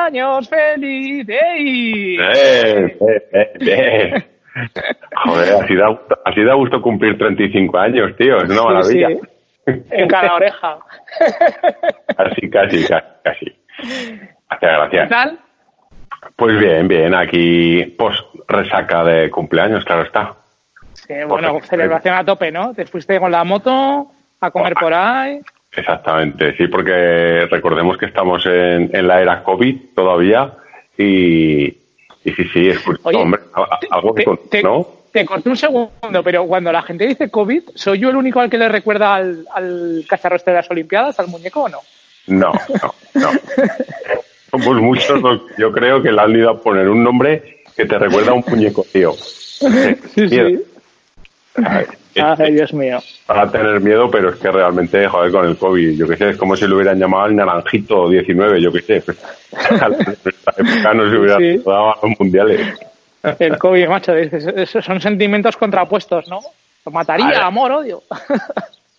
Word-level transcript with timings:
Cumpleaños 0.00 0.48
feliz. 0.48 1.28
¡Ey! 1.28 2.16
Eh, 2.16 2.96
eh. 3.60 4.14
Joder, 5.24 5.52
así 5.62 5.74
da, 5.74 6.00
así 6.24 6.42
da 6.42 6.54
gusto 6.54 6.80
cumplir 6.80 7.18
35 7.18 7.78
años, 7.78 8.16
tío. 8.16 8.38
Es 8.38 8.50
una 8.50 8.62
maravilla. 8.62 9.08
Sí, 9.08 9.20
sí. 9.66 9.82
En 9.90 10.08
cada 10.08 10.34
oreja. 10.34 10.78
Así, 12.16 12.50
casi, 12.50 12.86
casi, 12.86 13.06
casi. 13.22 13.56
Hace 14.48 14.66
gracia. 14.66 15.02
¿Qué 15.02 15.08
tal? 15.08 15.38
Pues 16.36 16.58
bien, 16.58 16.88
bien. 16.88 17.14
Aquí, 17.14 17.94
pues, 17.98 18.16
resaca 18.48 19.04
de 19.04 19.30
cumpleaños, 19.30 19.84
claro 19.84 20.02
está. 20.02 20.34
Sí, 20.94 21.14
bueno, 21.26 21.60
celebración 21.60 22.14
a 22.14 22.24
tope, 22.24 22.50
¿no? 22.50 22.74
Te 22.74 22.86
fuiste 22.86 23.20
con 23.20 23.30
la 23.30 23.44
moto 23.44 24.10
a 24.40 24.50
comer 24.50 24.74
por 24.74 24.94
ahí. 24.94 25.40
Exactamente, 25.72 26.56
sí, 26.56 26.66
porque 26.66 27.46
recordemos 27.50 27.96
que 27.96 28.06
estamos 28.06 28.44
en, 28.46 28.90
en 28.94 29.06
la 29.06 29.20
era 29.22 29.42
COVID 29.44 29.76
todavía 29.94 30.52
y, 30.98 31.64
y 31.66 32.32
sí, 32.36 32.44
sí, 32.52 32.68
es 32.68 32.78
Oye, 33.04 33.18
hombre, 33.18 33.40
algo 33.90 34.14
que 34.14 34.22
te, 34.22 34.24
con- 34.24 34.48
te- 34.50 34.62
¿no? 34.62 34.86
te 35.12 35.24
corté 35.24 35.48
un 35.48 35.56
segundo, 35.56 36.22
pero 36.24 36.44
cuando 36.46 36.72
la 36.72 36.82
gente 36.82 37.06
dice 37.06 37.30
COVID, 37.30 37.62
¿soy 37.74 37.98
yo 38.00 38.10
el 38.10 38.16
único 38.16 38.40
al 38.40 38.50
que 38.50 38.58
le 38.58 38.68
recuerda 38.68 39.14
al, 39.14 39.46
al 39.54 40.04
cacharro 40.08 40.36
este 40.36 40.50
de 40.50 40.56
las 40.56 40.70
Olimpiadas, 40.70 41.18
al 41.20 41.28
muñeco 41.28 41.62
o 41.62 41.68
no? 41.68 41.78
No, 42.26 42.52
no, 42.82 42.94
no. 43.14 43.30
Somos 44.50 44.80
muchos 44.82 45.22
los 45.22 45.42
que 45.42 45.54
yo 45.62 45.70
creo 45.72 46.02
que 46.02 46.10
le 46.10 46.20
han 46.20 46.34
ido 46.34 46.50
a 46.50 46.60
poner 46.60 46.88
un 46.88 47.02
nombre 47.04 47.62
que 47.76 47.86
te 47.86 47.96
recuerda 47.98 48.32
a 48.32 48.34
un 48.34 48.44
muñeco, 48.46 48.84
tío. 48.92 49.12
Sí, 50.14 50.28
sí. 50.28 50.58
Ay, 52.16 52.52
Dios 52.54 52.72
mío. 52.72 52.98
para 53.26 53.50
tener 53.50 53.80
miedo, 53.80 54.10
pero 54.10 54.30
es 54.30 54.36
que 54.36 54.50
realmente, 54.50 55.06
joder, 55.06 55.30
con 55.30 55.46
el 55.46 55.56
COVID, 55.56 55.96
yo 55.96 56.08
qué 56.08 56.16
sé, 56.16 56.30
es 56.30 56.36
como 56.36 56.56
si 56.56 56.66
lo 56.66 56.76
hubieran 56.76 56.98
llamado 56.98 57.26
el 57.26 57.36
Naranjito 57.36 58.08
19, 58.08 58.60
yo 58.60 58.72
qué 58.72 58.80
sé. 58.82 59.00
Pues, 59.02 59.18
a 59.82 59.88
la 59.88 59.96
época 59.96 60.94
no 60.94 61.10
se 61.10 61.16
hubiera 61.16 61.36
Sí. 61.38 61.58
dado 61.64 61.90
a 61.92 61.98
los 62.02 62.18
mundiales. 62.18 62.60
El 63.38 63.58
COVID, 63.58 63.86
macho, 63.88 64.12
son 64.82 65.00
sentimientos 65.00 65.56
contrapuestos, 65.56 66.26
¿no? 66.28 66.40
Lo 66.86 66.92
mataría, 66.92 67.44
amor, 67.46 67.70
odio. 67.72 68.02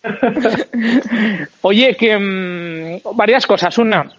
Oye, 1.62 1.96
que 1.96 2.18
mm, 2.18 3.16
varias 3.16 3.46
cosas. 3.46 3.76
Una, 3.78 4.10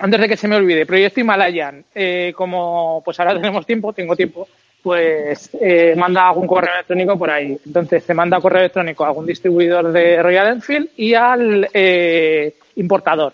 antes 0.00 0.20
de 0.20 0.28
que 0.28 0.36
se 0.36 0.48
me 0.48 0.56
olvide, 0.56 0.86
Proyecto 0.86 1.20
Himalayan. 1.20 1.84
Eh, 1.94 2.32
como 2.36 3.02
pues 3.04 3.18
ahora 3.20 3.34
tenemos 3.34 3.66
tiempo, 3.66 3.92
tengo 3.92 4.16
tiempo, 4.16 4.48
pues 4.82 5.50
eh, 5.60 5.94
manda 5.96 6.28
algún 6.28 6.46
correo 6.46 6.72
electrónico 6.74 7.18
por 7.18 7.30
ahí. 7.30 7.58
Entonces 7.64 8.04
te 8.04 8.14
manda 8.14 8.40
correo 8.40 8.60
electrónico 8.60 9.04
a 9.04 9.08
algún 9.08 9.26
distribuidor 9.26 9.92
de 9.92 10.22
Royal 10.22 10.48
Enfield 10.48 10.90
y 10.96 11.14
al 11.14 11.68
eh, 11.72 12.54
importador. 12.76 13.32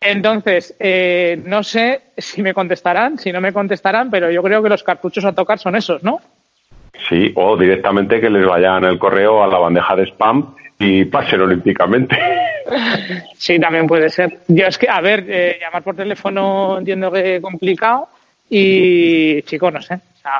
Entonces, 0.00 0.74
eh, 0.80 1.40
no 1.44 1.62
sé 1.62 2.00
si 2.16 2.42
me 2.42 2.52
contestarán, 2.52 3.18
si 3.18 3.32
no 3.32 3.40
me 3.40 3.52
contestarán, 3.52 4.10
pero 4.10 4.30
yo 4.30 4.42
creo 4.42 4.62
que 4.62 4.68
los 4.68 4.82
cartuchos 4.82 5.24
a 5.24 5.32
tocar 5.32 5.58
son 5.58 5.76
esos, 5.76 6.02
¿no? 6.02 6.20
Sí, 7.08 7.32
o 7.36 7.56
directamente 7.56 8.20
que 8.20 8.28
les 8.28 8.44
vayan 8.44 8.84
el 8.84 8.98
correo 8.98 9.42
a 9.42 9.46
la 9.46 9.58
bandeja 9.58 9.96
de 9.96 10.06
spam 10.06 10.54
y 10.78 11.04
pasen 11.04 11.40
olímpicamente. 11.40 12.18
Sí, 13.36 13.58
también 13.58 13.88
puede 13.88 14.08
ser. 14.08 14.38
Yo 14.46 14.66
es 14.66 14.78
que, 14.78 14.88
a 14.88 15.00
ver, 15.00 15.26
eh, 15.28 15.58
llamar 15.60 15.82
por 15.82 15.96
teléfono 15.96 16.78
entiendo 16.78 17.10
que 17.10 17.36
es 17.36 17.42
complicado 17.42 18.08
y, 18.48 19.42
chicos, 19.42 19.72
no 19.72 19.82
sé. 19.82 19.98
Sea, 20.22 20.32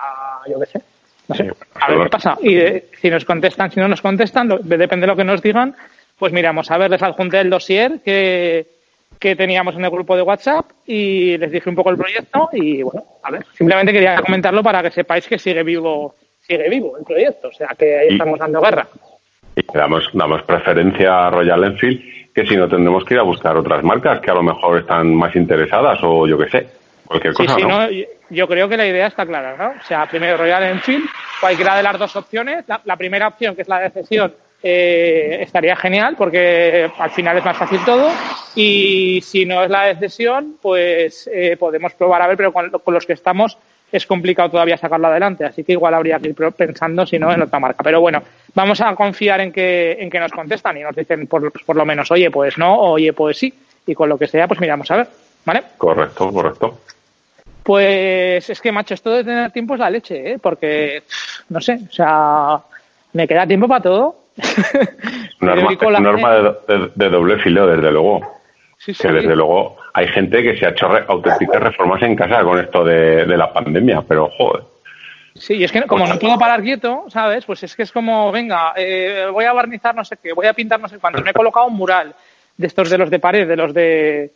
yo 0.49 0.61
qué 0.61 0.67
sé. 0.67 0.81
No 1.29 1.35
sé. 1.35 1.45
Sí, 1.45 1.51
A 1.81 1.89
ver 1.91 2.03
qué 2.05 2.09
pasa. 2.11 2.39
Y 2.43 2.57
eh, 2.57 2.85
si 3.01 3.11
nos 3.11 3.25
contestan, 3.25 3.71
si 3.71 3.81
no 3.81 3.89
nos 3.89 4.01
contestan, 4.03 4.49
lo- 4.49 4.59
depende 4.59 5.03
de 5.07 5.13
lo 5.13 5.17
que 5.17 5.25
nos 5.25 5.43
digan, 5.43 5.75
pues 6.19 6.33
miramos. 6.33 6.71
A 6.71 6.79
ver, 6.79 6.91
les 6.91 7.03
adjunté 7.03 7.41
el 7.41 7.51
dossier 7.51 8.01
que, 8.05 8.67
que 9.19 9.37
teníamos 9.37 9.75
en 9.77 9.85
el 9.85 9.91
grupo 9.91 10.17
de 10.17 10.23
WhatsApp 10.23 10.67
y 10.87 11.37
les 11.39 11.51
dije 11.51 11.69
un 11.69 11.77
poco 11.77 11.91
el 11.91 11.97
proyecto 11.97 12.49
y, 12.53 12.83
bueno, 12.83 13.05
a 13.23 13.31
ver, 13.31 13.47
simplemente 13.55 13.93
quería 13.93 14.17
comentarlo 14.21 14.63
para 14.63 14.83
que 14.83 14.91
sepáis 14.91 15.27
que 15.27 15.39
sigue 15.39 15.63
vivo 15.63 16.15
sigue 16.41 16.69
vivo 16.69 16.97
el 16.99 17.05
proyecto. 17.05 17.49
O 17.49 17.53
sea, 17.53 17.69
que 17.79 17.99
ahí 17.99 18.09
Y- 18.11 18.13
estamos 18.15 18.39
dando 18.39 18.61
guerra. 18.61 18.87
Y 19.55 19.63
damos, 19.77 20.09
damos 20.13 20.43
preferencia 20.43 21.27
a 21.27 21.31
Royal 21.31 21.63
Enfield, 21.65 22.33
que 22.35 22.47
si 22.47 22.57
no 22.57 22.69
tendremos 22.69 23.05
que 23.05 23.15
ir 23.15 23.21
a 23.21 23.25
buscar 23.25 23.57
otras 23.57 23.85
marcas 23.85 24.21
que 24.21 24.31
a 24.31 24.35
lo 24.35 24.43
mejor 24.43 24.79
están 24.81 25.15
más 25.15 25.37
interesadas 25.37 25.99
o 26.03 26.27
yo 26.27 26.37
qué 26.39 26.49
sé, 26.49 26.67
cualquier 27.13 27.35
Sí, 27.35 27.47
cosa, 27.47 27.55
sí, 27.59 27.63
¿no? 27.63 27.69
no, 27.81 27.91
yo- 27.91 28.05
yo 28.31 28.49
creo 28.49 28.69
que 28.69 28.77
la 28.77 28.87
idea 28.87 29.07
está 29.07 29.25
clara, 29.27 29.55
¿no? 29.57 29.69
O 29.81 29.85
sea, 29.87 30.07
primero 30.07 30.37
Royal 30.37 30.63
Enfield, 30.65 31.05
cualquiera 31.41 31.77
de 31.77 31.83
las 31.83 31.99
dos 31.99 32.15
opciones. 32.17 32.65
La, 32.67 32.81
la 32.85 32.97
primera 32.97 33.29
opción, 33.29 33.55
que 33.55 33.63
es 33.63 33.69
la 33.69 33.81
de 33.81 33.91
cesión, 33.91 34.35
eh, 34.63 35.39
estaría 35.41 35.75
genial 35.77 36.15
porque 36.17 36.91
al 36.99 37.11
final 37.11 37.37
es 37.39 37.45
más 37.45 37.57
fácil 37.57 37.81
todo. 37.85 38.11
Y 38.55 39.21
si 39.23 39.45
no 39.45 39.63
es 39.65 39.71
la 39.71 39.85
de 39.87 39.97
cesión, 39.97 40.57
pues 40.63 41.29
eh, 41.33 41.57
podemos 41.59 41.93
probar 41.95 42.23
a 42.23 42.27
ver, 42.29 42.37
pero 42.37 42.53
con, 42.53 42.71
con 42.71 42.95
los 42.95 43.05
que 43.07 43.13
estamos 43.15 43.57
es 43.91 44.07
complicado 44.07 44.51
todavía 44.51 44.79
sacarlo 44.79 45.09
adelante. 45.09 45.45
Así 45.45 45.65
que 45.65 45.73
igual 45.73 45.93
habría 45.95 46.19
que 46.19 46.29
ir 46.29 46.35
pensando, 46.57 47.05
si 47.05 47.19
no, 47.19 47.31
en 47.33 47.43
otra 47.43 47.59
marca. 47.61 47.83
Pero 47.85 48.01
bueno, 48.01 48.23
vamos 48.55 48.81
a 48.81 48.95
confiar 48.95 49.41
en 49.43 49.53
que, 49.53 49.99
en 50.01 50.09
que 50.09 50.19
nos 50.21 50.33
contestan 50.33 50.79
y 50.79 50.83
nos 50.83 50.97
dicen 50.97 51.27
por, 51.27 51.53
por 51.65 51.77
lo 51.77 51.85
menos, 51.85 52.11
oye, 52.11 52.31
pues 52.31 52.57
no, 52.57 52.79
oye, 52.81 53.13
pues 53.13 53.37
sí. 53.37 53.53
Y 53.87 53.95
con 53.95 54.09
lo 54.09 54.17
que 54.17 54.29
sea, 54.29 54.47
pues 54.49 54.61
miramos 54.61 54.91
a 54.91 54.97
ver. 54.97 55.09
¿Vale? 55.45 55.63
Correcto, 55.77 56.33
correcto. 56.33 56.79
Pues 57.63 58.49
es 58.51 58.61
que, 58.61 58.73
macho, 58.73 58.95
esto 58.95 59.11
de 59.11 59.25
tener 59.25 59.51
tiempo 59.53 59.75
es 59.75 59.81
la 59.81 59.91
leche, 59.91 60.33
¿eh? 60.33 60.39
Porque, 60.41 61.03
no 61.49 61.61
sé, 61.61 61.79
o 61.89 61.93
sea, 61.93 62.59
me 63.13 63.29
queda 63.29 63.47
tiempo 63.47 63.69
para 63.69 63.83
todo. 63.83 64.17
Periódico 65.39 65.91
es 65.91 65.99
un 65.99 66.03
La- 66.05 66.11
arma 66.11 66.35
de, 66.35 66.43
de- 66.79 66.91
de 66.95 67.09
doble 67.11 67.39
filo, 67.39 67.67
desde 67.67 67.91
luego. 67.93 68.21
Sí, 68.79 68.93
sí. 68.95 69.03
Que 69.03 69.13
desde 69.13 69.37
luego 69.37 69.77
hay 69.95 70.09
gente 70.09 70.43
que 70.43 70.57
se 70.59 70.67
ha 70.67 70.71
hecho 70.71 70.89
re- 70.89 71.05
auténticas 71.07 71.63
reformas 71.63 72.03
en 72.03 72.17
casa 72.17 72.43
con 72.43 72.59
esto 72.59 72.83
de, 72.85 73.27
de 73.27 73.37
la 73.37 73.53
pandemia, 73.53 74.03
pero 74.09 74.29
joder. 74.37 74.65
Sí, 75.35 75.55
y 75.55 75.65
es 75.65 75.71
que 75.73 75.83
como 75.83 76.07
no 76.07 76.19
puedo 76.19 76.37
parar 76.39 76.63
quieto, 76.63 77.05
¿sabes? 77.09 77.45
Pues 77.47 77.63
es 77.63 77.77
que 77.77 77.85
es 77.85 77.93
como, 77.93 78.33
venga, 78.33 78.73
eh, 78.77 79.29
voy 79.33 79.45
a 79.45 79.53
barnizar 79.53 79.95
no 79.95 80.05
sé 80.05 80.17
qué, 80.21 80.33
voy 80.33 80.47
a 80.47 80.53
pintar 80.53 80.81
no 80.81 80.89
sé 80.89 80.99
cuánto. 80.99 81.23
Me 81.23 81.31
he 81.31 81.35
colocado 81.35 81.67
un 81.67 81.75
mural 81.75 82.13
de 82.57 82.67
estos 82.67 82.91
de 82.91 82.99
los 82.99 83.09
de 83.09 83.19
pared, 83.21 83.47
de 83.47 83.57
los 83.57 83.73
de... 83.73 84.31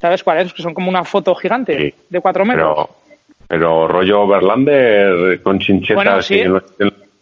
¿Sabes 0.00 0.22
cuáles? 0.22 0.52
Que 0.52 0.62
son 0.62 0.74
como 0.74 0.88
una 0.90 1.04
foto 1.04 1.34
gigante 1.34 1.76
Sí. 1.78 1.94
de 2.08 2.20
cuatro 2.20 2.44
metros. 2.44 2.74
Pero, 2.74 2.90
pero 3.48 3.88
rollo 3.88 4.26
Verlander 4.26 5.40
con 5.42 5.58
chinchetas 5.58 5.96
Bueno, 6.04 6.22
sí. 6.22 6.34
y 6.36 6.44
los- 6.44 6.62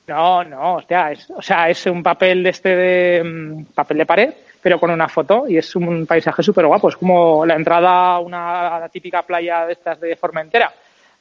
No, 0.06 0.44
no, 0.44 0.74
hostia, 0.74 1.12
es, 1.12 1.30
o 1.30 1.40
sea, 1.40 1.68
es 1.70 1.86
un 1.86 2.02
papel 2.02 2.42
de 2.42 2.50
este 2.50 2.76
de 2.76 3.24
mm, 3.24 3.64
papel 3.74 3.98
de 3.98 4.06
pared, 4.06 4.34
pero 4.60 4.78
con 4.78 4.90
una 4.90 5.08
foto 5.08 5.44
y 5.48 5.56
es 5.56 5.74
un 5.76 6.04
paisaje 6.06 6.42
súper 6.42 6.66
guapo. 6.66 6.88
Es 6.90 6.96
como 6.96 7.46
la 7.46 7.54
entrada 7.54 8.14
a 8.14 8.18
una 8.18 8.76
a 8.76 8.80
la 8.80 8.88
típica 8.90 9.22
playa 9.22 9.64
de 9.66 9.72
estas 9.72 9.98
de 10.00 10.14
Formentera, 10.16 10.70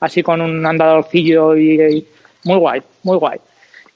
así 0.02 0.22
con 0.22 0.42
un 0.42 0.66
andadorcillo 0.66 1.56
y, 1.56 1.82
y 1.82 2.08
muy 2.46 2.58
guay, 2.58 2.82
muy 3.04 3.18
guay. 3.18 3.40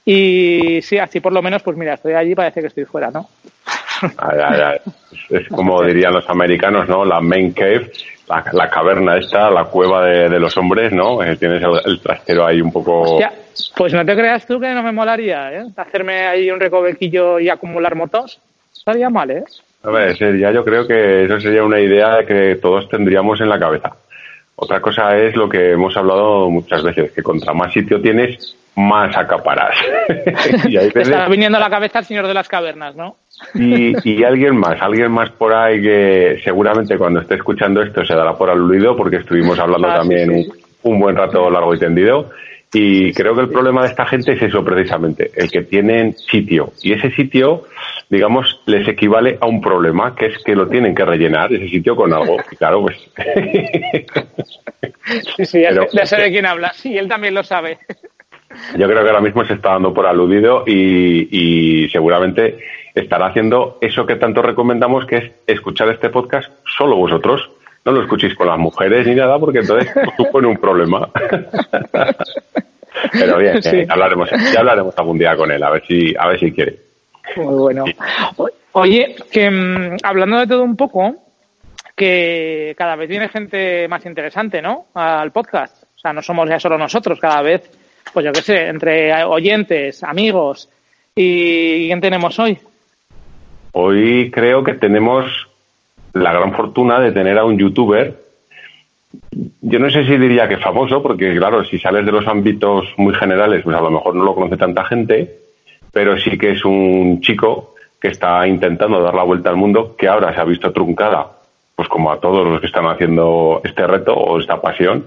Y 0.06 0.80
sí, 0.82 0.96
así 0.98 1.20
por 1.20 1.32
lo 1.34 1.42
menos, 1.42 1.62
pues 1.62 1.76
mira, 1.76 1.94
estoy 1.94 2.14
allí, 2.14 2.34
parece 2.34 2.62
que 2.62 2.68
estoy 2.68 2.84
fuera, 2.86 3.10
¿no? 3.10 3.28
Es, 4.02 5.40
es 5.42 5.48
como 5.48 5.82
dirían 5.82 6.12
los 6.12 6.28
americanos, 6.28 6.88
¿no? 6.88 7.04
La 7.04 7.20
main 7.20 7.52
cave, 7.52 7.90
la, 8.28 8.44
la 8.52 8.68
caverna 8.68 9.16
esta, 9.16 9.50
la 9.50 9.64
cueva 9.64 10.06
de, 10.06 10.28
de 10.28 10.40
los 10.40 10.56
hombres, 10.56 10.92
¿no? 10.92 11.22
Eh, 11.22 11.36
tienes 11.36 11.62
el, 11.62 11.80
el 11.84 12.00
trastero 12.00 12.46
ahí 12.46 12.60
un 12.60 12.72
poco... 12.72 13.02
Hostia, 13.02 13.32
pues 13.76 13.92
no 13.92 14.04
te 14.04 14.14
creas 14.14 14.46
tú 14.46 14.60
que 14.60 14.72
no 14.72 14.82
me 14.82 14.92
molaría, 14.92 15.52
¿eh? 15.52 15.66
Hacerme 15.76 16.26
ahí 16.26 16.50
un 16.50 16.60
recovequillo 16.60 17.38
y 17.38 17.48
acumular 17.48 17.94
motos. 17.94 18.40
Estaría 18.72 19.10
mal, 19.10 19.30
¿eh? 19.30 19.44
A 19.82 19.90
ver, 19.90 20.16
sería, 20.16 20.50
yo 20.52 20.64
creo 20.64 20.86
que 20.86 21.24
eso 21.24 21.40
sería 21.40 21.62
una 21.62 21.80
idea 21.80 22.24
que 22.26 22.56
todos 22.56 22.88
tendríamos 22.88 23.40
en 23.40 23.48
la 23.48 23.58
cabeza. 23.58 23.94
Otra 24.56 24.80
cosa 24.80 25.16
es 25.16 25.36
lo 25.36 25.48
que 25.48 25.72
hemos 25.72 25.96
hablado 25.96 26.50
muchas 26.50 26.82
veces, 26.82 27.12
que 27.12 27.22
contra 27.22 27.54
más 27.54 27.72
sitio 27.72 28.00
tienes, 28.00 28.56
más 28.78 29.16
acaparas. 29.16 29.76
y, 30.66 30.74
Te 30.76 30.84
veces- 30.86 31.08
está 31.08 31.28
viniendo 31.28 31.58
a 31.58 31.60
la 31.60 31.70
cabeza 31.70 31.98
el 31.98 32.04
señor 32.04 32.26
de 32.26 32.34
las 32.34 32.48
cavernas, 32.48 32.94
¿no? 32.96 33.16
y, 33.54 33.94
y 34.08 34.24
alguien 34.24 34.56
más, 34.56 34.80
alguien 34.82 35.10
más 35.12 35.30
por 35.30 35.54
ahí 35.54 35.80
que 35.82 36.40
seguramente 36.42 36.96
cuando 36.98 37.20
esté 37.20 37.34
escuchando 37.36 37.82
esto 37.82 38.04
se 38.04 38.14
dará 38.14 38.34
por 38.34 38.50
aludido 38.50 38.96
porque 38.96 39.16
estuvimos 39.16 39.58
hablando 39.58 39.86
Ah, 39.88 39.92
sí, 39.92 39.98
también 40.00 40.28
sí. 40.44 40.50
Un, 40.82 40.94
un 40.94 41.00
buen 41.00 41.16
rato 41.16 41.48
largo 41.50 41.74
y 41.74 41.78
tendido. 41.78 42.30
Y 42.72 43.14
creo 43.14 43.34
que 43.34 43.40
el 43.40 43.48
problema 43.48 43.82
de 43.82 43.88
esta 43.88 44.04
gente 44.04 44.32
es 44.32 44.42
eso 44.42 44.62
precisamente, 44.62 45.30
el 45.36 45.50
que 45.50 45.62
tienen 45.62 46.12
sitio. 46.14 46.72
Y 46.82 46.92
ese 46.92 47.10
sitio, 47.12 47.64
digamos, 48.10 48.60
les 48.66 48.86
equivale 48.86 49.38
a 49.40 49.46
un 49.46 49.62
problema, 49.62 50.14
que 50.14 50.26
es 50.26 50.38
que 50.44 50.54
lo 50.54 50.68
tienen 50.68 50.94
que 50.94 51.02
rellenar 51.04 51.50
ese 51.50 51.66
sitio 51.68 51.96
con 51.96 52.12
algo. 52.12 52.36
Y 52.52 52.56
claro, 52.56 52.82
pues... 52.82 52.98
Sí, 55.36 55.46
sí, 55.46 55.62
ya, 55.62 55.70
Pero- 55.70 55.88
sé, 55.88 55.96
ya 55.96 56.06
sé 56.06 56.16
de 56.16 56.30
quién 56.30 56.44
habla. 56.46 56.72
Sí, 56.74 56.96
él 56.96 57.08
también 57.08 57.32
lo 57.34 57.42
sabe. 57.42 57.78
Yo 58.76 58.86
creo 58.86 59.02
que 59.02 59.08
ahora 59.08 59.20
mismo 59.20 59.44
se 59.44 59.54
está 59.54 59.70
dando 59.70 59.92
por 59.94 60.06
aludido 60.06 60.64
y, 60.66 61.28
y 61.84 61.88
seguramente 61.90 62.58
estará 62.94 63.26
haciendo 63.26 63.78
eso 63.80 64.04
que 64.06 64.16
tanto 64.16 64.42
recomendamos, 64.42 65.06
que 65.06 65.16
es 65.16 65.30
escuchar 65.46 65.88
este 65.90 66.08
podcast 66.10 66.50
solo 66.76 66.96
vosotros. 66.96 67.48
No 67.84 67.92
lo 67.92 68.02
escuchéis 68.02 68.34
con 68.34 68.48
las 68.48 68.58
mujeres 68.58 69.06
ni 69.06 69.14
nada, 69.14 69.38
porque 69.38 69.60
entonces 69.60 69.90
supone 70.16 70.48
un 70.48 70.56
problema. 70.58 71.08
Pero 73.12 73.38
bien, 73.38 73.62
Sí. 73.62 73.76
eh, 73.76 73.86
hablaremos, 73.88 74.28
ya 74.52 74.60
hablaremos 74.60 74.96
algún 74.98 75.18
día 75.18 75.36
con 75.36 75.50
él, 75.50 75.62
a 75.62 75.70
ver 75.70 75.86
si, 75.86 76.14
a 76.18 76.26
ver 76.28 76.40
si 76.40 76.52
quiere. 76.52 76.76
Muy 77.36 77.54
bueno. 77.54 77.84
Oye, 78.72 79.14
que 79.30 79.50
mm, 79.50 79.96
hablando 80.02 80.38
de 80.38 80.46
todo 80.46 80.62
un 80.64 80.76
poco, 80.76 81.14
que 81.94 82.74
cada 82.76 82.96
vez 82.96 83.08
viene 83.08 83.28
gente 83.28 83.86
más 83.88 84.04
interesante, 84.06 84.60
¿no? 84.60 84.86
Al 84.94 85.30
podcast. 85.32 85.84
O 85.96 85.98
sea, 85.98 86.12
no 86.12 86.22
somos 86.22 86.48
ya 86.48 86.58
solo 86.60 86.78
nosotros, 86.78 87.18
cada 87.20 87.42
vez, 87.42 87.70
pues 88.12 88.26
yo 88.26 88.32
qué 88.32 88.42
sé, 88.42 88.66
entre 88.68 89.24
oyentes, 89.24 90.02
amigos. 90.02 90.68
¿Y 91.14 91.86
quién 91.86 92.00
tenemos 92.00 92.38
hoy? 92.38 92.58
Hoy 93.72 94.30
creo 94.30 94.62
que 94.62 94.74
tenemos 94.74 95.48
la 96.12 96.32
gran 96.32 96.52
fortuna 96.54 97.00
de 97.00 97.12
tener 97.12 97.38
a 97.38 97.44
un 97.44 97.58
youtuber. 97.58 98.16
Yo 99.60 99.78
no 99.78 99.90
sé 99.90 100.04
si 100.04 100.16
diría 100.16 100.48
que 100.48 100.58
famoso, 100.58 101.02
porque 101.02 101.36
claro, 101.36 101.64
si 101.64 101.78
sales 101.78 102.04
de 102.04 102.12
los 102.12 102.26
ámbitos 102.26 102.86
muy 102.96 103.14
generales, 103.14 103.62
pues 103.62 103.76
a 103.76 103.80
lo 103.80 103.90
mejor 103.90 104.14
no 104.14 104.24
lo 104.24 104.34
conoce 104.34 104.56
tanta 104.56 104.84
gente, 104.84 105.38
pero 105.92 106.18
sí 106.18 106.36
que 106.38 106.52
es 106.52 106.64
un 106.64 107.20
chico 107.20 107.74
que 108.00 108.08
está 108.08 108.46
intentando 108.46 109.02
dar 109.02 109.14
la 109.14 109.24
vuelta 109.24 109.50
al 109.50 109.56
mundo, 109.56 109.96
que 109.96 110.08
ahora 110.08 110.34
se 110.34 110.40
ha 110.40 110.44
visto 110.44 110.72
truncada 110.72 111.38
pues 111.78 111.88
como 111.88 112.10
a 112.10 112.18
todos 112.18 112.44
los 112.44 112.60
que 112.60 112.66
están 112.66 112.86
haciendo 112.86 113.60
este 113.62 113.86
reto 113.86 114.12
o 114.12 114.40
esta 114.40 114.60
pasión, 114.60 115.06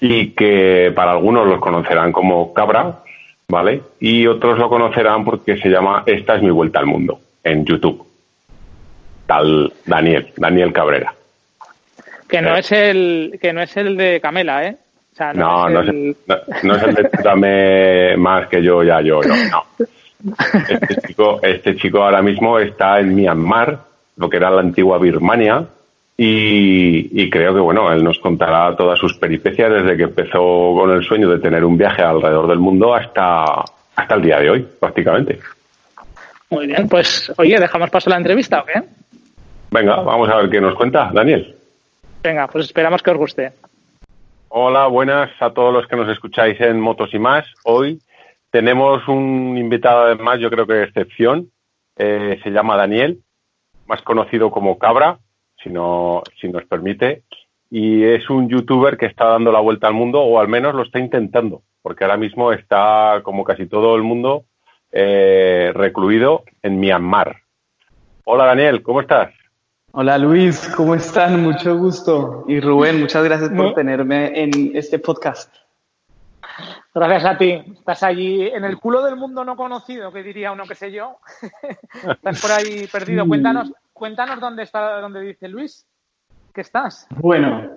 y 0.00 0.30
que 0.30 0.92
para 0.94 1.12
algunos 1.12 1.46
los 1.46 1.60
conocerán 1.60 2.12
como 2.12 2.52
Cabra, 2.52 3.00
¿vale? 3.48 3.82
Y 4.00 4.26
otros 4.26 4.58
lo 4.58 4.68
conocerán 4.68 5.24
porque 5.24 5.56
se 5.56 5.68
llama 5.68 6.04
Esta 6.06 6.36
es 6.36 6.42
mi 6.42 6.50
vuelta 6.50 6.78
al 6.78 6.86
mundo 6.86 7.20
en 7.42 7.64
YouTube. 7.64 8.06
Tal 9.26 9.72
Daniel, 9.84 10.32
Daniel 10.36 10.72
Cabrera. 10.72 11.14
Que 12.28 12.42
no 12.42 12.56
eh. 12.56 12.60
es 12.60 12.72
el 12.72 13.38
que 13.40 13.52
no 13.52 13.62
es 13.62 13.76
el 13.76 13.96
de 13.96 14.20
Camela, 14.20 14.66
¿eh? 14.66 14.76
no, 15.34 15.68
no, 15.68 15.80
es 15.80 15.88
el... 15.88 16.16
no, 16.62 16.76
es 16.76 16.82
el 16.82 16.94
de 16.94 17.10
Dame 17.24 18.16
más 18.16 18.46
que 18.48 18.62
yo, 18.62 18.82
ya 18.82 19.00
yo, 19.00 19.20
yo, 19.22 19.34
no. 19.50 19.64
Este 20.68 20.96
chico, 21.06 21.38
este 21.42 21.76
chico 21.76 22.02
ahora 22.02 22.22
mismo 22.22 22.58
está 22.58 22.98
en 22.98 23.14
Myanmar, 23.14 23.78
lo 24.16 24.28
que 24.28 24.36
era 24.36 24.50
la 24.50 24.60
antigua 24.60 24.98
Birmania, 24.98 25.64
y, 26.20 27.30
creo 27.30 27.54
que 27.54 27.60
bueno, 27.60 27.92
él 27.92 28.02
nos 28.02 28.18
contará 28.18 28.74
todas 28.74 28.98
sus 28.98 29.14
peripecias 29.14 29.72
desde 29.72 29.96
que 29.96 30.02
empezó 30.02 30.74
con 30.74 30.90
el 30.90 31.04
sueño 31.04 31.30
de 31.30 31.38
tener 31.38 31.64
un 31.64 31.78
viaje 31.78 32.02
alrededor 32.02 32.48
del 32.48 32.58
mundo 32.58 32.92
hasta, 32.92 33.62
hasta 33.94 34.14
el 34.16 34.22
día 34.22 34.40
de 34.40 34.50
hoy, 34.50 34.68
prácticamente. 34.80 35.38
Muy 36.50 36.66
bien, 36.66 36.88
pues 36.88 37.32
oye, 37.38 37.60
dejamos 37.60 37.90
paso 37.90 38.10
a 38.10 38.14
la 38.14 38.16
entrevista, 38.16 38.60
¿o 38.60 38.64
qué? 38.64 38.82
Venga, 39.70 40.00
vamos 40.00 40.28
a 40.28 40.36
ver 40.38 40.50
qué 40.50 40.60
nos 40.60 40.74
cuenta, 40.74 41.10
Daniel. 41.14 41.54
Venga, 42.22 42.48
pues 42.48 42.64
esperamos 42.64 43.00
que 43.00 43.10
os 43.12 43.16
guste. 43.16 43.52
Hola, 44.48 44.88
buenas 44.88 45.30
a 45.40 45.50
todos 45.50 45.72
los 45.72 45.86
que 45.86 45.94
nos 45.94 46.08
escucháis 46.08 46.60
en 46.60 46.80
Motos 46.80 47.14
y 47.14 47.18
más. 47.20 47.46
Hoy 47.64 48.00
tenemos 48.50 49.06
un 49.06 49.56
invitado 49.56 50.06
además, 50.06 50.40
yo 50.40 50.50
creo 50.50 50.66
que 50.66 50.74
de 50.74 50.84
excepción. 50.84 51.50
Eh, 51.96 52.40
se 52.42 52.50
llama 52.50 52.76
Daniel 52.76 53.20
más 53.88 54.02
conocido 54.02 54.50
como 54.50 54.78
Cabra, 54.78 55.18
si, 55.62 55.70
no, 55.70 56.22
si 56.40 56.48
nos 56.48 56.64
permite, 56.64 57.22
y 57.70 58.04
es 58.04 58.28
un 58.30 58.48
youtuber 58.48 58.96
que 58.96 59.06
está 59.06 59.26
dando 59.26 59.52
la 59.52 59.60
vuelta 59.60 59.86
al 59.86 59.94
mundo, 59.94 60.20
o 60.20 60.40
al 60.40 60.48
menos 60.48 60.74
lo 60.74 60.82
está 60.82 60.98
intentando, 60.98 61.62
porque 61.82 62.04
ahora 62.04 62.16
mismo 62.16 62.52
está, 62.52 63.20
como 63.22 63.44
casi 63.44 63.66
todo 63.66 63.96
el 63.96 64.02
mundo, 64.02 64.44
eh, 64.90 65.72
recluido 65.74 66.44
en 66.62 66.80
Myanmar. 66.80 67.42
Hola 68.24 68.46
Daniel, 68.46 68.82
¿cómo 68.82 69.00
estás? 69.00 69.32
Hola 69.92 70.18
Luis, 70.18 70.68
¿cómo 70.76 70.94
están? 70.94 71.42
Mucho 71.42 71.76
gusto. 71.76 72.44
Y 72.46 72.60
Rubén, 72.60 73.00
muchas 73.00 73.24
gracias 73.24 73.50
por 73.50 73.74
tenerme 73.74 74.42
en 74.42 74.76
este 74.76 74.98
podcast. 74.98 75.54
Gracias 76.94 77.24
a 77.24 77.38
ti. 77.38 77.62
Estás 77.78 78.02
allí 78.02 78.48
en 78.48 78.64
el 78.64 78.78
culo 78.78 79.02
del 79.02 79.16
mundo 79.16 79.44
no 79.44 79.56
conocido, 79.56 80.12
que 80.12 80.22
diría 80.22 80.52
uno 80.52 80.64
que 80.66 80.74
sé 80.74 80.90
yo. 80.90 81.18
estás 82.10 82.40
por 82.40 82.50
ahí 82.50 82.86
perdido. 82.90 83.26
Cuéntanos, 83.26 83.72
cuéntanos 83.98 84.40
dónde 84.40 84.62
está, 84.62 85.00
dónde 85.00 85.20
dice 85.20 85.48
Luis 85.48 85.86
que 86.54 86.62
estás. 86.62 87.06
Bueno, 87.10 87.76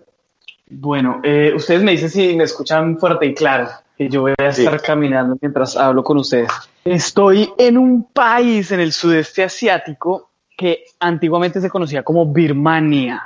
bueno, 0.70 1.20
eh, 1.24 1.52
ustedes 1.56 1.84
me 1.84 1.92
dicen 1.92 2.10
si 2.10 2.36
me 2.36 2.46
escuchan 2.46 2.98
fuerte 2.98 3.26
y 3.26 3.34
claro, 3.34 3.70
que 3.98 4.08
yo 4.08 4.22
voy 4.22 4.34
a 4.38 4.48
estar 4.48 4.82
caminando 4.82 5.38
mientras 5.42 5.76
hablo 5.76 6.04
con 6.04 6.18
ustedes. 6.18 6.52
Estoy 6.86 7.52
en 7.58 7.78
un 7.78 8.04
país 8.06 8.72
en 8.72 8.80
el 8.80 8.94
sudeste 8.94 9.44
asiático 9.44 10.30
que 10.56 10.86
antiguamente 11.00 11.60
se 11.60 11.70
conocía 11.70 12.04
como 12.04 12.26
Birmania. 12.26 13.22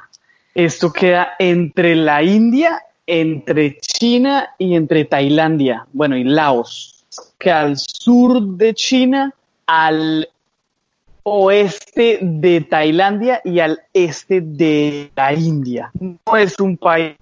Esto 0.53 0.91
queda 0.91 1.33
entre 1.37 1.95
la 1.95 2.23
India 2.23 2.81
entre 3.07 3.77
China 3.79 4.49
y 4.57 4.75
entre 4.75 5.05
Tailandia, 5.05 5.85
bueno, 5.93 6.17
y 6.17 6.23
Laos, 6.23 7.05
que 7.37 7.51
al 7.51 7.77
sur 7.77 8.41
de 8.41 8.73
China, 8.73 9.33
al 9.67 10.27
oeste 11.27 12.19
de 12.21 12.61
Tailandia 12.61 13.41
y 13.43 13.59
al 13.59 13.79
este 13.93 14.41
de 14.41 15.11
la 15.15 15.33
India. 15.33 15.91
No 15.99 16.37
es 16.37 16.59
un 16.59 16.77
país 16.77 17.17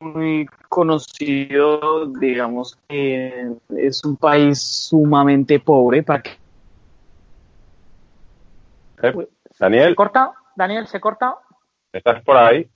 muy 0.00 0.46
conocido, 0.68 2.06
digamos 2.06 2.76
que 2.88 3.52
es 3.76 4.04
un 4.04 4.16
país 4.16 4.60
sumamente 4.60 5.60
pobre 5.60 6.02
para 6.02 6.22
que... 6.22 6.30
Daniel. 9.58 9.90
¿Se 9.90 9.94
corta? 9.94 10.32
Daniel, 10.56 10.86
¿se 10.88 11.00
corta? 11.00 11.36
¿Estás 11.92 12.22
por 12.24 12.36
ahí? 12.36 12.68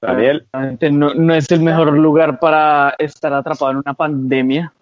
Daniel. 0.00 0.46
No, 0.92 1.34
es 1.34 1.50
el 1.50 1.62
mejor 1.62 1.92
lugar 1.98 2.38
para 2.38 2.94
estar 2.96 3.32
atrapado 3.32 3.72
en 3.72 3.78
una 3.78 3.94
pandemia. 3.94 4.72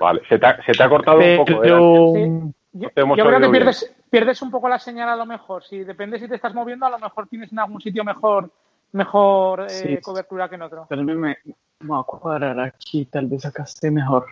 Vale, 0.00 0.22
se 0.28 0.38
te 0.40 0.46
ha, 0.46 0.88
cortado 0.88 1.18
un 1.18 1.36
poco. 1.36 2.16
¿eh? 2.16 2.52
Yo, 2.74 2.90
creo 2.90 3.40
que 3.40 3.48
pierdes, 3.48 3.94
pierdes 4.10 4.42
un 4.42 4.50
poco 4.50 4.68
la 4.68 4.78
señal 4.78 5.08
a 5.08 5.16
lo 5.16 5.26
mejor. 5.26 5.64
Si 5.64 5.84
depende 5.84 6.18
si 6.18 6.28
te 6.28 6.34
estás 6.34 6.52
moviendo, 6.52 6.84
a 6.86 6.90
lo 6.90 6.98
mejor 6.98 7.28
tienes 7.28 7.52
en 7.52 7.60
algún 7.60 7.80
sitio 7.80 8.04
mejor 8.04 8.50
mejor 8.94 9.66
eh, 9.68 10.00
cobertura 10.00 10.48
que 10.48 10.54
en 10.54 10.62
otro. 10.62 10.86
Pero 10.88 11.02
me, 11.02 11.36
voy 11.80 12.00
a 12.00 12.02
cuadrar 12.04 12.58
aquí, 12.60 13.04
tal 13.06 13.26
vez 13.26 13.44
acá 13.44 13.64
esté 13.64 13.90
mejor. 13.90 14.26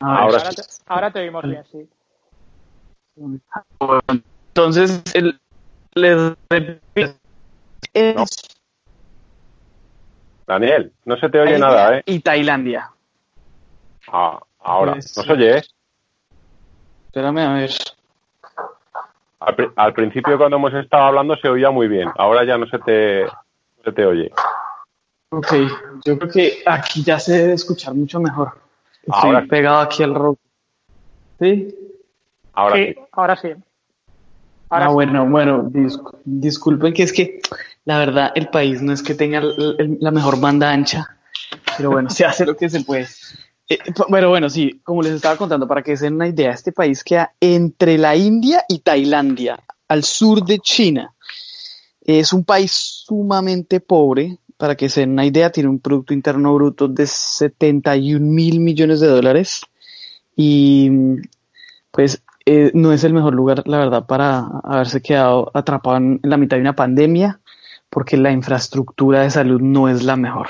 ahora, 0.00 0.50
te, 0.50 0.62
ahora, 0.86 1.10
te, 1.10 1.20
oímos 1.20 1.44
bien, 1.44 1.64
sí. 1.70 1.88
Entonces, 4.48 5.02
el, 5.14 5.40
les 5.94 6.34
Daniel, 10.46 10.92
no 11.04 11.16
se 11.16 11.28
te 11.28 11.40
oye 11.40 11.58
nada, 11.58 11.98
¿eh? 11.98 12.02
Y 12.06 12.20
Tailandia. 12.20 12.90
Ah, 14.08 14.40
ahora, 14.58 14.92
pues 14.94 15.16
¿no 15.16 15.22
se 15.22 15.32
oye? 15.32 15.62
Espérame 17.10 17.40
a 17.40 17.54
ver. 17.54 17.70
Al, 19.74 19.94
principio 19.94 20.38
cuando 20.38 20.58
hemos 20.58 20.72
estado 20.74 21.06
hablando 21.06 21.34
se 21.38 21.48
oía 21.48 21.72
muy 21.72 21.88
bien, 21.88 22.08
ahora 22.16 22.44
ya 22.44 22.56
no 22.56 22.66
se 22.68 22.78
te, 22.78 23.26
se 23.84 23.90
te 23.90 24.06
oye. 24.06 24.30
Ok, 25.30 25.52
yo 26.04 26.16
creo 26.16 26.30
que 26.30 26.62
aquí 26.64 27.02
ya 27.02 27.18
se 27.18 27.32
debe 27.32 27.54
escuchar 27.54 27.94
mucho 27.94 28.20
mejor. 28.20 28.52
Estoy 29.02 29.30
ahora 29.30 29.44
pegado 29.48 29.80
aquí 29.80 30.04
al 30.04 30.14
rock. 30.14 30.38
¿Sí? 31.40 31.74
Ahora 32.52 32.76
sí. 32.76 32.96
Ahora 33.10 33.36
sí. 33.36 33.48
ah, 34.68 34.88
bueno, 34.90 35.26
bueno, 35.26 35.68
disculpen 36.24 36.94
que 36.94 37.02
es 37.02 37.12
que 37.12 37.40
la 37.86 37.98
verdad, 37.98 38.30
el 38.36 38.50
país 38.50 38.82
no 38.82 38.92
es 38.92 39.02
que 39.02 39.16
tenga 39.16 39.42
la 39.42 40.10
mejor 40.12 40.38
banda 40.38 40.70
ancha, 40.70 41.16
pero 41.76 41.90
bueno, 41.90 42.08
se 42.08 42.24
hace 42.24 42.46
lo 42.46 42.56
que 42.56 42.70
se 42.70 42.84
puede. 42.84 43.08
Eh, 43.70 43.78
pero 44.10 44.30
bueno, 44.30 44.50
sí, 44.50 44.80
como 44.82 45.00
les 45.00 45.12
estaba 45.12 45.36
contando, 45.36 45.68
para 45.68 45.82
que 45.82 45.96
se 45.96 46.06
den 46.06 46.16
una 46.16 46.26
idea, 46.26 46.50
este 46.50 46.72
país 46.72 47.04
queda 47.04 47.32
entre 47.40 47.98
la 47.98 48.16
India 48.16 48.64
y 48.68 48.80
Tailandia, 48.80 49.60
al 49.86 50.02
sur 50.02 50.44
de 50.44 50.58
China. 50.58 51.14
Es 52.00 52.32
un 52.32 52.44
país 52.44 52.72
sumamente 52.72 53.78
pobre, 53.78 54.38
para 54.56 54.74
que 54.74 54.88
se 54.88 55.00
den 55.00 55.12
una 55.12 55.24
idea, 55.24 55.52
tiene 55.52 55.68
un 55.68 55.78
Producto 55.78 56.12
Interno 56.12 56.52
Bruto 56.52 56.88
de 56.88 57.06
71 57.06 58.26
mil 58.26 58.58
millones 58.58 58.98
de 58.98 59.06
dólares 59.06 59.62
y 60.34 60.90
pues 61.92 62.22
eh, 62.46 62.72
no 62.74 62.92
es 62.92 63.04
el 63.04 63.14
mejor 63.14 63.34
lugar, 63.34 63.62
la 63.68 63.78
verdad, 63.78 64.06
para 64.06 64.48
haberse 64.64 65.00
quedado 65.00 65.50
atrapado 65.54 65.96
en 65.98 66.18
la 66.24 66.36
mitad 66.36 66.56
de 66.56 66.62
una 66.62 66.74
pandemia 66.74 67.38
porque 67.88 68.16
la 68.16 68.32
infraestructura 68.32 69.22
de 69.22 69.30
salud 69.30 69.60
no 69.60 69.88
es 69.88 70.02
la 70.02 70.16
mejor. 70.16 70.48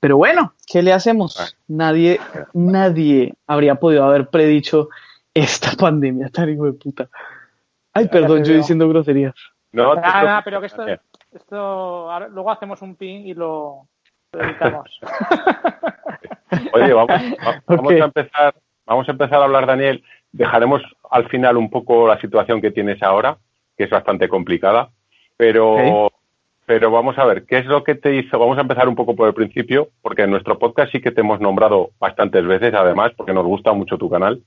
Pero 0.00 0.16
bueno, 0.16 0.54
¿qué 0.66 0.82
le 0.82 0.92
hacemos? 0.92 1.40
Ah. 1.40 1.46
Nadie, 1.66 2.20
nadie 2.54 3.34
habría 3.46 3.76
podido 3.76 4.04
haber 4.04 4.28
predicho 4.28 4.88
esta 5.34 5.72
pandemia 5.72 6.28
tan 6.28 6.50
hijo 6.50 6.66
de 6.66 6.72
puta. 6.72 7.08
Ay, 7.92 8.08
perdón, 8.08 8.44
yo 8.44 8.54
diciendo 8.54 8.88
groserías. 8.88 9.34
No, 9.72 9.94
nada, 9.94 10.42
pero 10.44 10.60
que 10.60 10.66
esto, 10.66 10.86
esto 11.32 12.28
luego 12.30 12.50
hacemos 12.50 12.80
un 12.82 12.94
pin 12.94 13.26
y 13.26 13.34
lo, 13.34 13.88
editamos. 14.32 14.88
Oye, 16.72 16.92
vamos, 16.92 17.20
vamos 17.66 17.92
a 17.92 18.04
empezar, 18.04 18.54
vamos 18.86 19.08
a 19.08 19.12
empezar 19.12 19.40
a 19.40 19.44
hablar, 19.44 19.66
Daniel. 19.66 20.02
Dejaremos 20.32 20.82
al 21.10 21.28
final 21.28 21.56
un 21.56 21.70
poco 21.70 22.06
la 22.06 22.20
situación 22.20 22.60
que 22.60 22.70
tienes 22.70 23.02
ahora, 23.02 23.38
que 23.76 23.84
es 23.84 23.90
bastante 23.90 24.28
complicada, 24.28 24.90
pero 25.36 26.10
pero 26.68 26.90
vamos 26.90 27.16
a 27.16 27.24
ver, 27.24 27.46
¿qué 27.46 27.56
es 27.56 27.64
lo 27.64 27.82
que 27.82 27.94
te 27.94 28.14
hizo? 28.14 28.38
Vamos 28.38 28.58
a 28.58 28.60
empezar 28.60 28.90
un 28.90 28.94
poco 28.94 29.16
por 29.16 29.26
el 29.26 29.32
principio, 29.32 29.88
porque 30.02 30.24
en 30.24 30.30
nuestro 30.30 30.58
podcast 30.58 30.92
sí 30.92 31.00
que 31.00 31.10
te 31.10 31.22
hemos 31.22 31.40
nombrado 31.40 31.92
bastantes 31.98 32.46
veces, 32.46 32.74
además, 32.74 33.12
porque 33.16 33.32
nos 33.32 33.46
gusta 33.46 33.72
mucho 33.72 33.96
tu 33.96 34.10
canal. 34.10 34.42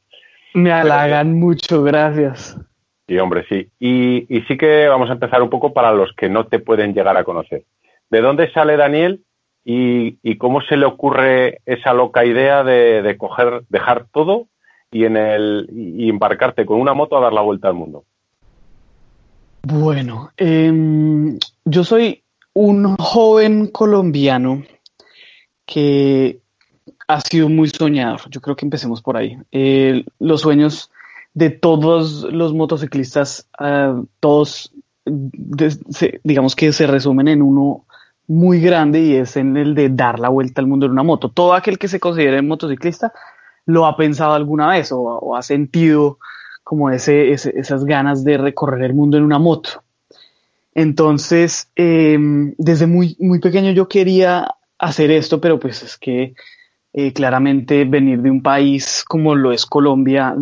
Me 0.53 0.71
halagan 0.71 1.39
mucho, 1.39 1.81
gracias. 1.81 2.59
Sí, 3.07 3.17
hombre, 3.17 3.43
sí. 3.49 3.69
Y, 3.79 4.27
sí 4.47 4.55
que 4.55 4.87
vamos 4.87 5.09
a 5.09 5.13
empezar 5.13 5.41
un 5.41 5.49
poco 5.49 5.73
para 5.73 5.93
los 5.93 6.13
que 6.13 6.29
no 6.29 6.45
te 6.45 6.59
pueden 6.59 6.93
llegar 6.93 7.17
a 7.17 7.23
conocer. 7.23 7.63
¿De 8.11 8.21
dónde 8.21 8.51
sale 8.51 8.77
Daniel 8.77 9.21
y, 9.65 10.37
cómo 10.37 10.61
se 10.61 10.77
le 10.77 10.85
ocurre 10.85 11.61
esa 11.65 11.91
loca 11.91 12.23
idea 12.23 12.63
de, 12.63 13.15
coger, 13.17 13.63
dejar 13.69 14.05
todo 14.13 14.45
y, 14.91 15.05
en 15.05 15.17
el, 15.17 15.67
y 15.73 16.07
embarcarte 16.07 16.67
con 16.67 16.79
una 16.79 16.93
moto 16.93 17.17
a 17.17 17.21
dar 17.21 17.33
la 17.33 17.41
vuelta 17.41 17.67
al 17.67 17.73
mundo? 17.73 18.03
Bueno, 19.63 20.31
em, 20.37 21.37
yo 21.65 21.83
soy 21.83 22.23
un 22.53 22.95
joven 22.97 23.67
colombiano 23.67 24.63
que 25.65 26.39
ha 27.07 27.21
sido 27.21 27.49
muy 27.49 27.69
soñador. 27.69 28.21
Yo 28.29 28.41
creo 28.41 28.55
que 28.55 28.65
empecemos 28.65 29.01
por 29.01 29.17
ahí. 29.17 29.37
Los 30.19 30.41
sueños 30.41 30.91
de 31.33 31.49
todos 31.49 32.23
los 32.23 32.53
motociclistas, 32.53 33.47
ah, 33.57 34.01
todos, 34.19 34.73
digamos 36.23 36.55
que 36.55 36.73
se 36.73 36.87
resumen 36.87 37.27
en 37.27 37.41
uno 37.41 37.85
muy 38.27 38.61
grande 38.61 39.01
y 39.01 39.15
es 39.15 39.35
en 39.35 39.57
el 39.57 39.75
de 39.75 39.89
dar 39.89 40.19
la 40.19 40.29
vuelta 40.29 40.61
al 40.61 40.67
mundo 40.67 40.85
en 40.85 40.93
una 40.93 41.03
moto. 41.03 41.29
Todo 41.29 41.53
aquel 41.53 41.77
que 41.77 41.87
se 41.87 41.99
considere 41.99 42.41
motociclista 42.41 43.11
lo 43.65 43.85
ha 43.85 43.95
pensado 43.95 44.33
alguna 44.33 44.69
vez 44.69 44.91
o, 44.91 45.35
ha 45.35 45.41
sentido 45.41 46.17
como 46.71 46.89
ese, 46.89 47.33
esas 47.33 47.83
ganas 47.83 48.23
de 48.23 48.37
recorrer 48.37 48.85
el 48.85 48.93
mundo 48.93 49.17
en 49.17 49.23
una 49.23 49.39
moto. 49.39 49.83
Entonces, 50.73 51.69
em, 51.75 52.55
desde 52.57 52.87
muy, 52.87 53.17
muy 53.19 53.41
pequeño 53.41 53.71
yo 53.71 53.89
quería 53.89 54.55
hacer 54.79 55.11
esto, 55.11 55.41
pero 55.41 55.59
pues 55.59 55.83
es 55.83 55.97
que 55.97 56.33
eh, 56.93 57.11
claramente 57.11 57.83
venir 57.83 58.21
de 58.21 58.31
un 58.31 58.41
país 58.41 59.03
como 59.05 59.35
lo 59.35 59.51
es 59.51 59.65
Colombia, 59.65 60.33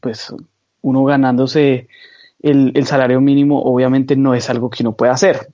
pues 0.00 0.34
uno 0.80 1.04
ganándose 1.04 1.88
el, 2.40 2.86
salario 2.86 3.20
mínimo 3.20 3.62
obviamente 3.62 4.16
no 4.16 4.32
es 4.32 4.48
algo 4.48 4.70
que 4.70 4.82
uno 4.82 4.96
pueda 4.96 5.12
hacer. 5.12 5.48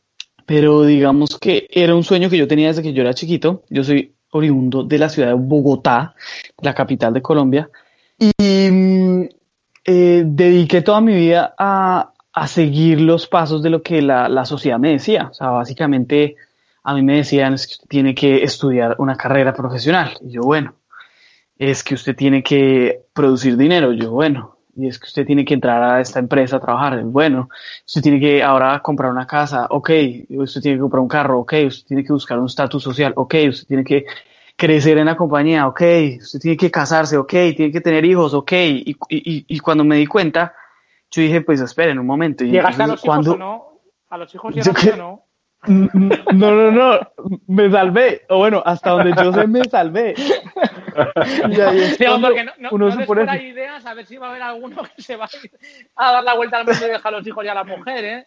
Pero 0.47 0.85
digamos 0.85 1.37
que 1.37 1.67
era 1.69 1.97
un 1.97 2.05
sueño 2.05 2.31
que 2.31 2.39
yo 2.39 2.47
tenía 2.47 2.69
desde 2.69 2.83
que 2.85 2.93
yo 2.93 3.03
era 3.03 3.13
chiquito. 3.13 3.65
Yo 3.71 3.83
soy 3.83 4.15
oriundo 4.31 4.85
de 4.85 4.99
la 4.99 5.09
ciudad 5.09 5.31
de 5.31 5.35
Bogotá, 5.35 6.15
la 6.61 6.75
capital 6.77 7.13
de 7.13 7.23
Colombia, 7.23 7.69
y 8.23 8.31
eh, 9.85 10.23
dediqué 10.27 10.83
toda 10.83 11.01
mi 11.01 11.15
vida 11.15 11.55
a, 11.59 12.09
seguir 12.47 13.01
los 13.01 13.27
pasos 13.27 13.63
de 13.63 13.71
lo 13.71 13.83
que 13.83 14.01
la, 14.01 14.29
la 14.29 14.45
sociedad 14.45 14.79
me 14.79 14.93
decía. 14.93 15.29
O 15.31 15.35
sea, 15.35 15.51
básicamente 15.51 16.37
a 16.83 16.95
mí 16.95 17.03
me 17.03 17.17
decían 17.17 17.55
es 17.55 17.67
que 17.67 17.73
usted 17.75 17.89
tiene 17.89 18.15
que 18.15 18.43
estudiar 18.43 18.97
una 18.99 19.17
carrera 19.17 19.53
profesional. 19.53 20.17
Y 20.23 20.33
yo, 20.33 20.43
bueno, 20.43 20.75
es 21.59 21.85
que 21.85 21.95
usted 21.95 22.17
tiene 22.17 22.43
que 22.43 23.03
producir 23.13 23.57
dinero. 23.57 23.93
Yo, 23.93 24.11
bueno, 24.11 24.57
y 24.75 24.89
es 24.89 24.99
que 24.99 25.07
usted 25.07 25.27
tiene 25.27 25.45
que 25.45 25.55
entrar 25.55 25.83
a 25.83 26.01
esta 26.01 26.19
empresa 26.19 26.57
a 26.57 26.61
trabajar. 26.61 27.03
Bueno, 27.05 27.49
usted 27.87 28.03
tiene 28.03 28.19
que 28.19 28.43
ahora 28.43 28.81
comprar 28.81 29.11
una 29.11 29.27
casa. 29.27 29.67
Ok, 29.71 29.91
usted 30.31 30.61
tiene 30.61 30.79
que 30.79 30.81
comprar 30.81 31.03
un 31.03 31.09
carro. 31.09 31.41
Ok, 31.41 31.55
usted 31.67 31.87
tiene 31.87 32.05
que 32.05 32.13
buscar 32.13 32.39
un 32.39 32.47
estatus 32.47 32.83
social. 32.83 33.13
Ok, 33.17 33.35
usted 33.49 33.67
tiene 33.67 33.85
que 33.85 34.07
crecer 34.63 34.97
en 34.99 35.07
la 35.07 35.17
compañía. 35.17 35.67
Ok, 35.67 35.83
usted 36.21 36.39
tiene 36.39 36.57
que 36.57 36.71
casarse. 36.71 37.17
Ok, 37.17 37.31
tiene 37.31 37.73
que 37.73 37.81
tener 37.81 38.05
hijos. 38.05 38.33
Ok, 38.33 38.53
y, 38.53 38.97
y, 39.09 39.45
y 39.49 39.59
cuando 39.59 39.83
me 39.83 39.97
di 39.97 40.07
cuenta, 40.07 40.55
yo 41.11 41.21
dije, 41.21 41.41
pues 41.41 41.61
esperen 41.61 41.99
un 41.99 42.07
momento. 42.07 42.45
Y 42.45 42.53
¿Llegaste 42.53 42.85
a 42.85 42.87
los 42.87 43.05
hijos 43.05 43.27
o 43.27 43.37
no? 43.37 43.81
¿A 44.09 44.17
los 44.19 44.33
hijos 44.33 44.55
llegaste 44.55 44.93
o 44.93 44.97
no? 44.97 45.27
No, 45.65 46.51
no, 46.51 46.71
no, 46.73 46.99
me 47.47 47.71
salvé. 47.71 48.23
O 48.29 48.39
bueno, 48.39 48.63
hasta 48.65 48.91
donde 48.91 49.13
yo 49.17 49.33
sé 49.33 49.47
me 49.47 49.65
salvé. 49.65 50.15
Y 51.49 51.61
ahí 51.61 51.95
porque 52.21 52.45
no, 52.45 52.53
no, 52.59 52.69
uno 52.73 52.91
no 52.91 53.01
supone... 53.01 53.49
ideas 53.49 53.87
a 53.87 53.95
ver 53.95 54.05
si 54.05 54.19
va 54.19 54.27
a 54.27 54.31
haber 54.31 54.43
alguno 54.43 54.83
que 54.95 55.01
se 55.01 55.17
va 55.17 55.27
a 55.97 56.13
dar 56.13 56.23
la 56.23 56.35
vuelta 56.35 56.59
al 56.59 56.67
mundo 56.67 56.87
y 56.87 56.91
dejar 56.91 57.15
a 57.15 57.17
los 57.17 57.27
hijos 57.27 57.45
y 57.45 57.49
a 57.49 57.55
la 57.55 57.65
mujer, 57.65 58.05
¿eh? 58.05 58.27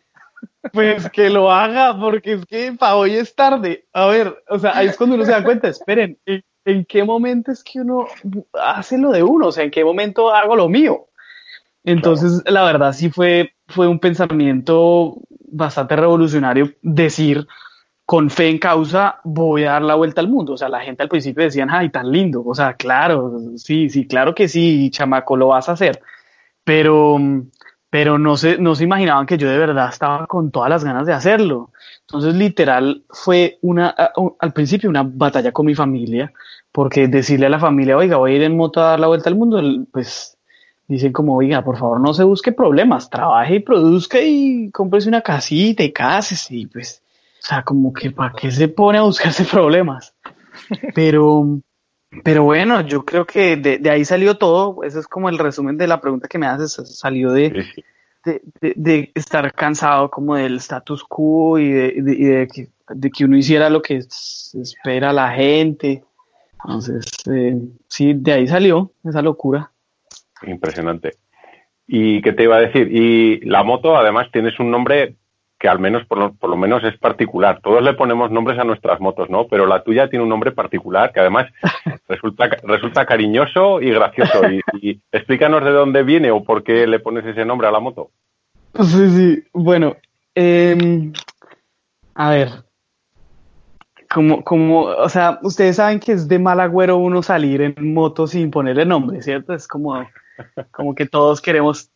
Pues 0.74 1.10
que 1.10 1.30
lo 1.30 1.52
haga, 1.52 1.98
porque 2.00 2.34
es 2.34 2.46
que 2.46 2.74
para 2.74 2.96
hoy 2.96 3.16
es 3.16 3.36
tarde. 3.36 3.86
A 3.94 4.08
ver, 4.08 4.36
o 4.50 4.60
sea, 4.60 4.78
ahí 4.78 4.88
es 4.88 4.98
cuando 4.98 5.16
uno 5.16 5.26
se 5.26 5.32
da 5.32 5.44
cuenta, 5.44 5.68
esperen, 5.68 6.18
¿en, 6.26 6.86
qué 6.86 7.04
momento 7.04 7.52
es 7.52 7.64
que 7.64 7.82
uno 7.82 8.08
hace 8.54 8.98
lo 8.98 9.12
de 9.12 9.24
uno? 9.24 9.48
O 9.48 9.52
sea, 9.52 9.64
¿en 9.64 9.72
qué 9.72 9.84
momento 9.84 10.34
hago 10.34 10.56
lo 10.56 10.68
mío? 10.68 11.08
Entonces, 11.84 12.42
la 12.46 12.64
verdad 12.64 12.94
sí 12.94 13.10
fue, 13.10 13.54
fue 13.68 13.88
un 13.88 14.00
pensamiento 14.00 15.18
bastante 15.52 15.96
revolucionario 15.96 16.72
decir 16.82 17.48
con 18.06 18.30
fe 18.30 18.50
en 18.50 18.60
causa 18.60 19.20
voy 19.24 19.64
a 19.64 19.72
dar 19.72 19.82
la 19.82 19.96
vuelta 19.96 20.22
al 20.22 20.30
mundo. 20.30 20.54
O 20.54 20.58
sea, 20.58 20.70
la 20.70 20.82
gente 20.82 21.04
al 21.04 21.10
principio 21.10 21.44
decían, 21.44 21.70
ay, 21.72 21.90
tan 21.90 22.12
lindo. 22.12 22.44
O 22.46 22.54
sea, 22.54 22.76
claro, 22.76 23.40
sí, 23.58 23.90
sí, 23.90 24.08
claro 24.08 24.36
que 24.36 24.48
sí, 24.48 24.90
chamaco, 24.92 25.36
lo 25.36 25.48
vas 25.48 25.70
a 25.70 25.74
hacer. 25.74 26.02
Pero, 26.64 27.20
pero 27.90 28.18
no 28.18 28.38
se, 28.38 28.58
no 28.58 28.76
se 28.76 28.84
imaginaban 28.84 29.26
que 29.26 29.38
yo 29.38 29.50
de 29.50 29.58
verdad 29.58 29.90
estaba 29.90 30.28
con 30.28 30.52
todas 30.52 30.70
las 30.70 30.84
ganas 30.84 31.08
de 31.08 31.14
hacerlo. 31.14 31.72
Entonces, 32.02 32.36
literal, 32.36 33.04
fue 33.10 33.58
una, 33.62 33.96
al 34.40 34.54
principio 34.54 34.90
una 34.90 35.04
batalla 35.04 35.52
con 35.52 35.66
mi 35.66 35.76
familia, 35.76 36.32
porque 36.72 37.08
decirle 37.08 37.46
a 37.46 37.50
la 37.50 37.60
familia, 37.60 37.98
oiga, 37.98 38.18
voy 38.18 38.34
a 38.34 38.36
ir 38.36 38.44
en 38.44 38.58
moto 38.58 38.82
a 38.82 38.90
dar 38.90 39.00
la 39.00 39.08
vuelta 39.08 39.30
al 39.30 39.36
mundo, 39.36 39.62
pues 39.92 40.38
dicen 40.88 41.14
como, 41.14 41.36
oiga, 41.36 41.64
por 41.64 41.78
favor, 41.78 42.00
no 42.00 42.14
se 42.14 42.24
busque 42.24 42.52
problemas, 42.52 43.10
trabaje 43.10 43.56
y 43.56 43.60
produzca 43.60 44.20
y 44.22 44.70
cómprese 44.72 45.10
una 45.10 45.22
casita 45.22 45.84
y 45.84 45.92
cases 45.92 46.52
y 46.52 46.68
pues, 46.68 47.02
o 47.42 47.46
sea, 47.46 47.64
como 47.64 47.94
que 47.94 48.12
para 48.12 48.34
qué 48.34 48.52
se 48.52 48.68
pone 48.68 48.98
a 48.98 49.04
buscarse 49.04 49.46
problemas. 49.52 50.14
Pero, 50.94 51.60
pero 52.24 52.44
bueno, 52.44 52.82
yo 52.82 53.06
creo 53.06 53.26
que 53.26 53.58
de, 53.58 53.90
ahí 53.90 54.06
salió 54.06 54.38
todo, 54.38 54.84
eso 54.84 55.00
es 55.00 55.08
como 55.08 55.30
el 55.30 55.38
resumen 55.38 55.78
de 55.78 55.88
la 55.88 56.02
pregunta 56.02 56.28
que 56.28 56.38
me 56.38 56.48
haces, 56.48 56.74
salió 56.98 57.32
de, 57.32 57.66
de, 58.62 59.12
estar 59.16 59.54
cansado 59.54 60.10
como 60.10 60.36
del 60.36 60.58
status 60.58 61.04
quo 61.04 61.60
y, 61.60 61.72
de, 61.72 62.48
que, 62.52 62.70
de 62.90 63.12
que 63.12 63.26
uno 63.26 63.38
hiciera 63.38 63.70
lo 63.70 63.82
que 63.82 63.98
espera 63.98 65.14
la 65.14 65.32
gente. 65.32 66.04
Entonces, 66.64 67.06
eh, 67.32 67.58
sí, 67.88 68.14
de 68.14 68.34
ahí 68.34 68.48
salió 68.48 68.92
esa 69.04 69.22
locura. 69.22 69.72
Impresionante. 70.44 71.14
¿Y 71.88 72.22
qué 72.22 72.34
te 72.34 72.44
iba 72.44 72.58
a 72.58 72.62
decir? 72.62 72.90
Y 72.92 73.42
la 73.42 73.64
moto, 73.64 73.96
además, 73.96 74.30
tienes 74.32 74.60
un 74.60 74.72
nombre 74.72 75.16
que 75.60 75.70
al 75.70 75.80
menos, 75.80 76.06
por 76.06 76.18
lo, 76.18 76.58
menos, 76.58 76.84
es 76.84 76.98
particular. 76.98 77.62
Todos 77.62 77.82
le 77.82 77.94
ponemos 77.94 78.30
nombres 78.30 78.60
a 78.60 78.64
nuestras 78.64 79.00
motos, 79.00 79.30
¿no? 79.30 79.48
Pero 79.48 79.66
la 79.66 79.84
tuya 79.84 80.10
tiene 80.10 80.24
un 80.24 80.30
nombre 80.30 80.52
particular 80.52 81.14
que 81.14 81.22
además 81.22 81.48
resulta, 82.10 82.50
resulta 82.64 83.06
cariñoso 83.06 83.82
y 83.82 83.92
gracioso. 83.92 84.42
Y, 84.82 85.00
explícanos 85.12 85.64
de 85.64 85.72
dónde 85.72 86.04
viene 86.04 86.32
o 86.32 86.44
por 86.44 86.64
qué 86.64 86.86
le 86.88 87.00
pones 87.00 87.26
ese 87.26 87.46
nombre 87.46 87.68
a 87.68 87.72
la 87.72 87.80
moto. 87.80 88.12
Sí, 88.82 89.10
sí. 89.10 89.44
Bueno, 89.54 89.96
em, 90.34 91.14
a 92.14 92.30
ver, 92.32 92.50
como, 94.14 94.44
como, 94.44 94.82
o 94.82 95.10
sea, 95.10 95.40
ustedes 95.42 95.78
saben 95.78 96.00
que 96.00 96.12
es 96.12 96.28
de 96.28 96.40
mal 96.40 96.60
agüero 96.60 96.98
uno 96.98 97.24
salir 97.24 97.62
en 97.62 97.94
moto 97.94 98.28
sin 98.28 98.52
ponerle 98.52 98.86
nombre, 98.86 99.22
¿cierto? 99.22 99.54
Es 99.54 99.68
como, 99.68 100.06
como 100.72 100.94
que 100.96 101.06
todos 101.06 101.42
queremos 101.42 101.92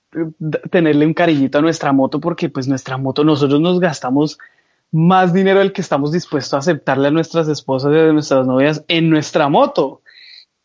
tenerle 0.72 1.06
un 1.06 1.14
cariñito 1.14 1.60
a 1.60 1.62
nuestra 1.62 1.94
moto 1.94 2.20
porque 2.20 2.50
pues 2.50 2.68
nuestra 2.68 2.98
moto 2.98 3.24
nosotros 3.24 3.62
nos 3.62 3.80
gastamos 3.80 4.38
más 4.92 5.34
dinero 5.34 5.60
del 5.60 5.72
que 5.72 5.82
estamos 5.82 6.12
dispuestos 6.12 6.54
a 6.54 6.58
aceptarle 6.58 7.10
a 7.10 7.12
nuestras 7.12 7.48
esposas 7.48 7.94
y 7.94 7.98
a 7.98 8.12
nuestras 8.12 8.48
novias 8.48 8.84
en 8.88 9.10
nuestra 9.10 9.50
moto. 9.50 10.02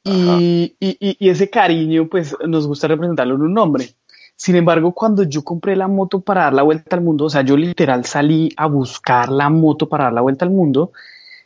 Y, 0.06 0.76
y, 0.80 1.16
y, 1.18 1.28
ese 1.30 1.48
cariño 1.48 2.08
pues 2.10 2.36
nos 2.46 2.66
gusta 2.66 2.88
representarlo 2.88 3.36
en 3.36 3.42
un 3.42 3.54
nombre. 3.54 3.94
Sin 4.36 4.56
embargo, 4.56 4.92
cuando 4.92 5.22
yo 5.22 5.42
compré 5.44 5.76
la 5.76 5.88
moto 5.88 6.20
para 6.20 6.42
dar 6.42 6.54
la 6.54 6.62
vuelta 6.62 6.96
al 6.96 7.02
mundo, 7.02 7.24
o 7.24 7.30
sea, 7.30 7.42
yo 7.42 7.56
literal 7.56 8.04
salí 8.04 8.50
a 8.56 8.66
buscar 8.66 9.30
la 9.30 9.48
moto 9.48 9.88
para 9.88 10.04
dar 10.04 10.12
la 10.12 10.20
vuelta 10.20 10.44
al 10.44 10.50
mundo, 10.50 10.92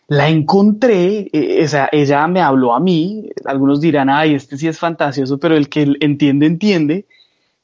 la 0.09 0.29
encontré, 0.29 1.29
eh, 1.33 1.63
o 1.63 1.69
sea, 1.69 1.89
ella 1.93 2.27
me 2.27 2.41
habló 2.41 2.75
a 2.75 2.81
mí, 2.81 3.29
algunos 3.45 3.81
dirán, 3.81 4.09
ay, 4.09 4.35
este 4.35 4.57
sí 4.57 4.67
es 4.67 4.79
fantasioso, 4.79 5.39
pero 5.39 5.55
el 5.55 5.69
que 5.69 5.97
entiende, 6.01 6.47
entiende. 6.47 7.07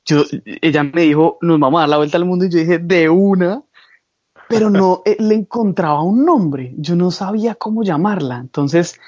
Yo, 0.05 0.25
ella 0.61 0.83
me 0.83 1.03
dijo, 1.03 1.39
nos 1.41 1.59
vamos 1.59 1.79
a 1.79 1.83
dar 1.83 1.89
la 1.89 1.97
vuelta 1.97 2.19
al 2.19 2.25
mundo 2.25 2.45
y 2.45 2.51
yo 2.51 2.59
dije, 2.59 2.79
de 2.79 3.09
una, 3.09 3.63
pero 4.49 4.71
no 4.71 5.03
eh, 5.05 5.17
le 5.19 5.35
encontraba 5.35 6.03
un 6.03 6.25
nombre, 6.25 6.75
yo 6.77 6.95
no 6.97 7.11
sabía 7.11 7.55
cómo 7.55 7.83
llamarla. 7.83 8.39
Entonces, 8.39 9.01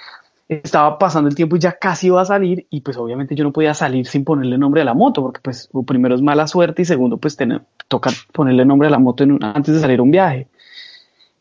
estaba 0.48 0.98
pasando 0.98 1.28
el 1.28 1.34
tiempo 1.34 1.56
y 1.56 1.58
ya 1.58 1.72
casi 1.72 2.06
iba 2.06 2.20
a 2.20 2.24
salir 2.24 2.66
y 2.70 2.80
pues 2.80 2.96
obviamente 2.96 3.34
yo 3.34 3.44
no 3.44 3.52
podía 3.52 3.74
salir 3.74 4.06
sin 4.06 4.24
ponerle 4.24 4.56
nombre 4.56 4.80
a 4.80 4.84
la 4.84 4.94
moto 4.94 5.20
porque 5.22 5.40
pues 5.42 5.68
primero 5.86 6.14
es 6.14 6.22
mala 6.22 6.46
suerte 6.46 6.82
y 6.82 6.84
segundo 6.84 7.16
pues 7.16 7.36
tener, 7.36 7.62
toca 7.88 8.10
ponerle 8.32 8.64
nombre 8.64 8.86
a 8.86 8.90
la 8.92 9.00
moto 9.00 9.24
antes 9.40 9.74
de 9.74 9.80
salir 9.80 9.98
a 9.98 10.02
un 10.02 10.12
viaje. 10.12 10.48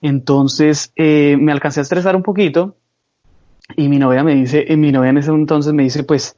Entonces 0.01 0.91
eh, 0.95 1.37
me 1.39 1.51
alcancé 1.51 1.81
a 1.81 1.83
estresar 1.83 2.15
un 2.15 2.23
poquito 2.23 2.75
y 3.75 3.89
mi 3.89 3.97
novia 3.97 4.23
me 4.23 4.35
dice, 4.35 4.65
eh, 4.67 4.77
mi 4.77 4.91
novia 4.91 5.09
en 5.09 5.17
ese 5.17 5.31
entonces 5.31 5.73
me 5.73 5.83
dice, 5.83 6.03
pues, 6.03 6.37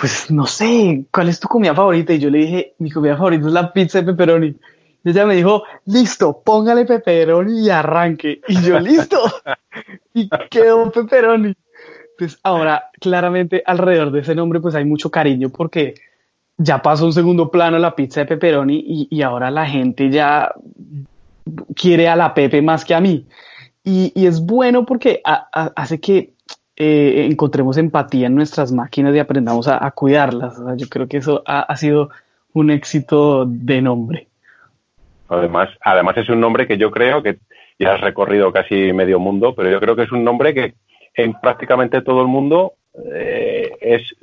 pues 0.00 0.30
no 0.30 0.46
sé, 0.46 1.04
¿cuál 1.12 1.28
es 1.28 1.40
tu 1.40 1.48
comida 1.48 1.74
favorita? 1.74 2.12
Y 2.12 2.18
yo 2.18 2.30
le 2.30 2.38
dije, 2.38 2.74
mi 2.78 2.90
comida 2.90 3.16
favorita 3.16 3.46
es 3.46 3.52
la 3.52 3.72
pizza 3.72 4.00
de 4.00 4.06
pepperoni. 4.06 4.56
Y 5.04 5.10
ella 5.10 5.26
me 5.26 5.36
dijo, 5.36 5.64
listo, 5.86 6.42
póngale 6.44 6.84
pepperoni 6.84 7.66
y 7.66 7.70
arranque. 7.70 8.40
Y 8.48 8.60
yo, 8.62 8.78
listo. 8.80 9.20
y 10.14 10.28
quedó 10.50 10.90
pepperoni. 10.90 11.54
Entonces 12.12 12.40
ahora 12.42 12.90
claramente 13.00 13.62
alrededor 13.64 14.10
de 14.10 14.20
ese 14.20 14.34
nombre 14.34 14.58
pues 14.58 14.74
hay 14.74 14.84
mucho 14.84 15.08
cariño 15.08 15.50
porque 15.50 15.94
ya 16.56 16.82
pasó 16.82 17.06
un 17.06 17.12
segundo 17.12 17.48
plano 17.48 17.78
la 17.78 17.94
pizza 17.94 18.20
de 18.20 18.26
pepperoni 18.26 19.06
y, 19.08 19.22
ahora 19.22 19.52
la 19.52 19.66
gente 19.66 20.10
ya 20.10 20.52
quiere 21.76 22.08
a 22.08 22.16
la 22.16 22.34
Pepe 22.34 22.60
más 22.60 22.84
que 22.84 22.94
a 22.94 23.00
mí. 23.00 23.26
Y, 23.84 24.12
es 24.26 24.40
bueno 24.40 24.84
porque 24.84 25.22
hace 25.24 26.00
que 26.00 26.34
eh, 26.80 27.26
encontremos 27.28 27.76
empatía 27.76 28.28
en 28.28 28.36
nuestras 28.36 28.70
máquinas 28.70 29.12
y 29.12 29.18
aprendamos 29.18 29.66
a, 29.66 29.90
cuidarlas. 29.90 30.62
yo 30.76 30.88
creo 30.88 31.08
que 31.08 31.16
eso 31.16 31.42
ha, 31.44 31.76
sido 31.76 32.10
un 32.52 32.70
éxito 32.70 33.44
de 33.46 33.82
nombre. 33.82 34.28
Además, 35.28 35.70
además 35.80 36.16
es 36.18 36.28
un 36.28 36.38
nombre 36.38 36.68
que 36.68 36.78
yo 36.78 36.92
creo 36.92 37.20
que 37.20 37.38
ya 37.80 37.94
has 37.94 38.00
recorrido 38.00 38.52
casi 38.52 38.92
medio 38.92 39.18
mundo, 39.18 39.56
pero 39.56 39.70
yo 39.72 39.80
creo 39.80 39.96
que 39.96 40.04
es 40.04 40.12
un 40.12 40.22
nombre 40.22 40.54
que 40.54 40.74
en 41.16 41.34
prácticamente 41.40 42.00
todo 42.00 42.22
el 42.22 42.28
mundo 42.28 42.74
eh, 43.12 43.72
es, 43.80 44.14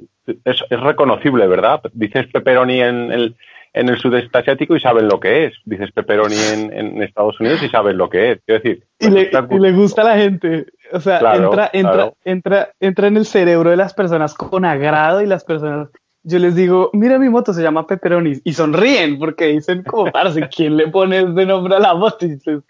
es, 0.46 0.80
reconocible, 0.80 1.48
¿verdad? 1.48 1.82
Dices 1.92 2.28
pepperoni 2.32 2.82
en 2.82 3.12
el, 3.12 3.36
en 3.74 3.90
el 3.90 4.00
sudeste 4.00 4.38
asiático 4.38 4.78
y 4.78 4.80
saben 4.80 5.10
lo 5.10 5.20
que 5.20 5.48
es. 5.48 5.54
Dices 5.66 5.92
pepperoni 5.92 6.38
en, 6.54 6.72
en 6.72 7.04
Estados 7.04 7.38
Unidos 7.42 7.62
y 7.64 7.68
saben 7.68 7.98
lo 7.98 8.10
que 8.10 8.32
es. 8.32 8.40
Quiero 8.46 8.62
decir, 8.62 8.84
y, 9.00 9.10
le, 9.10 9.30
y 9.30 9.60
le, 9.60 9.72
gusta 9.74 10.04
a 10.04 10.06
la 10.06 10.18
gente. 10.18 10.68
O 10.92 11.00
sea, 11.00 11.18
entra, 11.36 11.70
entra, 11.74 12.13
entra, 12.24 12.70
entra 12.80 13.08
en 13.08 13.18
el 13.18 13.25
cerebro 13.25 13.70
de 13.70 13.77
las 13.77 13.94
personas 13.94 14.34
con 14.34 14.65
agrado 14.65 15.22
y 15.22 15.25
las 15.25 15.44
personas 15.44 15.89
yo 16.27 16.39
les 16.39 16.56
digo, 16.56 16.89
mira 16.92 17.20
mi 17.20 17.30
moto, 17.30 17.54
se 17.54 17.62
llama 17.62 17.86
Pepperoni, 17.86 18.42
y 18.44 18.54
sonríen 18.54 19.20
porque 19.20 19.46
dicen 19.46 19.84
como, 19.84 20.12
parce, 20.12 20.50
¿quién 20.50 20.75
le 20.75 20.88
pone 20.88 21.24
de 21.24 21.46
nombre 21.46 21.75
a 21.75 21.80
la 21.80 21.94
moto? 21.94 22.25
Y 22.25 22.30
dices, 22.30 22.63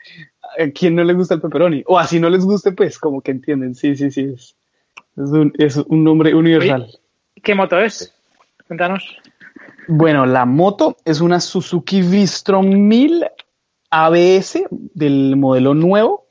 ¿a 0.60 0.69
quién 0.72 0.95
no 0.95 1.05
le 1.05 1.13
gusta 1.13 1.36
el 1.36 1.41
pepperoni? 1.41 1.81
O 1.88 1.98
así 1.98 2.19
no 2.19 2.29
les 2.29 2.43
guste, 2.43 2.74
pues, 2.74 3.00
como 3.00 3.22
que 3.22 3.31
entienden, 3.31 3.74
sí, 3.74 3.95
sí, 3.95 4.12
sí, 4.12 4.34
es, 4.36 4.55
un, 5.15 5.53
es 5.57 5.77
un 5.77 6.03
nombre 6.03 6.36
universal. 6.36 6.88
¿Qué 7.41 7.55
moto 7.55 7.79
es? 7.79 8.13
Cuéntanos. 8.67 9.17
Bueno, 9.88 10.25
la 10.25 10.45
moto 10.45 10.98
es 11.05 11.22
una 11.22 11.39
Suzuki 11.39 12.01
Vistrom 12.01 12.67
1000 12.67 13.25
ABS 13.89 14.63
del 14.72 15.38
modelo 15.38 15.74
nuevo. 15.74 16.25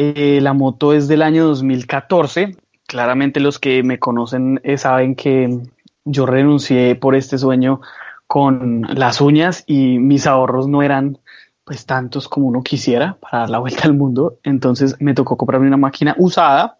Eh, 0.00 0.38
la 0.40 0.52
moto 0.52 0.92
es 0.92 1.08
del 1.08 1.22
año 1.22 1.44
2014. 1.46 2.56
Claramente 2.86 3.40
los 3.40 3.58
que 3.58 3.82
me 3.82 3.98
conocen 3.98 4.60
eh, 4.62 4.78
saben 4.78 5.16
que 5.16 5.60
yo 6.04 6.24
renuncié 6.24 6.94
por 6.94 7.16
este 7.16 7.36
sueño 7.36 7.80
con 8.28 8.82
las 8.82 9.20
uñas 9.20 9.64
y 9.66 9.98
mis 9.98 10.28
ahorros 10.28 10.68
no 10.68 10.82
eran 10.82 11.18
pues 11.64 11.84
tantos 11.84 12.28
como 12.28 12.46
uno 12.46 12.62
quisiera 12.62 13.16
para 13.20 13.40
dar 13.40 13.50
la 13.50 13.58
vuelta 13.58 13.88
al 13.88 13.94
mundo. 13.94 14.38
Entonces 14.44 14.94
me 15.00 15.14
tocó 15.14 15.36
comprarme 15.36 15.66
una 15.66 15.76
máquina 15.76 16.14
usada. 16.16 16.78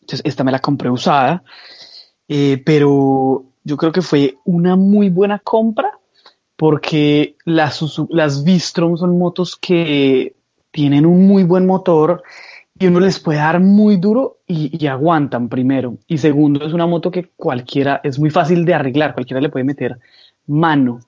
Entonces 0.00 0.22
esta 0.24 0.42
me 0.42 0.52
la 0.52 0.60
compré 0.60 0.88
usada. 0.88 1.42
Eh, 2.28 2.62
pero 2.64 3.44
yo 3.62 3.76
creo 3.76 3.92
que 3.92 4.00
fue 4.00 4.38
una 4.46 4.74
muy 4.74 5.10
buena 5.10 5.38
compra 5.38 5.98
porque 6.56 7.36
las, 7.44 7.82
las 8.08 8.42
son 8.42 9.18
motos 9.18 9.54
que 9.54 10.37
tienen 10.78 11.06
un 11.06 11.26
muy 11.26 11.42
buen 11.42 11.66
motor 11.66 12.22
y 12.78 12.86
uno 12.86 13.00
les 13.00 13.18
puede 13.18 13.40
dar 13.40 13.58
muy 13.58 13.96
duro 13.96 14.38
y, 14.46 14.86
aguantan 14.86 15.48
primero. 15.48 15.98
Y 16.06 16.18
segundo, 16.18 16.64
es 16.64 16.72
una 16.72 16.86
moto 16.86 17.10
que 17.10 17.30
cualquiera, 17.34 18.00
es 18.04 18.20
muy 18.20 18.30
fácil 18.30 18.64
de 18.64 18.74
arreglar, 18.74 19.12
cualquiera 19.12 19.40
le 19.40 19.48
puede 19.48 19.64
meter 19.64 19.98
mano. 20.46 21.00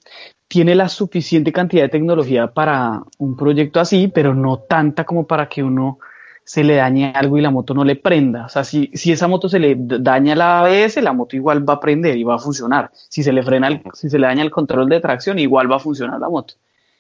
Tiene 0.48 0.74
la 0.74 0.88
suficiente 0.88 1.52
cantidad 1.52 1.84
de 1.84 1.88
tecnología 1.88 2.48
para 2.48 3.00
un 3.18 3.36
proyecto 3.36 3.78
así, 3.78 4.08
pero 4.08 4.34
no 4.34 4.58
tanta 4.58 5.04
como 5.04 5.24
para 5.24 5.48
que 5.48 5.62
uno 5.62 6.00
se 6.42 6.64
le 6.64 6.74
dañe 6.74 7.12
algo 7.14 7.38
y 7.38 7.40
la 7.40 7.52
moto 7.52 7.72
no 7.72 7.84
le 7.84 7.94
prenda. 7.94 8.46
O 8.46 8.48
sea, 8.48 8.64
si, 8.64 8.90
si 8.94 9.12
esa 9.12 9.28
moto 9.28 9.48
se 9.48 9.60
le 9.60 9.76
daña 9.78 10.34
la 10.34 10.62
ABS, 10.62 11.00
la 11.00 11.12
moto 11.12 11.36
igual 11.36 11.68
va 11.68 11.74
a 11.74 11.80
prender 11.80 12.16
y 12.16 12.24
va 12.24 12.34
a 12.34 12.38
funcionar. 12.40 12.90
Si 12.92 13.22
se 13.22 13.32
le 13.32 13.44
frena, 13.44 13.80
si 13.92 14.10
se 14.10 14.18
le 14.18 14.26
daña 14.26 14.42
el 14.42 14.50
control 14.50 14.88
de 14.88 14.98
tracción, 14.98 15.38
igual 15.38 15.70
va 15.70 15.76
a 15.76 15.78
funcionar 15.78 16.18
la 16.18 16.28
moto. 16.28 16.54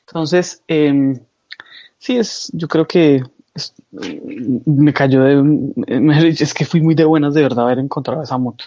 Entonces, 0.06 0.62
eh, 0.68 1.20
sí 2.00 2.16
es, 2.16 2.50
yo 2.52 2.66
creo 2.66 2.86
que 2.86 3.22
me 4.66 4.92
cayó 4.92 5.22
de... 5.22 6.32
Es 6.40 6.54
que 6.54 6.64
fui 6.64 6.80
muy 6.80 6.94
de 6.94 7.04
buenas 7.04 7.34
de 7.34 7.42
verdad 7.42 7.66
haber 7.66 7.78
encontrado 7.78 8.22
esa 8.22 8.38
moto. 8.38 8.64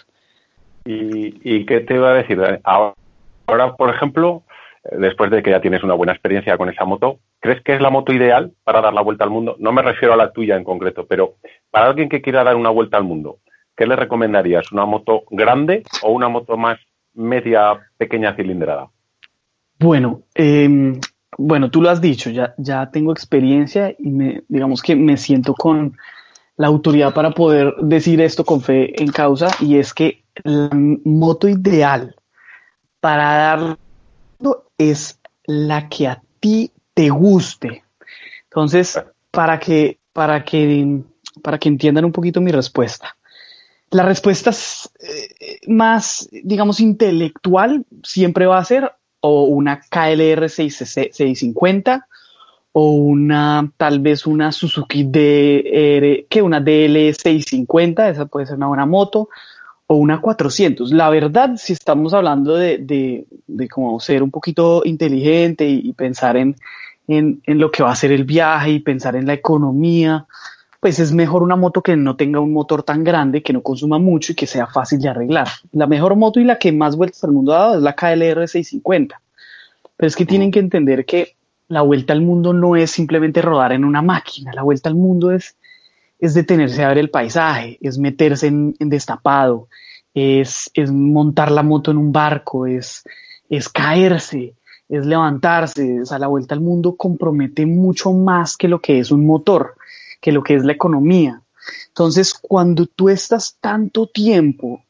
¿Y, 0.86 1.34
y 1.42 1.66
qué 1.66 1.80
te 1.80 1.94
iba 1.94 2.10
a 2.10 2.14
decir? 2.14 2.40
Ahora, 2.62 3.74
por 3.76 3.90
ejemplo, 3.90 4.42
después 4.92 5.30
de 5.30 5.42
que 5.42 5.50
ya 5.50 5.60
tienes 5.60 5.82
una 5.82 5.94
buena 5.94 6.12
experiencia 6.12 6.56
con 6.56 6.68
esa 6.68 6.84
moto, 6.84 7.18
¿crees 7.40 7.62
que 7.62 7.74
es 7.74 7.80
la 7.80 7.90
moto 7.90 8.12
ideal 8.12 8.52
para 8.62 8.80
dar 8.80 8.94
la 8.94 9.02
vuelta 9.02 9.24
al 9.24 9.30
mundo? 9.30 9.56
No 9.58 9.72
me 9.72 9.82
refiero 9.82 10.14
a 10.14 10.16
la 10.18 10.32
tuya 10.32 10.56
en 10.56 10.64
concreto, 10.64 11.06
pero 11.06 11.34
para 11.70 11.86
alguien 11.86 12.08
que 12.08 12.22
quiera 12.22 12.44
dar 12.44 12.56
una 12.56 12.70
vuelta 12.70 12.96
al 12.96 13.04
mundo, 13.04 13.38
¿qué 13.76 13.86
le 13.86 13.96
recomendarías? 13.96 14.70
¿Una 14.72 14.84
moto 14.84 15.24
grande 15.30 15.82
o 16.02 16.12
una 16.12 16.28
moto 16.28 16.56
más 16.56 16.78
media, 17.14 17.80
pequeña 17.96 18.36
cilindrada? 18.36 18.88
Bueno, 19.78 20.22
eh, 20.34 20.98
bueno, 21.38 21.70
tú 21.70 21.82
lo 21.82 21.90
has 21.90 22.00
dicho, 22.00 22.30
ya, 22.30 22.54
ya 22.58 22.90
tengo 22.90 23.12
experiencia 23.12 23.94
y 23.98 24.10
me, 24.10 24.42
digamos 24.48 24.82
que 24.82 24.96
me 24.96 25.16
siento 25.16 25.54
con 25.54 25.96
la 26.56 26.68
autoridad 26.68 27.12
para 27.14 27.32
poder 27.32 27.74
decir 27.80 28.20
esto 28.20 28.44
con 28.44 28.60
fe 28.60 29.00
en 29.02 29.10
causa 29.10 29.48
y 29.60 29.78
es 29.78 29.92
que 29.92 30.24
la 30.44 30.70
moto 30.72 31.48
ideal 31.48 32.14
para 33.00 33.34
dar 33.34 33.78
es 34.78 35.20
la 35.46 35.88
que 35.88 36.08
a 36.08 36.22
ti 36.40 36.72
te 36.94 37.10
guste. 37.10 37.84
Entonces, 38.44 38.98
para 39.30 39.58
que, 39.58 39.98
para 40.12 40.44
que, 40.44 41.02
para 41.42 41.58
que 41.58 41.68
entiendan 41.68 42.04
un 42.04 42.12
poquito 42.12 42.40
mi 42.40 42.50
respuesta. 42.50 43.16
La 43.90 44.04
respuesta 44.04 44.50
eh, 44.50 45.60
más, 45.68 46.28
digamos, 46.30 46.80
intelectual 46.80 47.84
siempre 48.02 48.46
va 48.46 48.58
a 48.58 48.64
ser 48.64 48.92
o 49.26 49.44
una 49.44 49.80
KLR 49.80 50.50
650 50.50 52.06
o 52.72 52.90
una 52.90 53.72
tal 53.78 54.00
vez 54.00 54.26
una 54.26 54.52
Suzuki 54.52 55.04
DR, 55.04 56.26
que 56.28 56.42
una 56.42 56.60
DL 56.60 57.14
650, 57.14 58.10
esa 58.10 58.26
puede 58.26 58.44
ser 58.44 58.56
una 58.56 58.66
buena 58.66 58.84
moto, 58.84 59.30
o 59.86 59.94
una 59.94 60.20
400. 60.20 60.90
La 60.92 61.08
verdad, 61.08 61.52
si 61.56 61.72
estamos 61.72 62.12
hablando 62.12 62.54
de, 62.54 62.76
de, 62.76 63.26
de 63.46 63.68
como 63.68 63.98
ser 63.98 64.22
un 64.22 64.30
poquito 64.30 64.82
inteligente 64.84 65.66
y, 65.66 65.90
pensar 65.94 66.36
en, 66.36 66.56
en, 67.08 67.40
en, 67.46 67.58
lo 67.58 67.70
que 67.70 67.82
va 67.82 67.92
a 67.92 67.96
ser 67.96 68.12
el 68.12 68.24
viaje 68.24 68.72
y 68.72 68.80
pensar 68.80 69.16
en 69.16 69.26
la 69.26 69.32
economía, 69.32 70.26
pues 70.84 70.98
es 70.98 71.12
mejor 71.12 71.42
una 71.42 71.56
moto 71.56 71.80
que 71.80 71.96
no 71.96 72.14
tenga 72.14 72.40
un 72.40 72.52
motor 72.52 72.82
tan 72.82 73.04
grande, 73.04 73.42
que 73.42 73.54
no 73.54 73.62
consuma 73.62 73.98
mucho 73.98 74.32
y 74.32 74.34
que 74.34 74.46
sea 74.46 74.66
fácil 74.66 75.00
de 75.00 75.08
arreglar. 75.08 75.48
La 75.72 75.86
mejor 75.86 76.14
moto 76.14 76.40
y 76.40 76.44
la 76.44 76.58
que 76.58 76.72
más 76.72 76.94
vueltas 76.94 77.24
al 77.24 77.32
mundo 77.32 77.54
ha 77.54 77.58
dado 77.58 77.76
es 77.76 77.82
la 77.82 77.94
KLR 77.94 78.46
650. 78.46 79.18
Pero 79.96 80.06
es 80.06 80.14
que 80.14 80.26
tienen 80.26 80.50
que 80.50 80.58
entender 80.58 81.06
que 81.06 81.36
la 81.68 81.80
vuelta 81.80 82.12
al 82.12 82.20
mundo 82.20 82.52
no 82.52 82.76
es 82.76 82.90
simplemente 82.90 83.40
rodar 83.40 83.72
en 83.72 83.82
una 83.82 84.02
máquina, 84.02 84.52
la 84.52 84.60
vuelta 84.60 84.90
al 84.90 84.94
mundo 84.94 85.30
es, 85.30 85.56
es 86.18 86.34
detenerse 86.34 86.84
a 86.84 86.88
ver 86.88 86.98
el 86.98 87.08
paisaje, 87.08 87.78
es 87.80 87.96
meterse 87.96 88.48
en, 88.48 88.74
destapado, 88.78 89.68
es, 90.12 90.70
es, 90.74 90.92
montar 90.92 91.50
la 91.50 91.62
moto 91.62 91.92
en 91.92 91.96
un 91.96 92.12
barco, 92.12 92.66
es, 92.66 93.04
es 93.48 93.70
caerse, 93.70 94.52
es 94.90 95.06
levantarse. 95.06 96.02
O 96.02 96.18
la 96.18 96.26
vuelta 96.26 96.54
al 96.54 96.60
mundo 96.60 96.94
compromete 96.94 97.64
mucho 97.64 98.12
más 98.12 98.58
que 98.58 98.68
lo 98.68 98.82
que 98.82 98.98
es 98.98 99.10
un 99.10 99.24
motor 99.24 99.76
que 100.24 100.32
lo 100.32 100.42
que 100.42 100.54
es 100.54 100.64
la 100.64 100.72
economía. 100.72 101.42
Entonces, 101.88 102.32
cuando 102.32 102.86
tú 102.86 103.10
estás 103.10 103.58
tanto 103.60 104.06
tiempo 104.06 104.82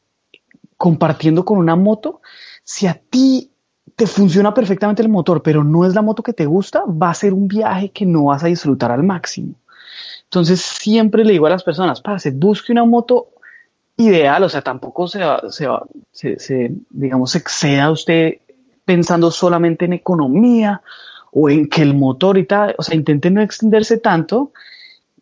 compartiendo 0.77 1.43
con 1.43 1.57
una 1.57 1.75
moto, 1.75 2.21
si 2.63 2.87
a 2.87 2.93
ti 2.93 3.51
te 3.97 4.07
funciona 4.07 4.53
perfectamente 4.53 5.01
el 5.01 5.09
motor, 5.09 5.43
pero 5.43 5.61
no 5.61 5.85
es 5.85 5.93
la 5.93 6.01
moto 6.01 6.23
que 6.23 6.31
te 6.31 6.45
gusta, 6.45 6.85
va 6.85 7.09
a 7.09 7.13
ser 7.13 7.33
un 7.33 7.49
viaje 7.49 7.91
que 7.91 8.05
no 8.05 8.25
vas 8.25 8.45
a 8.45 8.47
disfrutar 8.47 8.93
al 8.93 9.03
máximo. 9.03 9.55
Entonces, 10.23 10.61
siempre 10.61 11.25
le 11.25 11.33
digo 11.33 11.47
a 11.47 11.49
las 11.49 11.63
personas, 11.63 12.01
se 12.19 12.31
busque 12.31 12.71
una 12.71 12.85
moto 12.85 13.27
ideal, 13.97 14.41
o 14.41 14.47
sea, 14.47 14.61
tampoco 14.61 15.09
se, 15.09 15.19
se, 16.13 16.71
digamos, 16.91 17.35
exceda 17.35 17.91
usted 17.91 18.35
pensando 18.85 19.31
solamente 19.31 19.83
en 19.83 19.91
economía 19.91 20.81
o 21.33 21.49
en 21.49 21.67
que 21.67 21.81
el 21.81 21.93
motor 21.93 22.37
y 22.37 22.45
tal, 22.45 22.73
o 22.77 22.83
sea, 22.83 22.95
intente 22.95 23.29
no 23.29 23.41
extenderse 23.41 23.97
tanto 23.97 24.53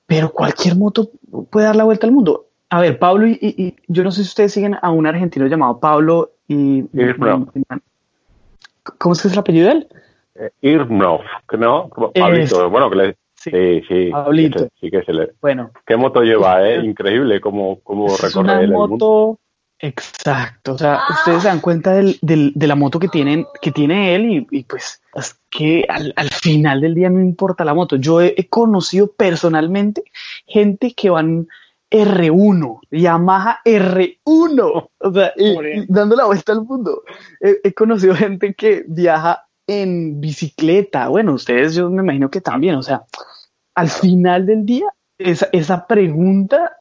pero 0.06 0.32
cualquier 0.32 0.76
moto 0.76 1.10
puede 1.50 1.66
dar 1.66 1.76
la 1.76 1.84
vuelta 1.84 2.08
al 2.08 2.13
mundo. 2.13 2.48
A 2.70 2.82
ver, 2.82 2.98
Pablo, 2.98 3.28
y, 3.28 3.76
yo 3.88 4.04
no 4.04 4.12
sé 4.12 4.24
si 4.24 4.30
ustedes 4.30 4.54
siguen 4.54 4.78
a 4.82 4.89
un 4.89 5.06
argentino 5.06 5.46
llamado 5.48 5.80
Pablo 5.80 6.32
y... 6.48 6.84
¿Cómo 8.98 9.13
es 9.13 9.22
que 9.22 9.28
es 9.28 9.34
el 9.34 9.39
apellido 9.39 9.68
de 9.68 9.74
él? 9.74 9.88
Eh, 10.36 10.78
¿no? 10.89 11.89
Pablito, 12.13 12.70
bueno, 12.70 12.89
que 12.89 12.96
le... 12.96 13.18
Sí, 13.36 13.82
sí, 13.88 14.10
Pablito. 14.10 14.68
sí 14.80 14.89
que 14.89 15.04
se 15.04 15.13
le... 15.13 15.34
Bueno. 15.42 15.72
¿Qué 15.86 15.98
moto 15.98 16.22
lleva, 16.22 16.68
eh? 16.68 16.84
Increíble 16.84 17.42
cómo, 17.42 17.80
cómo 17.82 18.08
recorre 18.16 18.63
el 18.63 18.72
mundo. 18.72 19.38
Exacto, 19.86 20.76
o 20.76 20.78
sea, 20.78 21.02
ustedes 21.10 21.41
se 21.41 21.50
dan 21.50 21.60
cuenta 21.60 21.91
del, 21.91 22.17
del, 22.22 22.54
de 22.56 22.67
la 22.67 22.76
moto 22.76 23.00
que, 23.00 23.10
tienen, 23.10 23.46
que 23.62 23.74
tiene 23.74 24.15
él 24.15 24.30
y, 24.30 24.48
y 24.50 24.63
pues 24.63 25.02
es 25.13 25.38
que 25.50 25.86
al, 25.89 26.13
al, 26.15 26.30
final 26.30 26.80
del 26.80 26.96
día 26.96 27.10
no 27.10 27.19
importa 27.19 27.65
la 27.65 27.74
moto. 27.74 27.98
Yo 27.98 28.22
he, 28.22 28.48
conocido 28.48 29.12
personalmente 29.12 30.06
gente 30.48 30.93
que 30.93 31.10
van 31.10 31.50
R1, 31.91 32.80
Yamaha 32.91 33.60
R1, 33.65 34.89
o 35.00 35.13
sea, 35.13 35.34
dando 35.89 36.15
la 36.15 36.28
vuelta 36.28 36.54
al 36.54 36.63
mundo. 36.63 37.04
He, 37.41 37.74
conocido 37.74 38.15
gente 38.15 38.54
que 38.54 38.86
viaja 38.88 39.48
en 39.67 40.22
bicicleta, 40.22 41.10
bueno, 41.10 41.34
ustedes 41.34 41.76
yo 41.76 41.89
me 41.89 42.04
imagino 42.04 42.32
que 42.32 42.39
también, 42.39 42.76
o 42.76 42.84
sea, 42.84 43.04
al 43.76 43.89
final 43.89 44.46
del 44.46 44.65
día, 44.65 44.88
esa, 45.17 45.50
esa 45.52 45.88
pregunta 45.88 46.78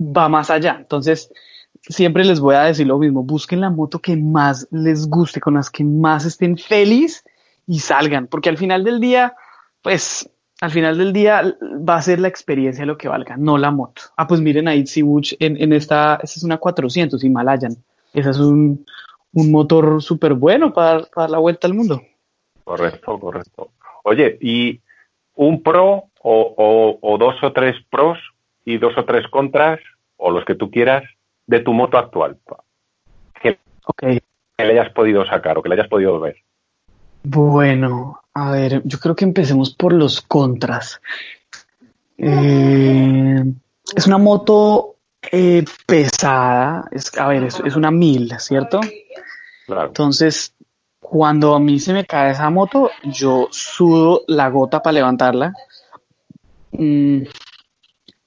va 0.00 0.30
más 0.30 0.48
allá. 0.48 0.78
Entonces, 0.80 1.30
siempre 1.82 2.24
les 2.24 2.40
voy 2.40 2.54
a 2.54 2.62
decir 2.62 2.86
lo 2.86 2.98
mismo, 2.98 3.22
busquen 3.22 3.60
la 3.60 3.70
moto 3.70 3.98
que 4.00 4.16
más 4.16 4.68
les 4.70 5.08
guste, 5.08 5.40
con 5.40 5.54
las 5.54 5.70
que 5.70 5.84
más 5.84 6.24
estén 6.24 6.56
felices 6.56 7.24
y 7.66 7.80
salgan, 7.80 8.26
porque 8.26 8.48
al 8.48 8.58
final 8.58 8.84
del 8.84 9.00
día, 9.00 9.34
pues 9.82 10.30
al 10.60 10.70
final 10.70 10.98
del 10.98 11.12
día 11.12 11.56
va 11.88 11.96
a 11.96 12.02
ser 12.02 12.20
la 12.20 12.28
experiencia 12.28 12.84
lo 12.84 12.98
que 12.98 13.08
valga, 13.08 13.36
no 13.36 13.56
la 13.56 13.70
moto. 13.70 14.02
Ah, 14.16 14.26
pues 14.26 14.40
miren 14.40 14.68
ahí 14.68 14.84
Tsibuch 14.84 15.34
en, 15.38 15.56
en 15.60 15.72
esta, 15.72 16.20
esta 16.22 16.38
es 16.38 16.44
una 16.44 16.58
400 16.58 17.22
Himalayan. 17.24 17.76
Ese 18.12 18.30
es 18.30 18.38
un, 18.38 18.84
un 19.32 19.50
motor 19.50 20.02
súper 20.02 20.34
bueno 20.34 20.72
para, 20.72 21.04
para, 21.04 21.28
la 21.28 21.38
vuelta 21.38 21.66
al 21.66 21.74
mundo. 21.74 22.02
Correcto, 22.64 23.18
correcto. 23.18 23.70
Oye, 24.04 24.36
¿y 24.40 24.80
un 25.34 25.62
pro 25.62 26.04
o, 26.22 26.98
o, 27.00 27.18
dos 27.18 27.36
o 27.42 27.52
tres 27.52 27.76
pros 27.90 28.18
y 28.64 28.76
dos 28.78 28.96
o 28.98 29.04
tres 29.04 29.26
contras, 29.28 29.80
o 30.16 30.30
los 30.30 30.44
que 30.44 30.54
tú 30.54 30.70
quieras, 30.70 31.04
de 31.50 31.60
tu 31.60 31.72
moto 31.72 31.98
actual? 31.98 32.38
Que, 33.42 33.58
okay. 33.84 34.20
que 34.56 34.64
le 34.64 34.78
hayas 34.78 34.92
podido 34.92 35.26
sacar 35.26 35.58
o 35.58 35.62
que 35.62 35.68
le 35.68 35.74
hayas 35.74 35.88
podido 35.88 36.20
ver. 36.20 36.36
Bueno, 37.22 38.20
a 38.32 38.52
ver, 38.52 38.82
yo 38.84 38.98
creo 38.98 39.16
que 39.16 39.24
empecemos 39.24 39.74
por 39.74 39.92
los 39.92 40.20
contras. 40.22 41.00
Eh, 42.16 43.44
es 43.96 44.06
una 44.06 44.18
moto 44.18 44.96
eh, 45.32 45.64
pesada, 45.86 46.88
es, 46.92 47.16
a 47.18 47.26
ver, 47.26 47.44
es, 47.44 47.76
una 47.76 47.90
mil, 47.90 48.32
¿cierto? 48.38 48.80
Claro. 49.66 49.88
Entonces, 49.88 50.54
cuando 51.00 51.54
a 51.54 51.60
mí 51.60 51.80
se 51.80 51.92
me 51.92 52.06
cae 52.06 52.30
esa 52.30 52.48
moto, 52.48 52.90
yo 53.02 53.48
sudo 53.50 54.22
la 54.28 54.48
gota 54.50 54.80
para 54.80 54.94
levantarla. 54.94 55.52
Mm, 56.72 57.22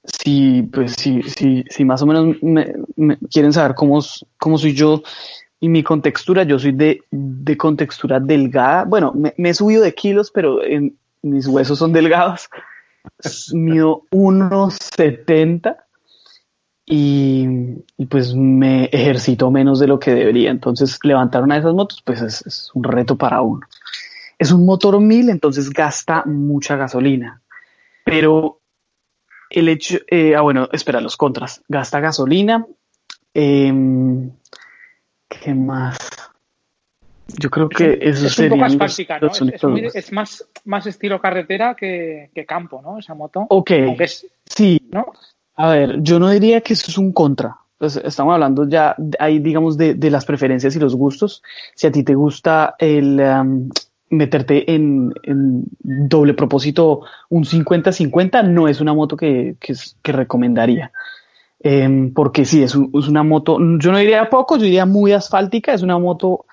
si, 0.04 0.62
pues, 0.62 0.92
si, 0.92 1.22
si, 1.22 1.64
si 1.68 1.84
más 1.84 2.02
o 2.02 2.06
menos 2.06 2.36
me, 2.42 3.18
quieren 3.30 3.52
saber 3.52 3.74
cómo, 3.74 4.00
cómo 4.38 4.58
soy 4.58 4.74
yo 4.74 5.02
y 5.60 5.68
mi 5.68 5.82
contextura, 5.82 6.42
yo 6.42 6.58
soy 6.58 6.72
de, 6.72 7.00
de 7.10 7.56
contextura 7.56 8.20
delgada. 8.20 8.84
Bueno, 8.84 9.14
me, 9.14 9.32
he 9.36 9.54
subido 9.54 9.82
de 9.82 9.94
kilos, 9.94 10.30
pero 10.30 10.62
en, 10.62 10.96
mis 11.22 11.46
huesos 11.46 11.78
son 11.78 11.92
delgados. 11.92 12.48
Mido 13.54 14.02
1,70 14.10 15.76
y, 16.86 17.46
y, 17.96 18.06
pues 18.06 18.34
me 18.34 18.84
ejercito 18.86 19.50
menos 19.50 19.78
de 19.78 19.86
lo 19.86 19.98
que 19.98 20.14
debería. 20.14 20.50
Entonces, 20.50 20.98
levantar 21.02 21.42
una 21.42 21.54
de 21.54 21.60
esas 21.60 21.74
motos, 21.74 22.02
pues 22.04 22.20
es, 22.20 22.70
un 22.74 22.84
reto 22.84 23.16
para 23.16 23.40
uno. 23.40 23.66
Es 24.38 24.52
un 24.52 24.66
motor 24.66 25.00
1000, 25.00 25.30
entonces 25.30 25.70
gasta 25.70 26.24
mucha 26.26 26.76
gasolina. 26.76 27.40
Pero 28.04 28.60
el 29.54 29.68
hecho, 29.68 29.98
eh, 30.08 30.34
ah, 30.34 30.40
bueno, 30.40 30.68
espera, 30.72 31.00
los 31.00 31.16
contras. 31.16 31.62
Gasta 31.68 32.00
gasolina. 32.00 32.66
Eh, 33.32 33.72
¿Qué 35.28 35.54
más? 35.54 35.96
Yo 37.26 37.50
creo 37.50 37.68
que 37.68 37.98
eso 38.02 38.26
es 38.26 38.38
un 38.38 38.48
poco 38.50 38.60
más 38.60 38.76
práctica, 38.76 39.18
¿no? 39.18 39.30
Es, 39.94 40.12
más, 40.12 40.46
más 40.64 40.86
estilo 40.86 41.20
carretera 41.20 41.74
que, 41.74 42.30
campo, 42.46 42.82
¿no? 42.82 42.98
Esa 42.98 43.14
moto. 43.14 43.46
Ok. 43.48 43.70
sí. 44.44 44.80
¿no? 44.90 45.06
A 45.56 45.70
ver, 45.70 46.02
yo 46.02 46.18
no 46.18 46.30
diría 46.30 46.60
que 46.60 46.74
eso 46.74 46.90
es 46.90 46.98
un 46.98 47.12
contra. 47.12 47.56
Pues 47.78 47.96
estamos 47.96 48.34
hablando 48.34 48.68
ya 48.68 48.94
ahí, 49.18 49.38
digamos, 49.38 49.76
de, 49.76 49.96
las 50.10 50.24
preferencias 50.24 50.76
y 50.76 50.80
los 50.80 50.94
gustos. 50.94 51.42
Si 51.74 51.86
a 51.86 51.92
ti 51.92 52.02
te 52.02 52.14
gusta 52.14 52.74
el 52.78 53.20
um, 53.20 53.70
meterte 54.16 54.72
en, 54.72 55.12
doble 55.80 56.34
propósito 56.34 57.02
un 57.28 57.44
50-50, 57.44 58.48
no 58.48 58.68
es 58.68 58.80
una 58.80 58.94
moto 58.94 59.16
que, 59.16 59.56
que 59.60 60.12
recomendaría. 60.12 60.92
Em, 61.66 62.12
porque 62.12 62.44
sí, 62.44 62.62
es, 62.62 62.74
una 62.74 63.22
moto, 63.22 63.58
yo 63.78 63.90
no 63.90 63.96
diría 63.96 64.28
poco, 64.28 64.58
yo 64.58 64.64
diría 64.64 64.84
muy 64.84 65.12
asfáltica, 65.12 65.72
es 65.72 65.80
una 65.80 65.98
moto 65.98 66.44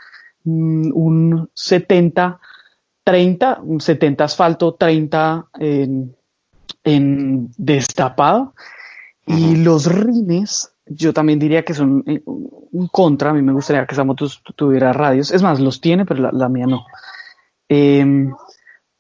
mm, 0.45 0.91
un 0.93 1.50
70, 1.54 2.39
30, 3.04 3.60
un 3.62 3.82
70 3.82 4.24
asfalto, 4.24 4.74
30 4.76 5.47
en, 5.60 6.15
destapado. 7.58 8.54
Y 9.28 9.58
los 9.58 9.86
rines, 9.86 10.71
yo 10.86 11.12
también 11.12 11.39
diría 11.39 11.65
que 11.65 11.74
son 11.74 12.06
eh, 12.08 12.24
un 12.26 12.88
contra, 12.88 13.32
a 13.32 13.34
mí 13.34 13.41
me 13.41 13.52
gustaría 13.52 13.86
que 13.86 13.93
esa 13.93 14.06
moto 14.06 14.28
tuviera 14.56 14.93
radios, 14.93 15.32
es 15.32 15.43
más, 15.43 15.60
los 15.60 15.82
tiene, 15.82 16.06
pero 16.06 16.32
la, 16.32 16.47
mía 16.47 16.67
no. 16.67 16.86
Em, 17.73 18.34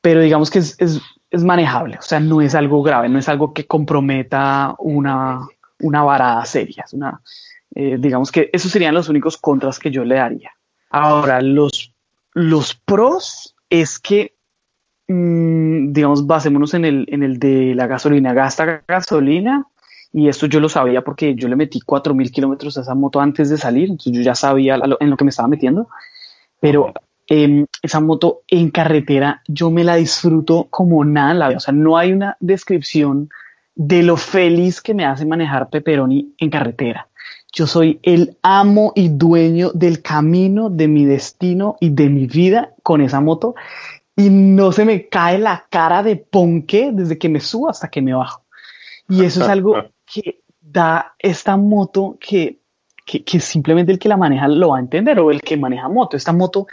pero 0.01 0.21
digamos 0.21 0.49
que 0.49 0.59
es, 0.59 0.77
es 0.79 1.43
manejable, 1.43 1.97
o 1.97 2.01
sea, 2.01 2.21
no 2.21 2.39
es 2.39 2.55
algo 2.55 2.81
grave, 2.81 3.09
no 3.09 3.19
es 3.19 3.27
algo 3.27 3.53
que 3.53 3.67
comprometa 3.67 4.75
una, 4.79 5.45
una 5.81 6.03
varada 6.03 6.45
seria. 6.45 6.85
Una, 6.93 7.21
eh, 7.75 7.97
digamos 7.99 8.31
que 8.31 8.49
esos 8.53 8.71
serían 8.71 8.93
los 8.93 9.09
únicos 9.09 9.35
contras 9.35 9.77
que 9.77 9.91
yo 9.91 10.05
le 10.05 10.15
daría. 10.15 10.51
Ahora, 10.89 11.41
los, 11.41 11.93
los 12.33 12.75
pros 12.75 13.57
es 13.69 13.99
que, 13.99 14.35
mm, 15.09 15.91
digamos, 15.91 16.25
basémonos 16.25 16.73
en 16.73 16.85
el, 16.85 17.05
en 17.09 17.23
el 17.23 17.39
de 17.39 17.75
la 17.75 17.87
gasolina. 17.87 18.33
Gasta 18.33 18.83
gasolina 18.87 19.67
y 20.13 20.29
esto 20.29 20.45
yo 20.45 20.61
lo 20.61 20.69
sabía 20.69 21.01
porque 21.01 21.35
yo 21.35 21.49
le 21.49 21.57
metí 21.57 21.81
4.000 21.81 22.31
kilómetros 22.31 22.77
a 22.77 22.81
esa 22.81 22.95
moto 22.95 23.19
antes 23.19 23.49
de 23.49 23.57
salir, 23.57 23.89
entonces 23.89 24.13
yo 24.13 24.21
ya 24.21 24.35
sabía 24.35 24.79
en 24.97 25.09
lo 25.09 25.17
que 25.17 25.25
me 25.25 25.29
estaba 25.29 25.49
metiendo. 25.49 25.89
Pero 26.61 26.93
em, 27.33 27.65
esa 27.81 28.01
moto 28.01 28.41
en 28.49 28.71
carretera 28.71 29.41
yo 29.47 29.71
me 29.71 29.85
la 29.85 29.95
disfruto 29.95 30.67
como 30.69 31.05
nada, 31.05 31.47
o 31.55 31.59
sea, 31.61 31.73
no 31.73 31.97
hay 31.97 32.11
una 32.11 32.35
descripción 32.41 33.29
de 33.73 34.03
lo 34.03 34.17
feliz 34.17 34.81
que 34.81 34.93
me 34.93 35.05
hace 35.05 35.25
manejar 35.25 35.69
Pepperoni 35.69 36.33
en 36.37 36.49
carretera. 36.49 37.07
Yo 37.53 37.67
soy 37.67 38.01
el 38.03 38.37
amo 38.41 38.91
y 38.95 39.07
dueño 39.07 39.71
del 39.73 40.01
camino, 40.01 40.69
de 40.69 40.89
mi 40.89 41.05
destino 41.05 41.77
y 41.79 41.91
de 41.91 42.09
mi 42.09 42.27
vida 42.27 42.73
con 42.83 42.99
esa 42.99 43.21
moto 43.21 43.55
y 44.13 44.29
no 44.29 44.73
se 44.73 44.83
me 44.83 45.07
cae 45.07 45.39
la 45.39 45.67
cara 45.69 46.03
de 46.03 46.17
ponque 46.17 46.91
desde 46.91 47.17
que 47.17 47.29
me 47.29 47.39
subo 47.39 47.69
hasta 47.69 47.87
que 47.87 48.01
me 48.01 48.13
bajo. 48.13 48.43
Y 49.07 49.23
eso 49.23 49.41
es 49.41 49.47
algo 49.47 49.75
que 50.05 50.41
da 50.59 51.15
esta 51.17 51.55
moto 51.55 52.17
que, 52.19 52.59
que, 53.05 53.23
que, 53.23 53.39
simplemente 53.39 53.93
el 53.93 53.99
que 53.99 54.09
la 54.09 54.17
maneja 54.17 54.49
lo 54.49 54.69
va 54.69 54.77
a 54.77 54.81
entender 54.81 55.17
o 55.21 55.31
el 55.31 55.41
que 55.41 55.55
maneja 55.55 55.87
moto. 55.87 56.17
Esta 56.17 56.33
moto 56.33 56.67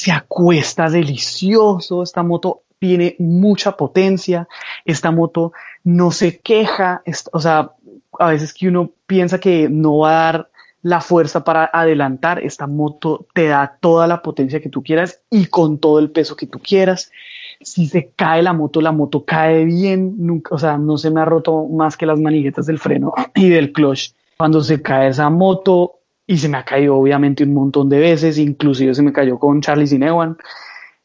se 0.00 0.12
acuesta 0.12 0.88
delicioso, 0.88 2.02
esta 2.02 2.22
moto 2.22 2.62
tiene 2.78 3.16
mucha 3.18 3.76
potencia, 3.76 4.48
esta 4.86 5.10
moto 5.10 5.52
no 5.84 6.10
se 6.10 6.38
queja, 6.38 7.02
o 7.32 7.38
sea, 7.38 7.72
a 8.18 8.28
veces 8.30 8.54
que 8.54 8.68
uno 8.68 8.92
piensa 9.06 9.38
que 9.38 9.68
no 9.68 9.98
va 9.98 10.10
a 10.10 10.32
dar 10.32 10.50
la 10.80 11.02
fuerza 11.02 11.44
para 11.44 11.68
adelantar, 11.70 12.42
esta 12.42 12.66
moto 12.66 13.26
te 13.34 13.48
da 13.48 13.76
toda 13.78 14.06
la 14.06 14.22
potencia 14.22 14.62
que 14.62 14.70
tú 14.70 14.82
quieras 14.82 15.20
y 15.28 15.44
con 15.44 15.76
todo 15.76 15.98
el 15.98 16.10
peso 16.10 16.34
que 16.34 16.46
tú 16.46 16.60
quieras. 16.60 17.12
Si 17.60 17.86
se 17.86 18.08
cae 18.16 18.42
la 18.42 18.54
moto, 18.54 18.80
la 18.80 18.92
moto 18.92 19.26
cae 19.26 19.66
bien, 19.66 20.14
nunca, 20.16 20.54
o 20.54 20.58
sea, 20.58 20.78
no 20.78 20.96
se 20.96 21.10
me 21.10 21.20
ha 21.20 21.26
roto 21.26 21.66
más 21.66 21.98
que 21.98 22.06
las 22.06 22.18
maniguetas 22.18 22.64
del 22.64 22.78
freno 22.78 23.12
y 23.34 23.50
del 23.50 23.70
clutch. 23.70 24.14
Cuando 24.38 24.62
se 24.62 24.80
cae 24.80 25.08
esa 25.08 25.28
moto, 25.28 25.99
y 26.30 26.38
se 26.38 26.48
me 26.48 26.58
ha 26.58 26.64
caído 26.64 26.96
obviamente 26.96 27.42
un 27.42 27.52
montón 27.54 27.88
de 27.88 27.98
veces, 27.98 28.38
inclusive 28.38 28.94
se 28.94 29.02
me 29.02 29.12
cayó 29.12 29.36
con 29.36 29.60
Charlie 29.60 29.88
Sinewan. 29.88 30.38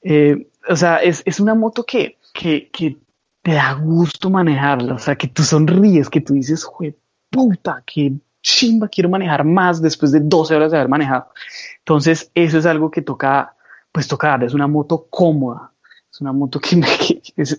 Eh, 0.03 0.49
o 0.69 0.75
sea, 0.75 0.97
es, 0.97 1.23
es 1.25 1.39
una 1.39 1.55
moto 1.55 1.83
que, 1.83 2.19
que, 2.31 2.69
que, 2.69 2.99
te 3.41 3.53
da 3.53 3.73
gusto 3.73 4.29
manejarla, 4.29 4.93
o 4.93 4.99
sea, 4.99 5.15
que 5.15 5.27
tú 5.27 5.41
sonríes, 5.41 6.11
que 6.11 6.21
tú 6.21 6.35
dices, 6.35 6.63
jue 6.63 6.95
puta, 7.31 7.81
que 7.85 8.13
chimba, 8.43 8.87
quiero 8.87 9.09
manejar 9.09 9.43
más 9.45 9.81
después 9.81 10.11
de 10.11 10.19
12 10.19 10.55
horas 10.55 10.71
de 10.71 10.77
haber 10.77 10.89
manejado. 10.89 11.31
Entonces, 11.79 12.29
eso 12.35 12.59
es 12.59 12.67
algo 12.67 12.91
que 12.91 13.01
toca, 13.01 13.55
pues 13.91 14.07
tocar, 14.07 14.43
es 14.43 14.53
una 14.53 14.67
moto 14.67 15.07
cómoda, 15.09 15.71
es 16.11 16.21
una 16.21 16.33
moto 16.33 16.59
que 16.59 16.79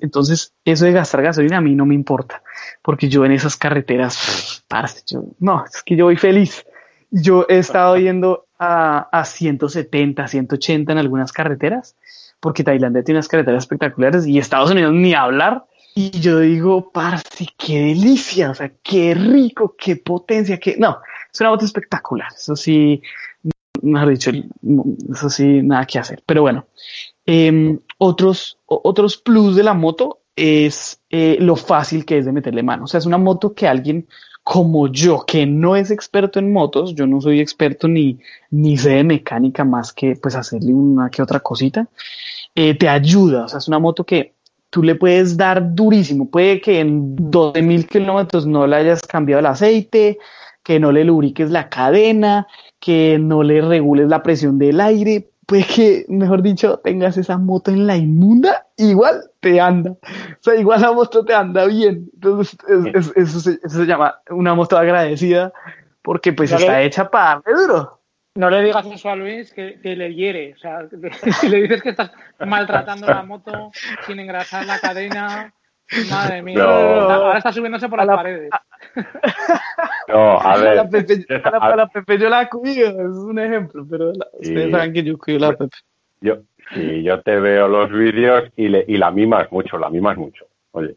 entonces, 0.00 0.54
eso 0.64 0.84
de 0.84 0.92
gastar 0.92 1.20
gasolina 1.22 1.56
a 1.56 1.60
mí 1.60 1.74
no 1.74 1.84
me 1.84 1.96
importa, 1.96 2.44
porque 2.80 3.08
yo 3.08 3.24
en 3.24 3.32
esas 3.32 3.56
carreteras, 3.56 4.64
parce, 4.68 5.02
no, 5.40 5.64
es 5.64 5.82
que 5.82 5.96
yo 5.96 6.04
voy 6.04 6.16
feliz. 6.16 6.64
Yo 7.10 7.46
he 7.48 7.58
estado 7.58 7.96
yendo 7.96 8.46
a, 8.58 9.08
a 9.12 9.24
170, 9.24 10.26
180 10.26 10.92
en 10.92 10.98
algunas 10.98 11.32
carreteras 11.32 11.96
porque 12.40 12.64
Tailandia 12.64 13.02
tiene 13.02 13.18
unas 13.18 13.28
carreteras 13.28 13.64
espectaculares 13.64 14.26
y 14.26 14.38
Estados 14.38 14.70
Unidos 14.70 14.92
ni 14.92 15.14
hablar. 15.14 15.64
Y 15.94 16.10
yo 16.20 16.40
digo, 16.40 16.90
parce, 16.92 17.46
qué 17.56 17.80
delicia, 17.80 18.50
o 18.50 18.54
sea, 18.54 18.70
qué 18.82 19.14
rico, 19.14 19.74
qué 19.78 19.96
potencia, 19.96 20.60
qué... 20.60 20.76
No, 20.78 20.98
es 21.32 21.40
una 21.40 21.50
moto 21.50 21.64
espectacular, 21.64 22.28
eso 22.36 22.54
sí, 22.54 23.00
mejor 23.82 24.10
dicho, 24.10 24.30
eso 25.10 25.30
sí, 25.30 25.62
nada 25.62 25.86
que 25.86 25.98
hacer. 25.98 26.22
Pero 26.26 26.42
bueno, 26.42 26.66
em, 27.24 27.78
otros, 27.96 28.58
otros 28.66 29.16
plus 29.16 29.56
de 29.56 29.62
la 29.62 29.72
moto 29.72 30.20
es 30.36 31.00
eh, 31.08 31.38
lo 31.40 31.56
fácil 31.56 32.04
que 32.04 32.18
es 32.18 32.26
de 32.26 32.32
meterle 32.32 32.62
mano. 32.62 32.84
O 32.84 32.86
sea, 32.86 32.98
es 32.98 33.06
una 33.06 33.16
moto 33.16 33.54
que 33.54 33.66
alguien 33.66 34.06
como 34.46 34.86
yo, 34.86 35.24
que 35.26 35.44
no 35.44 35.74
es 35.74 35.90
experto 35.90 36.38
en 36.38 36.52
motos, 36.52 36.94
yo 36.94 37.04
no 37.08 37.20
soy 37.20 37.40
experto 37.40 37.88
ni, 37.88 38.20
ni 38.52 38.76
sé 38.76 38.90
de 38.90 39.02
mecánica 39.02 39.64
más 39.64 39.92
que 39.92 40.14
pues 40.14 40.36
hacerle 40.36 40.72
una 40.72 41.10
que 41.10 41.20
otra 41.20 41.40
cosita, 41.40 41.88
eh, 42.54 42.78
te 42.78 42.88
ayuda. 42.88 43.46
O 43.46 43.48
sea, 43.48 43.58
es 43.58 43.66
una 43.66 43.80
moto 43.80 44.04
que 44.04 44.34
tú 44.70 44.84
le 44.84 44.94
puedes 44.94 45.36
dar 45.36 45.74
durísimo. 45.74 46.30
Puede 46.30 46.60
que 46.60 46.78
en 46.78 47.16
12 47.16 47.60
mil 47.60 47.88
kilómetros 47.88 48.46
no 48.46 48.68
le 48.68 48.76
hayas 48.76 49.02
cambiado 49.02 49.40
el 49.40 49.46
aceite, 49.46 50.18
que 50.62 50.78
no 50.78 50.92
le 50.92 51.02
lubriques 51.02 51.50
la 51.50 51.68
cadena, 51.68 52.46
que 52.78 53.18
no 53.18 53.42
le 53.42 53.60
regules 53.62 54.06
la 54.06 54.22
presión 54.22 54.60
del 54.60 54.80
aire, 54.80 55.28
pues 55.46 55.66
que, 55.68 56.04
mejor 56.08 56.42
dicho, 56.42 56.78
tengas 56.78 57.16
esa 57.16 57.38
moto 57.38 57.70
en 57.70 57.86
la 57.86 57.96
inmunda, 57.96 58.66
igual 58.76 59.30
te 59.40 59.60
anda. 59.60 59.92
O 59.92 60.40
sea, 60.40 60.56
igual 60.56 60.82
la 60.82 60.92
moto 60.92 61.24
te 61.24 61.34
anda 61.34 61.66
bien. 61.66 62.10
Entonces, 62.14 62.58
eso, 63.14 63.40
se, 63.40 63.86
llama 63.86 64.20
una 64.28 64.54
moto 64.54 64.76
agradecida 64.76 65.52
porque 66.02 66.32
pues 66.32 66.50
está 66.50 66.82
hecha 66.82 67.08
para 67.08 67.40
darle 67.44 67.62
duro. 67.62 68.00
No 68.34 68.50
le 68.50 68.62
digas 68.62 68.86
eso 68.86 69.08
a 69.08 69.16
Luis 69.16 69.52
que, 69.54 69.78
le 69.82 70.14
hiere. 70.14 70.54
O 70.54 70.58
sea, 70.58 70.80
si 71.40 71.48
le 71.48 71.62
dices 71.62 71.80
que 71.80 71.90
estás 71.90 72.10
maltratando 72.40 73.06
la 73.06 73.22
moto 73.22 73.70
sin 74.04 74.18
engrasar 74.18 74.66
la 74.66 74.80
cadena, 74.80 75.54
madre 76.10 76.42
mía. 76.42 76.62
Ahora 76.62 77.38
está 77.38 77.52
subiéndose 77.52 77.88
por 77.88 78.04
las 78.04 78.16
paredes. 78.16 78.50
No, 80.08 80.40
a 80.40 80.56
ver. 80.56 80.78
A 80.78 81.76
la 81.76 81.88
Pepe, 81.88 82.16
yo 82.18 82.28
la 82.28 82.48
cuido, 82.48 82.88
es 82.88 83.16
un 83.16 83.38
ejemplo, 83.38 83.84
pero 83.90 84.12
ustedes 84.38 84.70
saben 84.70 84.92
que 84.92 85.02
yo 85.02 85.18
cuido 85.18 85.40
la 85.40 85.56
Pepe. 85.56 85.76
Yo, 86.20 86.36
sí, 86.72 87.02
yo 87.02 87.20
te 87.22 87.40
veo 87.40 87.66
los 87.66 87.90
vídeos 87.90 88.44
y, 88.56 88.68
le, 88.68 88.84
y 88.86 88.96
la 88.98 89.10
mimas 89.10 89.50
mucho, 89.50 89.78
la 89.78 89.90
mimas 89.90 90.16
mucho. 90.16 90.46
Oye, 90.70 90.94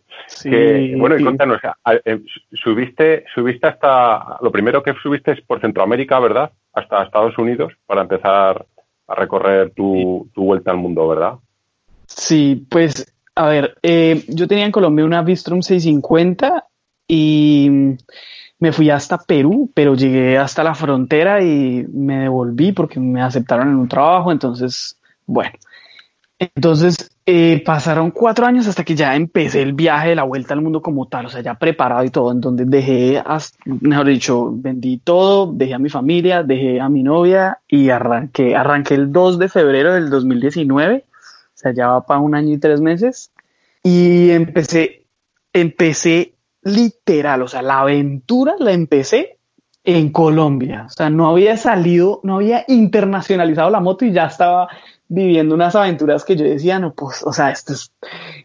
bueno, 0.98 1.18
y 1.18 1.24
cuéntanos, 1.24 1.60
eh, 2.06 2.22
subiste, 2.52 3.24
subiste 3.34 3.66
hasta, 3.66 4.38
lo 4.42 4.52
primero 4.52 4.84
que 4.84 4.94
subiste 5.02 5.32
es 5.32 5.42
por 5.42 5.62
Centroamérica, 5.62 6.20
¿verdad? 6.20 6.52
Hasta 6.74 7.04
Estados 7.04 7.38
Unidos 7.38 7.74
para 7.86 8.02
empezar 8.02 8.66
a 9.08 9.16
recorrer 9.16 9.72
tu, 9.72 10.30
tu 10.36 10.44
vuelta 10.44 10.72
al 10.72 10.78
mundo, 10.78 11.08
¿verdad? 11.08 11.36
Sí, 12.06 12.68
pues, 12.70 13.16
a 13.36 13.48
ver, 13.48 13.78
eh, 13.82 14.22
yo 14.28 14.48
tenía 14.48 14.66
en 14.66 14.72
Colombia 14.74 15.06
una 15.06 15.22
Vistrom 15.22 15.62
650 15.62 16.66
y 17.10 17.98
me 18.60 18.72
fui 18.72 18.89
hasta 18.89 19.17
Perú, 19.17 19.72
pero 19.74 19.95
llegué 19.95 20.38
hasta 20.38 20.63
la 20.63 20.76
frontera 20.76 21.41
y 21.43 21.86
me 21.91 22.19
devolví 22.19 22.72
porque 22.72 23.00
me 23.00 23.22
aceptaron 23.22 23.69
en 23.69 23.76
un 23.76 23.88
trabajo, 23.89 24.32
entonces, 24.32 24.98
bueno. 25.26 25.52
Entonces 26.38 27.10
eh, 27.26 27.62
pasaron 27.65 28.12
cuatro 28.12 28.45
años 28.45 28.67
hasta 28.67 28.86
que 28.86 28.95
ya 28.95 29.15
empecé 29.15 29.62
el 29.62 29.74
viaje 29.74 30.10
de 30.10 30.15
la 30.15 30.24
vuelta 30.24 30.54
al 30.54 30.62
mundo 30.62 30.82
como 30.82 31.08
tal, 31.08 31.26
o 31.26 31.30
sea, 31.30 31.41
ya 31.41 31.56
preparado 31.56 32.04
y 32.06 32.12
todo, 32.12 32.32
en 32.32 32.41
donde 32.41 32.63
dejé, 32.63 33.22
mejor 33.65 34.08
dicho, 34.08 34.52
vendí 34.54 35.00
todo, 35.00 35.52
dejé 35.52 35.74
a 35.74 35.80
mi 35.80 35.89
familia, 35.89 36.43
dejé 36.43 36.80
a 36.80 36.89
mi 36.89 37.04
novia 37.04 37.60
y 37.67 37.89
arranqué, 37.89 38.56
arranqué 38.56 38.93
el 38.93 39.12
2 39.12 39.39
de 39.39 39.50
febrero 39.50 39.93
del 39.93 40.10
2019, 40.10 41.06
o 41.06 41.12
sea, 41.56 41.74
ya 41.74 41.88
va 41.88 42.06
para 42.06 42.22
un 42.22 42.36
año 42.36 42.54
y 42.54 42.58
tres 42.58 42.80
meses, 42.80 43.32
y 43.84 44.30
empecé, 44.30 45.06
empecé 45.52 46.36
literal, 46.62 47.41
o 47.41 47.48
sea, 47.48 47.62
la 47.62 47.82
aventura 47.82 48.56
la 48.60 48.72
empecé 48.72 49.39
en 49.84 50.12
Colombia. 50.12 50.86
O 50.88 50.89
sea, 50.89 51.10
no 51.10 51.30
había 51.30 51.58
salido, 51.58 52.19
no 52.24 52.36
había 52.36 52.65
internacionalizado 52.67 53.69
la 53.69 53.80
moto 53.80 54.06
y 54.06 54.12
ya 54.12 54.26
estaba 54.26 54.69
viviendo 55.08 55.56
unas 55.56 55.76
aventuras 55.76 56.24
que 56.24 56.36
yo 56.36 56.45
decía, 56.45 56.80
no, 56.80 56.93
pues, 56.93 57.24
o 57.24 57.34
sea, 57.34 57.52
esto, 57.52 57.74
es, 57.74 57.91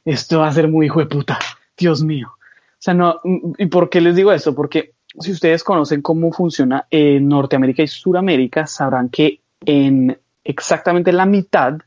esto 0.04 0.40
va 0.40 0.48
a 0.48 0.52
ser 0.52 0.68
muy 0.68 0.86
hijo 0.86 1.00
de 1.00 1.06
puta, 1.06 1.38
Dios 1.76 2.02
mío. 2.02 2.28
O 2.34 2.84
sea, 2.84 2.94
no, 2.94 3.20
¿y 3.58 3.66
por 3.66 3.90
qué 3.90 4.00
les 4.00 4.16
digo 4.16 4.32
esto? 4.32 4.54
Porque 4.54 4.94
si 5.18 5.32
ustedes 5.32 5.62
conocen 5.62 6.02
cómo 6.02 6.32
funciona 6.32 6.86
en 6.90 7.28
Norteamérica 7.28 7.82
y 7.82 7.88
Suramérica, 7.88 8.66
sabrán 8.66 9.08
que 9.08 9.40
en 9.64 10.18
exactamente 10.42 11.12
la 11.12 11.26
mitad 11.26 11.78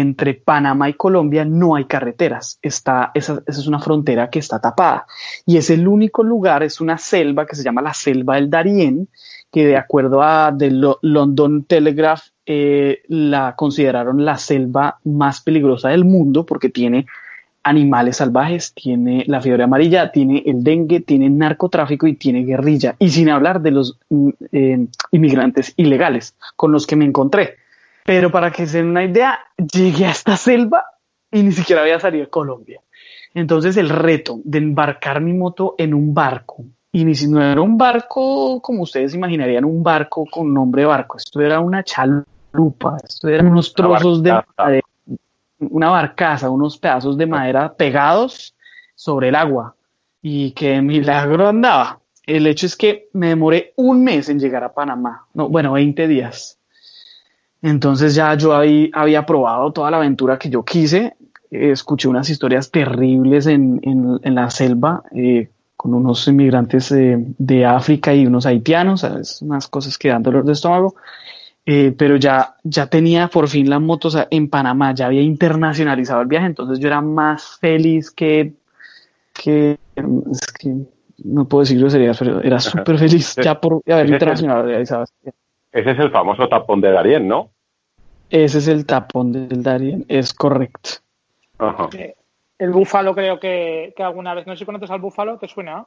entre 0.00 0.34
Panamá 0.34 0.88
y 0.88 0.94
Colombia 0.94 1.44
no 1.44 1.76
hay 1.76 1.84
carreteras. 1.84 2.58
Está, 2.62 3.12
esa, 3.14 3.40
es 3.46 3.64
una 3.68 3.78
frontera 3.78 4.28
que 4.28 4.40
está 4.40 4.60
tapada. 4.60 5.06
Y 5.46 5.56
es 5.56 5.70
el 5.70 5.86
único 5.86 6.24
lugar, 6.24 6.64
es 6.64 6.80
una 6.80 6.98
selva 6.98 7.46
que 7.46 7.54
se 7.54 7.62
llama 7.62 7.80
la 7.80 7.94
selva 7.94 8.34
del 8.34 8.50
Darién, 8.50 9.08
que 9.52 9.66
de 9.66 9.76
acuerdo 9.76 10.20
a 10.20 10.52
The 10.56 10.68
London 11.00 11.62
Telegraph 11.62 12.22
eh, 12.44 13.02
la 13.06 13.54
consideraron 13.54 14.24
la 14.24 14.36
selva 14.36 14.98
más 15.04 15.40
peligrosa 15.40 15.90
del 15.90 16.04
mundo 16.04 16.44
porque 16.44 16.70
tiene 16.70 17.06
animales 17.62 18.16
salvajes, 18.16 18.74
tiene 18.74 19.22
la 19.28 19.40
fiebre 19.40 19.62
amarilla, 19.62 20.10
tiene 20.10 20.42
el 20.44 20.64
dengue, 20.64 21.02
tiene 21.02 21.30
narcotráfico 21.30 22.08
y 22.08 22.14
tiene 22.14 22.42
guerrilla. 22.42 22.96
Y 22.98 23.10
sin 23.10 23.30
hablar 23.30 23.62
de 23.62 23.70
los 23.70 23.96
mm, 24.10 24.28
eh, 24.50 24.86
inmigrantes 25.12 25.72
ilegales 25.76 26.34
con 26.56 26.72
los 26.72 26.84
que 26.84 26.96
me 26.96 27.04
encontré. 27.04 27.58
Pero 28.04 28.30
para 28.30 28.50
que 28.50 28.66
se 28.66 28.78
den 28.78 28.90
una 28.90 29.04
idea, 29.04 29.38
llegué 29.56 30.06
a 30.06 30.10
esta 30.10 30.36
selva 30.36 30.84
y 31.30 31.42
ni 31.42 31.52
siquiera 31.52 31.82
había 31.82 31.98
salido 31.98 32.24
de 32.24 32.30
Colombia. 32.30 32.80
Entonces 33.32 33.76
el 33.76 33.88
reto 33.88 34.40
de 34.44 34.58
embarcar 34.58 35.20
mi 35.20 35.32
moto 35.32 35.74
en 35.78 35.94
un 35.94 36.14
barco, 36.14 36.64
y 36.92 37.04
ni 37.04 37.14
si 37.16 37.28
no 37.28 37.42
era 37.42 37.60
un 37.60 37.76
barco 37.76 38.60
como 38.62 38.82
ustedes 38.82 39.14
imaginarían, 39.14 39.64
un 39.64 39.82
barco 39.82 40.26
con 40.30 40.54
nombre 40.54 40.82
de 40.82 40.86
barco, 40.86 41.16
esto 41.16 41.40
era 41.40 41.58
una 41.58 41.82
chalupa, 41.82 42.98
esto 43.02 43.28
eran 43.28 43.48
unos 43.48 43.74
trozos 43.74 44.22
de 44.22 44.40
madera, 44.56 44.86
una 45.58 45.88
barcaza, 45.90 46.50
unos 46.50 46.78
pedazos 46.78 47.16
de 47.16 47.26
madera 47.26 47.74
pegados 47.74 48.54
sobre 48.94 49.30
el 49.30 49.34
agua. 49.34 49.74
Y 50.22 50.52
qué 50.52 50.80
milagro 50.80 51.48
andaba. 51.48 51.98
El 52.24 52.46
hecho 52.46 52.66
es 52.66 52.76
que 52.76 53.08
me 53.12 53.28
demoré 53.28 53.72
un 53.76 54.04
mes 54.04 54.28
en 54.28 54.38
llegar 54.38 54.62
a 54.62 54.72
Panamá, 54.72 55.26
no, 55.34 55.48
bueno, 55.48 55.72
20 55.72 56.06
días. 56.06 56.58
Entonces 57.64 58.14
ya 58.14 58.34
yo 58.34 58.54
ahí 58.54 58.90
había 58.92 59.24
probado 59.24 59.72
toda 59.72 59.90
la 59.90 59.96
aventura 59.96 60.38
que 60.38 60.50
yo 60.50 60.62
quise. 60.66 61.16
escuché 61.50 62.08
unas 62.08 62.28
historias 62.28 62.70
terribles 62.70 63.46
en, 63.46 63.80
en, 63.82 64.34
la 64.34 64.50
selva 64.50 65.02
eh, 65.14 65.48
con 65.74 65.94
unos 65.94 66.28
inmigrantes 66.28 66.94
de 66.94 67.64
África 67.64 68.12
y 68.12 68.26
unos 68.26 68.44
haitianos, 68.44 69.00
¿sabes? 69.00 69.40
unas 69.40 69.66
cosas 69.68 69.96
que 69.96 70.08
dan 70.08 70.22
dolor 70.22 70.44
de 70.44 70.52
estómago. 70.52 70.94
Eh, 71.64 71.94
pero 71.96 72.16
ya, 72.16 72.56
ya 72.64 72.86
tenía 72.88 73.28
por 73.28 73.48
fin 73.48 73.70
la 73.70 73.78
moto 73.78 74.10
en 74.30 74.50
Panamá, 74.50 74.92
ya 74.92 75.06
había 75.06 75.22
internacionalizado 75.22 76.20
el 76.20 76.26
viaje, 76.26 76.44
entonces 76.44 76.78
yo 76.78 76.88
era 76.88 77.00
más 77.00 77.56
feliz 77.58 78.10
que, 78.10 78.52
que, 79.32 79.78
es 79.96 80.52
que 80.58 80.74
no 81.24 81.48
puedo 81.48 81.62
decir 81.62 81.78
groserías, 81.78 82.18
pero 82.18 82.42
era 82.42 82.58
súper 82.60 82.98
feliz 82.98 83.34
ya 83.42 83.58
por 83.58 83.80
haber 83.90 84.10
internacionalizado. 84.10 85.06
Ese 85.72 85.90
es 85.90 85.98
el 85.98 86.10
famoso 86.10 86.46
tapón 86.46 86.82
de 86.82 86.92
Darien, 86.92 87.26
¿no? 87.26 87.53
Ese 88.30 88.58
es 88.58 88.68
el 88.68 88.86
tapón 88.86 89.32
del 89.32 89.62
Darien, 89.62 90.04
es 90.08 90.34
correcto. 90.34 90.90
Eh, 91.92 92.14
el 92.58 92.70
búfalo 92.70 93.14
creo 93.14 93.38
que, 93.38 93.94
alguna 93.98 94.34
vez, 94.34 94.46
no 94.46 94.54
sé 94.54 94.60
si 94.60 94.64
conoces 94.64 94.90
al 94.90 95.00
búfalo, 95.00 95.38
¿te 95.38 95.48
suena? 95.48 95.86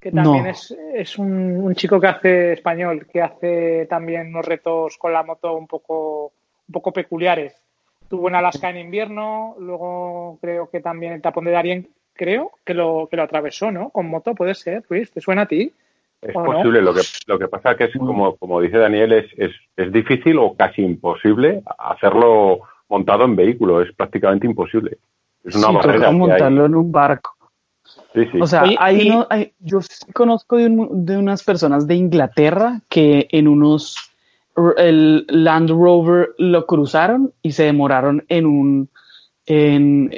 Que 0.00 0.12
también 0.12 0.46
es, 0.46 0.74
es 0.94 1.18
un, 1.18 1.74
chico 1.74 2.00
que 2.00 2.06
hace 2.06 2.52
español, 2.54 3.06
que 3.12 3.20
hace 3.20 3.86
también 3.86 4.28
unos 4.28 4.46
retos 4.46 4.96
con 4.96 5.12
la 5.12 5.22
moto 5.22 5.54
un 5.56 5.66
poco, 5.66 6.32
un 6.68 6.72
poco 6.72 6.92
peculiares. 6.92 7.54
Tuvo 8.08 8.28
en 8.28 8.34
Alaska 8.34 8.70
en 8.70 8.78
invierno, 8.78 9.54
luego 9.58 10.38
creo 10.40 10.70
que 10.70 10.80
también 10.80 11.12
el 11.12 11.22
tapón 11.22 11.44
de 11.44 11.50
Darien, 11.50 11.88
creo 12.14 12.52
que 12.64 12.74
lo, 12.74 13.08
que 13.10 13.16
lo 13.16 13.22
atravesó, 13.22 13.70
¿no? 13.70 13.90
Con 13.90 14.08
moto, 14.08 14.34
puede 14.34 14.54
ser, 14.54 14.84
Luis, 14.88 15.10
¿te 15.10 15.20
suena 15.20 15.42
a 15.42 15.46
ti? 15.46 15.72
Es 16.22 16.34
posible, 16.34 16.82
lo 16.82 16.92
que, 16.92 17.00
lo 17.26 17.38
que 17.38 17.48
pasa 17.48 17.76
que 17.76 17.84
es, 17.84 17.96
como, 17.96 18.36
como 18.36 18.60
dice 18.60 18.76
Daniel, 18.76 19.12
es, 19.12 19.26
es, 19.38 19.52
es 19.76 19.90
difícil 19.90 20.38
o 20.38 20.54
casi 20.54 20.82
imposible 20.82 21.62
hacerlo 21.78 22.60
montado 22.90 23.24
en 23.24 23.36
vehículo, 23.36 23.80
es 23.80 23.94
prácticamente 23.94 24.46
imposible. 24.46 24.98
Es 25.42 25.54
una 25.54 25.68
sí, 25.68 25.74
barrera. 25.74 26.10
montarlo 26.10 26.66
en 26.66 26.74
un 26.74 26.92
barco. 26.92 27.36
Sí, 28.12 28.26
sí. 28.30 28.40
O 28.40 28.46
sea, 28.46 28.64
hay, 28.78 29.10
yo 29.60 29.80
conozco 30.12 30.56
de, 30.56 30.68
de, 30.90 31.16
unas 31.16 31.42
personas 31.42 31.86
de 31.86 31.94
Inglaterra 31.94 32.82
que 32.88 33.26
en 33.30 33.48
unos 33.48 33.96
el 34.76 35.24
Land 35.28 35.70
Rover 35.70 36.34
lo 36.36 36.66
cruzaron 36.66 37.32
y 37.40 37.52
se 37.52 37.64
demoraron 37.64 38.24
en 38.28 38.46
un 38.46 38.88
en 39.46 40.10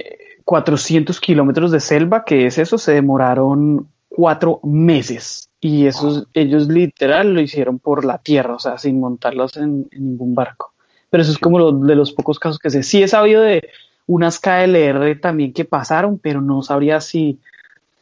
400 0.45 1.21
kilómetros 1.21 1.71
de 1.71 1.81
selva, 1.81 2.25
que 2.25 2.47
es 2.47 2.59
eso, 2.59 2.77
se 2.77 2.93
demoraron 2.93 3.87
cuatro 4.09 4.59
meses 4.65 5.52
y 5.65 5.87
esos, 5.87 6.27
ellos 6.35 6.67
literal 6.67 7.33
lo 7.33 7.41
hicieron 7.41 7.79
por 7.79 8.05
la 8.05 8.19
tierra, 8.19 8.57
o 8.57 8.59
sea, 8.59 8.79
sin 8.79 8.99
montarlos 8.99 9.57
en, 9.57 9.89
ningún 9.93 10.35
barco. 10.35 10.75
Pero 11.09 11.23
eso 11.23 11.31
es 11.31 11.39
como 11.39 11.61
lo, 11.61 11.71
de 11.71 11.95
los 11.95 12.13
pocos 12.13 12.41
casos 12.41 12.59
que 12.59 12.69
sé. 12.69 12.83
Sí 12.83 13.01
he 13.01 13.07
sabido 13.07 13.43
de 13.43 13.71
unas 14.07 14.41
KLR 14.41 15.21
también 15.21 15.53
que 15.53 15.65
pasaron, 15.65 16.19
pero 16.19 16.41
no 16.41 16.63
sabría 16.63 17.01
si, 17.01 17.39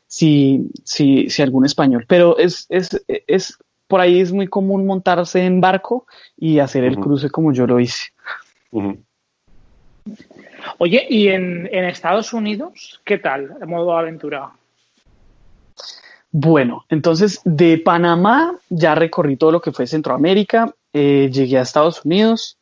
si, 0.07 0.71
si, 0.85 1.29
si 1.29 1.43
algún 1.43 1.67
español. 1.67 2.07
Pero 2.09 2.39
es, 2.39 2.65
es, 2.71 3.05
es, 3.07 3.59
por 3.89 4.01
ahí 4.01 4.21
es 4.21 4.33
muy 4.33 4.47
común 4.47 4.87
montarse 4.87 5.45
en 5.45 5.61
barco 5.61 6.07
y 6.39 6.61
hacer 6.61 6.85
el 6.85 6.97
cruce 6.97 7.29
como 7.29 7.53
yo 7.53 7.67
lo 7.67 7.79
hice. 7.79 8.07
Oye, 10.79 11.07
¿y 11.11 11.29
en, 11.29 11.69
en 11.71 11.85
Estados 11.85 12.33
Unidos 12.33 13.03
qué 13.05 13.19
tal, 13.19 13.59
modo 13.67 13.99
aventura? 13.99 14.51
Bueno, 16.33 16.85
entonces 16.89 17.41
de 17.45 17.79
Panamá 17.79 18.55
ya 18.69 18.95
recorrí 18.95 19.37
todo 19.37 19.51
lo 19.51 19.61
que 19.61 19.73
fue 19.73 19.89
Centroamérica, 19.89 20.73
eh, 20.93 21.29
llegué 21.33 21.59
a 21.59 21.63
Estados 21.63 22.05
Unidos, 22.05 22.57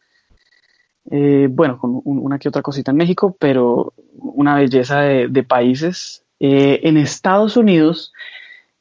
eh, 1.10 1.48
bueno, 1.50 1.78
con 1.78 2.00
una 2.04 2.38
que 2.38 2.48
otra 2.48 2.62
cosita 2.62 2.92
en 2.92 2.96
México, 2.96 3.36
pero 3.38 3.92
una 4.16 4.54
belleza 4.56 5.00
de, 5.00 5.42
países. 5.42 6.24
Eh, 6.40 6.80
en 6.84 6.96
Estados 6.96 7.56
Unidos 7.56 8.12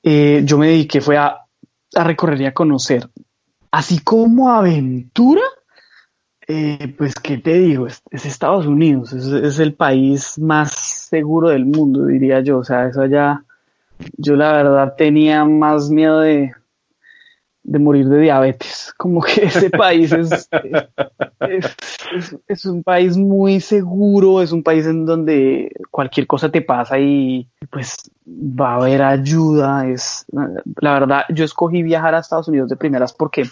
yo 0.04 0.58
me 0.58 0.68
dediqué 0.68 1.02
fue 1.02 1.18
a, 1.18 1.42
recorrer 1.94 2.40
y 2.40 2.46
a 2.46 2.54
conocer, 2.54 3.10
así 3.72 4.00
como 4.00 4.50
aventura, 4.50 5.42
pues 6.98 7.16
qué 7.16 7.40
te 7.40 7.56
digo, 7.56 7.88
es, 7.88 8.02
Estados 8.10 8.68
Unidos, 8.68 9.12
es, 9.12 9.26
es, 9.26 9.60
el 9.60 9.74
país 9.74 10.40
más 10.40 10.72
seguro 10.72 11.50
del 11.50 11.66
mundo, 11.66 12.06
diría 12.06 12.40
yo, 12.40 12.60
o 12.60 12.64
sea, 12.64 12.88
eso 12.88 13.02
allá 13.02 13.44
yo 14.18 14.36
la 14.36 14.52
verdad 14.54 14.96
tenía 14.98 15.46
más 15.46 15.90
miedo 15.90 16.20
de, 16.20 16.52
de 17.68 17.80
morir 17.80 18.08
de 18.08 18.22
diabetes. 18.22 18.94
Como 18.98 19.22
que 19.22 19.46
ese 19.46 19.70
país 19.70 20.12
es, 20.12 20.50
es, 22.48 22.66
un 22.66 22.82
país 22.82 23.16
muy 23.18 23.60
seguro, 23.60 24.42
es 24.42 24.52
un 24.52 24.64
país 24.64 24.88
en 24.88 25.06
donde 25.06 25.72
cualquier 25.92 26.26
cosa 26.26 26.50
te 26.50 26.62
pasa 26.62 26.98
y 26.98 27.48
pues 27.70 28.10
va 28.26 28.72
a 28.72 28.76
haber 28.78 29.04
ayuda. 29.04 29.88
Es, 29.88 30.26
la 30.82 30.94
verdad, 30.94 31.22
yo 31.30 31.46
escogí 31.46 31.84
viajar 31.84 32.16
a 32.16 32.20
Estados 32.20 32.48
Unidos 32.48 32.70
de 32.70 32.78
primeras 32.78 33.14
porque 33.14 33.44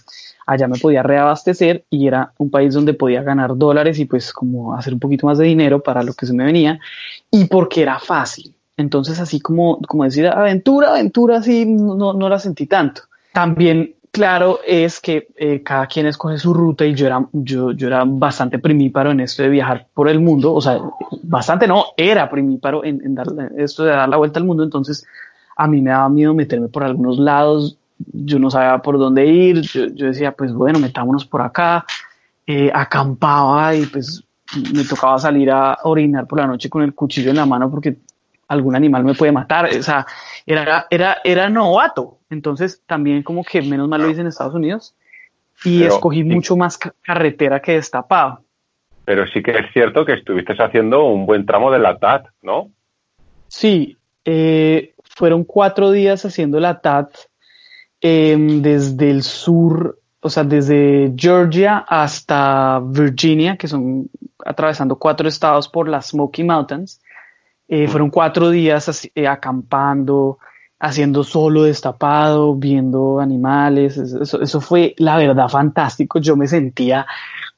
allá 0.47 0.67
me 0.67 0.79
podía 0.79 1.03
reabastecer 1.03 1.85
y 1.89 2.07
era 2.07 2.33
un 2.37 2.49
país 2.49 2.73
donde 2.73 2.93
podía 2.93 3.21
ganar 3.21 3.57
dólares 3.57 3.99
y 3.99 4.05
pues 4.05 4.31
como 4.31 4.75
hacer 4.75 4.93
un 4.93 4.99
poquito 4.99 5.27
más 5.27 5.37
de 5.37 5.45
dinero 5.45 5.83
para 5.83 6.03
lo 6.03 6.13
que 6.13 6.25
se 6.25 6.33
me 6.33 6.45
venía 6.45 6.79
y 7.29 7.45
porque 7.45 7.81
era 7.81 7.99
fácil. 7.99 8.54
Entonces, 8.77 9.19
así 9.19 9.39
como, 9.39 9.79
como 9.81 10.03
decir 10.03 10.27
aventura, 10.27 10.89
aventura, 10.89 11.41
sí, 11.41 11.65
no, 11.65 12.13
no 12.13 12.29
la 12.29 12.39
sentí 12.39 12.67
tanto. 12.67 13.03
También, 13.31 13.95
claro, 14.11 14.59
es 14.65 14.99
que 14.99 15.29
eh, 15.37 15.61
cada 15.63 15.87
quien 15.87 16.07
escoge 16.07 16.37
su 16.37 16.53
ruta 16.53 16.85
y 16.85 16.93
yo 16.93 17.05
era, 17.05 17.25
yo, 17.31 17.71
yo 17.71 17.87
era 17.87 18.03
bastante 18.05 18.59
primíparo 18.59 19.11
en 19.11 19.21
esto 19.21 19.43
de 19.43 19.49
viajar 19.49 19.87
por 19.93 20.09
el 20.09 20.19
mundo. 20.19 20.53
O 20.53 20.61
sea, 20.61 20.79
bastante 21.23 21.67
no, 21.67 21.85
era 21.95 22.29
primíparo 22.29 22.83
en, 22.83 23.01
en 23.03 23.15
dar, 23.15 23.27
esto 23.57 23.83
de 23.83 23.91
dar 23.91 24.09
la 24.09 24.17
vuelta 24.17 24.39
al 24.39 24.45
mundo. 24.45 24.63
Entonces, 24.63 25.05
a 25.55 25.67
mí 25.67 25.81
me 25.81 25.91
daba 25.91 26.09
miedo 26.09 26.33
meterme 26.33 26.67
por 26.67 26.83
algunos 26.83 27.17
lados. 27.17 27.77
Yo 27.97 28.39
no 28.39 28.51
sabía 28.51 28.81
por 28.81 28.97
dónde 28.97 29.25
ir. 29.25 29.61
Yo, 29.61 29.87
decía, 29.89 30.33
pues 30.33 30.53
bueno, 30.53 30.79
metámonos 30.79 31.25
por 31.25 31.41
acá. 31.41 31.85
Eh, 32.45 32.69
acampaba 32.73 33.73
y 33.73 33.85
pues 33.85 34.23
me 34.73 34.83
tocaba 34.83 35.17
salir 35.17 35.49
a 35.49 35.79
orinar 35.83 36.27
por 36.27 36.39
la 36.39 36.47
noche 36.47 36.69
con 36.69 36.83
el 36.83 36.93
cuchillo 36.93 37.31
en 37.31 37.37
la 37.37 37.45
mano 37.45 37.71
porque 37.71 37.97
algún 38.47 38.75
animal 38.75 39.03
me 39.03 39.13
puede 39.13 39.31
matar. 39.31 39.65
O 39.65 39.83
sea, 39.83 40.05
era, 40.45 40.87
era, 40.89 41.17
era 41.23 41.49
novato. 41.49 42.19
Entonces 42.29 42.81
también 42.85 43.23
como 43.23 43.43
que 43.43 43.61
menos 43.61 43.87
mal 43.87 44.01
lo 44.01 44.09
hice 44.09 44.21
en 44.21 44.27
Estados 44.27 44.53
Unidos 44.53 44.95
y 45.63 45.83
escogí 45.83 46.23
mucho 46.23 46.55
más 46.55 46.77
carretera 46.77 47.61
que 47.61 47.73
destapado. 47.73 48.41
Pero 49.05 49.27
sí 49.27 49.41
que 49.43 49.51
es 49.51 49.71
cierto 49.71 50.05
que 50.05 50.13
estuviste 50.13 50.53
haciendo 50.57 51.05
un 51.05 51.25
buen 51.25 51.45
tramo 51.45 51.71
de 51.71 51.79
la 51.79 51.97
TAT, 51.97 52.27
¿no? 52.41 52.71
Sí, 53.47 53.97
eh, 54.25 54.95
fueron 55.03 55.43
cuatro 55.43 55.91
días 55.91 56.25
haciendo 56.25 56.59
la 56.59 56.81
TAT 56.81 57.09
em, 58.01 58.61
desde 58.61 59.11
el 59.11 59.21
sur, 59.21 59.99
o 60.19 60.29
sea, 60.29 60.43
desde 60.43 61.13
Georgia 61.15 61.85
hasta 61.87 62.81
Virginia, 62.83 63.57
que 63.57 63.67
son 63.67 64.09
atravesando 64.43 64.97
cuatro 64.97 65.27
estados 65.27 65.67
por 65.69 65.87
las 65.87 66.07
Smoky 66.07 66.43
Mountains. 66.43 66.99
Eh, 67.67 67.87
fueron 67.87 68.09
cuatro 68.09 68.49
días 68.49 69.09
eh, 69.15 69.27
acampando, 69.27 70.37
haciendo 70.79 71.23
solo 71.23 71.63
destapado, 71.63 72.55
viendo 72.55 73.19
animales. 73.19 73.97
Eso, 73.97 74.61
fue 74.61 74.93
la 74.97 75.17
verdad 75.17 75.49
fantástico. 75.49 76.19
Yo 76.19 76.35
me 76.35 76.47
sentía 76.47 77.05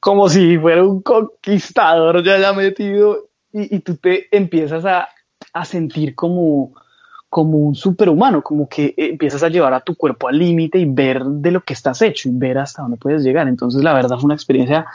como 0.00 0.28
si 0.28 0.58
fuera 0.58 0.84
un 0.84 1.02
conquistador 1.02 2.22
ya 2.24 2.34
haya 2.34 2.52
metido 2.52 3.28
y, 3.52 3.80
tú 3.80 3.96
te 3.96 4.34
empiezas 4.34 4.84
a, 4.84 5.08
sentir 5.64 6.14
como, 6.14 6.74
como 7.28 7.58
un 7.58 7.74
superhumano, 7.74 8.42
como 8.42 8.68
que 8.68 8.94
empiezas 8.96 9.42
a 9.42 9.48
llevar 9.48 9.74
a 9.74 9.80
tu 9.80 9.96
cuerpo 9.96 10.28
al 10.28 10.38
límite 10.38 10.78
y 10.78 10.84
ver 10.84 11.24
de 11.24 11.50
lo 11.50 11.62
que 11.62 11.72
estás 11.72 12.00
hecho 12.02 12.28
y 12.28 12.32
ver 12.32 12.58
hasta 12.58 12.82
dónde 12.82 12.96
puedes 12.96 13.22
llegar. 13.24 13.48
Entonces 13.48 13.82
la 13.82 13.92
verdad 13.92 14.16
fue 14.16 14.26
una 14.26 14.34
experiencia 14.34 14.86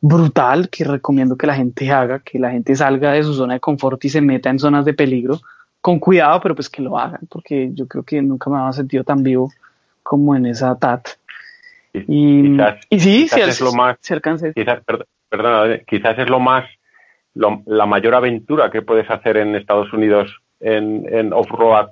brutal 0.00 0.70
que 0.70 0.84
recomiendo 0.84 1.36
que 1.36 1.46
la 1.46 1.54
gente 1.54 1.90
haga, 1.90 2.20
que 2.20 2.38
la 2.38 2.50
gente 2.50 2.74
salga 2.74 3.12
de 3.12 3.22
su 3.22 3.34
zona 3.34 3.54
de 3.54 3.60
confort 3.60 4.02
y 4.04 4.08
se 4.08 4.20
meta 4.20 4.50
en 4.50 4.58
zonas 4.58 4.84
de 4.84 4.94
peligro, 4.94 5.40
con 5.80 5.98
cuidado, 5.98 6.40
pero 6.40 6.54
pues 6.54 6.68
que 6.68 6.82
lo 6.82 6.98
hagan, 6.98 7.20
porque 7.28 7.70
yo 7.72 7.86
creo 7.86 8.02
que 8.02 8.20
nunca 8.22 8.50
me 8.50 8.58
había 8.58 8.72
sentido 8.72 9.04
tan 9.04 9.22
vivo 9.22 9.50
como 10.02 10.34
en 10.34 10.46
esa 10.46 10.74
TAT. 10.78 11.08
Y, 11.92 12.56
y 12.88 13.00
sí, 13.00 13.22
quizás 13.24 13.48
es 13.48 13.60
lo 13.60 13.72
más, 13.72 13.98
Quizás, 14.54 14.82
perdona, 15.28 15.78
quizás 15.86 16.18
es 16.18 16.28
lo 16.28 16.40
más, 16.40 16.64
la 17.34 17.86
mayor 17.86 18.14
aventura 18.14 18.70
que 18.70 18.82
puedes 18.82 19.10
hacer 19.10 19.36
en 19.36 19.54
Estados 19.54 19.92
Unidos 19.92 20.30
en, 20.60 21.06
en 21.12 21.32
off-road 21.32 21.88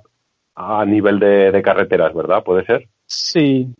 a 0.55 0.85
nivel 0.85 1.19
de, 1.19 1.51
de 1.51 1.61
carreteras, 1.61 2.13
¿verdad? 2.13 2.43
¿Puede 2.43 2.65
ser? 2.65 2.87
Sí, 3.05 3.73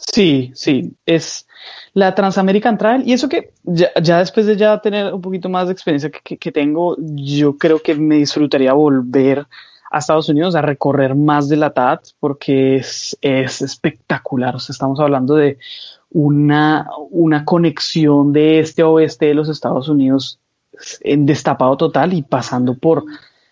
Sí, 0.00 0.50
sí, 0.54 0.96
es 1.04 1.46
la 1.92 2.14
Transamerican 2.14 2.78
Trail 2.78 3.02
y 3.06 3.12
eso 3.12 3.28
que 3.28 3.52
ya, 3.64 4.18
después 4.18 4.46
de 4.46 4.56
ya 4.56 4.80
tener 4.80 5.12
un 5.12 5.20
poquito 5.20 5.48
más 5.48 5.66
de 5.66 5.72
experiencia 5.72 6.10
que, 6.10 6.52
tengo, 6.52 6.96
yo 6.98 7.58
creo 7.58 7.82
que 7.82 7.94
me 7.94 8.16
disfrutaría 8.16 8.72
volver 8.72 9.46
a 9.90 9.98
Estados 9.98 10.28
Unidos 10.28 10.54
a 10.54 10.62
recorrer 10.62 11.14
más 11.14 11.48
de 11.48 11.56
la 11.56 11.70
TAT 11.70 12.00
porque 12.18 12.76
es, 12.76 13.18
espectacular. 13.20 14.56
O 14.56 14.58
sea, 14.58 14.72
estamos 14.72 15.00
hablando 15.00 15.34
de 15.34 15.58
una, 16.10 16.88
una 17.10 17.44
conexión 17.44 18.32
de 18.32 18.60
este 18.60 18.82
a 18.82 18.88
oeste 18.88 19.26
de 19.26 19.34
los 19.34 19.48
Estados 19.48 19.88
Unidos 19.88 20.40
en 21.02 21.26
destapado 21.26 21.76
total 21.76 22.14
y 22.14 22.22
pasando 22.22 22.74
por 22.74 23.04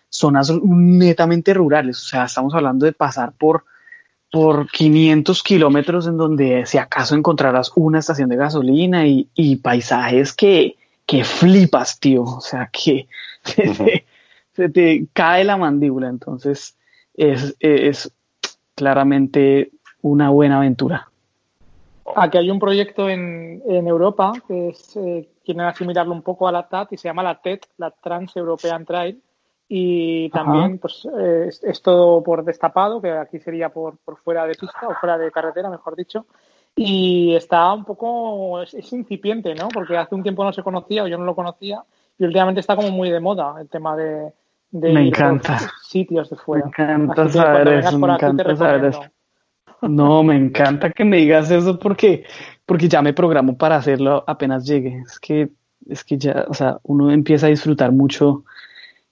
zonas 0.09 0.51
netamente 0.63 1.53
rurales. 1.53 1.97
O 1.97 2.07
sea, 2.07 2.25
estamos 2.25 2.55
hablando 2.55 2.85
de 2.85 2.93
pasar 2.93 3.33
por 3.33 3.65
por 4.31 4.69
500 4.69 5.43
kilómetros 5.43 6.07
en 6.07 6.17
donde 6.17 6.65
si 6.65 6.77
acaso 6.77 7.15
encontrarás 7.15 7.71
una 7.75 7.99
estación 7.99 8.29
de 8.29 8.35
gasolina 8.35 9.05
y, 9.05 9.55
paisajes 9.57 10.33
que, 10.33 10.75
que, 11.05 11.23
flipas, 11.23 11.99
tío. 11.99 12.23
O 12.23 12.41
sea, 12.41 12.69
que 12.71 13.07
se, 14.53 14.69
te, 14.69 15.07
cae 15.13 15.43
la 15.43 15.57
mandíbula. 15.57 16.09
Entonces, 16.09 16.77
es, 17.15 17.55
es 17.59 18.11
claramente 18.75 19.71
una 20.01 20.29
buena 20.29 20.57
aventura. 20.57 21.09
Aquí 22.15 22.37
hay 22.37 22.49
un 22.49 22.59
proyecto 22.59 23.09
en, 23.09 23.61
en 23.67 23.87
Europa 23.87 24.33
que 24.47 24.69
es, 24.69 24.95
eh, 24.95 25.29
quieren 25.45 25.61
asimilarlo 25.61 26.13
un 26.13 26.21
poco 26.21 26.47
a 26.47 26.51
la 26.51 26.67
TAT 26.67 26.93
y 26.93 26.97
se 26.97 27.07
llama 27.07 27.23
la 27.23 27.39
TET, 27.41 27.65
la 27.77 27.91
Trans 27.91 28.35
European 28.35 28.85
Trail, 28.85 29.21
y 29.71 30.29
también 30.31 30.79
pues 30.79 31.07
eh, 31.15 31.47
es, 31.47 31.81
todo 31.83 32.23
por 32.23 32.43
destapado, 32.43 32.99
que 32.99 33.11
aquí 33.11 33.37
sería 33.37 33.69
por, 33.69 33.99
por 33.99 34.17
fuera 34.17 34.47
de 34.47 34.55
pista 34.55 34.87
o 34.87 34.95
fuera 34.95 35.15
de 35.15 35.31
carretera, 35.31 35.69
mejor 35.69 35.95
dicho. 35.95 36.25
Y 36.75 37.35
está 37.35 37.71
un 37.71 37.85
poco, 37.85 38.63
es, 38.63 38.91
incipiente, 38.91 39.53
¿no? 39.53 39.67
Porque 39.67 39.95
hace 39.95 40.15
un 40.15 40.23
tiempo 40.23 40.43
no 40.43 40.51
se 40.51 40.63
conocía 40.63 41.03
o 41.03 41.07
yo 41.07 41.19
no 41.19 41.23
lo 41.23 41.35
conocía 41.35 41.83
y 42.17 42.25
últimamente 42.25 42.61
está 42.61 42.75
como 42.75 42.89
muy 42.89 43.11
de 43.11 43.19
moda 43.19 43.61
el 43.61 43.69
tema 43.69 43.95
de, 43.95 44.33
me 44.71 45.07
encanta. 45.07 45.59
sitios 45.83 46.31
de 46.31 46.35
fuera. 46.35 46.65
Me 46.65 46.71
encanta 46.71 47.29
saber 47.29 47.67
eso, 47.67 47.99
me 47.99 48.13
encanta 48.13 48.55
saber 48.55 48.85
eso. 48.85 49.03
No, 49.83 50.23
me 50.23 50.35
encanta 50.35 50.89
que 50.89 51.05
me 51.05 51.17
digas 51.17 51.51
eso 51.51 51.77
porque, 51.77 52.25
porque 52.65 52.89
ya 52.89 53.03
me 53.03 53.13
programo 53.13 53.55
para 53.55 53.75
hacerlo 53.75 54.23
apenas 54.25 54.65
llegue. 54.65 55.03
Es 55.05 55.19
que, 55.19 55.49
es 55.87 56.03
que 56.03 56.17
ya, 56.17 56.45
o 56.49 56.53
sea, 56.55 56.79
uno 56.83 57.11
empieza 57.11 57.45
a 57.45 57.49
disfrutar 57.49 57.91
mucho 57.91 58.43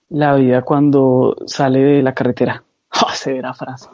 la 0.10 0.36
vida 0.36 0.62
cuando 0.62 1.36
sale 1.46 1.80
de 1.80 2.04
la 2.04 2.14
carretera. 2.14 2.64
¡Oh, 3.02 3.10
severa 3.14 3.54
frase. 3.54 3.90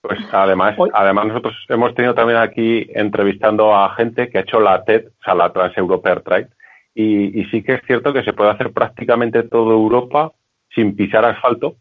Pues 0.00 0.20
además, 0.32 0.76
además 0.92 1.26
nosotros 1.26 1.54
hemos 1.68 1.94
tenido 1.94 2.14
también 2.14 2.38
aquí 2.38 2.86
entrevistando 2.94 3.74
a 3.74 3.94
gente 3.94 4.28
que 4.28 4.38
ha 4.38 4.42
hecho 4.42 4.60
la 4.60 4.84
TED, 4.84 5.08
o 5.08 5.24
sea, 5.24 5.34
la 5.34 5.52
Trans 5.52 5.76
European 5.76 6.22
Trail, 6.22 6.46
y, 6.94 7.44
sí 7.46 7.62
que 7.62 7.74
es 7.74 7.82
cierto 7.86 8.12
que 8.12 8.24
se 8.24 8.32
puede 8.32 8.50
hacer 8.50 8.72
prácticamente 8.72 9.44
toda 9.44 9.72
Europa 9.72 10.32
sin 10.74 10.96
pisar 10.96 11.24
asfalto. 11.24 11.76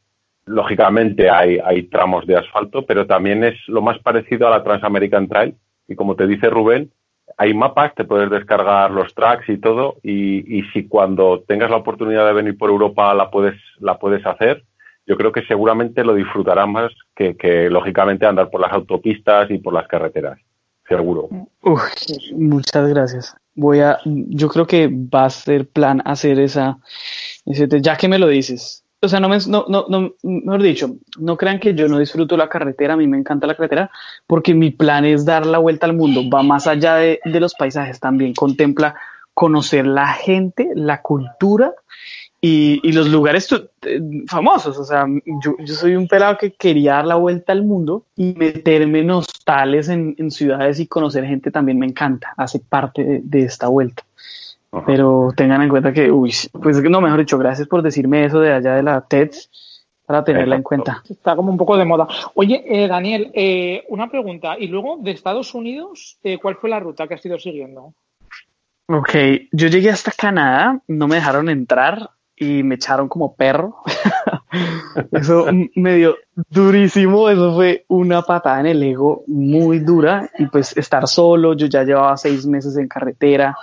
Lógicamente 0.45 1.29
hay, 1.29 1.57
hay 1.57 1.83
tramos 1.83 2.27
de 2.27 2.37
asfalto, 2.37 2.85
pero 2.85 3.07
también 3.07 3.43
es 3.43 3.55
lo 3.67 3.81
más 3.81 3.97
parecido 3.99 4.47
a 4.47 4.51
la 4.51 4.63
Transamerican 4.63 5.27
Trail. 5.27 5.55
Y 5.87 5.95
como 5.95 6.15
te 6.15 6.27
dice 6.27 6.49
Rubén, 6.49 6.91
hay 7.37 7.53
mapas, 7.53 7.93
te 7.93 8.03
puedes 8.03 8.31
descargar 8.31 8.89
los 8.89 9.13
tracks 9.13 9.47
y 9.47 9.57
todo, 9.57 9.97
y, 10.01 10.63
si 10.73 10.87
cuando 10.87 11.43
tengas 11.47 11.69
la 11.69 11.77
oportunidad 11.77 12.25
de 12.25 12.33
venir 12.33 12.57
por 12.57 12.71
Europa 12.71 13.13
la 13.13 13.29
puedes, 13.29 13.55
la 13.79 13.99
puedes 13.99 14.25
hacer, 14.25 14.63
yo 15.05 15.15
creo 15.15 15.31
que 15.31 15.45
seguramente 15.45 16.03
lo 16.03 16.15
disfrutarás 16.15 16.67
más 16.67 16.91
que, 17.15 17.69
lógicamente 17.69 18.25
andar 18.25 18.49
por 18.49 18.59
las 18.59 18.73
autopistas 18.73 19.49
y 19.51 19.59
por 19.59 19.73
las 19.73 19.87
carreteras, 19.87 20.39
seguro. 20.87 21.29
muchas 22.33 22.89
gracias. 22.89 23.35
Voy 23.53 23.79
a, 23.79 23.99
yo 24.05 24.49
creo 24.49 24.65
que 24.65 24.87
va 24.87 25.25
a 25.25 25.29
ser 25.29 25.67
plan 25.67 26.01
hacer 26.05 26.39
esa, 26.39 26.79
ese, 27.45 27.67
ya 27.81 27.95
que 27.95 28.07
me 28.07 28.19
lo 28.19 28.27
dices, 28.27 28.83
o 29.01 29.07
sea, 29.07 29.19
no 29.19 29.29
me, 29.29 29.37
no, 29.47 29.65
no, 29.67 29.85
no, 29.87 30.13
mejor 30.23 30.61
dicho, 30.61 30.95
no 31.19 31.37
crean 31.37 31.59
que 31.59 31.75
yo 31.75 31.87
no 31.87 31.99
disfruto 31.99 32.35
la 32.35 32.49
carretera, 32.49 32.95
a 32.95 32.97
mí 32.97 33.07
me 33.07 33.17
encanta 33.17 33.47
la 33.47 33.55
carretera, 33.55 33.91
porque 34.25 34.53
mi 34.53 34.71
plan 34.71 35.05
es 35.05 35.25
dar 35.25 35.45
la 35.45 35.59
vuelta 35.59 35.85
al 35.85 35.93
mundo, 35.93 36.27
va 36.29 36.43
más 36.43 36.67
allá 36.67 36.95
de, 36.95 37.19
de 37.23 37.39
los 37.39 37.53
paisajes, 37.53 37.99
también 37.99 38.33
contempla 38.33 38.95
conocer 39.33 39.85
la 39.85 40.07
gente, 40.07 40.71
la 40.73 41.03
cultura 41.03 41.73
y, 42.41 42.79
y 42.83 42.91
los 42.91 43.07
lugares 43.09 43.47
eh, 43.51 44.01
famosos. 44.27 44.77
O 44.77 44.83
sea, 44.83 45.05
yo, 45.43 45.55
soy 45.67 45.95
un 45.95 46.07
pelado 46.07 46.37
que 46.37 46.53
quería 46.53 46.93
dar 46.93 47.05
la 47.05 47.15
vuelta 47.15 47.51
al 47.51 47.63
mundo 47.63 48.05
y 48.15 48.33
meterme 48.33 49.01
en 49.01 49.11
hostales 49.11 49.89
en, 49.89 50.15
en 50.17 50.31
ciudades 50.31 50.79
y 50.79 50.87
conocer 50.87 51.25
gente 51.25 51.51
también 51.51 51.79
me 51.79 51.85
encanta, 51.85 52.33
hace 52.37 52.59
parte 52.59 53.21
de 53.23 53.41
esta 53.41 53.67
vuelta. 53.67 54.03
Pero 54.85 55.29
tengan 55.35 55.61
en 55.61 55.69
cuenta 55.69 55.93
que, 55.93 56.11
uy, 56.11 56.33
pues 56.61 56.81
no, 56.83 57.01
mejor 57.01 57.19
dicho, 57.19 57.37
gracias 57.37 57.67
por 57.67 57.81
decirme 57.81 58.25
eso 58.25 58.39
de 58.39 58.53
allá 58.53 58.75
de 58.75 58.83
la 58.83 59.01
TED 59.01 59.31
para 60.05 60.23
tenerla 60.23 60.55
en 60.55 60.63
cuenta. 60.63 61.03
Está 61.09 61.35
como 61.35 61.51
un 61.51 61.57
poco 61.57 61.75
de 61.77 61.83
moda. 61.83 62.07
Oye, 62.35 62.63
eh, 62.65 62.87
Daniel, 62.87 63.29
eh, 63.33 63.83
una 63.89 64.09
pregunta. 64.09 64.57
Y 64.57 64.67
luego, 64.67 64.97
de 65.01 65.11
Estados 65.11 65.53
Unidos, 65.53 66.17
eh, 66.23 66.39
¿cuál 66.41 66.55
fue 66.55 66.69
la 66.69 66.79
ruta 66.79 67.07
que 67.07 67.15
has 67.15 67.25
ido 67.25 67.37
siguiendo? 67.37 67.93
Ok, 68.87 69.15
yo 69.51 69.67
llegué 69.67 69.89
hasta 69.89 70.13
Canadá, 70.13 70.81
no 70.87 71.09
me 71.09 71.15
dejaron 71.15 71.49
entrar 71.49 72.09
y 72.37 72.63
me 72.63 72.75
echaron 72.75 73.09
como 73.09 73.35
perro. 73.35 73.81
eso 75.11 75.47
me 75.75 75.95
dio 75.95 76.15
durísimo, 76.49 77.29
eso 77.29 77.53
fue 77.53 77.83
una 77.89 78.21
patada 78.21 78.61
en 78.61 78.67
el 78.67 78.83
ego 78.83 79.23
muy 79.27 79.79
dura 79.79 80.29
y 80.37 80.45
pues 80.45 80.77
estar 80.77 81.05
solo, 81.07 81.53
yo 81.53 81.67
ya 81.67 81.83
llevaba 81.83 82.15
seis 82.15 82.45
meses 82.45 82.77
en 82.77 82.87
carretera, 82.87 83.57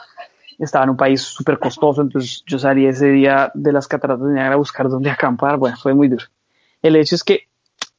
estaba 0.59 0.85
en 0.85 0.91
un 0.91 0.97
país 0.97 1.21
súper 1.21 1.59
costoso, 1.59 2.03
entonces 2.03 2.43
yo 2.47 2.59
salí 2.59 2.87
ese 2.87 3.11
día 3.11 3.51
de 3.55 3.73
las 3.73 3.89
cataratas 3.89 4.27
de 4.27 4.35
Niagara 4.35 4.55
a 4.55 4.59
buscar 4.59 4.89
dónde 4.89 5.11
acampar, 5.11 5.57
bueno, 5.57 5.77
fue 5.77 5.95
muy 5.95 6.09
duro. 6.09 6.27
El 6.83 6.97
hecho 6.97 7.15
es 7.15 7.25
que 7.25 7.49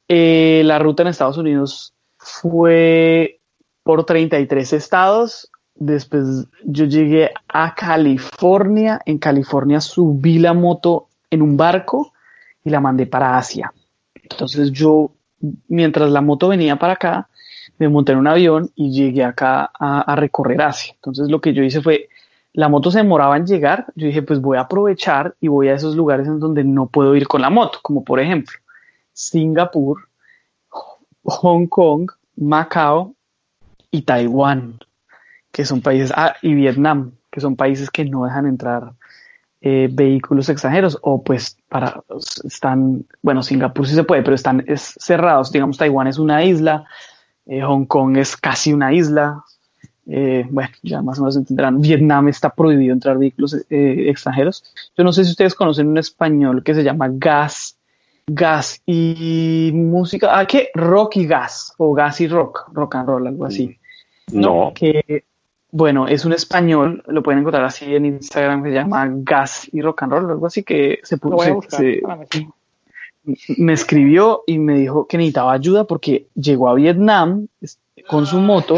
eh, 0.08 0.62
la 0.64 0.78
ruta 0.78 1.02
en 1.02 1.08
Estados 1.08 1.38
Unidos 1.38 1.94
fue 2.18 3.40
por 3.82 4.04
33 4.04 4.72
estados, 4.72 5.50
después 5.74 6.46
yo 6.64 6.84
llegué 6.86 7.30
a 7.48 7.74
California, 7.74 9.00
en 9.04 9.18
California 9.18 9.80
subí 9.80 10.38
la 10.38 10.54
moto 10.54 11.08
en 11.30 11.42
un 11.42 11.56
barco 11.56 12.12
y 12.64 12.70
la 12.70 12.80
mandé 12.80 13.06
para 13.06 13.36
Asia. 13.36 13.72
Entonces 14.14 14.72
yo, 14.72 15.12
mientras 15.68 16.10
la 16.10 16.20
moto 16.20 16.48
venía 16.48 16.76
para 16.76 16.94
acá, 16.94 17.28
me 17.78 17.88
monté 17.88 18.12
en 18.12 18.18
un 18.18 18.26
avión 18.26 18.70
y 18.74 18.90
llegué 18.90 19.22
acá 19.22 19.70
a, 19.78 20.00
a 20.00 20.16
recorrer 20.16 20.62
Asia. 20.62 20.94
Entonces 20.94 21.28
lo 21.28 21.40
que 21.40 21.52
yo 21.52 21.62
hice 21.62 21.82
fue 21.82 22.08
la 22.56 22.70
moto 22.70 22.90
se 22.90 22.98
demoraba 22.98 23.36
en 23.36 23.46
llegar, 23.46 23.84
yo 23.96 24.06
dije, 24.06 24.22
pues 24.22 24.40
voy 24.40 24.56
a 24.56 24.62
aprovechar 24.62 25.36
y 25.40 25.48
voy 25.48 25.68
a 25.68 25.74
esos 25.74 25.94
lugares 25.94 26.26
en 26.26 26.40
donde 26.40 26.64
no 26.64 26.86
puedo 26.86 27.14
ir 27.14 27.28
con 27.28 27.42
la 27.42 27.50
moto, 27.50 27.80
como 27.82 28.02
por 28.02 28.18
ejemplo 28.18 28.56
Singapur, 29.12 30.08
Hong 31.22 31.66
Kong, 31.66 32.10
Macao 32.34 33.14
y 33.90 34.02
Taiwán, 34.02 34.78
que 35.52 35.66
son 35.66 35.82
países, 35.82 36.14
ah, 36.16 36.34
y 36.40 36.54
Vietnam, 36.54 37.12
que 37.30 37.40
son 37.40 37.56
países 37.56 37.90
que 37.90 38.06
no 38.06 38.24
dejan 38.24 38.46
entrar 38.46 38.94
eh, 39.60 39.90
vehículos 39.92 40.48
extranjeros, 40.48 40.98
o 41.02 41.22
pues 41.22 41.58
para, 41.68 42.02
están, 42.42 43.04
bueno, 43.20 43.42
Singapur 43.42 43.86
sí 43.86 43.94
se 43.94 44.04
puede, 44.04 44.22
pero 44.22 44.34
están 44.34 44.64
cerrados, 44.76 45.52
digamos, 45.52 45.76
Taiwán 45.76 46.06
es 46.06 46.16
una 46.16 46.42
isla, 46.42 46.86
eh, 47.44 47.60
Hong 47.60 47.84
Kong 47.84 48.16
es 48.16 48.34
casi 48.34 48.72
una 48.72 48.94
isla, 48.94 49.44
eh, 50.08 50.46
bueno, 50.50 50.70
ya 50.82 51.02
más 51.02 51.18
o 51.18 51.22
menos 51.22 51.36
entenderán, 51.36 51.80
Vietnam 51.80 52.28
está 52.28 52.50
prohibido 52.50 52.92
entrar 52.92 53.18
vehículos 53.18 53.54
eh, 53.68 54.06
extranjeros. 54.08 54.64
Yo 54.96 55.04
no 55.04 55.12
sé 55.12 55.24
si 55.24 55.30
ustedes 55.30 55.54
conocen 55.54 55.88
un 55.88 55.98
español 55.98 56.62
que 56.62 56.74
se 56.74 56.84
llama 56.84 57.08
Gas, 57.12 57.76
Gas 58.26 58.82
y 58.86 59.70
música, 59.74 60.38
ah, 60.38 60.46
¿qué? 60.46 60.70
Rock 60.74 61.16
y 61.16 61.26
Gas, 61.26 61.74
o 61.78 61.92
Gas 61.92 62.20
y 62.20 62.28
Rock, 62.28 62.68
Rock 62.72 62.96
and 62.96 63.08
Roll, 63.08 63.26
algo 63.26 63.46
así. 63.46 63.78
No. 64.32 64.72
Que, 64.74 65.24
bueno, 65.70 66.08
es 66.08 66.24
un 66.24 66.32
español, 66.32 67.02
lo 67.06 67.22
pueden 67.22 67.40
encontrar 67.40 67.64
así 67.64 67.94
en 67.94 68.06
Instagram, 68.06 68.62
que 68.62 68.70
se 68.70 68.74
llama 68.76 69.08
Gas 69.10 69.68
y 69.72 69.80
Rock 69.80 70.04
and 70.04 70.12
Roll, 70.12 70.30
algo 70.30 70.46
así 70.46 70.62
que 70.62 71.00
se 71.02 71.18
puso, 71.18 71.60
me 73.58 73.72
escribió 73.72 74.44
y 74.46 74.58
me 74.58 74.78
dijo 74.78 75.08
que 75.08 75.18
necesitaba 75.18 75.52
ayuda 75.52 75.84
porque 75.84 76.28
llegó 76.34 76.68
a 76.68 76.74
Vietnam 76.74 77.48
con 78.08 78.24
su 78.24 78.38
moto 78.38 78.76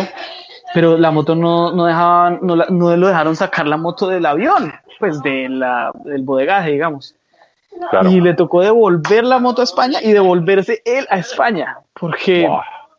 pero 0.75 0.99
la 0.99 1.11
moto 1.11 1.35
no, 1.35 1.73
no 1.73 1.87
dejaban, 1.87 2.41
no, 2.43 2.57
no, 2.57 2.97
lo 2.97 3.07
dejaron 3.07 3.37
sacar 3.37 3.67
la 3.67 3.77
moto 3.77 4.09
del 4.09 4.27
avión, 4.27 4.73
pues 4.99 5.23
de 5.23 5.49
la, 5.49 5.93
del 6.05 6.23
bodegaje, 6.23 6.73
digamos. 6.73 7.15
Y 8.11 8.21
le 8.21 8.35
tocó 8.35 8.61
devolver 8.63 9.25
la 9.25 9.39
moto 9.39 9.61
a 9.61 9.65
España 9.65 10.01
y 10.03 10.13
devolverse 10.13 10.83
él 10.85 11.07
a 11.11 11.19
España, 11.19 11.79
porque 11.99 12.49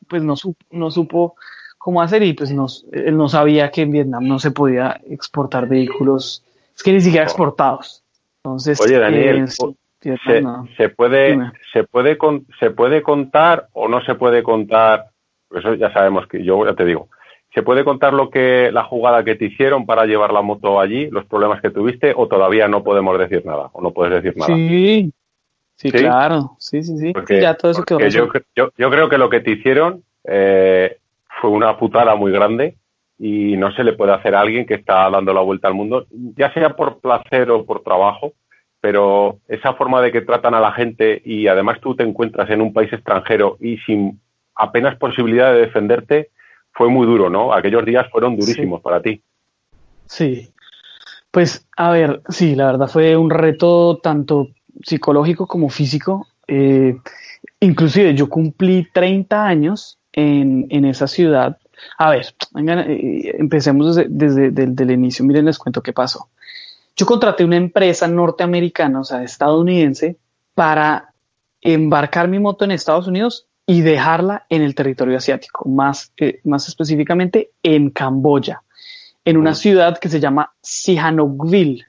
pues 0.07 0.24
no, 0.24 0.36
no 0.72 0.91
supo 0.91 1.36
cómo 1.78 2.01
hacer 2.01 2.24
y 2.24 2.34
pues 2.34 2.51
no, 2.51 2.67
él 2.91 3.17
no 3.17 3.28
sabía 3.28 3.72
que 3.72 3.82
en 3.82 3.91
Vietnam 3.91 4.28
no 4.28 4.39
se 4.39 4.51
podía 4.51 4.99
exportar 5.09 5.67
vehículos, 5.67 6.43
es 6.76 6.84
que 6.84 6.93
ni 6.93 7.01
siquiera 7.01 7.26
exportados. 7.26 8.03
Entonces, 8.43 8.80
Oye, 8.82 8.97
Daniel, 8.97 9.45
eh, 9.45 9.47
se, 10.78 10.89
puede, 10.89 11.51
se, 11.74 11.84
puede 11.84 12.17
¿se 12.59 12.72
puede 12.72 13.01
contar 13.01 13.67
o 13.74 13.88
no 13.88 14.01
se 14.03 14.15
puede 14.15 14.43
contar? 14.43 15.07
Eso 15.51 15.74
ya 15.74 15.91
sabemos 15.91 16.28
que 16.28 16.43
yo 16.43 16.65
ya 16.65 16.74
te 16.74 16.86
digo, 16.86 17.09
¿Se 17.54 17.64
puede 17.64 17.84
contar 17.84 18.14
lo 18.14 18.30
que 18.30 18.72
la 18.72 18.84
jugada 18.84 19.24
que 19.24 19.36
te 19.36 19.45
hicieron 19.45 19.86
para 19.86 20.06
llevar 20.06 20.32
la 20.32 20.41
moto 20.41 20.80
allí, 20.80 21.10
los 21.10 21.26
problemas 21.26 21.62
que 21.62 21.72
tuviste, 21.72 22.14
o 22.16 22.28
todavía 22.28 22.68
no 22.68 22.84
podemos 22.84 23.18
decir 23.18 23.45
nada, 23.45 23.70
o 23.74 23.82
no 23.82 23.91
puedes 23.91 24.22
decir 24.22 24.38
nada? 24.38 24.56
Sí, 24.56 25.12
sí, 25.76 25.91
claro, 25.91 26.56
sí, 26.60 26.84
sí, 26.84 26.97
sí. 26.97 27.14
ya 27.41 27.56
todo 27.56 27.72
eso 27.72 27.84
quedó 27.84 28.00
yo, 28.08 28.28
yo, 28.56 28.70
yo, 28.78 28.89
creo 28.91 29.10
que 29.10 29.18
lo 29.18 29.30
que 29.30 29.39
te 29.39 29.52
hicieron 29.52 30.04
eh, 30.26 30.97
fue 31.41 31.50
una 31.50 31.78
putada 31.78 32.16
muy 32.16 32.32
grande 32.32 32.76
y 33.18 33.58
no 33.58 33.72
se 33.74 33.84
le 33.84 33.93
puede 33.93 34.14
hacer 34.14 34.36
a 34.36 34.41
alguien 34.41 34.66
que 34.66 34.76
está 34.76 35.10
dando 35.10 35.34
la 35.34 35.41
vuelta 35.41 35.68
al 35.68 35.74
mundo, 35.74 36.06
ya 36.12 36.54
sea 36.54 36.76
por 36.76 37.00
placer 37.00 37.50
o 37.52 37.66
por 37.66 37.84
trabajo, 37.84 38.34
pero 38.82 39.39
esa 39.47 39.74
forma 39.74 40.02
de 40.02 40.12
que 40.12 40.22
tratan 40.22 40.54
a 40.54 40.62
la 40.62 40.72
gente 40.72 41.22
y 41.26 41.47
además 41.47 41.80
tú 41.82 41.95
te 41.95 42.04
encuentras 42.04 42.50
en 42.50 42.62
un 42.62 42.72
país 42.72 42.91
extranjero 42.93 43.58
y 43.60 43.78
sin 43.80 44.22
apenas 44.56 44.97
posibilidad 44.97 45.54
de 45.54 45.62
defenderte, 45.62 46.30
fue 46.72 46.89
muy 46.89 47.05
duro, 47.05 47.30
¿no? 47.30 47.53
Aquellos 47.53 47.86
días 47.86 48.07
fueron 48.11 48.38
durísimos 48.38 48.82
para 48.82 49.01
ti. 49.01 49.22
Sí. 50.05 50.49
Pues, 51.32 51.67
a 51.78 51.91
ver, 51.91 52.22
sí, 52.30 52.55
la 52.55 52.67
verdad 52.67 52.88
fue 52.88 53.15
un 53.15 53.30
reto 53.30 53.99
tanto 54.01 54.49
psicológico 54.84 55.45
como 55.47 55.70
físico. 55.70 56.28
Eh, 56.47 56.97
inclusive 57.59 58.15
yo 58.15 58.30
cumplí 58.30 58.88
30 58.91 59.45
años 59.45 59.99
en, 60.13 60.67
en 60.70 60.86
esa 60.86 61.07
ciudad. 61.07 61.57
A 61.97 62.09
ver, 62.11 62.26
eh, 62.88 63.36
empecemos 63.38 63.95
desde, 63.95 64.51
desde 64.51 64.84
el 64.84 64.91
inicio. 64.91 65.26
Miren, 65.26 65.45
les 65.45 65.57
cuento 65.57 65.84
qué 65.84 65.93
pasó. 65.93 66.30
Yo 66.95 67.05
contraté 67.05 67.45
una 67.45 67.57
empresa 67.57 68.07
norteamericana, 68.07 68.99
o 68.99 69.03
sea, 69.03 69.24
estadounidense, 69.24 70.17
para 70.53 71.13
embarcar 71.61 72.28
mi 72.28 72.39
moto 72.39 72.65
en 72.65 72.72
Estados 72.72 73.07
Unidos 73.07 73.49
y 73.70 73.82
dejarla 73.82 74.47
en 74.49 74.63
el 74.63 74.74
territorio 74.74 75.15
asiático, 75.15 75.70
más, 75.70 76.11
eh, 76.17 76.39
más 76.43 76.67
específicamente 76.67 77.51
en 77.61 77.91
Camboya, 77.91 78.63
en 79.24 79.38
una 79.38 79.53
ciudad 79.53 79.99
que 79.99 80.09
se 80.09 80.20
llama 80.20 80.55
Sihanoukville, 80.59 81.86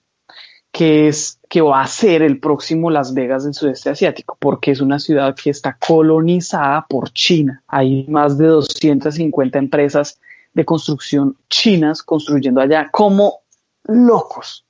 que, 0.70 1.08
es, 1.08 1.40
que 1.48 1.62
va 1.62 1.80
a 1.80 1.86
ser 1.86 2.20
el 2.20 2.38
próximo 2.38 2.90
Las 2.90 3.14
Vegas 3.14 3.44
del 3.44 3.54
sudeste 3.54 3.88
asiático, 3.88 4.36
porque 4.38 4.72
es 4.72 4.82
una 4.82 4.98
ciudad 4.98 5.34
que 5.34 5.48
está 5.48 5.78
colonizada 5.78 6.84
por 6.86 7.14
China. 7.14 7.62
Hay 7.66 8.06
más 8.08 8.36
de 8.36 8.48
250 8.48 9.58
empresas 9.58 10.20
de 10.52 10.66
construcción 10.66 11.38
chinas 11.48 12.02
construyendo 12.02 12.60
allá 12.60 12.90
como 12.90 13.40
locos. 13.84 14.66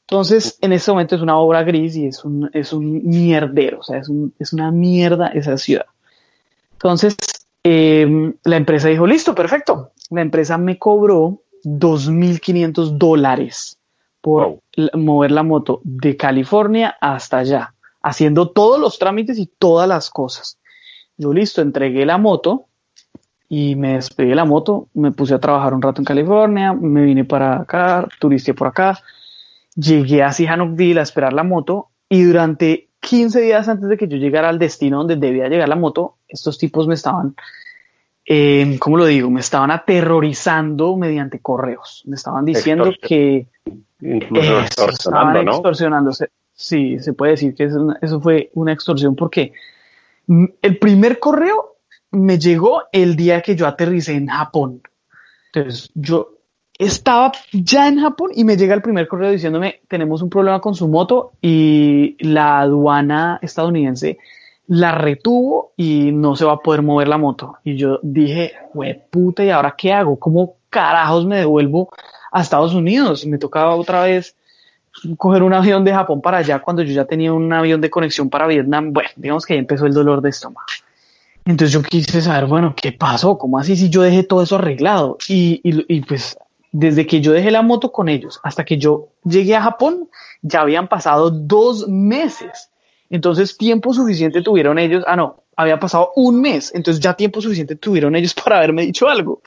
Entonces, 0.00 0.58
en 0.60 0.72
este 0.72 0.90
momento 0.90 1.14
es 1.14 1.22
una 1.22 1.38
obra 1.38 1.62
gris 1.62 1.94
y 1.94 2.08
es 2.08 2.24
un, 2.24 2.50
es 2.52 2.72
un 2.72 3.06
mierdero, 3.06 3.78
o 3.78 3.82
sea, 3.84 3.98
es, 3.98 4.08
un, 4.08 4.34
es 4.40 4.52
una 4.52 4.72
mierda 4.72 5.28
esa 5.28 5.56
ciudad. 5.56 5.86
Entonces, 6.78 7.16
em, 7.64 8.34
la 8.44 8.56
empresa 8.56 8.86
dijo, 8.86 9.04
listo, 9.04 9.34
perfecto. 9.34 9.90
La 10.10 10.22
empresa 10.22 10.56
me 10.58 10.78
cobró 10.78 11.42
2.500 11.64 12.98
dólares 12.98 13.78
por 14.20 14.60
mover 14.94 15.32
la 15.32 15.42
moto 15.42 15.80
de 15.82 16.16
California 16.16 16.96
hasta 17.00 17.38
allá, 17.38 17.74
haciendo 18.00 18.50
todos 18.50 18.78
los 18.78 18.98
trámites 19.00 19.38
y 19.38 19.46
todas 19.46 19.88
las 19.88 20.08
cosas. 20.08 20.58
Yo 21.16 21.32
listo, 21.32 21.62
entregué 21.62 22.06
la 22.06 22.16
moto 22.16 22.66
y 23.48 23.74
me 23.74 23.94
despedí 23.94 24.28
de 24.28 24.34
la 24.36 24.44
moto, 24.44 24.86
me 24.94 25.10
puse 25.10 25.34
a 25.34 25.40
trabajar 25.40 25.74
un 25.74 25.82
rato 25.82 26.00
en 26.00 26.04
California, 26.04 26.72
me 26.74 27.02
vine 27.02 27.24
para 27.24 27.62
acá, 27.62 28.06
turisté 28.20 28.54
por 28.54 28.68
acá, 28.68 29.00
llegué 29.74 30.22
a 30.22 30.32
Sihanoukville 30.32 31.00
a 31.00 31.02
esperar 31.02 31.32
la 31.32 31.42
moto 31.42 31.88
y 32.08 32.22
durante 32.22 32.87
15 33.00 33.40
días 33.40 33.68
antes 33.68 33.88
de 33.88 33.96
que 33.96 34.08
yo 34.08 34.16
llegara 34.16 34.48
al 34.48 34.58
destino 34.58 34.98
donde 34.98 35.16
debía 35.16 35.48
llegar 35.48 35.68
la 35.68 35.76
moto, 35.76 36.16
estos 36.28 36.58
tipos 36.58 36.86
me 36.86 36.94
estaban, 36.94 37.34
eh, 38.24 38.76
¿cómo 38.78 38.96
lo 38.96 39.06
digo? 39.06 39.30
Me 39.30 39.40
estaban 39.40 39.70
aterrorizando 39.70 40.96
mediante 40.96 41.40
correos. 41.40 42.02
Me 42.06 42.16
estaban 42.16 42.44
diciendo 42.44 42.92
que... 43.00 43.46
Incluso 44.00 44.60
extorsionando, 44.60 45.38
estaban 45.38 45.48
extorsionando. 45.48 46.10
Sí, 46.52 46.98
se 46.98 47.12
puede 47.12 47.32
decir 47.32 47.54
que 47.54 47.68
eso 48.00 48.20
fue 48.20 48.50
una 48.54 48.72
extorsión 48.72 49.14
porque 49.16 49.52
el 50.62 50.78
primer 50.78 51.18
correo 51.18 51.76
me 52.10 52.38
llegó 52.38 52.84
el 52.92 53.16
día 53.16 53.42
que 53.42 53.56
yo 53.56 53.66
aterricé 53.66 54.14
en 54.14 54.28
Japón. 54.28 54.82
Entonces, 55.52 55.90
yo 55.94 56.37
estaba 56.78 57.32
ya 57.52 57.88
en 57.88 58.00
Japón 58.00 58.30
y 58.34 58.44
me 58.44 58.56
llega 58.56 58.74
el 58.74 58.82
primer 58.82 59.08
correo 59.08 59.32
diciéndome, 59.32 59.80
tenemos 59.88 60.22
un 60.22 60.30
problema 60.30 60.60
con 60.60 60.74
su 60.74 60.86
moto 60.86 61.32
y 61.42 62.16
la 62.20 62.60
aduana 62.60 63.40
estadounidense 63.42 64.18
la 64.68 64.92
retuvo 64.92 65.72
y 65.76 66.12
no 66.12 66.36
se 66.36 66.44
va 66.44 66.52
a 66.52 66.58
poder 66.58 66.82
mover 66.82 67.08
la 67.08 67.18
moto. 67.18 67.56
Y 67.64 67.76
yo 67.76 67.98
dije, 68.02 68.52
güey, 68.74 69.02
puta, 69.10 69.42
¿y 69.44 69.50
ahora 69.50 69.74
qué 69.76 69.92
hago? 69.92 70.18
¿Cómo 70.18 70.56
carajos 70.70 71.26
me 71.26 71.38
devuelvo 71.38 71.88
a 72.30 72.42
Estados 72.42 72.74
Unidos? 72.74 73.26
Me 73.26 73.38
tocaba 73.38 73.74
otra 73.74 74.02
vez 74.02 74.36
coger 75.16 75.42
un 75.42 75.54
avión 75.54 75.84
de 75.84 75.92
Japón 75.92 76.20
para 76.20 76.38
allá 76.38 76.60
cuando 76.60 76.82
yo 76.82 76.92
ya 76.92 77.06
tenía 77.06 77.32
un 77.32 77.52
avión 77.52 77.80
de 77.80 77.90
conexión 77.90 78.28
para 78.28 78.46
Vietnam. 78.46 78.92
Bueno, 78.92 79.08
digamos 79.16 79.46
que 79.46 79.54
ahí 79.54 79.58
empezó 79.58 79.86
el 79.86 79.94
dolor 79.94 80.20
de 80.20 80.28
estómago. 80.28 80.66
Entonces 81.46 81.72
yo 81.72 81.82
quise 81.82 82.20
saber, 82.20 82.44
bueno, 82.44 82.74
¿qué 82.76 82.92
pasó? 82.92 83.38
¿Cómo 83.38 83.58
así 83.58 83.74
si 83.74 83.88
yo 83.88 84.02
dejé 84.02 84.22
todo 84.22 84.42
eso 84.42 84.56
arreglado? 84.56 85.16
Y, 85.28 85.62
y, 85.64 85.96
y 85.96 86.02
pues 86.02 86.36
desde 86.72 87.06
que 87.06 87.20
yo 87.20 87.32
dejé 87.32 87.50
la 87.50 87.62
moto 87.62 87.92
con 87.92 88.08
ellos 88.08 88.40
hasta 88.42 88.64
que 88.64 88.78
yo 88.78 89.08
llegué 89.24 89.56
a 89.56 89.62
Japón, 89.62 90.08
ya 90.42 90.60
habían 90.60 90.88
pasado 90.88 91.30
dos 91.30 91.88
meses. 91.88 92.70
Entonces, 93.10 93.56
tiempo 93.56 93.94
suficiente 93.94 94.42
tuvieron 94.42 94.78
ellos. 94.78 95.04
Ah, 95.06 95.16
no, 95.16 95.44
había 95.56 95.78
pasado 95.78 96.12
un 96.16 96.40
mes. 96.40 96.72
Entonces, 96.74 97.02
ya 97.02 97.14
tiempo 97.14 97.40
suficiente 97.40 97.76
tuvieron 97.76 98.14
ellos 98.16 98.34
para 98.44 98.58
haberme 98.58 98.82
dicho 98.82 99.08
algo. 99.08 99.42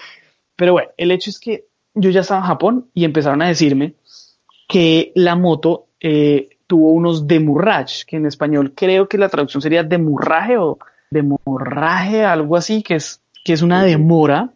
Pero 0.56 0.74
bueno, 0.74 0.90
el 0.98 1.12
hecho 1.12 1.30
es 1.30 1.40
que 1.40 1.66
yo 1.94 2.10
ya 2.10 2.22
estaba 2.22 2.42
en 2.42 2.48
Japón 2.48 2.88
y 2.94 3.06
empezaron 3.06 3.42
a 3.42 3.48
decirme 3.48 3.96
que 4.68 5.12
la 5.16 5.36
moto 5.36 5.88
eh, 6.00 6.50
tuvo 6.66 6.92
unos 6.92 7.28
demurrage, 7.28 8.06
que 8.08 8.16
en 8.16 8.26
español 8.26 8.74
creo 8.76 9.10
que 9.10 9.18
la 9.18 9.28
traducción 9.28 9.62
sería 9.62 9.84
demurraje 9.84 10.58
o 10.58 10.80
demorraje, 11.10 12.24
algo 12.24 12.56
así, 12.56 12.82
que 12.82 12.96
es, 12.96 13.22
que 13.44 13.54
es 13.54 13.62
una 13.62 13.84
demora. 13.84 14.54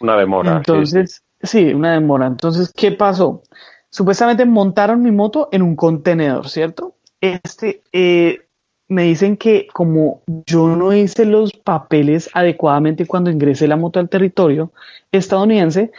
Una 0.00 0.16
demora. 0.16 0.58
Entonces, 0.58 1.23
sí, 1.44 1.72
una 1.72 1.92
demora. 1.92 2.26
Entonces, 2.26 2.72
¿qué 2.74 2.92
pasó? 2.92 3.42
Supuestamente 3.90 4.44
montaron 4.44 5.02
mi 5.02 5.12
moto 5.12 5.48
en 5.52 5.62
un 5.62 5.76
contenedor, 5.76 6.48
¿cierto? 6.48 6.96
Este, 7.20 7.82
eh, 7.92 8.40
me 8.88 9.04
dicen 9.04 9.36
que 9.36 9.66
como 9.72 10.22
yo 10.46 10.76
no 10.76 10.92
hice 10.92 11.24
los 11.24 11.52
papeles 11.52 12.28
adecuadamente 12.34 13.06
cuando 13.06 13.30
ingresé 13.30 13.66
la 13.68 13.76
moto 13.76 14.00
al 14.00 14.08
territorio 14.08 14.72
estadounidense, 15.12 15.92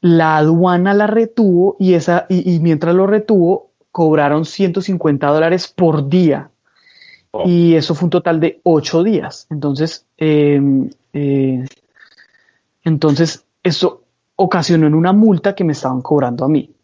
la 0.00 0.38
aduana 0.38 0.94
la 0.94 1.06
retuvo 1.06 1.76
y, 1.78 1.94
esa, 1.94 2.26
y, 2.28 2.58
mientras 2.60 2.94
lo 2.94 3.06
retuvo, 3.06 3.70
cobraron 3.90 4.44
150 4.44 5.26
dólares 5.28 5.68
por 5.68 6.08
día. 6.08 6.50
Oh. 7.30 7.48
Y 7.48 7.74
eso 7.74 7.94
fue 7.94 8.06
un 8.06 8.10
total 8.10 8.40
de 8.40 8.60
ocho 8.64 9.02
días. 9.02 9.46
Entonces, 9.50 10.06
em, 10.18 10.90
eh, 11.12 11.64
entonces, 12.84 13.44
eso 13.62 14.03
ocasionó 14.36 14.86
en 14.86 14.94
una 14.94 15.12
multa 15.12 15.54
que 15.54 15.64
me 15.64 15.72
estaban 15.72 16.02
cobrando 16.02 16.44
a 16.44 16.48
mí. 16.48 16.74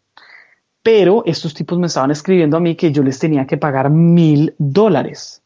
Pero 0.83 1.23
estos 1.25 1.53
tipos 1.53 1.77
me 1.77 1.87
estaban 1.87 2.11
escribiendo 2.11 2.57
a 2.57 2.59
mí 2.59 2.75
que 2.75 2.91
yo 2.91 3.03
les 3.03 3.19
tenía 3.19 3.45
que 3.45 3.57
pagar 3.57 3.89
mil 3.89 4.55
dólares. 4.57 5.43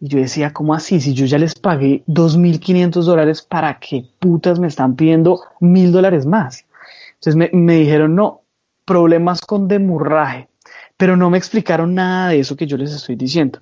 Y 0.00 0.08
yo 0.08 0.18
decía, 0.18 0.52
¿cómo 0.52 0.74
así? 0.74 1.00
Si 1.00 1.14
yo 1.14 1.26
ya 1.26 1.38
les 1.38 1.54
pagué 1.54 2.02
2.500 2.08 3.02
dólares, 3.04 3.42
¿para 3.42 3.78
qué 3.78 4.04
putas 4.18 4.58
me 4.58 4.66
están 4.66 4.96
pidiendo 4.96 5.40
mil 5.60 5.92
dólares 5.92 6.26
más? 6.26 6.66
Entonces 7.14 7.50
me, 7.54 7.74
dijeron, 7.76 8.14
no, 8.14 8.42
problemas 8.84 9.40
con 9.40 9.68
demurraje, 9.68 10.48
pero 10.96 11.16
no 11.16 11.30
me 11.30 11.38
explicaron 11.38 11.94
nada 11.94 12.28
de 12.30 12.40
eso 12.40 12.56
que 12.56 12.66
yo 12.66 12.76
les 12.76 12.92
estoy 12.92 13.16
diciendo. 13.16 13.60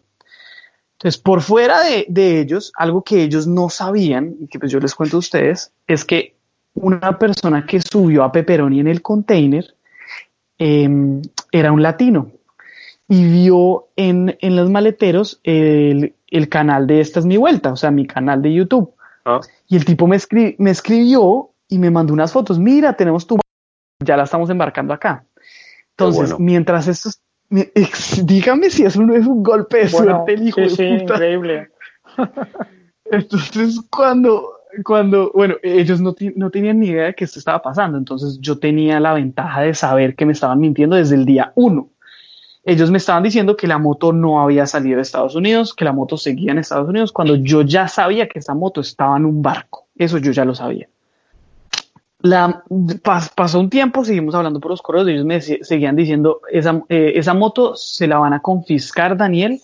Entonces, 0.94 1.20
por 1.20 1.42
fuera 1.42 1.80
de, 1.80 2.40
ellos, 2.40 2.72
algo 2.76 3.02
que 3.02 3.22
ellos 3.22 3.46
no 3.46 3.68
sabían, 3.68 4.36
y 4.40 4.48
que 4.48 4.58
pues 4.58 4.72
yo 4.72 4.80
les 4.80 4.94
cuento 4.94 5.16
a 5.16 5.20
ustedes, 5.20 5.72
es 5.86 6.04
que 6.04 6.36
una 6.74 7.18
persona 7.18 7.66
que 7.66 7.80
subió 7.80 8.24
a 8.24 8.32
Pepperoni 8.32 8.80
en 8.80 8.88
el 8.88 9.02
container 9.02 9.74
em, 10.58 11.20
era 11.50 11.72
un 11.72 11.82
latino 11.82 12.30
y 13.08 13.24
vio 13.24 13.88
en, 13.96 14.36
los 14.40 14.70
maleteros 14.70 15.40
el, 15.44 16.14
canal 16.48 16.86
de 16.86 17.00
Esta 17.00 17.20
es 17.20 17.26
mi 17.26 17.36
vuelta, 17.36 17.72
o 17.72 17.76
sea, 17.76 17.90
mi 17.90 18.06
canal 18.06 18.40
de 18.40 18.54
YouTube. 18.54 18.94
Ah. 19.24 19.40
Y 19.68 19.76
el 19.76 19.84
tipo 19.84 20.06
me, 20.06 20.18
me 20.58 20.70
escribió 20.70 21.50
y 21.68 21.78
me 21.78 21.90
mandó 21.90 22.14
unas 22.14 22.32
fotos. 22.32 22.58
Mira, 22.58 22.94
tenemos 22.94 23.26
tu 23.26 23.38
ya 24.02 24.16
la 24.16 24.24
estamos 24.24 24.50
embarcando 24.50 24.94
acá. 24.94 25.24
Entonces, 25.90 26.38
mientras 26.38 26.88
esto, 26.88 27.10
dígame 28.24 28.70
si 28.70 28.84
eso 28.84 29.02
no 29.02 29.14
es 29.14 29.26
un 29.26 29.42
golpe 29.42 29.78
de 29.78 29.88
suerte, 29.88 30.34
el 30.34 30.48
hijo 30.48 30.60
de 30.60 30.68
puta. 30.68 30.84
increíble. 30.84 31.70
Entonces, 33.04 33.80
cuando, 33.90 34.61
cuando, 34.84 35.30
bueno, 35.34 35.56
ellos 35.62 36.00
no, 36.00 36.14
no, 36.36 36.50
tenían 36.50 36.80
ni 36.80 36.88
idea 36.88 37.06
de 37.06 37.14
que 37.14 37.24
esto 37.24 37.38
estaba 37.38 37.60
pasando, 37.60 37.98
entonces 37.98 38.38
yo 38.40 38.58
tenía 38.58 39.00
la 39.00 39.14
ventaja 39.14 39.62
de 39.62 39.74
saber 39.74 40.14
que 40.14 40.26
me 40.26 40.32
estaban 40.32 40.60
mintiendo 40.60 40.96
desde 40.96 41.16
el 41.16 41.24
día 41.24 41.52
uno. 41.54 41.90
Ellos 42.64 42.90
me 42.90 42.98
estaban 42.98 43.24
diciendo 43.24 43.56
que 43.56 43.66
la 43.66 43.78
moto 43.78 44.12
no 44.12 44.40
había 44.40 44.66
salido 44.66 44.96
de 44.96 45.02
Estados 45.02 45.34
Unidos, 45.34 45.74
que 45.74 45.84
la 45.84 45.92
moto 45.92 46.16
seguía 46.16 46.52
en 46.52 46.58
Estados 46.58 46.88
Unidos, 46.88 47.12
cuando 47.12 47.34
yo 47.36 47.62
ya 47.62 47.88
sabía 47.88 48.28
que 48.28 48.38
esa 48.38 48.54
moto 48.54 48.80
estaba 48.80 49.16
en 49.16 49.24
un 49.24 49.42
barco. 49.42 49.88
Eso 49.96 50.18
yo 50.18 50.30
ya 50.30 50.44
lo 50.44 50.54
sabía. 50.54 50.88
La, 52.20 52.62
pasó 53.34 53.58
un 53.58 53.68
tiempo, 53.68 54.04
seguimos 54.04 54.36
hablando 54.36 54.60
por 54.60 54.70
los 54.70 54.80
correos, 54.80 55.08
ellos 55.08 55.24
me 55.24 55.40
seguían 55.40 55.96
diciendo, 55.96 56.40
esa, 56.52 56.82
eh, 56.88 57.14
esa 57.16 57.34
moto 57.34 57.74
se 57.74 58.06
la 58.06 58.18
van 58.18 58.32
a 58.32 58.40
confiscar, 58.40 59.16
Daniel, 59.16 59.60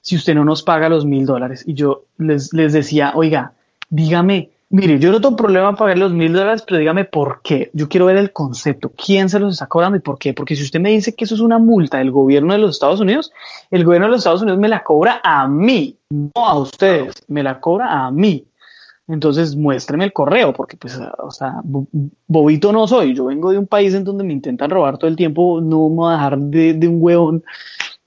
si 0.00 0.16
usted 0.16 0.34
no 0.34 0.42
nos 0.42 0.62
paga 0.62 0.88
los 0.88 1.04
mil 1.04 1.26
dólares. 1.26 1.64
Y 1.66 1.74
yo 1.74 2.06
les, 2.16 2.54
les 2.54 2.72
decía, 2.72 3.12
oiga, 3.14 3.52
dígame, 3.88 4.50
mire, 4.70 4.98
yo 4.98 5.10
no 5.10 5.20
tengo 5.20 5.36
problema 5.36 5.74
pagar 5.74 5.98
los 5.98 6.12
mil 6.12 6.32
dólares, 6.32 6.62
pero 6.66 6.78
dígame 6.78 7.04
por 7.04 7.40
qué. 7.42 7.70
Yo 7.72 7.88
quiero 7.88 8.06
ver 8.06 8.16
el 8.16 8.32
concepto, 8.32 8.90
quién 8.90 9.28
se 9.28 9.38
los 9.38 9.54
está 9.54 9.66
cobrando 9.66 9.96
y 9.96 10.00
por 10.00 10.18
qué. 10.18 10.34
Porque 10.34 10.56
si 10.56 10.62
usted 10.62 10.80
me 10.80 10.90
dice 10.90 11.14
que 11.14 11.24
eso 11.24 11.34
es 11.34 11.40
una 11.40 11.58
multa 11.58 11.98
del 11.98 12.10
gobierno 12.10 12.52
de 12.52 12.58
los 12.58 12.72
Estados 12.72 13.00
Unidos, 13.00 13.32
el 13.70 13.84
gobierno 13.84 14.06
de 14.06 14.12
los 14.12 14.20
Estados 14.20 14.42
Unidos 14.42 14.58
me 14.58 14.68
la 14.68 14.82
cobra 14.82 15.20
a 15.22 15.48
mí, 15.48 15.96
no 16.10 16.30
a 16.34 16.58
ustedes, 16.58 17.14
me 17.28 17.42
la 17.42 17.60
cobra 17.60 18.06
a 18.06 18.10
mí. 18.10 18.44
Entonces 19.08 19.56
muéstreme 19.56 20.04
el 20.04 20.12
correo, 20.12 20.52
porque 20.52 20.76
pues, 20.76 21.00
o 21.18 21.30
sea, 21.30 21.62
bobito 22.26 22.72
no 22.72 22.86
soy. 22.86 23.14
Yo 23.14 23.24
vengo 23.24 23.50
de 23.50 23.58
un 23.58 23.66
país 23.66 23.94
en 23.94 24.04
donde 24.04 24.22
me 24.22 24.34
intentan 24.34 24.68
robar 24.68 24.98
todo 24.98 25.08
el 25.08 25.16
tiempo, 25.16 25.62
no 25.62 25.88
me 25.88 25.96
voy 25.96 26.10
a 26.10 26.16
dejar 26.16 26.38
de, 26.38 26.88
un 26.88 26.98
huevón 27.00 27.42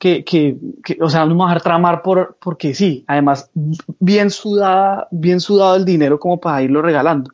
que, 0.02 0.24
que, 0.24 0.58
o 1.00 1.10
sea, 1.12 1.26
no 1.26 1.28
me 1.28 1.36
voy 1.36 1.46
a 1.46 1.48
dejar 1.50 1.62
tramar 1.62 2.02
por, 2.02 2.36
porque 2.42 2.74
sí. 2.74 3.06
Además, 3.06 3.52
bien 4.00 4.32
sudada, 4.32 5.08
bien 5.12 5.40
sudado 5.40 5.76
el 5.76 5.86
dinero 5.86 6.20
como 6.20 6.40
para 6.40 6.64
irlo 6.64 6.82
regalando. 6.82 7.32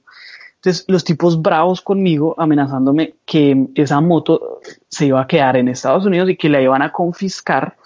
Entonces, 0.55 0.83
los 0.89 1.05
tipos 1.05 1.41
bravos 1.41 1.79
conmigo, 1.79 2.35
amenazándome 2.37 3.15
que 3.25 3.69
esa 3.73 4.01
moto 4.01 4.59
se 4.89 5.05
iba 5.05 5.21
a 5.21 5.27
quedar 5.27 5.55
en 5.55 5.69
Estados 5.69 6.05
Unidos 6.05 6.29
y 6.29 6.35
que 6.35 6.49
la 6.49 6.59
iban 6.59 6.81
a 6.81 6.91
confiscar 6.91 7.77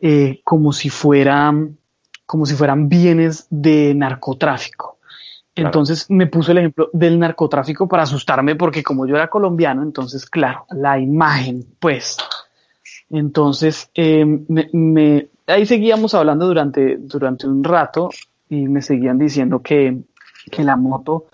eh, 0.00 0.40
como 0.44 0.72
si 0.72 0.88
fueran, 0.88 1.76
como 2.24 2.46
si 2.46 2.54
fueran 2.54 2.88
bienes 2.88 3.46
de 3.50 3.92
narcotráfico. 3.94 4.96
Entonces 5.54 6.06
me 6.08 6.26
puso 6.26 6.52
el 6.52 6.58
ejemplo 6.58 6.88
del 6.94 7.18
narcotráfico 7.18 7.86
para 7.86 8.04
asustarme 8.04 8.56
porque 8.56 8.82
como 8.82 9.06
yo 9.06 9.16
era 9.16 9.28
colombiano, 9.28 9.82
entonces 9.82 10.24
claro, 10.24 10.64
la 10.70 10.98
imagen, 10.98 11.66
pues. 11.78 12.16
Entonces 13.12 13.90
me, 13.94 15.28
ahí 15.46 15.66
seguíamos 15.66 16.14
hablando 16.14 16.46
durante, 16.46 16.96
durante 16.96 17.46
un 17.46 17.62
rato 17.62 18.10
y 18.48 18.66
me 18.66 18.82
seguían 18.82 19.18
diciendo 19.18 19.60
que, 19.62 20.02
que 20.50 20.64
la 20.64 20.76
moto 20.76 21.26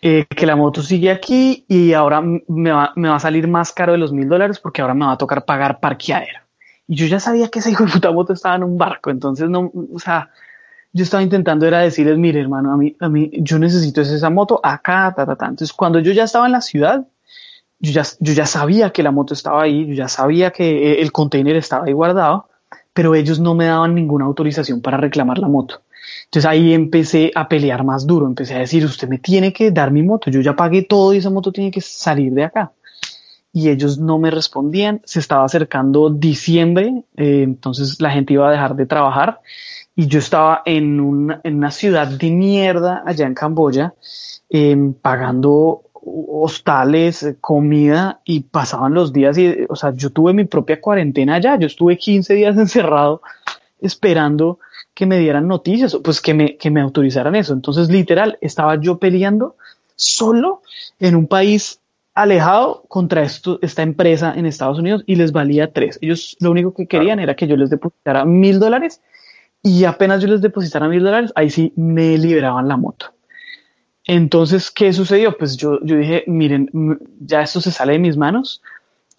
eh, 0.00 0.26
que 0.26 0.46
la 0.46 0.54
moto 0.54 0.80
sigue 0.80 1.10
aquí 1.10 1.64
y 1.66 1.92
ahora 1.92 2.20
me 2.20 2.70
va, 2.70 2.92
me 2.94 3.08
va 3.08 3.16
a 3.16 3.20
salir 3.20 3.48
más 3.48 3.72
caro 3.72 3.92
de 3.92 3.98
los 3.98 4.12
mil 4.12 4.28
dólares 4.28 4.60
porque 4.60 4.80
ahora 4.80 4.94
me 4.94 5.04
va 5.04 5.12
a 5.12 5.18
tocar 5.18 5.44
pagar 5.44 5.80
parqueadera. 5.80 6.46
Y 6.86 6.94
yo 6.94 7.06
ya 7.06 7.18
sabía 7.18 7.48
que 7.48 7.58
esa 7.58 7.70
hijo 7.70 7.84
de 7.84 7.92
puta 7.92 8.12
moto 8.12 8.32
estaba 8.32 8.54
en 8.54 8.62
un 8.62 8.78
barco, 8.78 9.10
entonces 9.10 9.50
no, 9.50 9.72
o 9.92 9.98
sea, 9.98 10.30
yo 10.92 11.02
estaba 11.02 11.22
intentando 11.22 11.66
era 11.66 11.80
decirles, 11.80 12.16
mire 12.16 12.40
hermano, 12.40 12.72
a 12.72 12.76
mí, 12.76 12.96
a 13.00 13.08
mí, 13.08 13.30
yo 13.40 13.58
necesito 13.58 14.00
esa 14.00 14.30
moto 14.30 14.60
acá, 14.62 15.12
ta, 15.16 15.26
ta, 15.26 15.36
ta. 15.36 15.46
Entonces, 15.46 15.72
cuando 15.72 15.98
yo 15.98 16.12
ya 16.12 16.24
estaba 16.24 16.46
en 16.46 16.52
la 16.52 16.60
ciudad, 16.60 17.06
yo 17.80 17.92
ya, 17.92 18.02
yo 18.20 18.32
ya 18.32 18.46
sabía 18.46 18.90
que 18.90 19.02
la 19.02 19.10
moto 19.10 19.34
estaba 19.34 19.62
ahí, 19.62 19.86
yo 19.86 19.94
ya 19.94 20.08
sabía 20.08 20.50
que 20.50 20.92
eh, 20.92 21.02
el 21.02 21.12
container 21.12 21.56
estaba 21.56 21.86
ahí 21.86 21.92
guardado, 21.92 22.48
pero 22.92 23.14
ellos 23.14 23.38
no 23.38 23.54
me 23.54 23.66
daban 23.66 23.94
ninguna 23.94 24.24
autorización 24.24 24.80
para 24.80 24.96
reclamar 24.96 25.38
la 25.38 25.48
moto. 25.48 25.82
Entonces 26.24 26.50
ahí 26.50 26.74
empecé 26.74 27.30
a 27.34 27.48
pelear 27.48 27.84
más 27.84 28.06
duro, 28.06 28.26
empecé 28.26 28.54
a 28.54 28.58
decir, 28.58 28.84
usted 28.84 29.08
me 29.08 29.18
tiene 29.18 29.52
que 29.52 29.70
dar 29.70 29.90
mi 29.90 30.02
moto, 30.02 30.30
yo 30.30 30.40
ya 30.40 30.56
pagué 30.56 30.82
todo 30.82 31.14
y 31.14 31.18
esa 31.18 31.30
moto 31.30 31.52
tiene 31.52 31.70
que 31.70 31.80
salir 31.80 32.32
de 32.32 32.44
acá. 32.44 32.72
Y 33.52 33.70
ellos 33.70 33.98
no 33.98 34.18
me 34.18 34.30
respondían, 34.30 35.00
se 35.04 35.20
estaba 35.20 35.44
acercando 35.44 36.10
diciembre, 36.10 37.04
eh, 37.16 37.42
entonces 37.44 38.00
la 38.00 38.10
gente 38.10 38.34
iba 38.34 38.48
a 38.48 38.52
dejar 38.52 38.76
de 38.76 38.86
trabajar 38.86 39.40
y 39.96 40.06
yo 40.06 40.18
estaba 40.18 40.62
en, 40.64 41.00
una 41.00 41.70
ciudad 41.70 42.06
de 42.06 42.30
mierda 42.30 43.02
allá 43.04 43.26
en 43.26 43.34
Camboya, 43.34 43.94
em, 44.48 44.92
pagando 44.92 45.82
hostales, 46.28 47.22
eh, 47.22 47.36
comida 47.40 48.20
y 48.24 48.40
pasaban 48.40 48.94
los 48.94 49.12
días 49.12 49.38
y, 49.38 49.66
o 49.68 49.76
sea, 49.76 49.92
yo 49.94 50.10
tuve 50.10 50.32
mi 50.32 50.44
propia 50.44 50.80
cuarentena 50.80 51.36
allá, 51.36 51.56
yo 51.58 51.66
estuve 51.66 51.96
15 51.96 52.34
días 52.34 52.56
encerrado 52.58 53.22
esperando 53.80 54.58
que 54.94 55.06
me 55.06 55.18
dieran 55.18 55.46
noticias, 55.46 55.96
pues 56.02 56.20
que 56.20 56.34
me, 56.34 56.56
que 56.56 56.70
me 56.70 56.80
autorizaran 56.80 57.36
eso. 57.36 57.52
Entonces, 57.52 57.88
literal, 57.88 58.36
estaba 58.40 58.80
yo 58.80 58.98
peleando 58.98 59.56
solo 59.94 60.62
en 60.98 61.14
un 61.14 61.28
país 61.28 61.80
alejado 62.14 62.82
contra 62.88 63.22
esto, 63.22 63.60
esta 63.62 63.82
empresa 63.82 64.34
en 64.36 64.44
Estados 64.44 64.78
Unidos 64.78 65.04
y 65.06 65.14
les 65.14 65.30
valía 65.30 65.72
tres. 65.72 65.98
Ellos 66.02 66.36
lo 66.40 66.50
único 66.50 66.74
que 66.74 66.88
querían 66.88 67.20
era 67.20 67.36
que 67.36 67.46
yo 67.46 67.56
les 67.56 67.70
depositara 67.70 68.24
mil 68.24 68.58
dólares 68.58 69.00
y 69.62 69.84
apenas 69.84 70.20
yo 70.20 70.28
les 70.28 70.40
depositara 70.40 70.88
mil 70.88 71.04
dólares, 71.04 71.32
ahí 71.36 71.50
sí 71.50 71.72
me 71.76 72.18
liberaban 72.18 72.66
la 72.66 72.76
moto. 72.76 73.12
Entonces, 74.08 74.70
¿qué 74.70 74.90
sucedió? 74.94 75.36
Pues 75.36 75.58
yo, 75.58 75.78
yo 75.82 75.96
dije, 75.96 76.24
miren, 76.26 76.70
ya 77.20 77.42
esto 77.42 77.60
se 77.60 77.70
sale 77.70 77.92
de 77.92 77.98
mis 77.98 78.16
manos. 78.16 78.62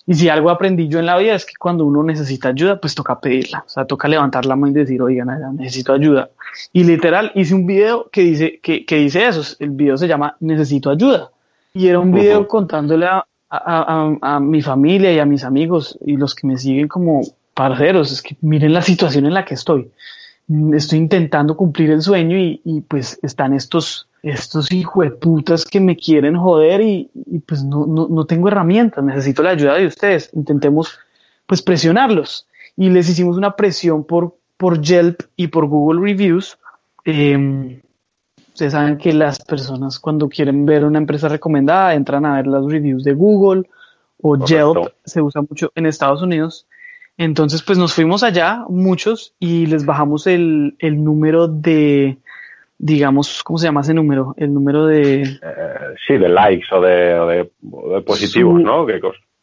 Y 0.07 0.15
si 0.15 0.29
algo 0.29 0.49
aprendí 0.49 0.87
yo 0.87 0.97
en 0.97 1.05
la 1.05 1.15
vida 1.15 1.35
es 1.35 1.45
que 1.45 1.53
cuando 1.59 1.85
uno 1.85 2.01
necesita 2.01 2.49
ayuda, 2.49 2.81
pues 2.81 2.95
toca 2.95 3.19
pedirla. 3.19 3.63
O 3.67 3.69
sea, 3.69 3.85
toca 3.85 4.07
levantar 4.07 4.47
la 4.47 4.55
mano 4.55 4.71
y 4.71 4.79
decir, 4.79 4.99
oigan, 4.99 5.29
necesito 5.55 5.93
ayuda. 5.93 6.31
Y 6.73 6.85
literal, 6.85 7.31
hice 7.35 7.53
un 7.53 7.67
video 7.67 8.09
que 8.11 8.21
dice, 8.21 8.59
que, 8.63 8.83
que 8.83 8.95
dice 8.95 9.27
eso. 9.27 9.55
El 9.59 9.69
video 9.69 9.95
se 9.95 10.07
llama 10.07 10.35
Necesito 10.39 10.89
ayuda. 10.89 11.29
Y 11.71 11.85
era 11.85 11.99
un 11.99 12.11
video 12.11 12.47
contándole 12.47 13.05
a, 13.05 13.23
a, 13.47 14.17
a, 14.19 14.39
mi 14.39 14.63
familia 14.63 15.13
y 15.13 15.19
a 15.19 15.25
mis 15.25 15.43
amigos 15.43 15.99
y 16.03 16.17
los 16.17 16.33
que 16.33 16.47
me 16.47 16.57
siguen 16.57 16.87
como 16.87 17.21
parceros. 17.53 18.11
Es 18.11 18.23
que 18.23 18.35
miren 18.41 18.73
la 18.73 18.81
situación 18.81 19.27
en 19.27 19.35
la 19.35 19.45
que 19.45 19.53
estoy. 19.53 19.91
Estoy 20.73 20.97
intentando 20.97 21.55
cumplir 21.55 21.91
el 21.91 22.01
sueño 22.01 22.39
y, 22.39 22.59
y 22.65 22.81
pues 22.81 23.19
están 23.21 23.53
estos 23.53 24.08
estos 24.21 24.69
putas 25.19 25.65
que 25.65 25.79
me 25.79 25.95
quieren 25.95 26.35
joder 26.35 26.81
y, 26.81 27.09
pues 27.45 27.63
no, 27.63 27.85
no, 27.85 28.07
no, 28.09 28.25
tengo 28.25 28.47
herramientas, 28.47 29.03
necesito 29.03 29.43
la 29.43 29.51
ayuda 29.51 29.75
de 29.75 29.87
ustedes. 29.87 30.29
Intentemos 30.33 30.99
pues 31.45 31.61
presionarlos. 31.61 32.47
Y 32.75 32.89
les 32.89 33.09
hicimos 33.09 33.37
una 33.37 33.55
presión 33.55 34.03
por, 34.03 34.35
por 34.57 34.81
Yelp 34.81 35.21
y 35.35 35.47
por 35.47 35.67
Google 35.67 36.01
Reviews. 36.01 36.57
Em, 37.05 37.81
ustedes 38.53 38.73
saben 38.73 38.97
que 38.97 39.13
las 39.13 39.39
personas 39.39 39.99
cuando 39.99 40.29
quieren 40.29 40.65
ver 40.65 40.85
una 40.85 40.99
empresa 40.99 41.27
recomendada 41.27 41.93
entran 41.93 42.25
a 42.25 42.35
ver 42.35 42.47
las 42.47 42.65
reviews 42.65 43.03
de 43.03 43.13
Google 43.13 43.63
o 44.21 44.37
Yelp, 44.45 44.93
se 45.05 45.21
usa 45.21 45.41
mucho 45.41 45.71
en 45.75 45.85
Estados 45.85 46.21
Unidos. 46.21 46.67
Entonces 47.17 47.61
pues 47.63 47.77
nos 47.77 47.93
fuimos 47.93 48.23
allá, 48.23 48.63
muchos, 48.69 49.33
y 49.39 49.65
les 49.65 49.85
bajamos 49.85 50.27
el, 50.27 50.75
el 50.79 51.03
número 51.03 51.47
de 51.47 52.17
digamos, 52.79 53.43
¿cómo 53.43 53.59
se 53.59 53.67
llama 53.67 53.81
ese 53.81 53.93
número? 53.93 54.33
El 54.37 54.53
número 54.53 54.87
de... 54.87 55.21
Eh, 55.21 55.95
sí, 56.07 56.17
de 56.17 56.29
likes 56.29 56.65
o 56.71 56.81
de, 56.81 57.51
positivos, 58.05 58.61
¿no? 58.61 58.87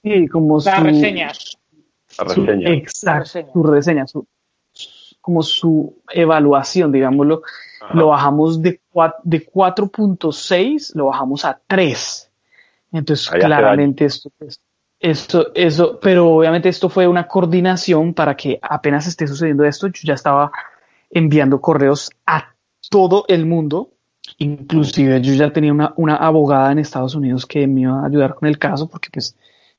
sí, 0.03 0.27
como 0.27 0.59
Las 0.59 0.83
reseñas. 0.83 1.59
Las 2.19 2.35
reseñas. 2.35 2.73
Exacto, 2.73 3.53
su 3.53 3.63
reseña, 3.63 4.07
su, 4.07 4.27
como 5.21 5.43
su 5.43 5.99
evaluación, 6.09 6.91
digámoslo, 6.91 7.43
lo 7.93 8.09
bajamos 8.09 8.63
de, 8.63 8.81
de 9.23 9.47
4.6, 9.47 10.95
lo 10.95 11.07
bajamos 11.07 11.45
a 11.45 11.61
3. 11.67 12.33
Entonces, 12.93 13.29
claramente 13.29 14.07
esto, 14.07 14.31
esto, 14.99 15.53
eso, 15.55 16.01
pero 16.01 16.29
obviamente 16.31 16.71
esto 16.71 16.89
fue 16.89 17.07
una 17.07 17.29
coordinación 17.29 18.15
para 18.15 18.35
que 18.35 18.59
apenas 18.63 19.07
esté 19.07 19.27
sucediendo 19.27 19.65
esto, 19.65 19.89
yo 19.89 20.01
ya 20.05 20.15
estaba 20.15 20.51
enviando 21.11 21.61
correos 21.61 22.11
a 22.25 22.56
todo 22.89 23.25
el 23.29 23.47
mundo, 23.47 23.91
inclusive 24.39 25.21
yo 25.21 25.35
ya 25.35 25.53
tenía 25.53 25.73
una, 25.73 25.93
una, 25.97 26.17
abogada 26.17 26.73
en 26.73 26.79
Estados 26.79 27.15
Unidos 27.15 27.47
que 27.47 27.67
me 27.67 27.83
iba 27.83 28.01
a 28.01 28.07
ayudar 28.07 28.35
con 28.35 28.49
el 28.49 28.59
caso 28.59 28.89
porque 28.89 29.09
pues 29.13 29.37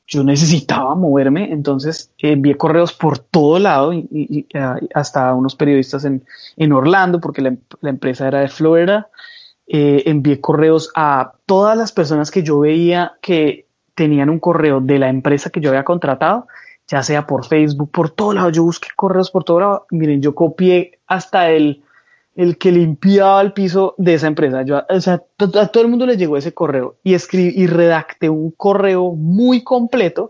yo 0.07 0.23
necesitaba 0.23 0.95
moverme, 0.95 1.51
entonces 1.51 2.11
envié 2.17 2.55
correos 2.55 2.93
por 2.93 3.19
todo 3.19 3.59
lado 3.59 3.93
y, 3.93 4.47
hasta 4.93 5.33
unos 5.33 5.55
periodistas 5.55 6.05
en, 6.05 6.23
en 6.55 6.71
Orlando 6.71 7.19
porque 7.19 7.41
la, 7.41 7.55
la, 7.81 7.89
empresa 7.89 8.27
era 8.27 8.39
de 8.39 8.47
Florida, 8.47 9.09
eh, 9.67 10.03
envié 10.05 10.39
correos 10.39 10.91
a 10.95 11.33
todas 11.45 11.77
las 11.77 11.91
personas 11.91 12.31
que 12.31 12.41
yo 12.41 12.59
veía 12.59 13.17
que 13.21 13.67
tenían 13.95 14.29
un 14.29 14.39
correo 14.39 14.79
de 14.79 14.97
la 14.97 15.09
empresa 15.09 15.49
que 15.49 15.59
yo 15.59 15.71
había 15.71 15.83
contratado, 15.83 16.47
ya 16.87 17.03
sea 17.03 17.27
por 17.27 17.45
Facebook, 17.45 17.91
por 17.91 18.09
todo 18.09 18.31
lado, 18.31 18.49
yo 18.49 18.63
busqué 18.63 18.87
correos 18.95 19.29
por 19.29 19.43
todo 19.43 19.59
lado, 19.59 19.87
miren, 19.91 20.21
yo 20.21 20.33
copié 20.33 20.99
hasta 21.05 21.49
el 21.49 21.83
el 22.37 22.59
que 22.59 22.71
limpiaba 22.71 23.41
el 23.41 23.51
piso 23.51 23.95
de 23.97 24.13
esa 24.13 24.27
empresa. 24.27 24.61
Yo, 24.61 24.83
o 24.87 25.01
sea, 25.01 25.15
a 25.15 25.67
todo 25.67 25.83
el 25.83 25.89
mundo 25.89 26.05
le 26.05 26.17
llegó 26.17 26.37
ese 26.37 26.53
correo 26.53 26.95
y 27.03 27.15
y 27.15 27.67
redacté 27.67 28.29
un 28.29 28.51
correo 28.51 29.13
muy 29.13 29.63
completo 29.63 30.29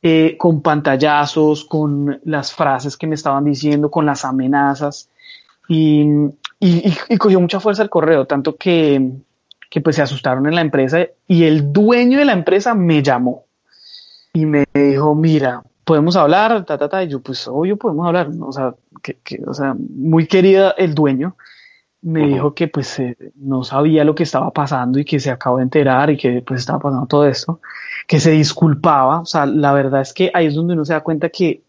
eh, 0.00 0.36
con 0.38 0.62
pantallazos, 0.62 1.64
con 1.64 2.20
las 2.24 2.52
frases 2.52 2.96
que 2.96 3.08
me 3.08 3.16
estaban 3.16 3.44
diciendo, 3.44 3.90
con 3.90 4.06
las 4.06 4.24
amenazas 4.24 5.08
y, 5.68 6.06
y, 6.60 7.16
cogió 7.18 7.40
mucha 7.40 7.58
fuerza 7.58 7.82
el 7.82 7.90
correo, 7.90 8.24
tanto 8.24 8.54
que, 8.54 9.10
que 9.68 9.80
pues 9.80 9.96
se 9.96 10.02
asustaron 10.02 10.46
en 10.46 10.54
la 10.54 10.60
empresa 10.60 11.06
y 11.26 11.42
el 11.42 11.72
dueño 11.72 12.18
de 12.18 12.24
la 12.24 12.34
empresa 12.34 12.74
me 12.74 13.02
llamó 13.02 13.46
y 14.32 14.46
me 14.46 14.64
dijo, 14.72 15.16
mira, 15.16 15.62
podemos 15.84 16.16
hablar, 16.16 16.64
ta, 16.64 16.78
ta, 16.78 16.88
ta, 16.88 17.04
y 17.04 17.08
yo, 17.08 17.20
pues, 17.20 17.46
obvio, 17.48 17.76
podemos 17.76 18.06
hablar, 18.06 18.30
o 18.40 18.52
sea, 18.52 18.74
que, 19.02 19.18
que, 19.22 19.40
o 19.46 19.54
sea, 19.54 19.74
muy 19.78 20.26
querida 20.26 20.74
el 20.76 20.94
dueño, 20.94 21.36
me 22.02 22.26
dijo 22.26 22.54
que, 22.54 22.68
pues, 22.68 22.98
eh, 22.98 23.16
no 23.36 23.62
sabía 23.62 24.04
lo 24.04 24.14
que 24.14 24.24
estaba 24.24 24.50
pasando 24.50 24.98
y 24.98 25.04
que 25.04 25.20
se 25.20 25.30
acabó 25.30 25.58
de 25.58 25.64
enterar 25.64 26.10
y 26.10 26.16
que, 26.16 26.42
pues, 26.42 26.60
estaba 26.60 26.80
pasando 26.80 27.06
todo 27.06 27.26
esto, 27.26 27.60
que 28.06 28.20
se 28.20 28.32
disculpaba, 28.32 29.20
o 29.20 29.26
sea, 29.26 29.46
la 29.46 29.72
verdad 29.72 30.00
es 30.00 30.12
que 30.12 30.30
ahí 30.34 30.46
es 30.46 30.54
donde 30.54 30.74
uno 30.74 30.84
se 30.84 30.94
da 30.94 31.00
cuenta 31.00 31.28
que, 31.28 31.62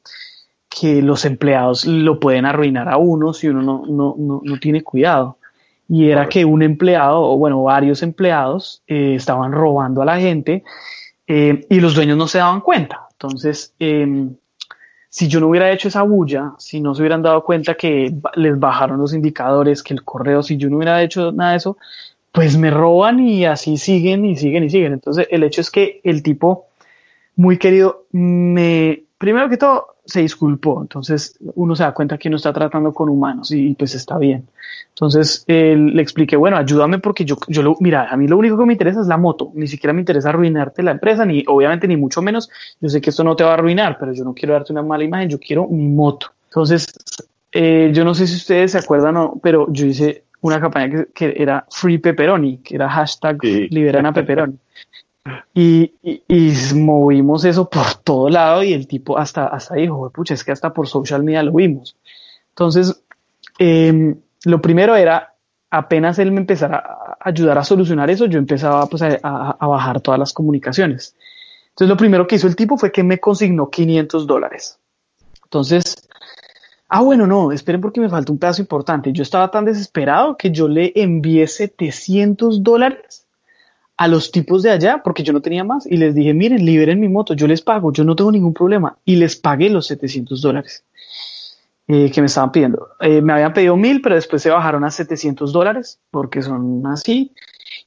que 0.69 1.01
los 1.01 1.25
empleados 1.25 1.85
lo 1.85 2.19
pueden 2.19 2.45
arruinar 2.45 2.89
a 2.89 2.97
uno 2.97 3.33
si 3.33 3.47
uno 3.47 3.61
no, 3.61 3.85
no, 3.85 4.15
no, 4.17 4.41
no 4.43 4.59
tiene 4.59 4.81
cuidado. 4.81 5.37
Y 5.87 6.09
era 6.09 6.27
que 6.27 6.45
un 6.45 6.63
empleado, 6.63 7.21
o 7.21 7.37
bueno, 7.37 7.61
varios 7.61 8.01
empleados, 8.01 8.81
eh, 8.87 9.15
estaban 9.15 9.51
robando 9.51 10.01
a 10.01 10.05
la 10.05 10.17
gente 10.17 10.63
eh, 11.27 11.65
y 11.69 11.79
los 11.79 11.93
dueños 11.93 12.17
no 12.17 12.27
se 12.27 12.39
daban 12.39 12.61
cuenta. 12.61 13.07
Entonces, 13.23 13.73
em, 13.79 14.35
si 15.09 15.27
yo 15.27 15.39
no 15.39 15.47
hubiera 15.47 15.71
hecho 15.71 15.87
esa 15.87 16.01
bulla, 16.01 16.53
si 16.57 16.81
no 16.81 16.93
se 16.93 17.01
hubieran 17.01 17.21
dado 17.21 17.43
cuenta 17.43 17.75
que 17.75 18.13
les 18.35 18.59
bajaron 18.59 18.99
los 18.99 19.13
indicadores, 19.13 19.81
que 19.81 19.93
el 19.93 20.03
correo, 20.03 20.43
si 20.43 20.57
yo 20.57 20.69
no 20.69 20.77
hubiera 20.77 21.01
hecho 21.01 21.31
nada 21.31 21.51
de 21.51 21.57
eso, 21.57 21.77
pues 22.31 22.57
me 22.57 22.69
roban 22.69 23.19
y 23.19 23.45
así 23.45 23.77
siguen 23.77 24.25
y 24.25 24.35
siguen 24.35 24.65
y 24.65 24.69
siguen. 24.69 24.93
Entonces, 24.93 25.27
el 25.29 25.43
hecho 25.43 25.61
es 25.61 25.71
que 25.71 26.01
el 26.03 26.21
tipo 26.21 26.65
muy 27.35 27.57
querido 27.57 28.05
me, 28.11 29.03
primero 29.23 29.47
que 29.47 29.55
todo, 29.55 29.95
se 30.03 30.19
disculpó. 30.19 30.81
Entonces 30.81 31.39
uno 31.55 31.77
se 31.77 31.83
da 31.83 31.93
cuenta 31.93 32.17
que 32.17 32.27
uno 32.27 32.35
está 32.35 32.51
tratando 32.51 32.93
con 32.93 33.07
humanos 33.07 33.51
y, 33.51 33.73
pues 33.73 33.95
está 33.95 34.17
bien. 34.17 34.49
Entonces 34.89 35.45
le 35.47 36.01
expliqué, 36.01 36.35
bueno, 36.35 36.57
ayúdame 36.57 36.99
porque 36.99 37.23
yo, 37.23 37.37
yo 37.47 37.63
lo, 37.63 37.77
mira, 37.79 38.09
a 38.09 38.17
mí 38.17 38.27
lo 38.27 38.37
único 38.37 38.57
que 38.57 38.65
me 38.65 38.73
interesa 38.73 38.99
es 38.99 39.07
la 39.07 39.15
moto. 39.15 39.51
Ni 39.55 39.67
siquiera 39.67 39.93
me 39.93 40.01
interesa 40.01 40.27
arruinarte 40.27 40.83
la 40.83 40.91
empresa, 40.91 41.25
ni 41.25 41.41
obviamente 41.47 41.87
ni 41.87 41.95
mucho 41.95 42.21
menos. 42.21 42.49
Yo 42.81 42.89
sé 42.89 42.99
que 42.99 43.11
esto 43.11 43.23
no 43.23 43.37
te 43.37 43.45
va 43.45 43.51
a 43.51 43.53
arruinar, 43.53 43.97
pero 43.97 44.11
yo 44.11 44.25
no 44.25 44.33
quiero 44.33 44.55
darte 44.55 44.73
una 44.73 44.83
mala 44.83 45.05
imagen, 45.05 45.29
yo 45.29 45.39
quiero 45.39 45.69
mi 45.69 45.87
moto. 45.87 46.27
Entonces, 46.49 46.93
eh, 47.53 47.91
yo 47.93 48.03
no 48.03 48.13
sé 48.13 48.27
si 48.27 48.35
ustedes 48.35 48.73
se 48.73 48.79
acuerdan 48.79 49.15
o 49.15 49.39
pero 49.41 49.71
yo 49.71 49.85
hice 49.85 50.25
una 50.41 50.59
campaña 50.59 51.05
que, 51.15 51.33
era 51.37 51.65
Free 51.71 51.97
Pepperoni, 51.97 52.57
que 52.57 52.75
era 52.75 52.89
hashtag 52.89 53.41
liberan 53.41 54.05
a 54.05 54.11
Pepperoni. 54.11 54.57
Y, 55.53 55.93
movimos 56.75 57.45
eso 57.45 57.69
por 57.69 57.93
todo 58.03 58.29
lado 58.29 58.63
y 58.63 58.73
el 58.73 58.87
tipo 58.87 59.17
hasta, 59.17 59.47
hasta 59.47 59.75
dijo, 59.75 60.09
pucha, 60.09 60.33
es 60.33 60.43
que 60.43 60.51
hasta 60.51 60.73
por 60.73 60.87
social 60.87 61.23
media 61.23 61.43
lo 61.43 61.53
vimos. 61.53 61.95
Entonces, 62.49 63.03
em, 63.57 64.19
lo 64.45 64.61
primero 64.61 64.95
era, 64.95 65.35
apenas 65.69 66.19
él 66.19 66.31
me 66.31 66.41
empezara 66.41 66.77
a 66.77 67.17
ayudar 67.21 67.57
a 67.57 67.63
solucionar 67.63 68.09
eso, 68.09 68.25
yo 68.25 68.37
empezaba 68.37 68.85
pues, 68.87 69.01
a, 69.01 69.17
a, 69.21 69.67
bajar 69.67 70.01
todas 70.01 70.19
las 70.19 70.33
comunicaciones. 70.33 71.15
Entonces, 71.69 71.89
lo 71.89 71.97
primero 71.97 72.27
que 72.27 72.35
hizo 72.35 72.47
el 72.47 72.55
tipo 72.55 72.77
fue 72.77 72.91
que 72.91 73.03
me 73.03 73.19
consignó 73.19 73.69
500 73.69 74.27
dólares. 74.27 74.79
Entonces, 75.45 76.07
ah, 76.89 77.01
bueno, 77.01 77.25
no, 77.25 77.51
esperen 77.51 77.81
porque 77.81 78.01
me 78.01 78.09
falta 78.09 78.31
un 78.31 78.39
pedazo 78.39 78.61
importante. 78.61 79.13
Yo 79.13 79.23
estaba 79.23 79.49
tan 79.49 79.65
desesperado 79.65 80.35
que 80.37 80.51
yo 80.51 80.67
le 80.67 80.91
envié 80.95 81.47
700 81.47 82.61
dólares 82.61 83.22
a 83.97 84.07
los 84.07 84.31
tipos 84.31 84.63
de 84.63 84.71
allá, 84.71 85.01
porque 85.03 85.23
yo 85.23 85.33
no 85.33 85.41
tenía 85.41 85.63
más, 85.63 85.85
y 85.85 85.97
les 85.97 86.15
dije, 86.15 86.33
miren, 86.33 86.65
liberen 86.65 86.99
mi 86.99 87.09
moto, 87.09 87.33
yo 87.33 87.47
les 87.47 87.61
pago, 87.61 87.91
yo 87.93 88.03
no 88.03 88.15
tengo 88.15 88.31
ningún 88.31 88.53
problema, 88.53 88.97
y 89.05 89.15
les 89.17 89.35
pagué 89.35 89.69
los 89.69 89.87
700 89.87 90.41
dólares 90.41 90.83
eh, 91.87 92.09
que 92.11 92.21
me 92.21 92.27
estaban 92.27 92.51
pidiendo. 92.51 92.89
Eh, 92.99 93.21
me 93.21 93.33
habían 93.33 93.53
pedido 93.53 93.77
mil, 93.77 94.01
pero 94.01 94.15
después 94.15 94.41
se 94.41 94.49
bajaron 94.49 94.83
a 94.83 94.91
700 94.91 95.53
dólares, 95.53 95.99
porque 96.09 96.41
son 96.41 96.85
así, 96.87 97.31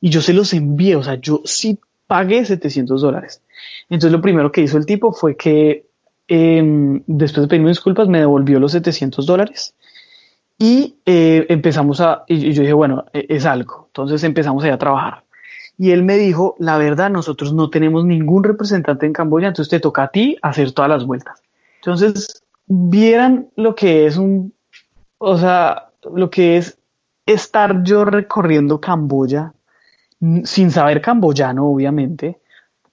y 0.01 0.11
yo 0.11 0.21
se 0.23 0.33
los 0.33 0.53
envié, 0.53 0.97
o 0.97 1.03
sea, 1.03 1.17
yo 1.17 1.43
sí 1.45 1.79
pagué 2.07 2.45
700 2.45 3.01
dólares. 3.01 3.43
Entonces 3.89 4.13
lo 4.13 4.21
primero 4.21 4.53
que 4.53 4.63
hizo 4.63 4.79
el 4.79 4.87
tipo 4.87 5.13
fue 5.13 5.37
que 5.37 5.87
em, 6.29 7.03
después 7.07 7.43
de 7.43 7.49
pedirme 7.49 7.71
disculpas 7.71 8.09
me 8.09 8.21
devolvió 8.21 8.61
los 8.61 8.73
700 8.73 9.27
dólares 9.27 9.75
y 10.59 10.97
eh, 11.05 11.47
empezamos 11.49 12.01
a, 12.01 12.25
y 12.27 12.53
yo 12.53 12.63
dije, 12.63 12.73
bueno, 12.73 13.05
e, 13.13 13.27
es 13.29 13.45
algo. 13.45 13.87
Entonces 13.89 14.23
empezamos 14.25 14.65
a, 14.65 14.73
a 14.73 14.79
trabajar 14.79 15.26
y 15.79 15.91
él 15.91 16.03
me 16.03 16.17
dijo, 16.17 16.57
la 16.59 16.79
verdad, 16.79 17.11
nosotros 17.11 17.53
no 17.53 17.71
tenemos 17.71 18.05
ningún 18.05 18.45
representante 18.45 19.07
en 19.07 19.13
Camboya, 19.13 19.49
entonces 19.49 19.71
te 19.71 19.81
toca 19.81 20.05
a 20.05 20.09
ti 20.09 20.37
hacer 20.43 20.73
todas 20.73 20.91
las 20.91 21.05
vueltas. 21.05 21.43
Entonces, 21.77 22.43
vieran 22.67 23.49
lo 23.57 23.75
que 23.75 24.07
es 24.07 24.17
un, 24.17 24.55
o 25.19 25.37
sea, 25.37 25.91
lo 26.15 26.31
que 26.31 26.57
es 26.57 26.79
estar 27.27 27.83
yo 27.83 28.05
recorriendo 28.05 28.81
Camboya 28.81 29.53
sin 30.45 30.71
saber 30.71 31.01
camboyano, 31.01 31.67
obviamente, 31.67 32.41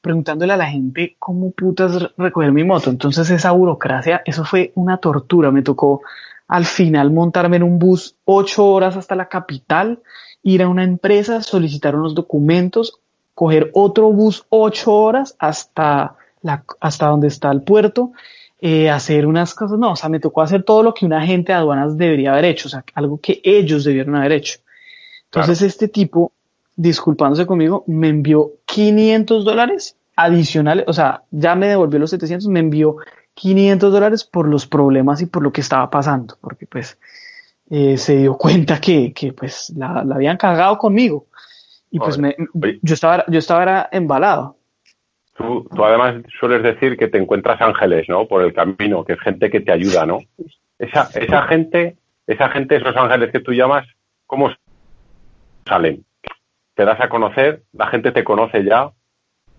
preguntándole 0.02 0.54
a 0.54 0.58
la 0.58 0.66
gente 0.66 1.16
cómo 1.18 1.52
putas 1.52 2.12
recoger 2.18 2.52
mi 2.52 2.64
moto. 2.64 2.90
Entonces 2.90 3.30
esa 3.30 3.52
burocracia, 3.52 4.22
eso 4.26 4.44
fue 4.44 4.74
una 4.76 4.98
tortura. 4.98 5.52
Me 5.52 5.62
tocó 5.62 6.02
al 6.48 6.66
final 6.66 7.12
montarme 7.12 7.58
en 7.58 7.64
un 7.64 7.80
bus 7.80 8.18
ocho 8.26 8.66
horas 8.66 8.98
hasta 8.98 9.16
la 9.16 9.30
capital, 9.30 10.02
ir 10.44 10.62
a 10.62 10.68
una 10.68 10.84
empresa, 10.84 11.42
solicitar 11.42 11.96
unos 11.96 12.14
documentos, 12.16 13.00
coger 13.34 13.72
otro 13.74 14.12
bus 14.12 14.46
ocho 14.50 14.94
horas 14.94 15.36
hasta, 15.40 16.16
la, 16.42 16.64
hasta 16.80 17.08
donde 17.08 17.28
está 17.28 17.52
el 17.52 17.62
puerto, 17.64 18.12
eh, 18.62 18.90
hacer 18.90 19.26
unas 19.26 19.56
cosas. 19.56 19.80
No, 19.80 19.94
o 19.94 19.96
sea, 19.96 20.10
me 20.10 20.20
tocó 20.20 20.42
hacer 20.42 20.64
todo 20.64 20.84
lo 20.84 20.94
que 20.94 21.06
un 21.06 21.14
agente 21.14 21.52
de 21.52 21.58
aduanas 21.58 21.98
debería 21.98 22.34
haber 22.34 22.46
hecho, 22.46 22.68
o 22.68 22.72
sea, 22.72 22.84
algo 22.94 23.20
que 23.20 23.42
ellos 23.44 23.84
debieron 23.84 24.16
haber 24.16 24.34
hecho. 24.34 24.60
Entonces 25.26 25.62
este 25.64 25.88
tipo 25.88 26.32
disculpándose 26.76 27.46
conmigo, 27.46 27.84
me 27.88 28.10
envió 28.10 28.54
500 28.66 29.46
dólares 29.46 29.96
adicionales, 30.16 30.86
o 30.88 30.94
sea, 30.94 31.24
ya 31.32 31.56
me 31.56 31.68
devolvió 31.68 32.00
los 32.00 32.10
700, 32.10 32.48
me 32.48 32.60
envió 32.60 32.98
500 33.36 33.92
dólares 33.92 34.24
por 34.24 34.48
los 34.48 34.68
problemas 34.68 35.22
y 35.22 35.26
por 35.26 35.44
lo 35.44 35.52
que 35.52 35.62
estaba 35.62 35.90
pasando, 35.90 36.38
porque 36.42 36.66
pues 36.66 36.98
eh, 37.70 37.98
se 37.98 38.18
dio 38.18 38.38
cuenta 38.38 38.80
que, 38.80 39.14
que 39.14 39.34
pues 39.34 39.74
la, 39.76 40.00
habían 40.00 40.38
cagado 40.38 40.78
conmigo 40.78 41.28
y 41.92 42.00
pues 42.00 42.18
me, 42.18 42.36
yo 42.82 42.94
estaba, 42.96 43.24
yo 43.28 43.38
estaba 43.38 43.88
embalado. 43.92 44.58
Tú, 45.38 45.68
tú, 45.76 45.84
además 45.84 46.24
sueles 46.40 46.64
decir 46.64 46.98
que 46.98 47.08
te 47.08 47.20
encuentras 47.20 47.62
ángeles, 47.62 48.10
¿no? 48.10 48.28
Por 48.28 48.44
el 48.44 48.54
camino, 48.54 49.04
que 49.04 49.14
es 49.14 49.20
gente 49.20 49.50
que 49.50 49.62
te 49.62 49.72
ayuda, 49.72 50.06
¿no? 50.06 50.20
Esa, 50.80 51.10
esa 51.14 51.44
gente, 51.44 51.96
esa 52.26 52.50
gente, 52.50 52.78
esos 52.78 52.96
ángeles 52.96 53.32
que 53.32 53.40
tú 53.40 53.52
llamas, 53.52 53.88
¿cómo 54.26 54.52
salen? 55.68 56.04
te 56.76 56.86
das 56.86 57.00
a 57.00 57.10
conocer, 57.10 57.64
la 57.72 57.88
gente 57.88 58.12
te 58.12 58.24
conoce 58.24 58.64
ya 58.64 58.92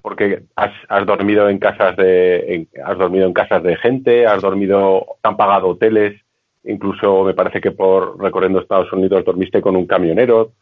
porque 0.03 0.43
has, 0.55 1.07
dormido 1.07 1.49
en 1.49 1.59
casas 1.59 1.97
de 1.97 2.69
has 2.85 2.99
dormido 2.99 3.27
en 3.27 3.33
casas 3.33 3.63
de 3.63 3.77
gente, 3.77 4.27
has 4.27 4.43
dormido, 4.43 5.17
te 5.23 5.29
han 5.29 5.37
pagado 5.39 5.69
hoteles, 5.69 6.21
incluso 6.65 7.25
me 7.25 7.35
parece 7.35 7.61
que 7.61 7.71
por 7.71 8.21
recorriendo 8.21 8.61
Estados 8.61 8.93
Unidos 8.93 9.25
dormiste 9.25 9.61
con 9.61 9.77
un 9.77 9.87
camionero. 9.87 10.53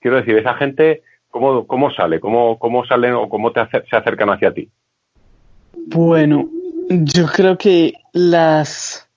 Quiero 0.00 0.18
decir, 0.18 0.36
esa 0.36 0.54
gente, 0.54 1.02
¿cómo, 1.28 1.66
cómo 1.66 1.90
sale? 1.90 2.20
¿Cómo, 2.20 2.58
cómo 2.58 2.84
salen 2.86 3.14
o 3.14 3.28
cómo 3.28 3.52
te 3.52 3.60
se 3.68 3.96
acercan 3.96 4.30
hacia 4.30 4.52
ti? 4.52 4.68
Bueno, 5.86 6.48
yo 6.88 7.26
creo 7.26 7.58
que 7.58 7.94
las 8.12 9.08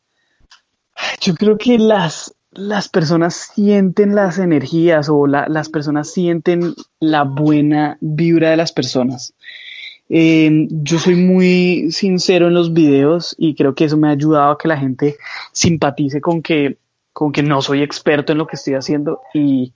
yo 1.22 1.34
creo 1.36 1.58
que 1.58 1.78
las 1.78 2.36
las 2.52 2.90
personas 2.90 3.52
sienten 3.56 4.14
las 4.14 4.38
energías 4.38 5.08
o 5.10 5.26
las 5.26 5.70
personas 5.70 6.12
sienten 6.12 6.74
la 7.00 7.24
buena 7.24 7.98
vibra 8.02 8.50
de 8.50 8.58
las 8.58 8.74
personas. 8.74 9.34
Em, 10.14 10.68
yo 10.84 11.00
soy 11.00 11.16
muy 11.16 11.90
sincero 11.90 12.50
en 12.50 12.54
los 12.54 12.74
videos 12.74 13.34
y 13.38 13.56
creo 13.56 13.74
que 13.74 13.86
eso 13.86 13.96
me 13.96 14.10
ha 14.10 14.12
ayudado 14.12 14.52
a 14.52 14.58
que 14.58 14.68
la 14.68 14.76
gente 14.76 15.16
simpatice 15.54 16.20
con 16.20 16.42
que, 16.42 16.80
con 17.14 17.32
que 17.32 17.42
no 17.44 17.62
soy 17.62 17.82
experto 17.82 18.34
en 18.34 18.40
lo 18.40 18.46
que 18.46 18.58
estoy 18.58 18.74
haciendo 18.74 19.22
y, 19.34 19.74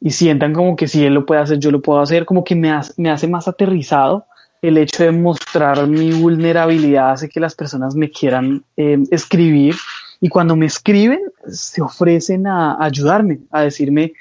y 0.00 0.10
sientan 0.10 0.54
como 0.54 0.74
que 0.74 0.88
si 0.88 1.04
él 1.04 1.14
lo 1.14 1.24
puede 1.24 1.40
hacer, 1.40 1.60
yo 1.60 1.70
lo 1.70 1.82
puedo 1.82 2.00
hacer, 2.00 2.24
como 2.24 2.42
que 2.42 2.56
me, 2.56 2.72
me 2.96 3.10
hace 3.10 3.28
más 3.28 3.46
aterrizado 3.46 4.26
el 4.60 4.76
hecho 4.78 5.04
de 5.04 5.12
mostrar 5.12 5.86
mi 5.86 6.10
vulnerabilidad 6.10 7.12
hace 7.12 7.28
que 7.28 7.38
las 7.38 7.54
personas 7.54 7.94
me 7.94 8.10
quieran 8.10 8.64
em, 8.76 9.04
escribir. 9.12 9.76
Y 10.20 10.28
cuando 10.28 10.56
me 10.56 10.66
escriben, 10.66 11.20
se 11.46 11.80
ofrecen 11.80 12.48
a 12.48 12.84
ayudarme, 12.84 13.38
a 13.52 13.62
decirme, 13.62 14.14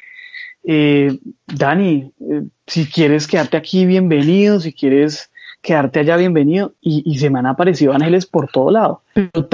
eh, 0.64 1.18
Dani, 1.48 2.12
eh, 2.20 2.44
si 2.68 2.86
quieres 2.86 3.26
quedarte 3.26 3.58
aquí, 3.58 3.88
bienvenido, 3.88 4.60
si 4.60 4.72
quieres 4.72 5.32
quedarte 5.66 6.00
allá, 6.00 6.16
bienvenido. 6.16 6.74
Y, 6.80 7.18
se 7.18 7.30
me 7.30 7.40
han 7.40 7.48
aparecido 7.48 7.94
ángeles 7.94 8.26
por 8.26 8.48
todo 8.50 8.72
lado. 8.72 9.02
Pero 9.14 9.48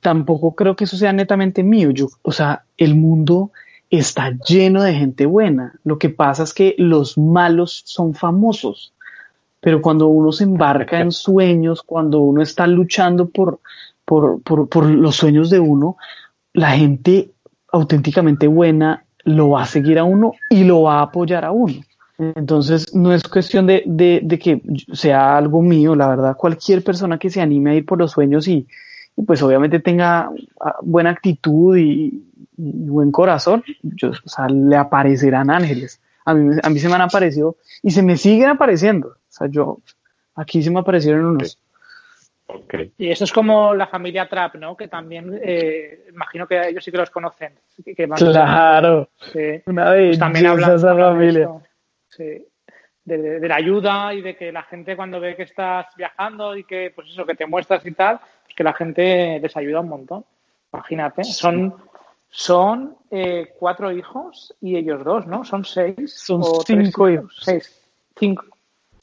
tampoco 0.00 0.54
creo 0.54 0.76
que 0.76 0.84
eso 0.84 0.96
sea 0.96 1.12
netamente 1.12 1.62
mío. 1.62 1.90
Yo, 1.90 2.06
o 2.22 2.32
sea, 2.32 2.64
el 2.78 2.94
mundo 2.94 3.50
está 3.90 4.30
lleno 4.30 4.82
de 4.82 4.94
gente 4.94 5.26
buena. 5.26 5.74
Lo 5.84 5.98
que 5.98 6.08
pasa 6.08 6.44
es 6.44 6.54
que 6.54 6.74
los 6.78 7.18
malos 7.18 7.82
son 7.84 8.14
famosos. 8.14 8.94
Pero 9.60 9.82
cuando 9.82 10.06
uno 10.06 10.30
se 10.30 10.44
embarca 10.44 11.00
en 11.00 11.10
sueños, 11.10 11.82
cuando 11.82 12.20
uno 12.20 12.42
está 12.42 12.66
luchando 12.68 13.28
por, 13.28 13.58
por, 14.04 14.40
por, 14.42 14.68
por 14.68 14.88
los 14.88 15.16
sueños 15.16 15.50
de 15.50 15.58
uno, 15.58 15.96
la 16.52 16.70
gente 16.70 17.32
auténticamente 17.72 18.46
buena 18.46 19.04
lo 19.24 19.50
va 19.50 19.62
a 19.62 19.66
seguir 19.66 19.98
a 19.98 20.04
uno 20.04 20.32
y 20.48 20.62
lo 20.62 20.82
va 20.82 21.00
a 21.00 21.02
apoyar 21.02 21.44
a 21.44 21.50
uno. 21.50 21.80
Entonces, 22.18 22.94
no 22.94 23.12
es 23.12 23.22
cuestión 23.24 23.66
de, 23.66 23.82
de, 23.84 24.20
de, 24.22 24.38
que 24.38 24.62
sea 24.92 25.36
algo 25.36 25.60
mío, 25.60 25.94
la 25.94 26.08
verdad, 26.08 26.36
cualquier 26.36 26.82
persona 26.82 27.18
que 27.18 27.28
se 27.28 27.42
anime 27.42 27.72
a 27.72 27.74
ir 27.74 27.84
por 27.84 27.98
los 27.98 28.12
sueños 28.12 28.48
y, 28.48 28.66
pues 29.26 29.42
obviamente 29.42 29.80
tenga 29.80 30.30
ah, 30.60 30.76
buena 30.82 31.10
actitud 31.10 31.76
y, 31.76 32.22
buen 32.56 33.12
corazón, 33.12 33.62
yo, 33.82 34.10
o 34.10 34.28
sea, 34.28 34.48
le 34.48 34.76
aparecerán 34.76 35.50
ángeles. 35.50 36.00
A 36.24 36.32
mí, 36.32 36.58
a 36.62 36.70
mí 36.70 36.78
se 36.78 36.88
me 36.88 36.94
han 36.94 37.02
aparecido 37.02 37.56
y 37.82 37.90
se 37.90 38.02
me 38.02 38.16
siguen 38.16 38.48
apareciendo. 38.48 39.08
O 39.08 39.16
sea, 39.28 39.46
yo, 39.48 39.78
aquí 40.34 40.62
se 40.62 40.70
me 40.70 40.80
aparecieron 40.80 41.26
unos. 41.26 41.58
Y 42.96 43.10
eso 43.10 43.24
es 43.24 43.32
como 43.32 43.74
la 43.74 43.88
familia 43.88 44.28
Trap, 44.28 44.54
¿no? 44.56 44.76
Que 44.76 44.88
también, 44.88 45.38
eh, 45.42 46.06
imagino 46.12 46.46
que 46.46 46.68
ellos 46.68 46.82
sí 46.84 46.90
que 46.90 46.98
los 46.98 47.10
conocen. 47.10 47.52
claro. 48.16 49.08
Una 49.66 49.90
vez 49.90 50.08
pues 50.10 50.18
también 50.18 50.46
hablan 50.46 50.76
esa 50.76 50.94
familia. 50.94 51.50
Sí. 52.16 52.46
De, 53.04 53.46
la 53.46 53.56
ayuda 53.56 54.12
y 54.14 54.20
de 54.20 54.36
que 54.36 54.50
la 54.50 54.64
gente 54.64 54.96
cuando 54.96 55.20
ve 55.20 55.36
que 55.36 55.44
estás 55.44 55.86
viajando 55.96 56.56
y 56.56 56.64
que, 56.64 56.92
pues 56.94 57.08
eso, 57.08 57.24
que 57.24 57.36
te 57.36 57.46
muestras 57.46 57.86
y 57.86 57.92
tal, 57.92 58.18
pues 58.42 58.54
que 58.56 58.64
la 58.64 58.72
gente 58.72 59.38
les 59.40 59.56
ayuda 59.56 59.80
un 59.80 59.88
montón. 59.88 60.24
Imagínate. 60.72 61.22
Son, 61.22 61.74
son 62.28 62.96
eh, 63.10 63.54
cuatro 63.58 63.92
hijos 63.92 64.54
y 64.60 64.76
ellos 64.76 65.04
dos, 65.04 65.26
¿no? 65.26 65.44
Son 65.44 65.64
seis. 65.64 66.12
Son 66.14 66.42
cinco 66.66 67.08
hijos. 67.08 67.38
Seis. 67.42 67.80
Cinco. 68.18 68.44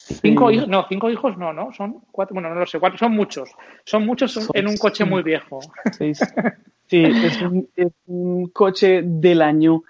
Cinco 0.05 0.51
hijos, 0.51 0.67
no, 0.67 0.85
cinco 0.89 1.09
hijos 1.09 1.37
no, 1.37 1.53
¿no? 1.53 1.71
Son 1.71 2.01
cuatro, 2.11 2.33
bueno, 2.33 2.49
no 2.49 2.59
lo 2.59 2.65
sé, 2.65 2.77
cuatro, 2.77 2.97
son 2.97 3.13
muchos. 3.13 3.49
Son 3.85 4.05
muchos 4.05 4.49
en 4.53 4.67
un 4.67 4.75
coche 4.75 5.05
muy 5.05 5.23
viejo. 5.23 5.61
Sí, 5.97 6.13
sí 6.87 7.03
es, 7.03 7.41
un, 7.41 7.69
es, 7.75 7.93
un, 8.07 8.49
coche 8.49 9.01
del 9.01 9.41
año 9.41 9.83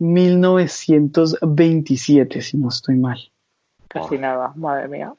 1927, 0.00 2.42
si 2.42 2.56
no 2.56 2.68
estoy 2.68 2.96
mal. 2.96 3.20
Casi 3.88 4.18
nada, 4.18 4.52
madre 4.56 4.88
mía. 4.88 5.14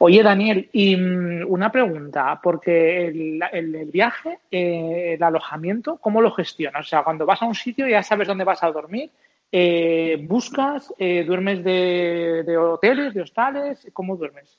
Oye, 0.00 0.22
Daniel, 0.22 0.68
y 0.72 0.96
mm, 0.96 1.44
una 1.48 1.72
pregunta, 1.72 2.40
porque 2.42 3.08
el, 3.08 3.40
el, 3.52 3.90
viaje, 3.90 4.38
eh, 4.50 5.14
el 5.14 5.22
alojamiento, 5.22 5.96
¿cómo 5.96 6.20
lo 6.20 6.32
gestionas? 6.32 6.86
O 6.86 6.88
sea, 6.88 7.02
cuando 7.02 7.26
vas 7.26 7.42
a 7.42 7.46
un 7.46 7.54
sitio 7.54 7.88
ya 7.88 8.02
sabes 8.02 8.28
dónde 8.28 8.44
vas 8.44 8.62
a 8.62 8.70
dormir 8.70 9.10
eh, 9.50 10.26
¿Buscas, 10.28 10.92
eh, 10.98 11.24
duermes 11.26 11.64
de, 11.64 12.56
hoteles, 12.58 13.14
de 13.14 13.22
hostales? 13.22 13.86
¿Cómo 13.94 14.16
duermes? 14.16 14.58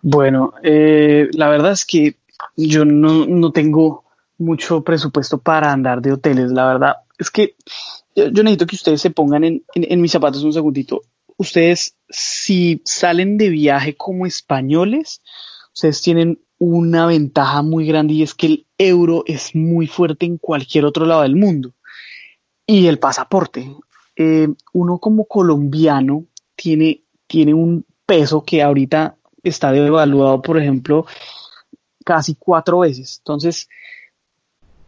Bueno, 0.00 0.54
la 0.62 1.48
verdad 1.48 1.72
es 1.72 1.84
que 1.84 2.14
yo 2.56 2.84
no, 2.84 3.50
tengo 3.50 4.04
mucho 4.38 4.84
presupuesto 4.84 5.38
para 5.38 5.72
andar 5.72 6.00
de 6.00 6.12
hoteles. 6.12 6.52
La 6.52 6.68
verdad 6.68 6.96
es 7.20 7.30
que 7.30 7.54
yo, 8.16 8.30
necesito 8.30 8.66
que 8.66 8.76
ustedes 8.76 9.00
se 9.00 9.10
pongan 9.10 9.44
en, 9.44 10.00
mis 10.00 10.10
zapatos 10.10 10.42
un 10.42 10.52
segundito. 10.52 11.02
Ustedes, 11.36 11.96
si 12.08 12.82
salen 12.84 13.36
de 13.36 13.50
viaje 13.50 13.94
como 13.94 14.26
españoles, 14.26 15.22
ustedes 15.72 16.00
tienen 16.02 16.40
una 16.58 17.06
ventaja 17.06 17.62
muy 17.62 17.86
grande 17.86 18.14
y 18.14 18.22
es 18.22 18.34
que 18.34 18.46
el 18.46 18.66
euro 18.78 19.22
es 19.26 19.54
muy 19.54 19.86
fuerte 19.86 20.26
en 20.26 20.38
cualquier 20.38 20.84
otro 20.84 21.06
lado 21.06 21.22
del 21.22 21.36
mundo 21.36 21.74
y 22.66 22.86
el 22.86 22.98
pasaporte. 22.98 23.70
Eh, 24.16 24.48
uno 24.72 24.98
como 24.98 25.26
colombiano 25.26 26.24
tiene, 26.56 27.04
tiene 27.26 27.54
un 27.54 27.84
peso 28.06 28.44
que 28.44 28.62
ahorita 28.62 29.16
está 29.42 29.72
devaluado, 29.72 30.42
por 30.42 30.58
ejemplo, 30.58 31.06
casi 32.04 32.34
cuatro 32.34 32.80
veces. 32.80 33.18
Entonces, 33.18 33.68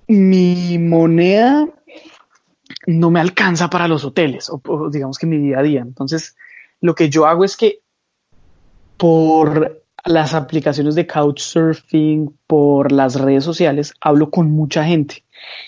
mi 0.06 0.78
moneda 0.78 1.68
no 2.86 3.10
me 3.10 3.20
alcanza 3.20 3.70
para 3.70 3.88
los 3.88 4.04
hoteles, 4.04 4.50
o, 4.50 4.90
digamos 4.90 5.18
que 5.18 5.26
mi 5.26 5.38
día 5.38 5.58
a 5.58 5.62
día. 5.62 5.80
Entonces, 5.80 6.36
lo 6.80 6.94
que 6.94 7.08
yo 7.08 7.26
hago 7.26 7.44
es 7.44 7.56
que 7.56 7.80
por 8.96 9.82
las 10.04 10.34
aplicaciones 10.34 10.94
de 10.94 11.06
Couchsurfing, 11.06 12.34
por 12.46 12.92
las 12.92 13.20
redes 13.20 13.44
sociales, 13.44 13.94
hablo 14.00 14.30
con 14.30 14.50
mucha 14.50 14.84
gente 14.84 15.24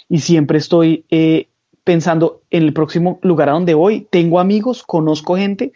y 0.08 0.18
siempre 0.18 0.58
estoy 0.58 1.04
eh, 1.10 1.48
pensando 1.84 2.42
en 2.50 2.64
el 2.64 2.72
próximo 2.72 3.18
lugar 3.22 3.48
a 3.48 3.52
donde 3.52 3.74
voy, 3.74 4.08
tengo 4.10 4.40
amigos, 4.40 4.82
conozco 4.82 5.36
gente, 5.36 5.72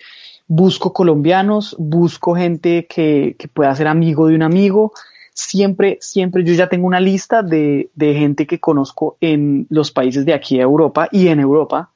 busco 0.47 0.93
colombianos, 0.93 1.77
busco 1.79 2.35
gente 2.35 2.87
que, 2.87 3.37
que 3.39 3.49
pueda 3.49 3.75
ser 3.77 3.87
amigo 3.87 4.27
de 4.27 4.35
un 4.35 4.43
amigo. 4.43 4.93
Siempre, 5.41 5.99
siempre 6.01 6.43
yo 6.43 6.53
ya 6.53 6.69
tengo 6.69 6.89
una 6.89 6.99
lista 6.99 7.45
de, 7.45 7.91
de 7.95 8.15
gente 8.15 8.45
que 8.45 8.59
conozco 8.59 9.17
en 9.21 9.69
los 9.71 9.93
países 9.93 10.27
de 10.27 10.35
aquí 10.35 10.57
de 10.57 10.63
Europa 10.63 11.09
y 11.13 11.29
en 11.29 11.39
Europa 11.39 11.93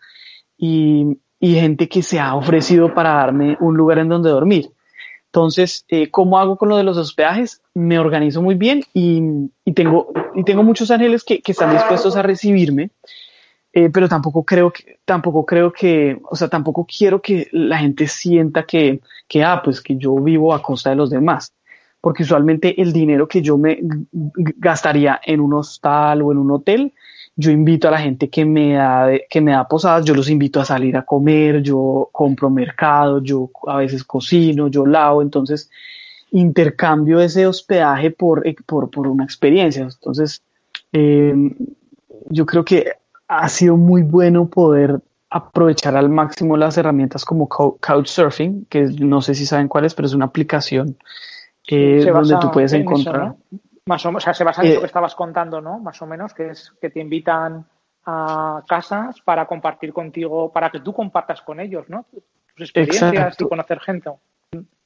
y, 0.56 1.18
y 1.40 1.54
gente 1.54 1.88
que 1.88 2.04
se 2.04 2.20
ha 2.20 2.36
ofrecido 2.36 2.94
para 2.94 3.14
darme 3.14 3.56
un 3.58 3.76
lugar 3.76 3.98
en 3.98 4.08
donde 4.08 4.30
dormir. 4.30 4.70
Entonces, 5.26 5.84
eh, 5.88 6.08
¿cómo 6.08 6.38
hago 6.38 6.56
con 6.56 6.68
lo 6.68 6.76
de 6.76 6.84
los 6.84 6.96
hospedajes? 6.96 7.60
Me 7.74 7.98
organizo 7.98 8.42
muy 8.42 8.54
bien 8.54 8.84
y, 8.94 9.20
y 9.64 9.72
tengo, 9.72 10.12
y 10.36 10.44
tengo 10.44 10.62
muchos 10.62 10.92
ángeles 10.92 11.24
que, 11.24 11.42
que 11.42 11.50
están 11.50 11.72
dispuestos 11.72 12.14
a 12.14 12.22
recibirme 12.22 12.90
eh, 13.72 13.88
pero 13.88 14.08
tampoco 14.08 14.44
creo 14.44 14.70
que, 14.70 14.98
tampoco 15.04 15.46
creo 15.46 15.72
que, 15.72 16.20
o 16.30 16.36
sea, 16.36 16.48
tampoco 16.48 16.86
quiero 16.86 17.22
que 17.22 17.48
la 17.52 17.78
gente 17.78 18.06
sienta 18.06 18.64
que, 18.64 19.00
que, 19.26 19.42
ah, 19.42 19.62
pues 19.64 19.80
que 19.80 19.96
yo 19.96 20.14
vivo 20.16 20.52
a 20.52 20.62
costa 20.62 20.90
de 20.90 20.96
los 20.96 21.08
demás. 21.08 21.54
Porque 22.02 22.24
usualmente 22.24 22.82
el 22.82 22.92
dinero 22.92 23.26
que 23.26 23.40
yo 23.40 23.56
me 23.56 23.78
gastaría 24.12 25.20
en 25.24 25.40
un 25.40 25.54
hostal 25.54 26.20
o 26.20 26.32
en 26.32 26.38
un 26.38 26.50
hotel, 26.50 26.92
yo 27.36 27.50
invito 27.50 27.88
a 27.88 27.92
la 27.92 27.98
gente 27.98 28.28
que 28.28 28.44
me 28.44 28.74
da, 28.74 29.08
que 29.30 29.40
me 29.40 29.52
da 29.52 29.66
posadas, 29.66 30.04
yo 30.04 30.14
los 30.14 30.28
invito 30.28 30.60
a 30.60 30.64
salir 30.64 30.96
a 30.96 31.04
comer, 31.04 31.62
yo 31.62 32.10
compro 32.12 32.50
mercado, 32.50 33.22
yo 33.22 33.50
a 33.66 33.76
veces 33.76 34.04
cocino, 34.04 34.68
yo 34.68 34.84
lavo, 34.84 35.22
entonces 35.22 35.70
intercambio 36.32 37.20
ese 37.20 37.46
hospedaje 37.46 38.10
por, 38.10 38.42
por, 38.66 38.90
por 38.90 39.06
una 39.06 39.24
experiencia. 39.24 39.82
Entonces, 39.82 40.42
eh, 40.92 41.34
yo 42.28 42.44
creo 42.46 42.64
que 42.64 42.92
ha 43.28 43.48
sido 43.48 43.76
muy 43.76 44.02
bueno 44.02 44.48
poder 44.48 45.00
aprovechar 45.30 45.96
al 45.96 46.10
máximo 46.10 46.56
las 46.56 46.76
herramientas 46.76 47.24
como 47.24 47.48
Couchsurfing, 47.48 48.66
que 48.68 48.82
no 48.82 49.22
sé 49.22 49.34
si 49.34 49.46
saben 49.46 49.68
cuál 49.68 49.84
es, 49.86 49.94
pero 49.94 50.06
es 50.06 50.14
una 50.14 50.26
aplicación 50.26 50.96
eh, 51.66 52.04
donde 52.04 52.36
tú 52.40 52.50
puedes 52.50 52.72
encontrar. 52.72 53.34
Más 53.86 54.06
o, 54.06 54.20
sea, 54.20 54.32
se 54.32 54.44
basa 54.44 54.62
en 54.62 54.70
lo 54.70 54.74
eh, 54.76 54.80
que 54.80 54.86
estabas 54.86 55.14
contando, 55.14 55.60
¿no? 55.60 55.78
Más 55.78 56.00
o 56.02 56.06
menos, 56.06 56.32
que 56.34 56.50
es 56.50 56.72
que 56.80 56.90
te 56.90 57.00
invitan 57.00 57.66
a 58.06 58.62
casas 58.66 59.20
para 59.20 59.46
compartir 59.46 59.92
contigo, 59.92 60.52
para 60.52 60.70
que 60.70 60.80
tú 60.80 60.92
compartas 60.92 61.42
con 61.42 61.60
ellos, 61.60 61.88
¿no? 61.88 62.06
Tus 62.54 62.70
experiencias 62.70 63.36
y 63.40 63.44
conocer 63.44 63.80
gente. 63.80 64.10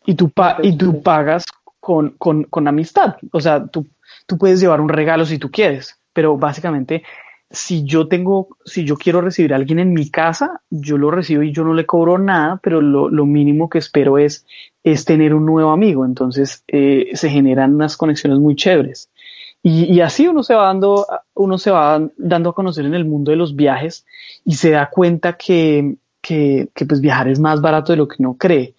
Y 0.05 0.15
tú, 0.15 0.33
y 0.63 0.77
tú 0.77 1.03
pagas 1.03 1.45
con, 1.81 2.11
con, 2.11 2.45
con 2.45 2.69
amistad. 2.69 3.17
O 3.33 3.41
sea, 3.41 3.67
tú, 3.67 3.87
tú 4.27 4.39
puedes 4.39 4.61
llevar 4.61 4.81
un 4.81 4.89
regalo 4.89 5.27
si 5.27 5.39
tú 5.39 5.51
quieres, 5.51 5.99
pero 6.13 6.37
básicamente 6.37 7.03
si 7.51 7.85
yo 7.85 8.09
tengo, 8.09 8.57
si 8.65 8.85
yo 8.85 8.97
quiero 8.97 9.21
recibir 9.21 9.53
a 9.53 9.57
alguien 9.57 9.79
en 9.79 9.93
mi 9.93 10.11
casa, 10.11 10.63
yo 10.71 10.99
lo 10.99 11.11
recibo 11.11 11.43
y 11.43 11.53
yo 11.53 11.65
no 11.65 11.75
le 11.75 11.87
cobro 11.87 12.19
nada, 12.19 12.61
pero 12.63 12.81
lo, 12.81 13.27
mínimo 13.27 13.69
que 13.69 13.79
espero 13.79 14.19
es, 14.19 14.47
es 14.83 15.05
tener 15.05 15.33
un 15.33 15.47
nuevo 15.47 15.71
amigo. 15.71 16.05
Entonces 16.05 16.65
eh, 16.69 17.11
se 17.15 17.31
generan 17.31 17.75
unas 17.75 17.97
conexiones 17.97 18.39
muy 18.39 18.57
chéveres. 18.57 19.11
Y, 19.63 20.01
así 20.01 20.29
uno 20.29 20.45
se 20.45 20.55
va 20.55 20.67
dando, 20.67 21.07
uno 21.35 21.59
se 21.59 21.73
va 21.73 22.01
dando 22.17 22.51
a 22.51 22.55
conocer 22.55 22.85
en 22.85 22.95
el 22.95 23.05
mundo 23.05 23.33
de 23.33 23.37
los 23.37 23.57
viajes 23.57 24.07
y 24.45 24.55
se 24.55 24.71
da 24.71 24.89
cuenta 24.91 25.33
que, 25.33 25.97
que, 26.21 26.69
que 26.73 26.87
pues 26.87 27.01
viajar 27.01 27.27
es 27.27 27.41
más 27.41 27.61
barato 27.61 27.93
de 27.93 27.97
lo 27.97 28.07
que 28.07 28.17
uno 28.21 28.37
cree. 28.39 28.77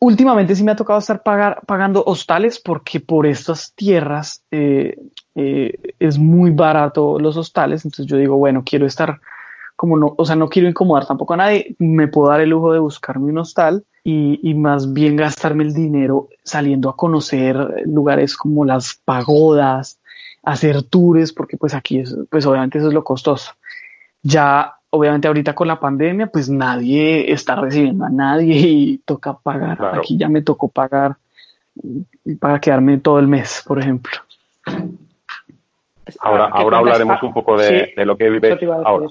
Últimamente 0.00 0.54
sí 0.54 0.62
me 0.64 0.72
ha 0.72 0.76
tocado 0.76 0.98
estar 0.98 1.22
pagando 1.22 2.04
hostales 2.04 2.60
porque 2.60 3.00
por 3.00 3.26
estas 3.26 3.74
tierras 3.74 4.44
eh, 4.50 4.98
eh, 5.34 5.78
es 5.98 6.18
muy 6.18 6.50
barato 6.50 7.18
los 7.18 7.36
hostales, 7.36 7.84
entonces 7.84 8.06
yo 8.06 8.16
digo, 8.16 8.36
bueno, 8.36 8.62
quiero 8.64 8.86
estar 8.86 9.20
como 9.76 9.96
no, 9.96 10.14
o 10.16 10.24
sea, 10.24 10.36
no 10.36 10.48
quiero 10.48 10.68
incomodar 10.68 11.06
tampoco 11.06 11.34
a 11.34 11.38
nadie, 11.38 11.74
me 11.78 12.08
puedo 12.08 12.28
dar 12.28 12.40
el 12.40 12.50
lujo 12.50 12.72
de 12.72 12.78
buscarme 12.78 13.30
un 13.30 13.38
hostal 13.38 13.84
y, 14.04 14.38
y 14.42 14.54
más 14.54 14.92
bien 14.92 15.16
gastarme 15.16 15.64
el 15.64 15.74
dinero 15.74 16.28
saliendo 16.42 16.90
a 16.90 16.96
conocer 16.96 17.56
lugares 17.86 18.36
como 18.36 18.64
las 18.64 19.00
pagodas, 19.04 19.98
hacer 20.44 20.82
tours, 20.82 21.32
porque 21.32 21.56
pues 21.56 21.74
aquí 21.74 21.98
es, 21.98 22.16
pues 22.30 22.46
obviamente 22.46 22.78
eso 22.78 22.88
es 22.88 22.94
lo 22.94 23.02
costoso. 23.02 23.52
Ya, 24.22 24.76
obviamente 24.94 25.28
ahorita 25.28 25.54
con 25.54 25.68
la 25.68 25.80
pandemia, 25.80 26.28
pues 26.28 26.48
nadie 26.48 27.32
está 27.32 27.56
recibiendo 27.56 28.04
a 28.04 28.10
nadie 28.10 28.54
y 28.58 28.98
toca 28.98 29.34
pagar. 29.34 29.84
Aquí 29.96 30.16
ya 30.16 30.28
me 30.28 30.42
tocó 30.42 30.68
pagar 30.68 31.16
para 32.38 32.60
quedarme 32.60 32.98
todo 32.98 33.18
el 33.18 33.26
mes, 33.26 33.64
por 33.66 33.80
ejemplo. 33.80 34.12
Ahora, 36.20 36.46
ahora 36.46 36.78
hablaremos 36.78 37.22
un 37.22 37.32
poco 37.32 37.56
de, 37.56 37.92
lo 37.96 38.16
que 38.16 38.30
vive 38.30 38.58
ahora. 38.84 39.08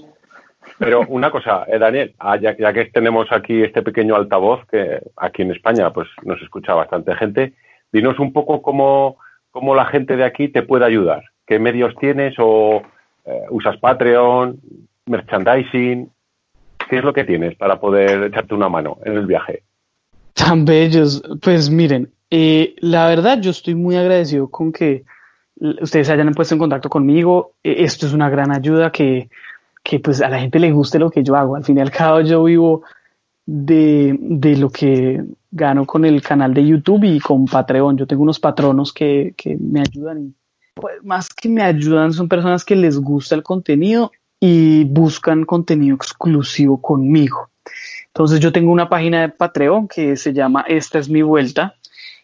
Pero 0.79 1.01
una 1.09 1.29
cosa, 1.29 1.65
eh, 1.67 1.77
Daniel, 1.77 2.15
ah, 2.19 2.37
ya, 2.37 2.55
que 2.55 2.85
tenemos 2.85 3.31
aquí 3.31 3.61
este 3.61 3.81
pequeño 3.81 4.15
altavoz, 4.15 4.65
que 4.67 5.01
aquí 5.17 5.41
en 5.41 5.51
España 5.51 5.91
pues 5.91 6.07
nos 6.23 6.41
escucha 6.41 6.73
bastante 6.73 7.13
gente, 7.15 7.53
dinos 7.91 8.17
un 8.19 8.31
poco 8.31 8.61
cómo, 8.61 9.17
cómo 9.51 9.75
la 9.75 9.85
gente 9.85 10.15
de 10.15 10.23
aquí 10.23 10.47
te 10.47 10.63
puede 10.63 10.85
ayudar. 10.85 11.23
¿Qué 11.45 11.59
medios 11.59 11.93
tienes 11.97 12.35
o 12.39 12.81
eh, 13.25 13.43
usas 13.49 13.77
Patreon, 13.77 14.59
merchandising? 15.05 16.09
¿Qué 16.89 16.97
es 16.97 17.03
lo 17.03 17.13
que 17.13 17.23
tienes 17.23 17.55
para 17.55 17.79
poder 17.79 18.23
echarte 18.23 18.53
una 18.53 18.69
mano 18.69 18.97
en 19.05 19.13
el 19.13 19.25
viaje? 19.25 19.63
Tan 20.33 20.65
bellos. 20.65 21.23
Pues 21.41 21.69
miren, 21.69 22.11
eh, 22.29 22.75
la 22.79 23.07
verdad 23.07 23.39
yo 23.39 23.51
estoy 23.51 23.75
muy 23.75 23.95
agradecido 23.95 24.49
con 24.49 24.71
que 24.71 25.03
ustedes 25.59 26.09
hayan 26.09 26.33
puesto 26.33 26.55
en 26.55 26.59
contacto 26.59 26.89
conmigo. 26.89 27.53
E, 27.63 27.83
esto 27.83 28.05
es 28.05 28.13
una 28.13 28.29
gran 28.29 28.51
ayuda 28.51 28.91
que, 28.91 29.29
que 29.83 29.99
pues 29.99 30.21
a 30.21 30.29
la 30.29 30.39
gente 30.39 30.59
le 30.59 30.71
guste 30.71 30.99
lo 30.99 31.09
que 31.09 31.23
yo 31.23 31.35
hago. 31.35 31.55
Al 31.55 31.63
fin 31.63 31.77
y 31.77 31.81
al 31.81 31.91
cabo 31.91 32.21
yo 32.21 32.43
vivo 32.43 32.83
de, 33.45 34.17
de 34.19 34.57
lo 34.57 34.69
que 34.69 35.23
gano 35.51 35.85
con 35.85 36.05
el 36.05 36.21
canal 36.21 36.53
de 36.53 36.65
YouTube 36.65 37.03
y 37.03 37.19
con 37.19 37.45
Patreon. 37.45 37.97
Yo 37.97 38.07
tengo 38.07 38.23
unos 38.23 38.39
patronos 38.39 38.91
que, 38.91 39.33
que 39.37 39.55
me 39.57 39.81
ayudan. 39.81 40.33
Pues, 40.73 41.03
más 41.03 41.29
que 41.29 41.49
me 41.49 41.61
ayudan, 41.61 42.13
son 42.13 42.27
personas 42.27 42.65
que 42.65 42.75
les 42.75 42.97
gusta 42.97 43.35
el 43.35 43.43
contenido 43.43 44.11
y 44.45 44.83
buscan 44.83 45.45
contenido 45.45 45.95
exclusivo 45.95 46.81
conmigo. 46.81 47.49
Entonces 48.07 48.41
yo 48.41 48.51
tengo 48.51 48.73
una 48.73 48.89
página 48.89 49.21
de 49.21 49.29
Patreon 49.29 49.87
que 49.87 50.17
se 50.17 50.33
llama 50.33 50.65
Esta 50.67 50.99
es 50.99 51.07
mi 51.07 51.21
vuelta 51.21 51.75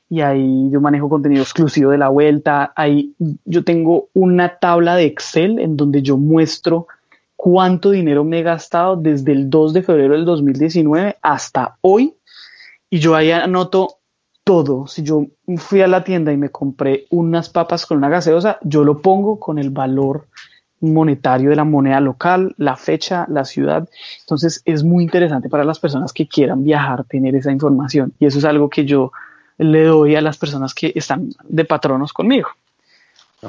y 0.09 0.19
ahí 0.19 0.69
yo 0.69 0.81
manejo 0.81 1.07
contenido 1.07 1.43
exclusivo 1.43 1.91
de 1.91 1.97
la 1.97 2.09
vuelta. 2.09 2.73
Ahí 2.75 3.15
yo 3.45 3.63
tengo 3.63 4.09
una 4.13 4.57
tabla 4.59 4.97
de 4.97 5.05
Excel 5.05 5.59
en 5.59 5.77
donde 5.77 6.01
yo 6.01 6.17
muestro 6.17 6.87
cuánto 7.37 7.91
dinero 7.91 8.25
me 8.25 8.39
he 8.39 8.43
gastado 8.43 8.97
desde 8.97 9.31
el 9.31 9.49
2 9.49 9.71
de 9.71 9.83
febrero 9.83 10.13
del 10.13 10.25
2019 10.25 11.15
hasta 11.21 11.77
hoy. 11.79 12.15
Y 12.89 12.99
yo 12.99 13.15
ahí 13.15 13.31
anoto 13.31 13.99
todo. 14.43 14.87
Si 14.87 15.03
yo 15.03 15.25
fui 15.55 15.79
a 15.79 15.87
la 15.87 16.03
tienda 16.03 16.33
y 16.33 16.37
me 16.37 16.49
compré 16.49 17.05
unas 17.11 17.47
papas 17.47 17.85
con 17.85 17.97
una 17.97 18.09
gaseosa, 18.09 18.59
yo 18.61 18.83
lo 18.83 19.01
pongo 19.01 19.39
con 19.39 19.57
el 19.57 19.69
valor 19.69 20.27
monetario 20.81 21.49
de 21.49 21.55
la 21.55 21.63
moneda 21.63 21.99
local, 21.99 22.53
la 22.57 22.75
fecha, 22.75 23.25
la 23.29 23.45
ciudad. 23.45 23.87
Entonces 24.21 24.61
es 24.65 24.83
muy 24.83 25.03
interesante 25.03 25.49
para 25.49 25.63
las 25.63 25.79
personas 25.79 26.13
que 26.13 26.27
quieran 26.27 26.63
viajar 26.63 27.03
tener 27.05 27.35
esa 27.35 27.51
información. 27.51 28.13
Y 28.19 28.25
eso 28.25 28.39
es 28.39 28.45
algo 28.45 28.69
que 28.69 28.85
yo 28.85 29.11
le 29.57 29.83
doy 29.83 30.15
a 30.15 30.21
las 30.21 30.37
personas 30.37 30.73
que 30.73 30.91
están 30.95 31.29
de 31.47 31.65
patronos 31.65 32.13
conmigo. 32.13 32.49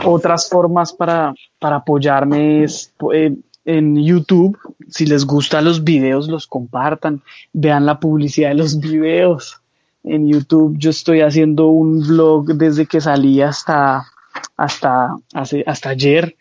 Otras 0.04 0.48
formas 0.48 0.92
para, 0.92 1.34
para 1.58 1.76
apoyarme 1.76 2.64
es 2.64 2.92
eh, 3.12 3.34
en 3.64 3.96
YouTube. 3.96 4.58
Si 4.88 5.06
les 5.06 5.24
gustan 5.24 5.64
los 5.64 5.82
videos, 5.82 6.28
los 6.28 6.46
compartan. 6.46 7.22
Vean 7.52 7.86
la 7.86 7.98
publicidad 7.98 8.50
de 8.50 8.56
los 8.56 8.78
videos. 8.78 9.60
En 10.02 10.28
YouTube 10.28 10.76
yo 10.78 10.90
estoy 10.90 11.20
haciendo 11.20 11.66
un 11.68 12.00
vlog 12.00 12.46
desde 12.54 12.86
que 12.86 13.00
salí 13.00 13.42
hasta, 13.42 14.06
hasta, 14.56 15.16
hace, 15.34 15.64
hasta 15.66 15.90
ayer. 15.90 16.36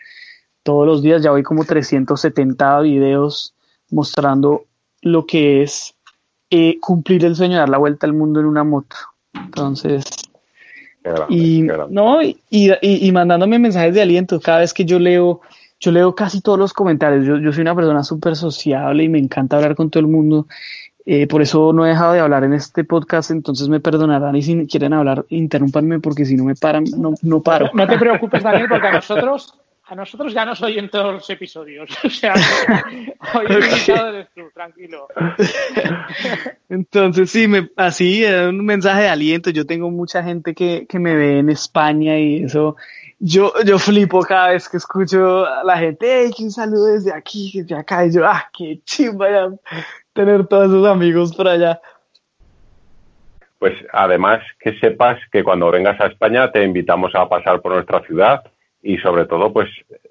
Todos 0.69 0.85
los 0.85 1.01
días 1.01 1.23
ya 1.23 1.31
voy 1.31 1.41
como 1.41 1.65
370 1.65 2.81
videos 2.81 3.55
mostrando 3.89 4.65
lo 5.01 5.25
que 5.25 5.63
es 5.63 5.95
eh, 6.51 6.79
cumplir 6.79 7.25
el 7.25 7.35
sueño 7.35 7.53
de 7.53 7.59
dar 7.61 7.69
la 7.69 7.79
vuelta 7.79 8.05
al 8.05 8.13
mundo 8.13 8.39
en 8.39 8.45
una 8.45 8.63
moto. 8.63 8.95
Entonces, 9.33 10.05
y, 11.27 11.63
no, 11.89 12.21
y, 12.21 12.37
y, 12.51 13.11
mandándome 13.11 13.57
mensajes 13.57 13.95
de 13.95 14.03
aliento 14.03 14.39
cada 14.39 14.59
vez 14.59 14.71
que 14.71 14.85
yo 14.85 14.99
leo, 14.99 15.41
yo 15.79 15.91
leo 15.91 16.13
casi 16.13 16.39
todos 16.39 16.59
los 16.59 16.71
comentarios. 16.71 17.25
Yo, 17.25 17.39
yo 17.39 17.51
soy 17.51 17.61
una 17.63 17.73
persona 17.73 18.03
súper 18.03 18.35
sociable 18.35 19.03
y 19.03 19.09
me 19.09 19.17
encanta 19.17 19.55
hablar 19.55 19.73
con 19.73 19.89
todo 19.89 20.01
el 20.01 20.07
mundo. 20.07 20.45
Eh, 21.03 21.25
por 21.25 21.41
eso 21.41 21.73
no 21.73 21.83
he 21.83 21.89
dejado 21.89 22.13
de 22.13 22.19
hablar 22.19 22.43
en 22.43 22.53
este 22.53 22.83
podcast, 22.83 23.31
entonces 23.31 23.69
me 23.69 23.79
perdonarán 23.79 24.35
y 24.35 24.43
si 24.43 24.67
quieren 24.67 24.93
hablar, 24.93 25.25
interrúmpanme 25.29 25.99
porque 25.99 26.25
si 26.25 26.35
no 26.35 26.43
me 26.43 26.53
paran, 26.53 26.83
no, 26.95 27.15
no 27.23 27.41
paro. 27.41 27.71
No 27.73 27.87
te 27.87 27.97
preocupes, 27.97 28.43
Daniel, 28.43 28.67
porque 28.69 28.85
a 28.85 28.91
nosotros 28.91 29.55
a 29.89 29.95
nosotros 29.95 30.31
ya 30.33 30.45
no 30.45 30.55
soy 30.55 30.77
en 30.77 30.87
todos 30.87 31.13
los 31.13 31.29
episodios. 31.29 31.89
O 32.03 32.09
sea, 32.09 32.33
hoy 33.33 33.45
he 33.49 33.53
invitado 33.53 34.09
eres 34.09 34.27
tú, 34.35 34.41
tranquilo. 34.53 35.07
Entonces, 36.69 37.31
sí, 37.31 37.47
me, 37.47 37.69
así, 37.75 38.23
un 38.25 38.65
mensaje 38.65 39.03
de 39.03 39.09
aliento. 39.09 39.49
Yo 39.49 39.65
tengo 39.65 39.89
mucha 39.89 40.23
gente 40.23 40.53
que, 40.53 40.85
que 40.87 40.99
me 40.99 41.15
ve 41.15 41.39
en 41.39 41.49
España 41.49 42.17
y 42.19 42.43
eso. 42.43 42.75
Yo, 43.19 43.51
yo 43.65 43.79
flipo 43.79 44.21
cada 44.21 44.49
vez 44.49 44.69
que 44.69 44.77
escucho 44.77 45.45
a 45.45 45.63
la 45.63 45.77
gente, 45.77 46.07
hey, 46.07 46.31
que 46.35 46.43
un 46.43 46.51
saludo 46.51 46.93
desde 46.93 47.11
aquí, 47.11 47.51
desde 47.55 47.75
acá. 47.75 48.05
Y 48.05 48.13
yo, 48.13 48.25
ah, 48.25 48.49
qué 48.55 48.79
chimba 48.85 49.29
ya 49.29 49.49
tener 50.13 50.45
todos 50.47 50.67
esos 50.67 50.87
amigos 50.87 51.35
por 51.35 51.47
allá. 51.47 51.81
pues 53.57 53.73
además 53.91 54.41
que 54.59 54.79
sepas 54.79 55.19
que 55.31 55.43
cuando 55.43 55.71
vengas 55.71 55.99
a 55.99 56.07
España 56.07 56.51
te 56.51 56.63
invitamos 56.63 57.13
a 57.15 57.27
pasar 57.27 57.61
por 57.61 57.73
nuestra 57.73 58.01
ciudad 58.01 58.43
y 58.81 58.97
sobre 58.97 59.25
todo 59.25 59.51
pues 59.51 59.69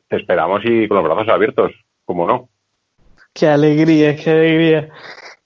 te 0.08 0.16
esperamos 0.16 0.62
y 0.64 0.88
con 0.88 0.98
los 0.98 1.04
brazos 1.04 1.28
abiertos, 1.28 1.72
como 2.04 2.26
no. 2.26 2.48
Qué 3.32 3.46
alegría, 3.46 4.16
qué 4.16 4.30
alegría. 4.30 4.88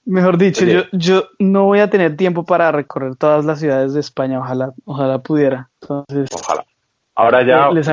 Mejor 0.05 0.37
dicho, 0.37 0.65
yo, 0.65 0.81
yo 0.91 1.29
no 1.39 1.65
voy 1.65 1.79
a 1.79 1.89
tener 1.89 2.17
tiempo 2.17 2.45
para 2.45 2.71
recorrer 2.71 3.15
todas 3.15 3.45
las 3.45 3.59
ciudades 3.59 3.93
de 3.93 4.01
España, 4.01 4.39
ojalá, 4.39 4.73
ojalá 4.85 5.19
pudiera. 5.19 5.69
Entonces, 5.81 6.29
ojalá. 6.33 6.65
Ahora 7.15 7.45
ya 7.45 7.69
les 7.71 7.87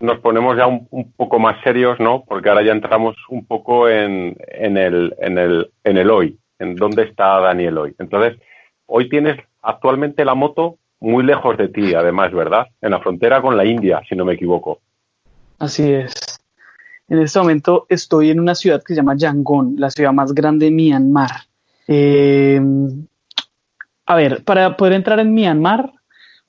nos, 0.00 0.18
ponemos 0.20 0.56
ya 0.56 0.66
un, 0.66 1.12
poco 1.16 1.38
más 1.38 1.62
serios, 1.62 1.98
¿no? 2.00 2.24
Porque 2.26 2.48
ahora 2.48 2.62
ya 2.62 2.72
entramos 2.72 3.16
un 3.28 3.44
poco 3.44 3.88
en, 3.88 4.36
en, 4.48 4.76
el, 4.76 5.14
en, 5.18 5.38
el, 5.38 5.70
en 5.84 5.96
el 5.96 6.10
hoy, 6.10 6.38
en 6.58 6.76
dónde 6.76 7.02
está 7.02 7.40
Daniel 7.40 7.78
hoy. 7.78 7.94
Entonces, 7.98 8.38
hoy 8.86 9.08
tienes 9.08 9.38
actualmente 9.60 10.24
la 10.24 10.34
moto 10.34 10.78
muy 11.00 11.24
lejos 11.24 11.56
de 11.56 11.68
ti, 11.68 11.94
además, 11.94 12.32
¿verdad? 12.32 12.66
En 12.80 12.90
la 12.90 13.00
frontera 13.00 13.40
con 13.40 13.56
la 13.56 13.64
India, 13.64 14.00
si 14.08 14.16
no 14.16 14.24
me 14.24 14.34
equivoco. 14.34 14.80
Así 15.58 15.92
es. 15.92 16.14
En 17.08 17.20
este 17.20 17.38
momento 17.38 17.86
estoy 17.88 18.30
en 18.30 18.40
una 18.40 18.54
ciudad 18.54 18.82
que 18.82 18.94
se 18.94 18.96
llama 18.96 19.16
Yangon, 19.16 19.74
la 19.78 19.90
ciudad 19.90 20.12
más 20.12 20.34
grande 20.34 20.66
de 20.66 20.72
Myanmar. 20.72 21.30
Eh, 21.86 22.60
a 24.04 24.14
ver, 24.14 24.44
para 24.44 24.76
poder 24.76 24.92
entrar 24.92 25.18
en 25.20 25.32
Myanmar, 25.32 25.92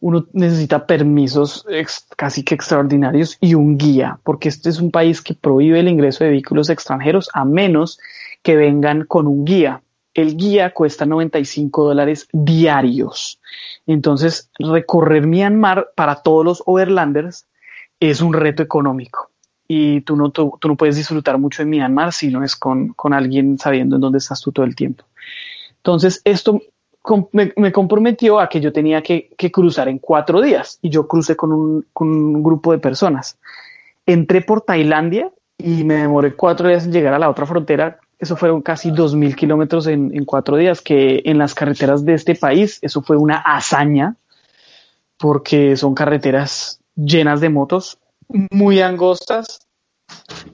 uno 0.01 0.27
necesita 0.33 0.85
permisos 0.85 1.65
casi 2.15 2.43
que 2.43 2.55
extraordinarios 2.55 3.37
y 3.41 3.53
un 3.53 3.77
guía, 3.77 4.19
porque 4.23 4.49
este 4.49 4.69
es 4.69 4.79
un 4.79 4.91
país 4.91 5.21
que 5.21 5.33
prohíbe 5.33 5.79
el 5.79 5.87
ingreso 5.87 6.23
de 6.23 6.31
vehículos 6.31 6.69
extranjeros 6.69 7.29
a 7.33 7.45
menos 7.45 7.99
que 8.41 8.55
vengan 8.55 9.05
con 9.05 9.27
un 9.27 9.45
guía. 9.45 9.81
El 10.14 10.38
guía 10.38 10.74
cuesta 10.74 11.05
95 11.05 11.84
dólares 11.84 12.28
diarios. 12.32 13.39
Entonces, 13.86 14.49
recorrer 14.57 15.28
Myanmar 15.28 15.91
para 15.95 16.22
todos 16.22 16.43
los 16.43 16.64
overlanders 16.66 17.45
es 17.99 18.22
un 18.22 18.34
reto 18.34 18.64
económico 18.64 19.30
y 19.72 20.01
tú 20.01 20.16
no, 20.16 20.32
tú, 20.32 20.57
no 20.64 20.76
puedes 20.76 20.95
disfrutar 20.95 21.38
mucho 21.38 21.62
en 21.62 21.70
Myanmar 21.70 22.12
si 22.12 22.30
no 22.30 22.43
es 22.43 22.55
con, 22.55 22.89
con, 22.93 23.14
alguien 23.14 23.60
sabiendo 23.60 23.95
en 23.95 24.01
dónde 24.01 24.18
estás 24.18 24.41
tú 24.41 24.51
todo 24.51 24.66
el 24.66 24.76
tiempo. 24.76 25.05
Entonces, 25.78 26.22
esto 26.26 26.60
me, 27.32 27.72
comprometió 27.72 28.39
a 28.39 28.49
que 28.49 28.60
yo 28.60 28.74
tenía 28.74 29.03
que, 29.03 29.30
que, 29.38 29.51
cruzar 29.51 29.88
en 29.88 29.99
cuatro 29.99 30.41
días 30.41 30.80
y 30.82 30.89
yo 30.89 31.07
crucé 31.07 31.36
con 31.36 31.53
un, 31.53 31.86
con 31.93 32.10
un 32.10 32.43
grupo 32.43 32.72
de 32.72 32.80
personas. 32.80 33.38
Entré 34.07 34.41
por 34.41 34.62
Tailandia 34.62 35.32
y 35.57 35.84
me 35.84 35.95
demoré 35.95 36.34
cuatro 36.36 36.68
días 36.68 36.86
en 36.86 36.91
llegar 36.91 37.14
a 37.14 37.20
la 37.20 37.30
otra 37.30 37.45
frontera. 37.45 37.99
Eso 38.20 38.36
fueron 38.36 38.61
casi 38.61 38.91
dos 38.91 39.15
mil 39.15 39.36
kilómetros 39.36 39.88
en, 39.88 40.15
en 40.15 40.26
cuatro 40.26 40.57
días, 40.57 40.82
que 40.82 41.22
en 41.26 41.38
las 41.38 41.55
carreteras 41.55 42.05
de 42.05 42.13
este 42.13 42.36
país 42.36 42.80
eso 42.82 43.01
fue 43.01 43.17
una 43.17 43.38
hazaña 43.38 44.15
porque 45.17 45.76
son 45.76 45.95
carreteras 45.95 46.80
llenas 46.95 47.41
de 47.41 47.49
motos 47.49 47.97
muy 48.51 48.82
angostas 48.82 49.67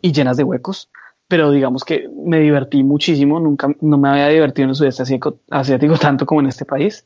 y 0.02 0.12
llenas 0.12 0.38
de 0.38 0.44
huecos, 0.44 0.90
pero 1.28 1.52
digamos 1.52 1.84
que 1.84 2.08
me 2.26 2.40
divertí 2.40 2.84
muchísimo, 2.84 3.40
nunca 3.40 3.70
no 3.82 3.98
me 3.98 4.10
había 4.10 4.28
divertido 4.28 4.66
en 4.66 4.70
el 4.72 4.76
sudeste 4.76 5.04
asiático, 5.50 5.98
tanto 6.00 6.26
como 6.26 6.42
en 6.42 6.48
este 6.48 6.66
país. 6.66 7.06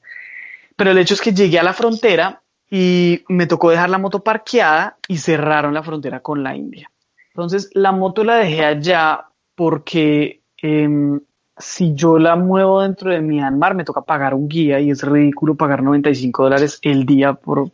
Pero 0.76 0.92
el 0.92 0.98
hecho 0.98 1.14
es 1.14 1.22
que 1.22 1.34
llegué 1.34 1.60
a 1.60 1.64
la 1.64 1.74
frontera 1.74 2.42
y 2.70 3.24
me 3.28 3.48
tocó 3.48 3.70
dejar 3.70 3.90
la 3.90 3.98
moto 3.98 4.24
parqueada 4.24 4.98
y 5.08 5.18
cerraron 5.18 5.74
la 5.74 5.84
frontera 5.84 6.22
con 6.22 6.44
la 6.44 6.56
India. 6.56 6.92
Entonces 7.30 7.70
la 7.74 7.92
moto 7.92 8.24
la 8.24 8.36
dejé 8.36 8.64
allá 8.64 9.28
porque 9.56 10.39
em, 10.62 11.20
si 11.58 11.94
yo 11.94 12.18
la 12.18 12.36
muevo 12.36 12.82
dentro 12.82 13.12
de 13.12 13.20
Myanmar 13.20 13.76
me 13.76 13.84
toca 13.84 14.02
pagar 14.02 14.34
un 14.34 14.48
guía 14.48 14.80
y 14.80 14.92
es 14.92 15.04
ridículo 15.04 15.56
pagar 15.56 15.84
95 15.84 16.44
dólares 16.44 16.80
el 16.82 17.06
día 17.06 17.34
por, 17.34 17.70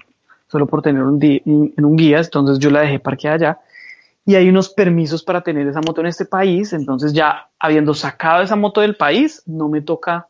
solo 0.47 0.65
por 0.65 0.81
tener 0.81 1.03
un, 1.03 1.19
en 1.21 1.85
un 1.85 1.95
guía, 1.95 2.19
entonces 2.19 2.59
yo 2.59 2.71
la 2.71 2.81
dejé 2.81 2.99
parqueada 2.99 3.35
allá. 3.35 3.59
Y 4.25 4.33
hay 4.33 4.49
unos 4.49 4.69
permisos 4.69 5.23
para 5.23 5.41
tener 5.41 5.67
esa 5.67 5.81
moto 5.81 6.01
en 6.01 6.07
este 6.07 6.25
país, 6.25 6.73
entonces 6.73 7.13
ya 7.13 7.49
habiendo 7.59 7.93
sacado 7.93 8.41
esa 8.41 8.55
moto 8.55 8.81
del 8.81 8.95
país, 8.95 9.43
no 9.45 9.69
me 9.69 9.81
toca, 9.81 10.27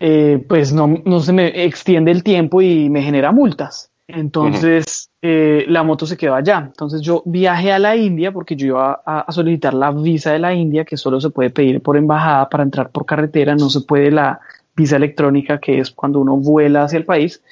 eh, 0.00 0.44
pues 0.46 0.70
no, 0.72 1.00
no, 1.06 1.20
se 1.20 1.32
me 1.32 1.64
extiende 1.64 2.10
el 2.10 2.22
tiempo 2.22 2.60
y 2.60 2.90
me 2.90 3.02
genera 3.02 3.32
multas. 3.32 3.89
Entonces 4.14 5.10
eh, 5.22 5.64
la 5.68 5.82
moto 5.82 6.06
se 6.06 6.16
quedó 6.16 6.34
allá. 6.34 6.64
Entonces 6.66 7.00
yo 7.00 7.22
viajé 7.26 7.72
a 7.72 7.78
la 7.78 7.96
India 7.96 8.32
porque 8.32 8.56
yo 8.56 8.66
iba 8.68 9.02
a, 9.04 9.20
a, 9.20 9.32
solicitar 9.32 9.74
la 9.74 9.90
visa 9.90 10.32
de 10.32 10.38
la 10.38 10.54
India, 10.54 10.84
que 10.84 10.96
solo 10.96 11.20
se 11.20 11.30
puede 11.30 11.50
pedir 11.50 11.82
por 11.82 11.96
embajada 11.96 12.48
para 12.48 12.62
entrar 12.62 12.90
por 12.90 13.06
carretera, 13.06 13.54
no 13.54 13.70
se 13.70 13.82
puede 13.82 14.10
la 14.10 14.40
visa 14.76 14.96
electrónica, 14.96 15.58
que 15.58 15.78
es 15.78 15.90
cuando 15.90 16.20
uno 16.20 16.36
vuela 16.36 16.84
hacia 16.84 16.98
el 16.98 17.04
país. 17.04 17.42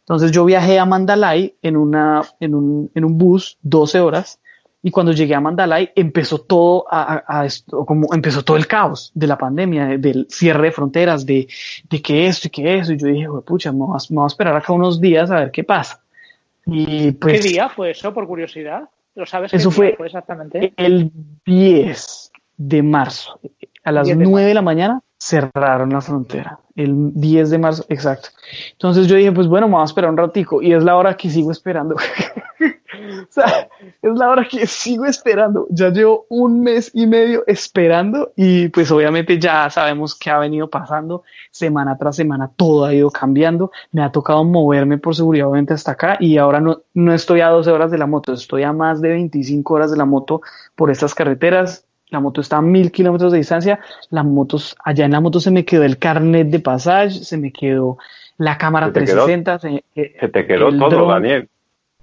Entonces 0.00 0.32
yo 0.32 0.44
viajé 0.44 0.78
a 0.78 0.84
Mandalay 0.84 1.54
en, 1.62 1.76
una, 1.76 2.22
en, 2.40 2.54
un, 2.54 2.90
en 2.94 3.04
un 3.04 3.16
bus 3.16 3.58
12 3.62 4.00
horas 4.00 4.38
y 4.86 4.90
cuando 4.90 5.12
llegué 5.12 5.34
a 5.34 5.40
Mandalay 5.40 5.92
empezó 5.96 6.42
todo 6.42 6.84
a, 6.90 7.46
esto, 7.46 7.86
como 7.86 8.12
empezó 8.12 8.44
todo 8.44 8.58
el 8.58 8.66
caos 8.66 9.10
de 9.14 9.26
la 9.26 9.38
pandemia, 9.38 9.96
del 9.96 10.26
cierre 10.28 10.66
de 10.66 10.72
fronteras, 10.72 11.24
de, 11.24 11.48
de 11.88 12.02
que 12.02 12.26
esto 12.26 12.48
y 12.48 12.50
que 12.50 12.78
eso. 12.78 12.92
Y 12.92 12.98
yo 12.98 13.06
dije, 13.06 13.26
pucha, 13.46 13.70
vamos, 13.70 14.10
vamos 14.10 14.30
a 14.30 14.34
esperar 14.34 14.54
acá 14.54 14.74
unos 14.74 15.00
días 15.00 15.30
a 15.30 15.36
ver 15.36 15.50
qué 15.52 15.64
pasa. 15.64 16.03
Y 16.66 17.12
pues, 17.12 17.40
¿Qué 17.40 17.48
día 17.48 17.68
fue 17.68 17.90
eso, 17.90 18.12
por 18.14 18.26
curiosidad? 18.26 18.88
¿Lo 19.14 19.26
sabes? 19.26 19.54
Eso 19.54 19.70
fue, 19.70 19.96
exactamente? 19.98 20.72
el 20.76 21.12
10 21.44 22.32
de 22.56 22.82
marzo. 22.82 23.38
A 23.84 23.92
las 23.92 24.08
9 24.08 24.48
de 24.48 24.54
la 24.54 24.62
mañana 24.62 25.02
cerraron 25.18 25.90
la 25.90 26.00
frontera 26.00 26.58
el 26.74 27.12
10 27.14 27.50
de 27.50 27.58
marzo, 27.58 27.84
exacto. 27.88 28.30
Entonces 28.72 29.06
yo 29.06 29.16
dije, 29.16 29.32
pues 29.32 29.46
bueno, 29.46 29.66
vamos 29.66 29.82
a 29.82 29.92
esperar 29.92 30.10
un 30.10 30.16
ratico 30.16 30.60
y 30.60 30.72
es 30.72 30.82
la 30.82 30.96
hora 30.96 31.16
que 31.16 31.30
sigo 31.30 31.52
esperando. 31.52 31.96
o 33.28 33.32
sea, 33.32 33.68
es 34.02 34.12
la 34.14 34.28
hora 34.28 34.46
que 34.48 34.66
sigo 34.66 35.04
esperando. 35.04 35.66
Ya 35.70 35.90
llevo 35.90 36.26
un 36.28 36.62
mes 36.62 36.90
y 36.94 37.06
medio 37.06 37.44
esperando 37.46 38.32
y 38.36 38.68
pues 38.68 38.90
obviamente 38.90 39.38
ya 39.38 39.68
sabemos 39.70 40.14
qué 40.14 40.30
ha 40.30 40.38
venido 40.38 40.68
pasando 40.68 41.22
semana 41.50 41.96
tras 41.96 42.16
semana, 42.16 42.50
todo 42.54 42.84
ha 42.84 42.94
ido 42.94 43.10
cambiando. 43.10 43.70
Me 43.92 44.02
ha 44.02 44.12
tocado 44.12 44.44
moverme 44.44 44.98
por 44.98 45.14
seguridad 45.14 45.48
obviamente 45.48 45.74
hasta 45.74 45.92
acá 45.92 46.16
y 46.20 46.38
ahora 46.38 46.60
no, 46.60 46.82
no 46.94 47.12
estoy 47.12 47.40
a 47.40 47.48
12 47.48 47.70
horas 47.70 47.90
de 47.90 47.98
la 47.98 48.06
moto, 48.06 48.32
estoy 48.32 48.62
a 48.62 48.72
más 48.72 49.00
de 49.00 49.08
25 49.10 49.74
horas 49.74 49.90
de 49.90 49.96
la 49.96 50.04
moto 50.04 50.40
por 50.74 50.90
estas 50.90 51.14
carreteras 51.14 51.86
la 52.10 52.20
moto 52.20 52.40
está 52.40 52.58
a 52.58 52.62
mil 52.62 52.92
kilómetros 52.92 53.32
de 53.32 53.38
distancia, 53.38 53.80
la 54.10 54.22
moto, 54.22 54.58
allá 54.84 55.04
en 55.04 55.10
la 55.10 55.20
moto 55.20 55.40
se 55.40 55.50
me 55.50 55.64
quedó 55.64 55.82
el 55.82 55.98
carnet 55.98 56.48
de 56.48 56.60
pasaje, 56.60 57.10
se 57.10 57.36
me 57.36 57.52
quedó 57.52 57.98
la 58.38 58.58
cámara 58.58 58.92
360. 58.92 59.60
Eh, 59.94 60.16
se, 60.20 60.28
te 60.28 60.46
quedó 60.46 60.76
todo, 60.76 61.08
Daniel. 61.08 61.48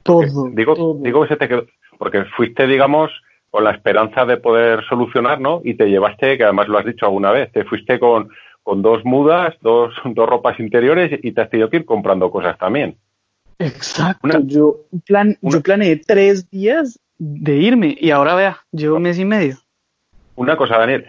Todo. 0.03 0.49
Digo, 0.51 0.97
digo 0.99 1.23
que 1.23 1.29
se 1.29 1.37
te 1.37 1.47
quedó, 1.47 1.65
porque 1.97 2.25
fuiste, 2.35 2.67
digamos, 2.67 3.11
con 3.49 3.63
la 3.63 3.71
esperanza 3.71 4.25
de 4.25 4.37
poder 4.37 4.83
solucionar, 4.87 5.39
¿no? 5.39 5.61
Y 5.63 5.75
te 5.75 5.89
llevaste, 5.89 6.37
que 6.37 6.43
además 6.43 6.67
lo 6.67 6.77
has 6.77 6.85
dicho 6.85 7.05
alguna 7.05 7.31
vez, 7.31 7.51
te 7.51 7.65
fuiste 7.65 7.99
con, 7.99 8.29
con 8.63 8.81
dos 8.81 9.03
mudas, 9.03 9.55
dos, 9.61 9.93
dos 10.05 10.29
ropas 10.29 10.59
interiores 10.59 11.19
y 11.21 11.31
te 11.31 11.41
has 11.41 11.49
tenido 11.49 11.69
que 11.69 11.77
ir 11.77 11.85
comprando 11.85 12.31
cosas 12.31 12.57
también. 12.57 12.97
Exacto. 13.59 14.27
yo, 14.45 14.77
plan, 15.05 15.37
yo 15.41 15.61
planeé 15.61 15.97
tres 15.97 16.49
días 16.49 16.99
de 17.19 17.55
irme 17.57 17.95
y 17.99 18.09
ahora 18.09 18.33
vea, 18.33 18.57
llevo 18.71 18.95
un 18.95 19.03
mes 19.03 19.19
y 19.19 19.25
medio. 19.25 19.57
Una 20.35 20.57
cosa, 20.57 20.79
Daniel, 20.79 21.05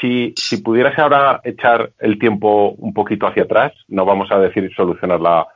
si, 0.00 0.34
si 0.36 0.58
pudieras 0.58 0.98
ahora 0.98 1.40
echar 1.44 1.92
el 1.98 2.18
tiempo 2.18 2.72
un 2.72 2.92
poquito 2.92 3.26
hacia 3.26 3.44
atrás, 3.44 3.72
no 3.88 4.04
vamos 4.04 4.30
a 4.30 4.38
decir 4.38 4.70
solucionar 4.74 5.20
la, 5.20 5.46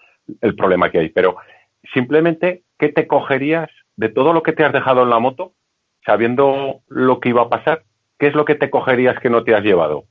el 0.40 0.54
problema 0.54 0.90
que 0.90 1.00
hay, 1.00 1.08
pero 1.10 1.36
simplemente, 1.92 2.62
¿qué 2.78 2.90
te 2.90 3.06
cogerías 3.06 3.68
de 3.96 4.08
todo 4.08 4.32
lo 4.32 4.42
que 4.42 4.52
te 4.52 4.64
has 4.64 4.72
dejado 4.72 5.02
en 5.02 5.10
la 5.10 5.18
moto, 5.18 5.52
sabiendo 6.04 6.80
lo 6.88 7.20
que 7.20 7.30
iba 7.30 7.42
a 7.42 7.48
pasar? 7.48 7.82
¿Qué 8.18 8.28
es 8.28 8.34
lo 8.34 8.44
que 8.44 8.54
te 8.54 8.70
cogerías 8.70 9.18
que 9.20 9.30
no 9.30 9.44
te 9.44 9.54
has 9.54 9.62
llevado? 9.62 10.04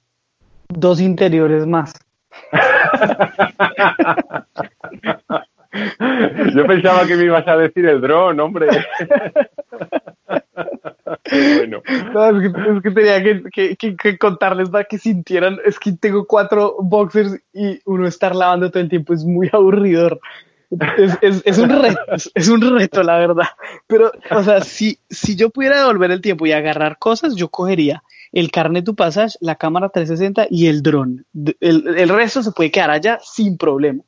Dos 0.70 1.02
interiores 1.02 1.66
más. 1.66 1.94
Yo 6.56 6.66
pensaba 6.66 7.06
que 7.06 7.16
me 7.16 7.26
ibas 7.26 7.48
a 7.48 7.58
decir 7.58 7.86
el 7.86 8.02
dron, 8.02 8.40
hombre. 8.40 8.68
bueno. 11.58 11.82
es, 11.86 12.82
que, 12.82 12.92
tenía 12.92 13.22
que, 13.24 14.18
contarles 14.18 14.70
para 14.70 14.86
que 14.86 14.98
sintieran. 14.98 15.60
Es 15.66 15.78
que 15.80 15.92
tengo 15.94 16.26
cuatro 16.26 16.78
boxers 16.80 17.40
y 17.54 17.80
uno 17.86 18.08
estar 18.08 18.36
lavando 18.36 18.72
todo 18.72 18.82
el 18.82 18.90
tiempo 18.90 19.14
es 19.14 19.24
muy 19.26 19.50
aburridor. 19.52 20.20
Es, 20.70 21.58
un 21.58 21.70
reto, 21.70 22.00
es, 22.36 22.48
un 22.50 22.78
reto, 22.78 23.02
la 23.02 23.18
verdad. 23.18 23.48
Pero, 23.88 24.12
o 24.32 24.44
sea, 24.44 24.62
si, 24.62 25.00
si 25.10 25.36
yo 25.36 25.50
pudiera 25.50 25.80
devolver 25.80 26.12
el 26.12 26.22
tiempo 26.22 26.46
y 26.46 26.52
agarrar 26.52 26.98
cosas, 27.00 27.36
yo 27.36 27.50
cogería 27.50 28.04
el 28.34 28.52
carnet 28.52 28.84
tu 28.84 28.96
passage, 28.96 29.38
la 29.40 29.56
cámara 29.56 29.90
360 29.90 30.48
y 30.50 30.68
el 30.68 30.84
dron. 30.84 31.26
El, 31.62 31.88
el 31.98 32.10
resto 32.10 32.44
se 32.44 32.52
puede 32.52 32.72
quedar 32.72 32.92
allá 32.92 33.20
sin 33.24 33.58
problema. 33.58 34.04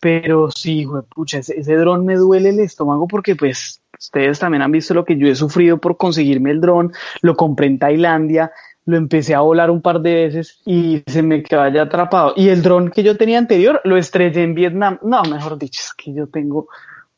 Pero 0.00 0.50
sí, 0.50 0.86
pucha, 1.14 1.38
ese, 1.38 1.58
ese 1.58 1.74
dron 1.74 2.06
me 2.06 2.16
duele 2.16 2.50
el 2.50 2.60
estómago 2.60 3.08
porque 3.08 3.34
pues 3.34 3.82
ustedes 3.98 4.38
también 4.38 4.62
han 4.62 4.70
visto 4.70 4.94
lo 4.94 5.04
que 5.04 5.18
yo 5.18 5.26
he 5.26 5.34
sufrido 5.34 5.78
por 5.78 5.96
conseguirme 5.96 6.52
el 6.52 6.60
dron, 6.60 6.92
lo 7.20 7.36
compré 7.36 7.66
en 7.66 7.78
Tailandia, 7.78 8.52
lo 8.88 8.96
empecé 8.96 9.34
a 9.34 9.40
volar 9.40 9.70
un 9.70 9.82
par 9.82 10.00
de 10.00 10.14
veces 10.14 10.62
y 10.64 11.02
se 11.06 11.22
me 11.22 11.42
quedó 11.42 11.60
allá 11.60 11.82
atrapado. 11.82 12.32
Y 12.36 12.48
el 12.48 12.62
dron 12.62 12.90
que 12.90 13.02
yo 13.02 13.18
tenía 13.18 13.36
anterior 13.36 13.82
lo 13.84 13.98
estrellé 13.98 14.42
en 14.42 14.54
Vietnam. 14.54 14.98
No, 15.02 15.22
mejor 15.24 15.58
dicho, 15.58 15.82
es 15.84 15.92
que 15.92 16.14
yo 16.14 16.26
tengo 16.26 16.68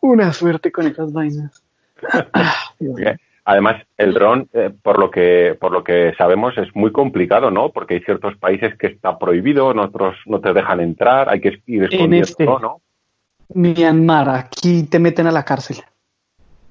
una 0.00 0.32
suerte 0.32 0.72
con 0.72 0.88
esas 0.88 1.12
vainas. 1.12 1.62
Además, 3.44 3.82
el 3.96 4.14
dron, 4.14 4.48
eh, 4.52 4.72
por 4.82 4.98
lo 4.98 5.12
que 5.12 5.56
por 5.60 5.70
lo 5.70 5.84
que 5.84 6.12
sabemos, 6.18 6.58
es 6.58 6.74
muy 6.74 6.90
complicado, 6.90 7.52
¿no? 7.52 7.70
Porque 7.70 7.94
hay 7.94 8.00
ciertos 8.00 8.36
países 8.36 8.76
que 8.76 8.88
está 8.88 9.16
prohibido, 9.16 9.68
otros 9.68 10.16
no 10.26 10.40
te 10.40 10.52
dejan 10.52 10.80
entrar, 10.80 11.28
hay 11.28 11.40
que 11.40 11.62
ir 11.66 11.84
escondiendo, 11.84 12.26
este, 12.26 12.46
¿no? 12.46 12.80
Myanmar, 13.54 14.28
aquí 14.28 14.82
te 14.82 14.98
meten 14.98 15.28
a 15.28 15.32
la 15.32 15.44
cárcel. 15.44 15.76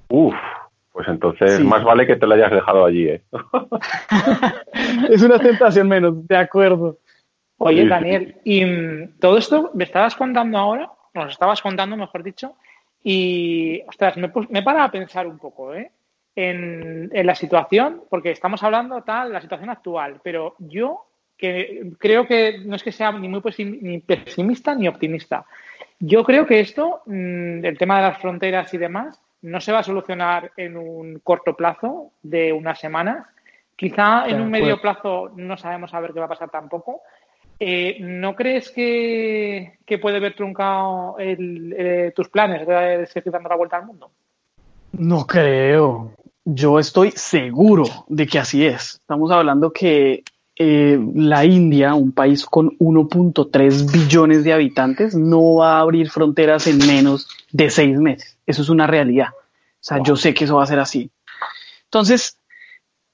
Uf, 0.08 0.34
pues 0.92 1.08
entonces 1.08 1.60
más 1.60 1.82
vale 1.84 2.06
que 2.06 2.16
te 2.16 2.26
lo 2.26 2.34
hayas 2.34 2.50
dejado 2.50 2.84
allí, 2.84 3.08
¿eh? 3.08 3.22
es 5.10 5.22
una 5.22 5.38
tentación 5.38 5.88
menos, 5.88 6.26
de 6.26 6.36
acuerdo. 6.36 6.98
Oye, 7.58 7.86
Daniel, 7.86 8.36
y 8.44 8.64
mm, 8.64 9.18
todo 9.18 9.36
esto 9.36 9.70
me 9.74 9.84
estabas 9.84 10.14
contando 10.14 10.58
ahora, 10.58 10.90
nos 11.14 11.32
estabas 11.32 11.60
contando, 11.60 11.96
mejor 11.96 12.22
dicho, 12.22 12.54
y, 13.02 13.82
ostras, 13.86 14.16
me, 14.16 14.30
me 14.48 14.62
para 14.62 14.84
a 14.84 14.90
pensar 14.90 15.26
un 15.26 15.38
poco, 15.38 15.74
¿eh? 15.74 15.90
En, 16.34 17.10
en, 17.12 17.26
la 17.26 17.34
situación, 17.34 18.02
porque 18.08 18.30
estamos 18.30 18.62
hablando 18.62 19.02
tal, 19.02 19.32
la 19.32 19.40
situación 19.40 19.68
actual, 19.68 20.20
pero 20.22 20.54
yo 20.58 21.04
que 21.40 21.92
creo 21.98 22.26
que 22.26 22.58
no 22.64 22.76
es 22.76 22.82
que 22.82 22.92
sea 22.92 23.10
ni 23.12 23.28
muy 23.28 23.42
ni 23.58 23.98
pesimista 23.98 24.74
ni 24.74 24.86
optimista. 24.86 25.44
Yo 25.98 26.22
creo 26.22 26.46
que 26.46 26.60
esto, 26.60 27.02
mm, 27.06 27.64
el 27.64 27.78
tema 27.78 27.96
de 27.96 28.08
las 28.08 28.18
fronteras 28.18 28.72
y 28.74 28.78
demás, 28.78 29.20
no 29.42 29.60
se 29.60 29.72
va 29.72 29.78
a 29.78 29.82
solucionar 29.82 30.52
en 30.56 30.76
un 30.76 31.18
corto 31.20 31.56
plazo 31.56 32.12
de 32.22 32.52
unas 32.52 32.78
semanas. 32.78 33.26
Quizá 33.80 34.28
en 34.28 34.42
un 34.42 34.50
medio 34.50 34.78
plazo 34.78 35.30
no 35.36 35.56
sabemos 35.56 35.94
a 35.94 36.00
ver 36.00 36.12
qué 36.12 36.20
va 36.20 36.26
a 36.26 36.28
pasar 36.28 36.50
tampoco. 36.50 37.00
Eh, 37.58 37.96
¿No 38.00 38.36
crees 38.36 38.70
que, 38.70 39.78
puede 40.02 40.18
haber 40.18 40.36
truncado 40.36 41.16
eh, 41.18 42.12
tus 42.14 42.28
planes 42.28 42.68
de 42.68 43.06
seguir 43.06 43.32
dando 43.32 43.48
la 43.48 43.56
vuelta 43.56 43.78
al 43.78 43.86
mundo? 43.86 44.10
No 44.92 45.26
creo. 45.26 46.12
Yo 46.44 46.78
estoy 46.78 47.12
seguro 47.12 47.84
de 48.06 48.26
que 48.26 48.38
así 48.38 48.66
es. 48.66 48.96
Estamos 48.96 49.30
hablando 49.30 49.72
que 49.72 50.24
eh, 50.56 51.00
la 51.14 51.46
India, 51.46 51.94
un 51.94 52.12
país 52.12 52.44
con 52.44 52.76
1.3 52.76 53.90
billones 53.90 54.44
de 54.44 54.52
habitantes, 54.52 55.14
no 55.14 55.54
va 55.54 55.78
a 55.78 55.80
abrir 55.80 56.10
fronteras 56.10 56.66
en 56.66 56.86
menos 56.86 57.30
de 57.50 57.70
seis 57.70 57.98
meses. 57.98 58.36
Eso 58.46 58.60
es 58.60 58.68
una 58.68 58.86
realidad. 58.86 59.28
O 59.32 59.82
sea, 59.82 60.02
yo 60.02 60.16
sé 60.16 60.34
que 60.34 60.44
eso 60.44 60.56
va 60.56 60.64
a 60.64 60.66
ser 60.66 60.80
así. 60.80 61.10
Entonces, 61.84 62.39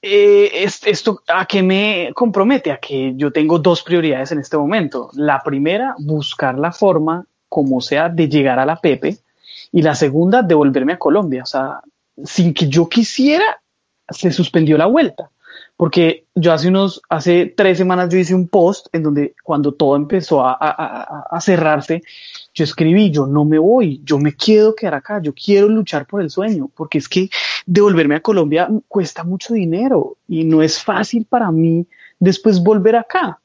eh, 0.06 0.64
¿esto 0.84 1.22
a 1.28 1.46
qué 1.46 1.62
me 1.62 2.10
compromete? 2.14 2.70
A 2.70 2.78
que 2.78 3.12
yo 3.16 3.32
tengo 3.32 3.58
dos 3.58 3.82
prioridades 3.82 4.32
en 4.32 4.38
este 4.38 4.56
momento. 4.56 5.10
La 5.14 5.42
primera, 5.42 5.94
buscar 5.98 6.58
la 6.58 6.72
forma, 6.72 7.26
como 7.48 7.80
sea, 7.80 8.08
de 8.08 8.28
llegar 8.28 8.58
a 8.58 8.66
la 8.66 8.80
Pepe. 8.80 9.18
Y 9.72 9.82
la 9.82 9.94
segunda, 9.94 10.42
devolverme 10.42 10.94
a 10.94 10.98
Colombia. 10.98 11.42
O 11.42 11.46
sea, 11.46 11.80
sin 12.24 12.54
que 12.54 12.68
yo 12.68 12.88
quisiera, 12.88 13.60
se 14.08 14.30
suspendió 14.30 14.78
la 14.78 14.86
vuelta 14.86 15.30
porque 15.76 16.24
yo 16.34 16.52
hace 16.52 16.68
unos, 16.68 17.02
hace 17.08 17.52
tres 17.54 17.78
semanas 17.78 18.08
yo 18.08 18.18
hice 18.18 18.34
un 18.34 18.48
post 18.48 18.86
en 18.92 19.02
donde 19.02 19.34
cuando 19.42 19.72
todo 19.72 19.96
empezó 19.96 20.42
a, 20.44 21.38
cerrarse, 21.40 22.02
yo 22.56 22.64
escribí, 22.64 23.10
yo 23.10 23.26
no 23.26 23.44
me 23.44 23.58
voy, 23.58 24.00
yo 24.02 24.18
me 24.18 24.34
quiero 24.34 24.74
quedar 24.74 24.94
acá, 24.94 25.20
yo 25.20 25.34
quiero 25.34 25.68
luchar 25.68 26.06
por 26.06 26.22
el 26.22 26.30
sueño, 26.30 26.70
porque 26.74 26.96
es 26.96 27.06
que 27.06 27.28
devolverme 27.66 28.14
a 28.16 28.20
Colombia 28.20 28.66
cuesta 28.88 29.24
mucho 29.24 29.52
dinero 29.52 30.16
y 30.26 30.44
no 30.44 30.62
es 30.62 30.82
fácil 30.82 31.26
para 31.26 31.52
mí 31.52 31.86
después 32.18 32.62
volver 32.62 32.96
acá. 32.96 33.38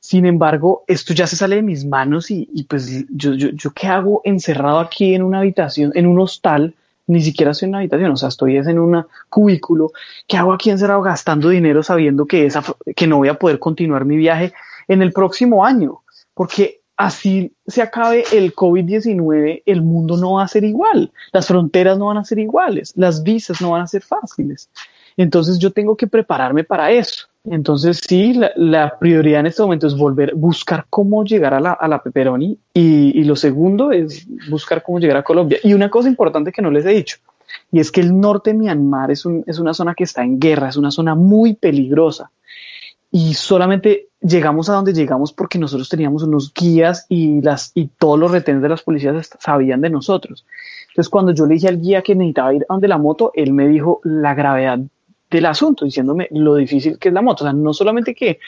Sin 0.00 0.24
embargo, 0.24 0.82
esto 0.86 1.12
ya 1.12 1.26
se 1.26 1.36
sale 1.36 1.56
de 1.56 1.62
mis 1.62 1.84
manos 1.84 2.30
y, 2.30 2.66
pues 2.68 3.04
yo, 3.10 3.34
yo, 3.34 3.48
yo 3.50 3.70
qué 3.72 3.86
hago 3.86 4.22
encerrado 4.24 4.78
aquí 4.78 5.14
en 5.14 5.22
una 5.22 5.40
habitación, 5.40 5.92
en 5.94 6.06
un 6.06 6.18
hostal, 6.20 6.74
ni 7.06 7.20
siquiera 7.20 7.52
estoy 7.52 7.66
en 7.66 7.70
una 7.70 7.78
habitación, 7.78 8.12
o 8.12 8.16
sea, 8.16 8.30
estoy 8.30 8.56
en 8.56 8.78
un 8.78 9.04
cubículo, 9.28 9.92
¿qué 10.26 10.38
hago 10.38 10.54
aquí 10.54 10.70
encerrado 10.70 11.02
gastando 11.02 11.50
dinero 11.50 11.82
sabiendo 11.82 12.24
que, 12.24 12.46
esa, 12.46 12.62
que 12.96 13.06
no 13.06 13.18
voy 13.18 13.28
a 13.28 13.38
poder 13.38 13.58
continuar 13.58 14.06
mi 14.06 14.16
viaje 14.16 14.54
en 14.88 15.02
el 15.02 15.12
próximo 15.12 15.66
año? 15.66 16.00
Porque 16.32 16.80
así 16.96 17.52
se 17.66 17.82
acabe 17.82 18.24
el 18.32 18.54
COVID-19, 18.54 19.62
el 19.66 19.82
mundo 19.82 20.16
no 20.16 20.34
va 20.34 20.44
a 20.44 20.48
ser 20.48 20.64
igual, 20.64 21.12
las 21.32 21.46
fronteras 21.46 21.98
no 21.98 22.06
van 22.06 22.18
a 22.18 22.24
ser 22.24 22.38
iguales, 22.38 22.92
las 22.96 23.22
visas 23.22 23.60
no 23.60 23.70
van 23.70 23.82
a 23.82 23.86
ser 23.86 24.02
fáciles. 24.02 24.68
Entonces 25.16 25.58
yo 25.58 25.70
tengo 25.70 25.96
que 25.96 26.06
prepararme 26.06 26.64
para 26.64 26.90
eso. 26.90 27.26
Entonces 27.44 28.00
sí, 28.06 28.40
la, 28.56 28.98
prioridad 28.98 29.40
en 29.40 29.46
este 29.46 29.62
momento 29.62 29.86
es 29.86 29.96
volver, 29.96 30.34
buscar 30.34 30.86
cómo 30.88 31.24
llegar 31.24 31.52
a 31.54 31.60
la, 31.60 31.72
a 31.72 31.86
la 31.88 32.02
Pepperoni 32.02 32.58
y, 32.72 33.22
lo 33.24 33.36
segundo 33.36 33.92
es 33.92 34.26
buscar 34.48 34.82
cómo 34.82 34.98
llegar 34.98 35.18
a 35.18 35.22
Colombia. 35.22 35.58
Y 35.62 35.74
una 35.74 35.90
cosa 35.90 36.08
importante 36.08 36.52
que 36.52 36.62
no 36.62 36.70
les 36.70 36.86
he 36.86 36.90
dicho, 36.90 37.18
y 37.70 37.80
es 37.80 37.92
que 37.92 38.00
el 38.00 38.18
norte 38.18 38.52
de 38.52 38.58
Myanmar 38.58 39.10
es 39.10 39.24
una 39.26 39.74
zona 39.74 39.94
que 39.94 40.04
está 40.04 40.24
en 40.24 40.40
guerra, 40.40 40.70
es 40.70 40.76
una 40.76 40.90
zona 40.90 41.14
muy 41.14 41.54
peligrosa. 41.54 42.30
Y 43.16 43.34
solamente 43.34 44.08
llegamos 44.20 44.68
a 44.68 44.72
donde 44.72 44.92
llegamos 44.92 45.32
porque 45.32 45.56
nosotros 45.56 45.88
teníamos 45.88 46.24
unos 46.24 46.52
guías 46.52 47.06
y, 47.08 47.40
las, 47.42 47.70
y 47.72 47.86
todos 47.86 48.18
los 48.18 48.32
retenes 48.32 48.60
de 48.60 48.68
las 48.68 48.82
policías 48.82 49.30
sabían 49.38 49.80
de 49.82 49.88
nosotros. 49.88 50.44
Entonces 50.88 51.08
cuando 51.08 51.30
yo 51.30 51.46
le 51.46 51.54
dije 51.54 51.68
al 51.68 51.80
guía 51.80 52.02
que 52.02 52.16
necesitaba 52.16 52.52
ir 52.52 52.66
a 52.68 52.74
donde 52.74 52.88
la 52.88 52.98
moto, 52.98 53.30
él 53.36 53.52
me 53.52 53.68
dijo 53.68 54.00
la 54.02 54.34
gravedad 54.34 54.80
del 55.30 55.46
asunto, 55.46 55.84
diciéndome 55.84 56.26
lo 56.32 56.56
difícil 56.56 56.98
que 56.98 57.10
es 57.10 57.14
la 57.14 57.22
moto. 57.22 57.44
O 57.44 57.46
sea, 57.46 57.52
no 57.52 57.72
solamente 57.72 58.16
que 58.16 58.40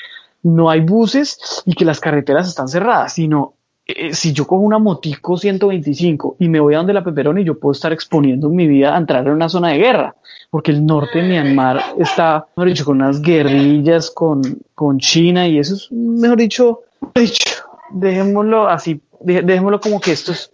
no 0.43 0.69
hay 0.69 0.81
buses 0.81 1.63
y 1.65 1.73
que 1.75 1.85
las 1.85 2.01
carreteras 2.01 2.49
están 2.49 2.67
cerradas, 2.67 3.13
sino 3.13 3.55
eh, 3.89 4.15
si 4.15 4.33
yo 4.33 4.49
cojo 4.49 4.63
una 4.63 4.81
motico 4.81 5.37
125 5.37 6.37
y 6.41 6.49
me 6.49 6.59
voy 6.59 6.75
a 6.75 6.79
donde 6.79 6.93
la 6.93 7.05
y 7.39 7.45
yo 7.45 7.59
puedo 7.59 7.71
estar 7.71 7.93
exponiendo 7.93 8.51
mi 8.51 8.67
vida 8.67 8.95
a 8.95 8.99
entrar 8.99 9.25
en 9.27 9.33
una 9.33 9.49
zona 9.49 9.69
de 9.69 9.79
guerra, 9.79 10.17
porque 10.51 10.73
el 10.73 10.85
norte 10.85 11.23
de 11.23 11.29
Myanmar 11.29 11.81
está, 11.99 12.49
mejor 12.57 12.69
dicho, 12.69 12.85
con 12.85 12.97
unas 12.97 13.23
guerrillas 13.23 14.11
con, 14.11 14.43
con 14.75 14.99
China 14.99 15.47
y 15.47 15.61
eso 15.61 15.75
es, 15.77 15.93
mejor 15.93 16.37
dicho, 16.37 16.81
dicho, 17.15 17.63
dejémoslo 17.91 18.69
así, 18.69 19.01
dejémoslo 19.21 19.79
como 19.79 20.01
que 20.01 20.11
esto 20.11 20.33
es 20.33 20.53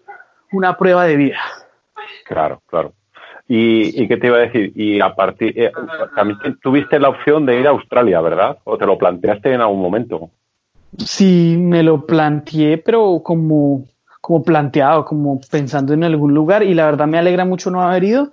una 0.52 0.76
prueba 0.76 1.06
de 1.06 1.16
vida. 1.16 1.38
Claro, 2.26 2.60
claro. 2.66 2.92
¿Y, 3.48 4.06
qué 4.08 4.16
te 4.18 4.26
iba 4.26 4.36
a 4.36 4.40
decir? 4.40 4.72
Y 4.74 5.00
a 5.00 5.14
partir, 5.14 5.58
eh, 5.58 5.72
también 6.14 6.38
tuviste 6.62 6.98
la 6.98 7.08
opción 7.08 7.46
de 7.46 7.60
ir 7.60 7.66
a 7.66 7.70
Australia, 7.70 8.20
¿verdad? 8.20 8.58
¿O 8.64 8.78
te 8.78 8.86
lo 8.86 8.98
planteaste 8.98 9.52
en 9.52 9.60
algún 9.62 9.80
momento? 9.80 10.30
Sí, 10.98 11.56
me 11.58 11.82
lo 11.82 12.06
planteé, 12.06 12.78
pero 12.78 13.22
como, 13.24 13.86
como 14.20 14.42
planteado, 14.42 15.04
como 15.04 15.40
pensando 15.50 15.94
en 15.94 16.04
algún 16.04 16.34
lugar. 16.34 16.62
Y 16.62 16.74
la 16.74 16.86
verdad 16.86 17.06
me 17.06 17.18
alegra 17.18 17.44
mucho 17.44 17.70
no 17.70 17.82
haber 17.82 18.04
ido, 18.04 18.32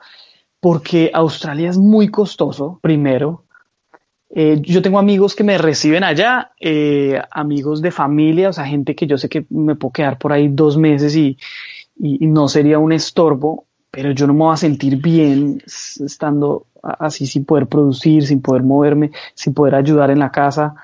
porque 0.59 1.11
Australia 1.13 1.69
es 1.69 1.77
muy 1.77 2.09
costoso, 2.09 2.79
primero. 2.81 3.45
Eh, 4.31 4.59
yo 4.61 4.81
tengo 4.81 4.99
amigos 4.99 5.35
que 5.35 5.43
me 5.43 5.57
reciben 5.57 6.03
allá, 6.03 6.51
eh, 6.59 7.19
amigos 7.31 7.81
de 7.81 7.91
familia, 7.91 8.49
o 8.49 8.53
sea, 8.53 8.65
gente 8.65 8.95
que 8.95 9.07
yo 9.07 9.17
sé 9.17 9.29
que 9.29 9.45
me 9.49 9.75
puedo 9.75 9.93
quedar 9.93 10.19
por 10.19 10.33
ahí 10.33 10.49
dos 10.49 10.77
meses 10.77 11.15
y, 11.15 11.37
y 11.97 12.27
no 12.27 12.47
sería 12.47 12.79
un 12.79 12.91
estorbo 12.91 13.65
pero 13.91 14.11
yo 14.11 14.27
no 14.27 14.33
me 14.33 14.39
voy 14.41 14.53
a 14.53 14.57
sentir 14.57 14.97
bien 14.97 15.61
estando 15.65 16.67
así 16.81 17.25
sin 17.25 17.45
poder 17.45 17.67
producir, 17.67 18.25
sin 18.25 18.41
poder 18.41 18.63
moverme, 18.63 19.11
sin 19.33 19.53
poder 19.53 19.75
ayudar 19.75 20.11
en 20.11 20.19
la 20.19 20.31
casa. 20.31 20.75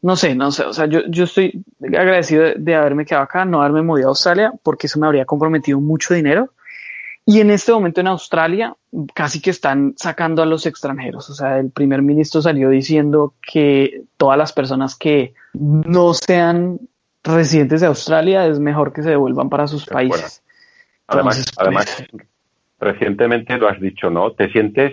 No 0.00 0.16
sé, 0.16 0.34
no 0.34 0.50
sé, 0.52 0.64
o 0.64 0.72
sea, 0.72 0.86
yo, 0.86 1.00
yo 1.08 1.24
estoy 1.24 1.64
agradecido 1.82 2.44
de, 2.56 2.74
haberme 2.74 3.04
quedado 3.04 3.24
acá, 3.24 3.44
no 3.44 3.60
haberme 3.60 3.82
movido 3.82 4.08
a 4.08 4.10
Australia, 4.10 4.52
porque 4.62 4.86
eso 4.86 5.00
me 5.00 5.06
habría 5.06 5.24
comprometido 5.24 5.80
mucho 5.80 6.14
dinero. 6.14 6.50
Y 7.26 7.40
en 7.40 7.50
este 7.50 7.72
momento 7.72 8.00
en 8.00 8.06
Australia 8.06 8.74
casi 9.14 9.40
que 9.40 9.50
están 9.50 9.94
sacando 9.96 10.42
a 10.42 10.46
los 10.46 10.66
extranjeros. 10.66 11.28
O 11.30 11.34
sea, 11.34 11.58
el 11.58 11.70
primer 11.70 12.02
ministro 12.02 12.40
salió 12.40 12.70
diciendo 12.70 13.34
que 13.42 14.02
todas 14.16 14.38
las 14.38 14.52
personas 14.52 14.96
que 14.96 15.34
no 15.52 16.14
sean 16.14 16.80
residentes 17.22 17.80
de 17.80 17.86
Australia 17.86 18.46
es 18.46 18.58
mejor 18.60 18.92
que 18.92 19.02
se 19.02 19.10
devuelvan 19.10 19.50
para 19.50 19.66
sus 19.66 19.84
países. 19.84 20.42
Además, 21.06 21.44
además 21.56 22.06
pues, 22.10 22.26
recientemente 22.80 23.56
lo 23.58 23.68
has 23.68 23.80
dicho, 23.80 24.10
¿no? 24.10 24.32
Te 24.32 24.50
sientes, 24.50 24.92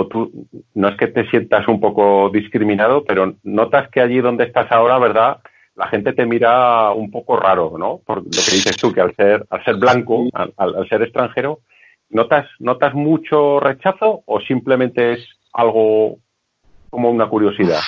o 0.00 0.06
tú, 0.06 0.30
no 0.74 0.88
es 0.88 0.96
que 0.96 1.08
te 1.08 1.28
sientas 1.28 1.66
un 1.66 1.80
poco 1.80 2.30
discriminado, 2.30 3.02
pero 3.04 3.34
notas 3.42 3.90
que 3.90 4.00
allí 4.00 4.20
donde 4.20 4.44
estás 4.44 4.70
ahora, 4.70 4.96
¿verdad? 5.00 5.38
La 5.74 5.88
gente 5.88 6.12
te 6.12 6.24
mira 6.24 6.92
un 6.92 7.10
poco 7.10 7.36
raro, 7.36 7.74
¿no? 7.76 8.00
Por 8.06 8.18
lo 8.18 8.30
que 8.30 8.52
dices 8.52 8.76
tú, 8.76 8.92
que 8.92 9.00
al 9.00 9.12
ser, 9.16 9.44
al 9.50 9.64
ser 9.64 9.74
blanco, 9.74 10.28
al, 10.32 10.88
ser 10.88 11.02
extranjero, 11.02 11.60
¿notas, 12.10 12.46
¿notas 12.60 12.94
mucho 12.94 13.58
rechazo 13.58 14.22
o 14.24 14.40
simplemente 14.40 15.14
es 15.14 15.26
algo 15.52 16.18
como 16.90 17.10
una 17.10 17.28
curiosidad? 17.28 17.80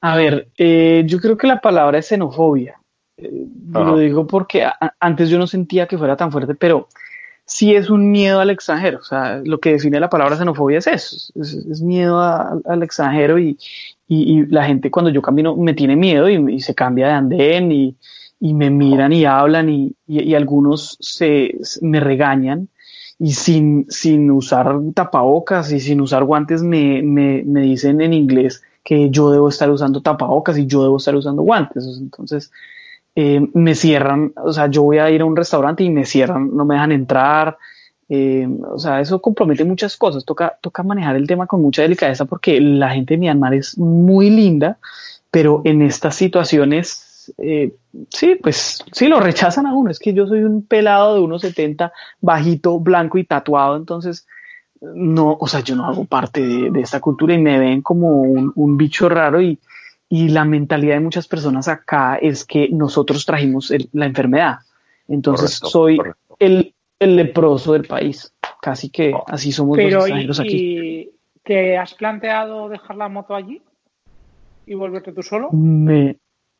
A 0.00 0.16
ver, 0.16 0.48
eh, 0.56 1.02
yo 1.06 1.18
creo 1.18 1.36
que 1.36 1.46
la 1.46 1.60
palabra 1.60 1.98
es 1.98 2.06
xenofobia. 2.06 2.80
Eh, 3.18 3.46
lo 3.70 3.98
digo 3.98 4.26
porque 4.26 4.66
antes 4.98 5.28
yo 5.28 5.38
no 5.38 5.46
sentía 5.46 5.86
que 5.86 5.98
fuera 5.98 6.16
tan 6.16 6.32
fuerte, 6.32 6.54
pero 6.54 6.88
sí 7.46 7.74
es 7.74 7.90
un 7.90 8.10
miedo 8.10 8.40
al 8.40 8.50
extranjero. 8.50 8.98
O 8.98 9.04
sea, 9.04 9.40
lo 9.44 9.58
que 9.60 9.72
define 9.72 10.00
la 10.00 10.10
palabra 10.10 10.36
xenofobia 10.36 10.78
es 10.78 10.86
eso, 10.86 11.32
es, 11.40 11.82
miedo 11.82 12.20
al 12.20 12.82
extranjero 12.82 13.38
y, 13.38 13.58
y, 14.08 14.46
la 14.46 14.64
gente 14.64 14.90
cuando 14.90 15.10
yo 15.10 15.22
camino 15.22 15.56
me 15.56 15.74
tiene 15.74 15.96
miedo 15.96 16.28
y, 16.28 16.60
se 16.60 16.74
cambia 16.74 17.08
de 17.08 17.12
andén 17.12 17.72
y, 17.72 17.96
me 18.40 18.68
miran 18.70 19.12
y 19.12 19.24
hablan 19.24 19.68
y, 19.70 20.34
algunos 20.34 20.96
se, 21.00 21.58
me 21.80 22.00
regañan 22.00 22.68
y 23.18 23.32
sin, 23.32 23.86
sin 23.88 24.30
usar 24.30 24.76
tapabocas 24.94 25.72
y 25.72 25.80
sin 25.80 26.00
usar 26.00 26.24
guantes 26.24 26.62
me, 26.62 27.02
me, 27.02 27.42
me, 27.44 27.62
dicen 27.62 28.00
en 28.00 28.12
inglés 28.12 28.62
que 28.82 29.08
yo 29.08 29.30
debo 29.30 29.48
estar 29.48 29.70
usando 29.70 30.02
tapabocas 30.02 30.58
y 30.58 30.66
yo 30.66 30.82
debo 30.82 30.96
estar 30.98 31.14
usando 31.14 31.42
guantes. 31.42 31.86
Entonces 31.98 32.50
eh, 33.16 33.40
me 33.54 33.74
cierran, 33.74 34.32
o 34.36 34.52
sea, 34.52 34.66
yo 34.68 34.82
voy 34.82 34.98
a 34.98 35.10
ir 35.10 35.20
a 35.20 35.24
un 35.24 35.36
restaurante 35.36 35.84
y 35.84 35.90
me 35.90 36.04
cierran, 36.04 36.54
no 36.54 36.64
me 36.64 36.74
dejan 36.74 36.92
entrar. 36.92 37.56
Eh, 38.08 38.46
o 38.70 38.78
sea, 38.78 39.00
eso 39.00 39.20
compromete 39.22 39.64
muchas 39.64 39.96
cosas. 39.96 40.24
Toca, 40.24 40.58
toca 40.60 40.82
manejar 40.82 41.16
el 41.16 41.26
tema 41.26 41.46
con 41.46 41.62
mucha 41.62 41.82
delicadeza 41.82 42.24
porque 42.24 42.60
la 42.60 42.90
gente 42.90 43.14
de 43.14 43.18
Myanmar 43.18 43.54
es 43.54 43.78
muy 43.78 44.30
linda, 44.30 44.78
pero 45.30 45.62
en 45.64 45.82
estas 45.82 46.16
situaciones, 46.16 47.32
eh, 47.38 47.74
sí, 48.10 48.36
pues 48.42 48.84
sí 48.92 49.06
lo 49.08 49.20
rechazan 49.20 49.66
a 49.66 49.74
uno. 49.74 49.90
Es 49.90 49.98
que 49.98 50.12
yo 50.12 50.26
soy 50.26 50.42
un 50.42 50.62
pelado 50.66 51.14
de 51.14 51.20
1,70, 51.20 51.92
bajito, 52.20 52.78
blanco 52.80 53.18
y 53.18 53.24
tatuado, 53.24 53.76
entonces 53.76 54.26
no, 54.94 55.36
o 55.40 55.46
sea, 55.46 55.60
yo 55.60 55.76
no 55.76 55.86
hago 55.86 56.04
parte 56.04 56.40
de, 56.40 56.80
esta 56.80 57.00
cultura 57.00 57.34
y 57.34 57.38
me 57.38 57.58
ven 57.58 57.82
como 57.82 58.20
un, 58.20 58.76
bicho 58.76 59.08
raro 59.08 59.40
y, 59.40 59.58
la 60.28 60.44
mentalidad 60.44 60.94
de 60.94 61.00
muchas 61.00 61.26
personas 61.26 61.68
acá 61.68 62.16
es 62.16 62.44
que 62.44 62.68
nosotros 62.70 63.26
trajimos 63.26 63.72
la 63.92 64.06
enfermedad. 64.06 64.58
Entonces 65.08 65.60
soy 65.62 65.98
El, 66.38 66.74
el 66.98 67.16
leproso 67.16 67.72
del 67.72 67.84
país. 67.84 68.32
Casi 68.60 68.90
que 68.90 69.12
oh. 69.14 69.24
así 69.26 69.52
somos 69.52 69.76
los 69.76 69.86
extranjeros 69.86 70.40
aquí. 70.40 70.56
¿y 70.56 71.10
¿Te 71.42 71.76
has 71.76 71.94
planteado 71.94 72.68
dejar 72.68 72.96
la 72.96 73.08
moto 73.08 73.34
allí 73.34 73.60
y 74.66 74.74
volverte 74.74 75.12
tú 75.12 75.22
solo? 75.22 75.50
Me, 75.52 76.16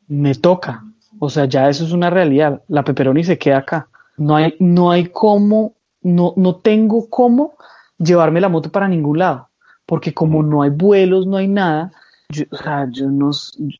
me 0.07 0.35
toca. 0.35 0.83
O 1.17 1.29
sea, 1.29 1.45
ya 1.45 1.69
eso 1.69 1.85
es 1.85 1.91
una 1.91 2.09
realidad. 2.09 2.61
La 2.67 2.83
Peperoni 2.83 3.23
se 3.23 3.37
queda 3.39 3.59
acá. 3.59 3.87
No 4.17 4.35
hay, 4.35 4.55
no 4.59 4.91
hay 4.91 5.07
cómo, 5.07 5.73
no, 6.01 6.33
no 6.35 6.57
tengo 6.57 7.09
cómo 7.09 7.55
llevarme 7.97 8.41
la 8.41 8.49
moto 8.49 8.71
para 8.71 8.87
ningún 8.87 9.19
lado. 9.19 9.49
Porque 9.85 10.13
como 10.13 10.43
no 10.43 10.61
hay 10.61 10.69
vuelos, 10.69 11.25
no 11.25 11.37
hay 11.37 11.47
nada, 11.47 11.91
yo, 12.29 12.45
o 12.51 12.55
sea, 12.57 12.87
yo, 12.91 13.09
no, 13.09 13.31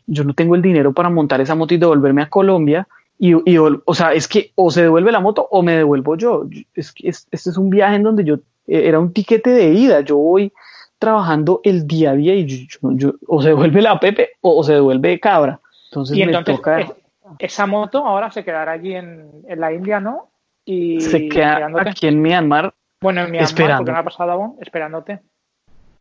yo 0.08 0.24
no 0.24 0.34
tengo 0.34 0.56
el 0.56 0.62
dinero 0.62 0.94
para 0.94 1.10
montar 1.10 1.42
esa 1.42 1.56
moto 1.56 1.74
y 1.74 1.78
devolverme 1.78 2.22
a 2.22 2.30
Colombia 2.30 2.88
y, 3.18 3.34
y, 3.50 3.58
o 3.58 3.94
sea, 3.94 4.14
es 4.14 4.28
que 4.28 4.52
o 4.56 4.70
se 4.72 4.82
devuelve 4.84 5.12
la 5.12 5.22
moto 5.22 5.48
o 5.50 5.62
me 5.62 5.78
devuelvo 5.78 6.18
yo. 6.18 6.46
Es 6.74 6.92
que 6.92 7.08
este 7.10 7.30
es 7.32 7.58
un 7.58 7.70
viaje 7.70 7.96
en 7.96 8.04
donde 8.04 8.24
yo 8.24 8.36
eh, 8.68 8.88
era 8.88 9.00
un 9.00 9.14
tiquete 9.14 9.52
de 9.52 9.74
ida. 9.74 10.02
Yo 10.02 10.18
voy 10.18 10.52
trabajando 11.00 11.62
el 11.64 11.88
día 11.88 12.12
a 12.12 12.16
día 12.16 12.36
y 12.36 12.46
yo, 12.46 13.14
o 13.28 13.42
se 13.42 13.50
devuelve 13.50 13.82
la 13.82 14.00
Pepe 14.00 14.32
o, 14.42 14.64
se 14.64 14.74
devuelve 14.74 15.20
Cabra. 15.20 15.60
Entonces, 15.90 16.18
me 16.18 16.44
toca... 16.44 16.94
esa 17.40 17.68
moto 17.68 18.06
ahora 18.06 18.32
se 18.32 18.44
quedará 18.44 18.74
allí 18.74 18.94
en, 18.94 19.30
en 19.48 19.60
la 19.60 19.72
India, 19.72 20.00
¿no? 20.00 20.30
Y 20.66 21.00
se 21.00 21.30
queda 21.30 21.70
aquí 21.86 22.08
en 22.08 22.22
Myanmar. 22.22 22.74
Bueno, 23.00 23.22
en 23.22 23.32
Myanmar, 23.32 23.50
esperando. 23.50 23.78
porque 23.78 23.92
no 23.94 23.98
ha 24.00 24.04
pasado 24.04 24.32
aún, 24.32 24.58
esperándote. 24.60 25.22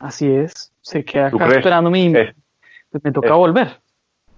Así 0.00 0.30
es, 0.32 0.72
se 0.84 1.04
queda 1.04 1.26
acá 1.26 1.48
esperándome 1.48 2.00
y 2.00 2.10
pues 2.10 2.34
me 3.02 3.10
toca 3.10 3.34
volver 3.34 3.68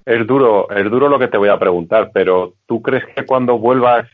es 0.06 0.24
duro, 0.24 0.70
es 0.70 0.89
duro 0.89 1.09
lo 1.09 1.18
que 1.18 1.27
te 1.27 1.36
voy 1.36 1.48
a 1.48 1.59
preguntar, 1.59 2.10
pero 2.14 2.55
¿tú 2.66 2.81
crees 2.81 3.05
que 3.06 3.27
cuando 3.27 3.59
vuelvas 3.59 4.09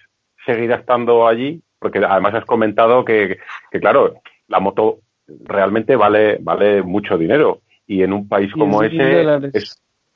seguirá 0.46 0.76
estando 0.76 1.28
allí? 1.28 1.62
Porque 1.78 1.98
además 1.98 2.34
has 2.34 2.46
comentado 2.46 3.04
que, 3.04 3.38
claro, 3.72 4.14
la 4.48 4.59
moto 4.59 5.00
realmente 5.44 5.94
vale, 5.94 6.38
vale 6.40 6.82
mucho 6.82 7.18
dinero 7.18 7.60
y 7.86 8.02
en 8.02 8.14
un 8.14 8.26
país 8.26 8.50
como 8.52 8.82
ese 8.82 9.22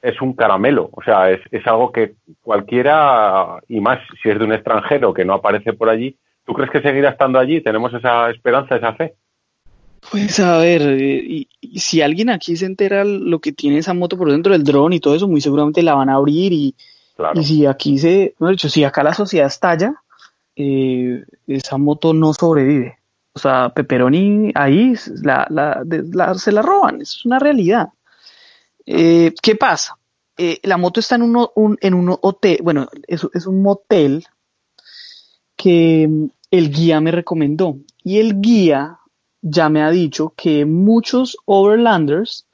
es, 0.01 0.23
un 0.23 0.35
caramelo, 0.35 0.89
o 0.93 1.03
sea, 1.03 1.31
es, 1.31 1.41
es 1.51 1.67
algo 1.67 1.93
que 1.93 2.15
cualquiera, 2.41 3.59
y 3.69 3.81
más 3.81 3.99
si 4.23 4.31
es 4.31 4.39
de 4.39 4.45
un 4.45 4.53
extranjero 4.53 5.13
que 5.13 5.25
no 5.25 5.35
aparece 5.35 5.73
por 5.73 5.91
allí, 5.91 6.17
¿tú 6.45 6.55
crees 6.55 6.71
que 6.71 6.81
seguirá 6.81 7.11
estando 7.11 7.39
allí? 7.39 7.61
¿Tenemos 7.61 7.93
esa 7.93 8.31
esperanza, 8.31 8.77
esa 8.77 8.95
fe? 8.95 9.15
Pues 10.11 10.39
a 10.41 10.59
ver, 10.59 10.83
eh, 10.83 11.47
y, 11.61 11.81
si 11.81 12.01
alguien 12.01 12.31
aquí 12.31 12.57
se 12.57 12.67
entera 12.67 13.05
lo 13.05 13.41
que 13.41 13.53
tiene 13.53 13.79
esa 13.79 13.95
moto 13.95 14.17
por 14.17 14.31
dentro 14.31 14.53
del 14.53 14.65
dron 14.65 14.93
y 14.93 15.01
todo 15.01 15.15
eso, 15.15 15.29
muy 15.29 15.41
seguramente 15.41 15.83
la 15.83 15.95
van 15.95 16.09
a 16.09 16.15
abrir 16.15 16.53
y, 16.53 16.75
si 17.43 17.67
aquí 17.67 17.99
se, 17.99 18.35
no 18.39 18.49
dicho, 18.49 18.69
si 18.69 18.85
acá 18.85 19.03
la 19.03 19.15
sociedad 19.15 19.47
estalla, 19.47 19.95
eh, 20.55 21.25
esa 21.47 21.79
moto 21.79 22.13
no 22.13 22.35
sobrevive. 22.35 22.99
O 23.33 23.39
sea, 23.39 23.71
Pepperoni 23.71 24.53
ahí 24.55 24.95
la, 25.23 25.47
la, 25.51 26.35
se 26.35 26.53
la 26.53 26.63
roban, 26.63 27.01
es 27.01 27.25
una 27.25 27.39
realidad. 27.39 27.89
Eh, 28.85 29.35
¿Qué 29.43 29.57
pasa? 29.57 29.99
la 30.65 30.77
moto 30.77 31.01
está 31.01 31.15
en 31.15 31.23
un, 31.23 31.79
en 31.81 31.95
un 31.95 32.15
hotel, 32.21 32.59
bueno, 32.63 32.89
es, 33.07 33.27
es 33.33 33.47
un 33.47 33.63
motel 33.63 34.27
que 35.57 36.29
el 36.51 36.71
guía 36.71 37.01
me 37.01 37.11
recomendó. 37.11 37.79
Y 38.05 38.19
el 38.19 38.41
guía 38.41 38.99
ya 39.49 39.69
me 39.69 39.83
ha 39.83 39.91
dicho 39.91 40.35
que 40.37 40.67
muchos 40.67 41.37
overlanders 41.45 42.47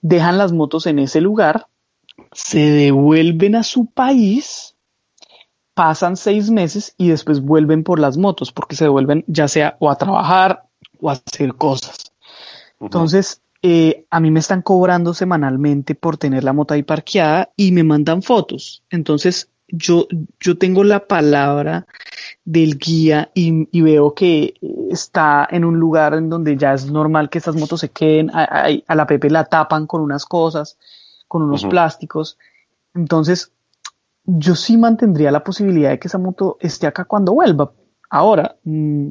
dejan 0.00 0.38
las 0.38 0.52
motos 0.52 0.86
en 0.86 1.00
ese 1.00 1.20
lugar, 1.20 1.66
se 2.32 2.60
devuelven 2.60 3.56
a 3.56 3.64
su 3.64 3.86
país, 3.86 4.76
pasan 5.74 6.16
seis 6.16 6.50
meses 6.50 6.94
y 6.96 7.08
después 7.08 7.40
vuelven 7.40 7.82
por 7.82 7.98
las 7.98 8.16
motos, 8.16 8.52
porque 8.52 8.76
se 8.76 8.84
devuelven 8.84 9.24
ya 9.26 9.48
sea 9.48 9.76
o 9.80 9.90
a 9.90 9.96
trabajar 9.96 10.64
o 11.00 11.10
a 11.10 11.14
hacer 11.14 11.54
cosas. 11.54 12.12
Entonces, 12.80 13.42
eh, 13.62 14.06
a 14.08 14.20
mí 14.20 14.30
me 14.30 14.38
están 14.38 14.62
cobrando 14.62 15.14
semanalmente 15.14 15.96
por 15.96 16.18
tener 16.18 16.44
la 16.44 16.52
moto 16.52 16.74
ahí 16.74 16.84
parqueada 16.84 17.50
y 17.56 17.72
me 17.72 17.82
mandan 17.82 18.22
fotos. 18.22 18.84
Entonces, 18.90 19.50
yo, 19.68 20.06
yo 20.40 20.56
tengo 20.56 20.82
la 20.82 21.06
palabra 21.06 21.86
del 22.44 22.78
guía 22.78 23.30
y, 23.34 23.80
veo 23.82 24.14
que 24.14 24.54
está 24.90 25.46
en 25.50 25.64
un 25.64 25.78
lugar 25.78 26.14
en 26.14 26.30
donde 26.30 26.56
ya 26.56 26.72
es 26.72 26.90
normal 26.90 27.28
que 27.28 27.38
estas 27.38 27.56
motos 27.56 27.80
se 27.80 27.90
queden, 27.90 28.30
a, 28.32 28.68
la 28.94 29.06
Pepe 29.06 29.30
la 29.30 29.44
tapan 29.44 29.86
con 29.86 30.00
unas 30.00 30.24
cosas, 30.24 30.78
con 31.26 31.42
unos 31.42 31.66
plásticos. 31.66 32.38
Entonces, 32.94 33.52
yo 34.24 34.54
sí 34.54 34.76
mantendría 34.76 35.30
la 35.30 35.44
posibilidad 35.44 35.90
de 35.90 35.98
que 35.98 36.08
esa 36.08 36.18
moto 36.18 36.56
esté 36.60 36.86
acá 36.86 37.04
cuando 37.04 37.34
vuelva. 37.34 37.72
Ahora, 38.10 38.56
mm, 38.64 39.08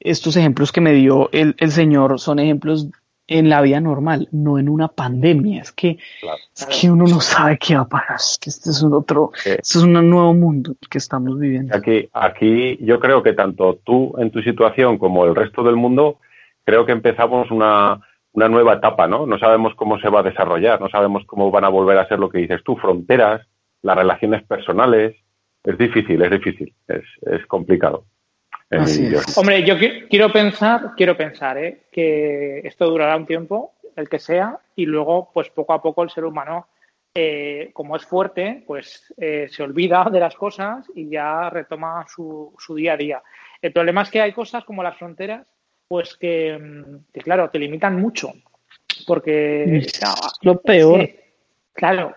estos 0.00 0.36
ejemplos 0.36 0.70
que 0.70 0.80
me 0.80 0.92
dio 0.92 1.28
el, 1.32 1.56
el 1.58 1.72
señor 1.72 2.20
son 2.20 2.38
ejemplos 2.38 2.88
en 3.28 3.50
la 3.50 3.60
vida 3.60 3.78
normal, 3.78 4.28
no 4.32 4.58
en 4.58 4.70
una 4.70 4.88
pandemia. 4.88 5.60
Es 5.60 5.72
que, 5.72 5.98
es 6.56 6.66
que 6.66 6.90
uno 6.90 7.04
no 7.06 7.20
sabe 7.20 7.58
qué 7.58 7.76
va 7.76 7.82
a 7.82 7.88
pasar. 7.88 8.16
Es 8.16 8.38
que 8.40 8.50
este 8.50 8.70
es 8.70 8.82
un 8.82 8.94
otro, 8.94 9.30
este 9.44 9.60
es 9.60 9.76
un 9.76 9.92
nuevo 9.92 10.32
mundo 10.32 10.74
que 10.90 10.98
estamos 10.98 11.38
viviendo. 11.38 11.76
Aquí, 11.76 12.08
aquí 12.12 12.78
yo 12.80 12.98
creo 12.98 13.22
que 13.22 13.34
tanto 13.34 13.78
tú 13.84 14.14
en 14.18 14.30
tu 14.30 14.40
situación 14.42 14.96
como 14.98 15.26
el 15.26 15.36
resto 15.36 15.62
del 15.62 15.76
mundo, 15.76 16.18
creo 16.64 16.86
que 16.86 16.92
empezamos 16.92 17.50
una, 17.50 18.00
una 18.32 18.48
nueva 18.48 18.74
etapa, 18.74 19.06
¿no? 19.06 19.26
No 19.26 19.38
sabemos 19.38 19.74
cómo 19.74 20.00
se 20.00 20.08
va 20.08 20.20
a 20.20 20.24
desarrollar, 20.24 20.80
no 20.80 20.88
sabemos 20.88 21.24
cómo 21.26 21.50
van 21.50 21.64
a 21.64 21.68
volver 21.68 21.98
a 21.98 22.08
ser 22.08 22.18
lo 22.18 22.30
que 22.30 22.38
dices 22.38 22.62
tú, 22.64 22.76
fronteras, 22.76 23.46
las 23.82 23.96
relaciones 23.96 24.42
personales. 24.44 25.16
Es 25.64 25.76
difícil, 25.76 26.22
es 26.22 26.30
difícil, 26.30 26.72
es, 26.86 27.04
es 27.22 27.44
complicado. 27.46 28.04
Hombre, 29.36 29.64
yo 29.64 29.76
quiero 30.10 30.30
pensar, 30.30 30.92
quiero 30.96 31.16
pensar, 31.16 31.56
¿eh? 31.58 31.84
que 31.90 32.60
esto 32.64 32.88
durará 32.88 33.16
un 33.16 33.26
tiempo, 33.26 33.72
el 33.96 34.08
que 34.08 34.18
sea, 34.18 34.58
y 34.76 34.84
luego, 34.84 35.30
pues 35.32 35.48
poco 35.48 35.72
a 35.72 35.80
poco 35.80 36.02
el 36.02 36.10
ser 36.10 36.24
humano, 36.24 36.66
eh, 37.14 37.70
como 37.72 37.96
es 37.96 38.04
fuerte, 38.04 38.62
pues 38.66 39.12
eh, 39.16 39.48
se 39.50 39.62
olvida 39.62 40.06
de 40.12 40.20
las 40.20 40.34
cosas 40.34 40.86
y 40.94 41.08
ya 41.08 41.48
retoma 41.48 42.04
su, 42.06 42.54
su, 42.58 42.74
día 42.74 42.92
a 42.92 42.96
día. 42.96 43.22
El 43.62 43.72
problema 43.72 44.02
es 44.02 44.10
que 44.10 44.20
hay 44.20 44.32
cosas 44.32 44.64
como 44.64 44.82
las 44.82 44.98
fronteras, 44.98 45.46
pues 45.88 46.14
que, 46.16 46.56
mm, 46.58 47.20
claro, 47.22 47.48
te 47.48 47.58
limitan 47.58 47.98
mucho, 47.98 48.32
porque 49.06 49.86
lo 50.42 50.60
peor. 50.60 51.08
claro. 51.72 52.14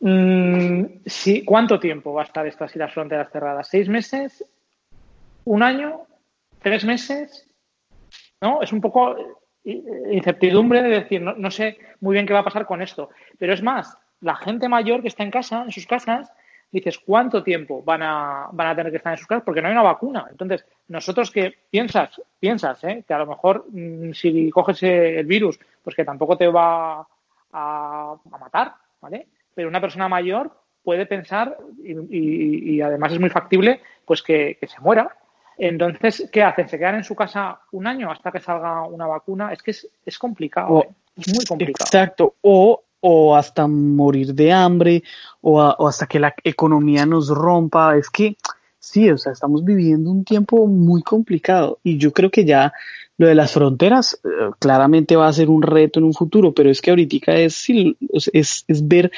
Mm, 0.00 0.84
sí, 1.06 1.44
¿Cuánto 1.44 1.78
tiempo 1.78 2.12
va 2.12 2.22
a 2.22 2.26
estar 2.26 2.46
esto 2.46 2.64
así 2.64 2.78
las 2.78 2.92
fronteras 2.92 3.30
cerradas? 3.30 3.68
¿Seis 3.68 3.88
meses? 3.88 4.44
Un 5.44 5.62
año, 5.62 6.06
tres 6.60 6.84
meses, 6.84 7.48
¿no? 8.40 8.62
Es 8.62 8.72
un 8.72 8.80
poco 8.80 9.16
incertidumbre 9.64 10.82
de 10.82 10.88
decir, 10.90 11.22
no, 11.22 11.50
sé 11.50 11.78
muy 12.00 12.14
bien 12.14 12.26
qué 12.26 12.34
va 12.34 12.40
a 12.40 12.44
pasar 12.44 12.66
con 12.66 12.82
esto. 12.82 13.10
Pero 13.38 13.54
es 13.54 13.62
más, 13.62 13.96
la 14.20 14.36
gente 14.36 14.68
mayor 14.68 15.02
que 15.02 15.08
está 15.08 15.22
en 15.22 15.30
casa, 15.30 15.62
en 15.62 15.72
sus 15.72 15.86
casas, 15.86 16.30
dices, 16.70 16.98
¿cuánto 16.98 17.42
tiempo 17.42 17.82
van 17.82 18.02
a, 18.02 18.48
van 18.52 18.66
a 18.66 18.76
tener 18.76 18.90
que 18.90 18.98
estar 18.98 19.12
en 19.12 19.18
sus 19.18 19.26
casas? 19.26 19.44
Porque 19.44 19.62
no 19.62 19.68
hay 19.68 19.72
una 19.72 19.82
vacuna. 19.82 20.26
Entonces, 20.30 20.66
nosotros 20.88 21.30
que 21.30 21.54
piensas, 21.70 22.20
piensas, 22.38 22.82
¿eh? 22.84 23.04
que 23.06 23.14
a 23.14 23.18
lo 23.18 23.26
mejor 23.26 23.66
mm, 23.70 24.12
si 24.12 24.50
coges 24.50 24.82
el 24.82 25.26
virus, 25.26 25.58
pues 25.82 25.96
que 25.96 26.04
tampoco 26.04 26.36
te 26.36 26.48
va 26.48 27.06
a, 27.52 28.16
matar, 28.40 28.74
¿vale? 29.00 29.28
Pero 29.54 29.68
una 29.68 29.80
persona 29.80 30.08
mayor 30.08 30.50
puede 30.82 31.06
pensar, 31.06 31.56
y, 31.82 32.80
además 32.80 33.12
es 33.12 33.20
muy 33.20 33.30
factible, 33.30 33.80
pues 34.04 34.22
que 34.22 34.58
se 34.60 34.80
muera 34.80 35.16
entonces, 35.58 36.28
¿qué 36.32 36.42
hacen? 36.42 36.68
¿Se 36.68 36.78
quedan 36.78 36.96
en 36.96 37.04
su 37.04 37.14
casa 37.14 37.60
un 37.72 37.86
año 37.86 38.10
hasta 38.10 38.30
que 38.32 38.40
salga 38.40 38.86
una 38.86 39.06
vacuna? 39.06 39.52
Es 39.52 39.62
que 39.62 39.70
es, 39.70 40.18
complicado, 40.18 40.82
¿eh? 40.82 40.88
es 41.16 41.34
muy 41.34 41.44
complicado. 41.44 41.86
Exacto. 41.86 42.34
O, 42.42 42.82
o 43.00 43.36
hasta 43.36 43.66
morir 43.66 44.34
de 44.34 44.52
hambre 44.52 45.02
o, 45.40 45.60
o 45.60 45.88
hasta 45.88 46.06
que 46.06 46.18
la 46.18 46.34
economía 46.42 47.06
nos 47.06 47.28
rompa. 47.28 47.96
Es 47.96 48.10
que 48.10 48.36
sí, 48.78 49.10
o 49.10 49.18
sea, 49.18 49.32
estamos 49.32 49.64
viviendo 49.64 50.10
un 50.10 50.24
tiempo 50.24 50.66
muy 50.66 51.02
complicado 51.02 51.78
y 51.82 51.98
yo 51.98 52.12
creo 52.12 52.30
que 52.30 52.44
ya 52.44 52.72
lo 53.16 53.28
de 53.28 53.34
las 53.34 53.52
fronteras 53.52 54.20
eh, 54.24 54.50
claramente 54.58 55.16
va 55.16 55.28
a 55.28 55.32
ser 55.32 55.48
un 55.48 55.62
reto 55.62 56.00
en 56.00 56.04
un 56.04 56.14
futuro, 56.14 56.52
pero 56.52 56.70
es 56.70 56.80
que 56.80 56.90
ahorita 56.90 57.34
es, 57.36 57.66
es, 58.32 58.64
es 58.66 58.88
ver 58.88 59.12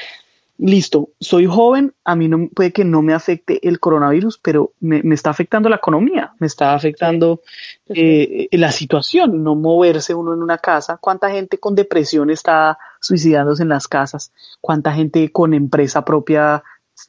listo, 0.57 1.09
soy 1.19 1.45
joven, 1.45 1.93
a 2.03 2.15
mí 2.15 2.27
no 2.27 2.49
puede 2.53 2.71
que 2.73 2.83
no 2.83 3.01
me 3.01 3.13
afecte 3.13 3.65
el 3.67 3.79
coronavirus, 3.79 4.39
pero 4.39 4.73
me, 4.79 5.01
está 5.13 5.29
afectando 5.29 5.69
la 5.69 5.75
economía, 5.75 6.33
me 6.39 6.47
está 6.47 6.73
afectando 6.73 7.41
eh, 7.87 8.47
la 8.51 8.71
situación, 8.71 9.43
no 9.43 9.55
moverse 9.55 10.13
uno 10.13 10.33
en 10.33 10.41
una 10.41 10.57
casa. 10.57 10.97
¿Cuánta 10.97 11.29
gente 11.29 11.59
con 11.59 11.75
depresión 11.75 12.29
está 12.31 12.77
suicidándose 12.99 13.63
en 13.63 13.69
las 13.69 13.87
casas? 13.87 14.31
¿Cuánta 14.59 14.93
gente 14.93 15.31
con 15.31 15.53
empresa 15.53 16.03
propia 16.03 16.63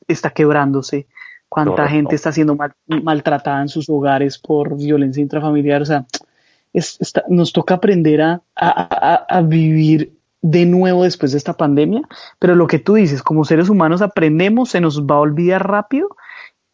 está 0.06 0.30
quebrándose? 0.30 1.06
¿Cuánta 1.48 1.88
gente 1.88 2.14
está 2.14 2.30
siendo 2.30 2.58
maltratada 2.86 3.62
en 3.62 3.68
sus 3.68 3.88
hogares 3.88 4.36
por 4.36 4.76
violencia 4.76 5.22
intrafamiliar? 5.22 5.80
O 5.80 5.86
sea, 5.86 6.06
nos 7.28 7.52
toca 7.54 7.74
aprender 7.74 8.20
a, 8.20 8.42
a 8.54 9.40
vivir 9.40 10.17
de 10.40 10.66
nuevo 10.66 11.04
después 11.04 11.32
de 11.32 11.38
esta 11.38 11.54
pandemia, 11.54 12.02
pero 12.38 12.54
lo 12.54 12.66
que 12.66 12.78
tú 12.78 12.94
dices, 12.94 13.22
como 13.22 13.44
seres 13.44 13.68
humanos 13.68 14.02
aprendemos, 14.02 14.70
se 14.70 14.80
nos 14.80 15.02
va 15.04 15.16
a 15.16 15.20
olvidar 15.20 15.68
rápido 15.68 16.16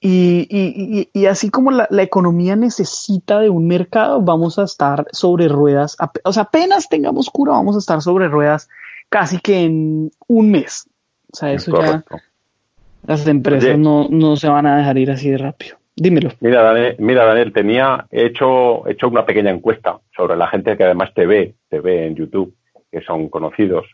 y, 0.07 1.09
y, 1.15 1.27
así 1.27 1.49
como 1.49 1.71
la, 1.71 1.89
economía 2.03 2.57
necesita 2.57 3.41
de 3.41 3.49
un 3.49 3.67
mercado, 3.67 4.21
vamos 4.21 4.59
a 4.59 4.65
estar 4.65 5.07
sobre 5.13 5.49
ruedas, 5.49 5.97
o 6.25 6.33
sea, 6.33 6.43
apenas 6.43 6.91
tengamos 6.91 7.31
cura, 7.31 7.53
vamos 7.53 7.75
a 7.75 7.79
estar 7.79 8.03
sobre 8.03 8.29
ruedas 8.29 8.69
casi 9.09 9.39
que 9.39 9.65
en 9.65 10.11
un 10.29 10.51
mes. 10.51 10.87
O 11.33 11.37
sea, 11.37 11.55
eso 11.55 11.81
ya 11.81 12.05
las 13.07 13.27
empresas 13.27 13.79
no, 13.79 14.09
no 14.11 14.37
se 14.37 14.49
van 14.49 14.67
a 14.67 14.77
dejar 14.77 14.99
ir 14.99 15.11
así 15.11 15.31
de 15.31 15.39
rápido. 15.39 15.79
Dímelo. 15.97 16.33
Mira, 16.41 16.63
Daniel, 16.63 16.97
mira, 16.99 17.25
Daniel 17.25 17.55
tenía 17.55 18.07
hecho, 18.11 18.87
hecho 18.87 19.09
una 19.09 19.25
pequeña 19.25 19.53
encuesta 19.53 20.01
sobre 20.15 20.37
la 20.37 20.49
gente 20.49 20.77
que 20.77 20.85
además 20.85 21.15
te 21.15 21.25
ve, 21.25 21.55
te 21.71 21.81
ve 21.81 22.07
en 22.07 22.15
YouTube 22.15 22.55
que 22.95 23.05
son 23.05 23.29
conocidos, 23.29 23.87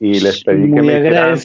y 0.00 0.18
les 0.18 0.42
pedí 0.42 0.74
que 0.74 0.82
me 0.82 0.98
hicieran. 0.98 1.36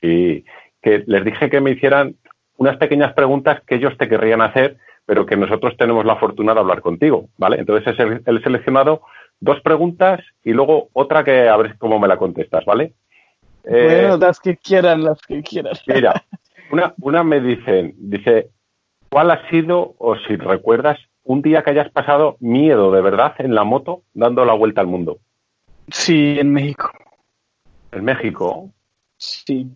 sí, 0.00 0.44
que 0.80 1.04
les 1.06 1.24
dije 1.24 1.50
que 1.50 1.60
me 1.60 1.72
hicieran 1.72 2.16
unas 2.56 2.78
pequeñas 2.78 3.12
preguntas 3.12 3.60
que 3.66 3.74
ellos 3.74 3.96
te 3.98 4.08
querrían 4.08 4.40
hacer, 4.40 4.78
pero 5.04 5.26
que 5.26 5.36
nosotros 5.36 5.76
tenemos 5.76 6.06
la 6.06 6.16
fortuna 6.16 6.54
de 6.54 6.60
hablar 6.60 6.80
contigo, 6.80 7.28
¿vale? 7.36 7.58
Entonces 7.58 7.94
he 7.98 8.40
seleccionado 8.40 9.02
dos 9.40 9.60
preguntas 9.60 10.20
y 10.42 10.52
luego 10.52 10.88
otra 10.94 11.24
que 11.24 11.46
a 11.46 11.56
ver 11.58 11.76
cómo 11.76 11.98
me 11.98 12.08
la 12.08 12.16
contestas, 12.16 12.64
¿vale? 12.64 12.94
bueno, 13.64 14.14
eh, 14.14 14.18
las 14.18 14.40
que 14.40 14.56
quieran, 14.56 15.04
las 15.04 15.20
que 15.20 15.42
quieran. 15.42 15.74
Mira, 15.86 16.24
una, 16.70 16.94
una 17.00 17.22
me 17.22 17.40
dicen, 17.40 17.94
dice, 17.98 18.48
¿cuál 19.10 19.30
ha 19.30 19.48
sido, 19.50 19.94
o 19.98 20.16
si 20.16 20.36
recuerdas, 20.36 20.98
un 21.22 21.42
día 21.42 21.62
que 21.62 21.70
hayas 21.70 21.90
pasado 21.90 22.36
miedo 22.40 22.92
de 22.92 23.02
verdad 23.02 23.34
en 23.38 23.54
la 23.54 23.64
moto 23.64 24.02
dando 24.14 24.44
la 24.44 24.54
vuelta 24.54 24.80
al 24.80 24.86
mundo? 24.86 25.18
Sí, 25.88 26.38
en 26.38 26.52
México. 26.52 26.90
¿En 27.92 28.04
México? 28.04 28.70
Sí. 29.16 29.68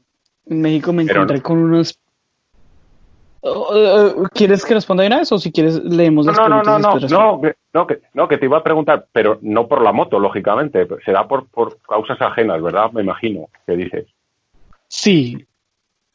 En 0.47 0.61
México 0.61 0.93
me 0.93 1.03
encontré 1.03 1.43
con 1.43 1.59
unos. 1.59 1.99
Oh, 3.41 3.69
oh, 3.71 4.29
¿Quieres 4.35 4.65
que 4.65 4.75
responda 4.75 5.07
una 5.07 5.19
vez 5.19 5.31
o 5.31 5.39
si 5.39 5.53
quieres 5.53 5.77
leemos 5.85 6.27
las 6.27 6.37
no, 6.37 6.49
no, 6.49 6.63
no, 6.63 6.79
no, 6.79 6.95
no, 6.97 7.41
no, 7.73 7.87
que, 7.87 8.01
no, 8.13 8.27
que 8.27 8.37
te 8.37 8.47
iba 8.47 8.59
a 8.59 8.65
preguntar, 8.65 9.07
pero 9.13 9.39
no 9.43 9.69
por 9.69 9.81
la 9.83 9.93
moto, 9.93 10.19
lógicamente, 10.19 10.89
será 11.05 11.29
por, 11.29 11.47
por 11.47 11.79
causas 11.83 12.21
ajenas, 12.21 12.61
¿verdad? 12.61 12.91
Me 12.91 13.03
imagino 13.03 13.49
que 13.65 13.77
dices. 13.77 14.07
Sí, 14.89 15.47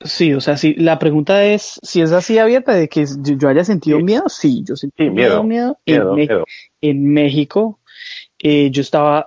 sí, 0.02 0.34
o 0.34 0.42
sea, 0.42 0.58
sí, 0.58 0.74
la 0.74 1.00
pregunta 1.00 1.46
es 1.46 1.80
si 1.82 2.02
es 2.02 2.12
así 2.12 2.40
abierta 2.40 2.74
de 2.74 2.90
que 2.90 3.06
yo, 3.22 3.48
haya 3.48 3.64
sentido 3.64 4.00
miedo, 4.00 4.28
sí, 4.28 4.64
yo 4.68 4.76
sentí 4.76 5.10
miedo, 5.10 5.44
miedo, 5.44 5.78
en, 5.86 6.44
en 6.82 7.14
México 7.14 7.80
eh, 8.46 8.70
yo 8.72 8.82
estaba, 8.82 9.26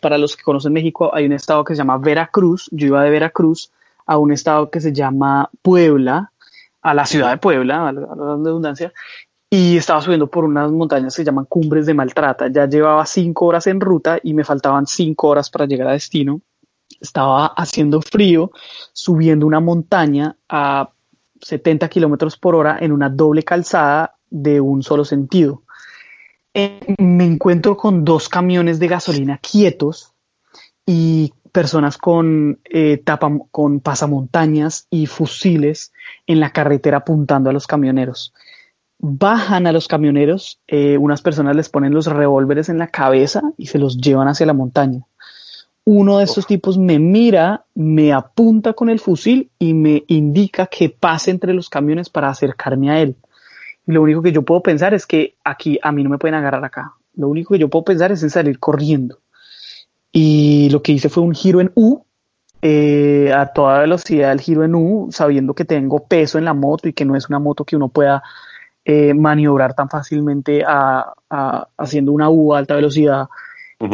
para 0.00 0.18
los 0.18 0.36
que 0.36 0.44
conocen 0.44 0.72
México, 0.72 1.12
hay 1.12 1.26
un 1.26 1.32
estado 1.32 1.64
que 1.64 1.74
se 1.74 1.78
llama 1.78 1.98
Veracruz. 1.98 2.68
Yo 2.70 2.86
iba 2.86 3.02
de 3.02 3.10
Veracruz 3.10 3.72
a 4.06 4.18
un 4.18 4.30
estado 4.30 4.70
que 4.70 4.80
se 4.80 4.92
llama 4.92 5.50
Puebla, 5.62 6.30
a 6.80 6.94
la 6.94 7.04
ciudad 7.04 7.32
de 7.32 7.38
Puebla, 7.38 7.88
a 7.88 7.92
la, 7.92 8.02
redundancia, 8.36 8.92
y 9.50 9.76
estaba 9.76 10.00
subiendo 10.00 10.28
por 10.28 10.44
unas 10.44 10.70
montañas 10.70 11.12
que 11.12 11.22
se 11.22 11.24
llaman 11.24 11.46
Cumbres 11.46 11.86
de 11.86 11.94
Maltrata. 11.94 12.52
Ya 12.52 12.68
llevaba 12.68 13.04
cinco 13.04 13.46
horas 13.46 13.66
en 13.66 13.80
ruta 13.80 14.20
y 14.22 14.32
me 14.32 14.44
faltaban 14.44 14.86
cinco 14.86 15.26
horas 15.26 15.50
para 15.50 15.66
llegar 15.66 15.88
a 15.88 15.92
destino. 15.92 16.40
Estaba 17.00 17.46
haciendo 17.46 18.00
frío, 18.00 18.52
subiendo 18.92 19.44
una 19.44 19.58
montaña 19.58 20.36
a 20.48 20.88
70 21.40 21.88
kilómetros 21.88 22.36
por 22.36 22.54
hora 22.54 22.78
en 22.80 22.92
una 22.92 23.08
doble 23.08 23.42
calzada 23.42 24.14
de 24.30 24.60
un 24.60 24.84
solo 24.84 25.04
sentido. 25.04 25.64
Eh, 26.54 26.94
me 26.98 27.24
encuentro 27.24 27.78
con 27.78 28.04
dos 28.04 28.28
camiones 28.28 28.78
de 28.78 28.88
gasolina 28.88 29.38
quietos 29.38 30.12
y 30.84 31.32
personas 31.50 31.96
con, 31.96 32.60
eh, 32.64 33.02
con 33.50 33.80
pasamontañas 33.80 34.86
y 34.90 35.06
fusiles 35.06 35.92
en 36.26 36.40
la 36.40 36.50
carretera 36.50 36.98
apuntando 36.98 37.48
a 37.48 37.52
los 37.54 37.66
camioneros. 37.66 38.34
Bajan 38.98 39.66
a 39.66 39.72
los 39.72 39.88
camioneros, 39.88 40.60
eh, 40.68 40.98
unas 40.98 41.22
personas 41.22 41.56
les 41.56 41.70
ponen 41.70 41.94
los 41.94 42.06
revólveres 42.06 42.68
en 42.68 42.78
la 42.78 42.88
cabeza 42.88 43.42
y 43.56 43.66
se 43.66 43.78
los 43.78 43.96
llevan 43.96 44.28
hacia 44.28 44.46
la 44.46 44.52
montaña. 44.52 45.06
Uno 45.84 46.18
de 46.18 46.24
estos 46.24 46.46
tipos 46.46 46.78
me 46.78 46.98
mira, 46.98 47.64
me 47.74 48.12
apunta 48.12 48.74
con 48.74 48.88
el 48.88 49.00
fusil 49.00 49.50
y 49.58 49.74
me 49.74 50.04
indica 50.06 50.66
que 50.66 50.90
pase 50.90 51.32
entre 51.32 51.54
los 51.54 51.68
camiones 51.68 52.08
para 52.10 52.28
acercarme 52.28 52.90
a 52.90 53.00
él 53.00 53.16
lo 53.86 54.02
único 54.02 54.22
que 54.22 54.32
yo 54.32 54.42
puedo 54.42 54.62
pensar 54.62 54.94
es 54.94 55.06
que 55.06 55.36
aquí 55.44 55.78
a 55.82 55.92
mí 55.92 56.02
no 56.02 56.10
me 56.10 56.18
pueden 56.18 56.34
agarrar 56.34 56.64
acá. 56.64 56.94
Lo 57.14 57.28
único 57.28 57.54
que 57.54 57.60
yo 57.60 57.68
puedo 57.68 57.84
pensar 57.84 58.12
es 58.12 58.22
en 58.22 58.30
salir 58.30 58.58
corriendo. 58.58 59.18
Y 60.12 60.68
lo 60.70 60.82
que 60.82 60.92
hice 60.92 61.08
fue 61.08 61.22
un 61.22 61.34
giro 61.34 61.60
en 61.60 61.72
U, 61.74 62.04
eh, 62.60 63.32
a 63.34 63.46
toda 63.46 63.80
velocidad 63.80 64.30
el 64.30 64.40
giro 64.40 64.62
en 64.62 64.74
U, 64.74 65.08
sabiendo 65.10 65.54
que 65.54 65.64
tengo 65.64 66.06
peso 66.06 66.38
en 66.38 66.44
la 66.44 66.54
moto 66.54 66.88
y 66.88 66.92
que 66.92 67.04
no 67.04 67.16
es 67.16 67.28
una 67.28 67.38
moto 67.38 67.64
que 67.64 67.76
uno 67.76 67.88
pueda 67.88 68.22
eh, 68.84 69.14
maniobrar 69.14 69.74
tan 69.74 69.88
fácilmente 69.88 70.64
haciendo 71.76 72.12
una 72.12 72.30
U 72.30 72.54
a 72.54 72.58
alta 72.58 72.74
velocidad. 72.74 73.28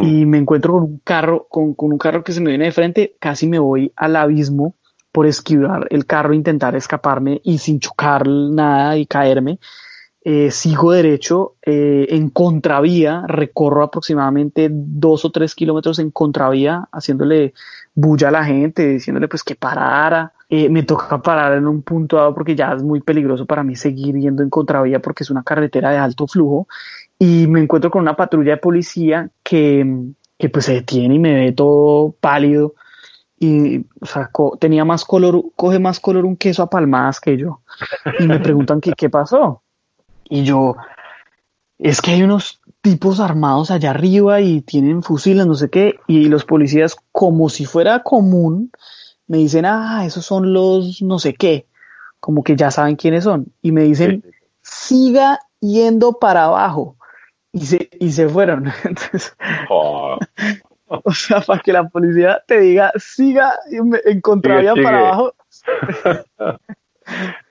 Y 0.03 0.27
me 0.27 0.37
encuentro 0.37 0.73
con 0.73 0.83
un 0.83 1.01
carro, 1.03 1.47
con, 1.49 1.73
con 1.73 1.91
un 1.91 1.97
carro 1.97 2.23
que 2.23 2.31
se 2.31 2.41
me 2.41 2.49
viene 2.51 2.65
de 2.65 2.71
frente, 2.71 3.15
casi 3.19 3.47
me 3.47 3.57
voy 3.57 3.91
al 3.95 4.17
abismo 4.17 4.75
por 5.11 5.25
esquivar 5.25 5.87
el 5.89 6.05
carro, 6.05 6.33
intentar 6.33 6.75
escaparme 6.75 7.41
y 7.43 7.57
sin 7.57 7.79
chocar 7.79 8.27
nada 8.27 8.97
y 8.97 9.05
caerme. 9.05 9.59
Eh, 10.21 10.51
sigo 10.51 10.91
derecho 10.91 11.55
eh, 11.65 12.07
en 12.09 12.29
contravía, 12.29 13.23
recorro 13.25 13.83
aproximadamente 13.83 14.67
dos 14.69 15.23
o 15.23 15.31
tres 15.31 15.55
kilómetros 15.55 15.97
en 15.99 16.11
contravía, 16.11 16.87
haciéndole 16.91 17.53
bulla 17.95 18.27
a 18.27 18.31
la 18.31 18.43
gente, 18.43 18.85
diciéndole 18.85 19.27
pues 19.27 19.43
que 19.43 19.55
parara. 19.55 20.33
Eh, 20.49 20.67
me 20.67 20.83
toca 20.83 21.21
parar 21.21 21.53
en 21.53 21.67
un 21.67 21.83
punto 21.83 22.17
dado 22.17 22.33
porque 22.33 22.55
ya 22.55 22.73
es 22.73 22.83
muy 22.83 23.01
peligroso 23.01 23.45
para 23.45 23.63
mí 23.63 23.75
seguir 23.75 24.15
yendo 24.15 24.43
en 24.43 24.49
contravía 24.49 24.99
porque 24.99 25.23
es 25.23 25.29
una 25.29 25.43
carretera 25.43 25.91
de 25.91 25.97
alto 25.97 26.27
flujo 26.27 26.67
y 27.19 27.45
me 27.47 27.61
encuentro 27.61 27.91
con 27.91 28.01
una 28.01 28.15
patrulla 28.15 28.53
de 28.53 28.57
policía 28.57 29.29
que, 29.43 29.85
que 30.37 30.49
pues 30.49 30.65
se 30.65 30.73
detiene 30.73 31.15
y 31.15 31.19
me 31.19 31.35
ve 31.35 31.51
todo 31.51 32.15
pálido 32.19 32.73
y 33.39 33.85
o 34.33 34.57
tenía 34.57 34.83
más 34.83 35.05
color, 35.05 35.43
coge 35.55 35.79
más 35.79 35.99
color 35.99 36.25
un 36.25 36.35
queso 36.35 36.63
a 36.63 36.69
palmadas 36.69 37.19
que 37.19 37.37
yo. 37.37 37.61
Y 38.19 38.27
me 38.27 38.39
preguntan 38.39 38.81
que 38.81 38.93
qué 38.93 39.09
pasó. 39.09 39.63
Y 40.29 40.43
yo, 40.43 40.75
es 41.77 42.01
que 42.01 42.11
hay 42.11 42.23
unos 42.23 42.59
tipos 42.81 43.19
armados 43.19 43.71
allá 43.71 43.91
arriba 43.91 44.41
y 44.41 44.61
tienen 44.61 45.03
fusiles, 45.03 45.47
no 45.47 45.55
sé 45.55 45.69
qué, 45.69 45.99
y 46.07 46.25
los 46.25 46.45
policías, 46.45 46.97
como 47.11 47.49
si 47.49 47.65
fuera 47.65 48.03
común, 48.03 48.71
me 49.27 49.37
dicen, 49.37 49.65
ah, 49.65 50.03
esos 50.05 50.25
son 50.25 50.53
los 50.53 51.01
no 51.01 51.19
sé 51.19 51.33
qué, 51.33 51.67
como 52.19 52.43
que 52.43 52.55
ya 52.55 52.71
saben 52.71 52.95
quiénes 52.95 53.23
son, 53.23 53.53
y 53.61 53.71
me 53.71 53.83
dicen, 53.83 54.23
siga 54.61 55.39
yendo 55.59 56.13
para 56.13 56.45
abajo. 56.45 56.95
Y 57.51 57.65
se, 57.65 57.89
y 57.99 58.11
se 58.11 58.29
fueron. 58.29 58.71
Entonces, 58.83 59.35
oh. 59.69 60.19
O 61.03 61.11
sea, 61.11 61.41
para 61.41 61.61
que 61.61 61.71
la 61.71 61.87
policía 61.87 62.41
te 62.47 62.59
diga, 62.59 62.91
siga 62.95 63.53
en 63.71 64.21
contravía 64.21 64.73
para 64.73 64.99
abajo. 64.99 65.33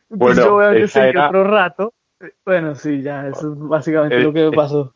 bueno, 0.09 0.43
yo 0.43 0.53
voy 0.55 0.83
a 0.83 0.89
seguir 0.89 1.19
otro 1.19 1.45
rato. 1.45 1.95
Bueno, 2.45 2.75
sí, 2.75 3.03
ya, 3.03 3.29
eso 3.29 3.53
es 3.53 3.59
básicamente 3.59 4.19
lo 4.19 4.33
que 4.33 4.51
me 4.51 4.53
pasó. 4.53 4.93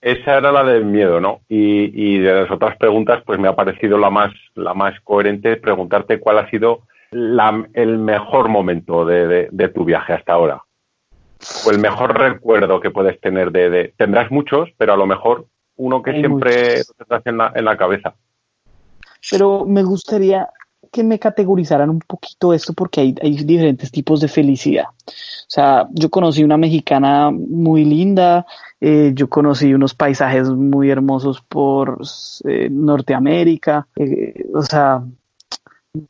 Esa 0.00 0.38
era 0.38 0.52
la 0.52 0.62
del 0.62 0.84
miedo, 0.84 1.20
¿no? 1.20 1.40
Y, 1.48 1.90
y, 1.94 2.18
de 2.18 2.32
las 2.32 2.50
otras 2.52 2.76
preguntas, 2.76 3.22
pues 3.26 3.40
me 3.40 3.48
ha 3.48 3.56
parecido 3.56 3.98
la 3.98 4.10
más, 4.10 4.32
la 4.54 4.72
más 4.72 4.94
coherente 5.00 5.56
preguntarte 5.56 6.20
cuál 6.20 6.38
ha 6.38 6.50
sido 6.50 6.82
el 7.10 7.98
mejor 7.98 8.48
momento 8.48 9.04
de, 9.04 9.48
de, 9.50 9.68
tu 9.70 9.84
viaje 9.84 10.12
hasta 10.12 10.34
ahora. 10.34 10.62
O 11.66 11.70
el 11.70 11.80
mejor 11.80 12.16
recuerdo 12.16 12.80
que 12.80 12.90
puedes 12.90 13.20
tener 13.20 13.50
de, 13.50 13.70
de, 13.70 13.94
Tendrás 13.96 14.30
muchos, 14.30 14.68
pero 14.76 14.92
a 14.92 14.96
lo 14.96 15.06
mejor 15.06 15.46
uno 15.78 16.02
que 16.02 16.12
siempre 16.12 16.82
te 16.84 17.30
en 17.30 17.38
la, 17.38 17.52
en 17.54 17.64
la 17.64 17.76
cabeza. 17.76 18.14
Pero 19.30 19.64
me 19.64 19.82
gustaría 19.82 20.48
que 20.92 21.02
me 21.04 21.18
categorizaran 21.18 21.90
un 21.90 22.00
poquito 22.00 22.52
esto 22.52 22.72
porque 22.72 23.00
hay, 23.00 23.14
hay 23.22 23.36
diferentes 23.44 23.90
tipos 23.90 24.20
de 24.20 24.28
felicidad. 24.28 24.86
O 25.06 25.50
sea, 25.50 25.88
yo 25.92 26.08
conocí 26.08 26.42
una 26.44 26.56
mexicana 26.56 27.30
muy 27.30 27.84
linda, 27.84 28.46
eh, 28.80 29.12
yo 29.14 29.28
conocí 29.28 29.74
unos 29.74 29.94
paisajes 29.94 30.48
muy 30.48 30.90
hermosos 30.90 31.42
por 31.42 31.98
eh, 32.44 32.68
Norteamérica, 32.70 33.88
eh, 33.96 34.44
o 34.54 34.62
sea, 34.62 35.02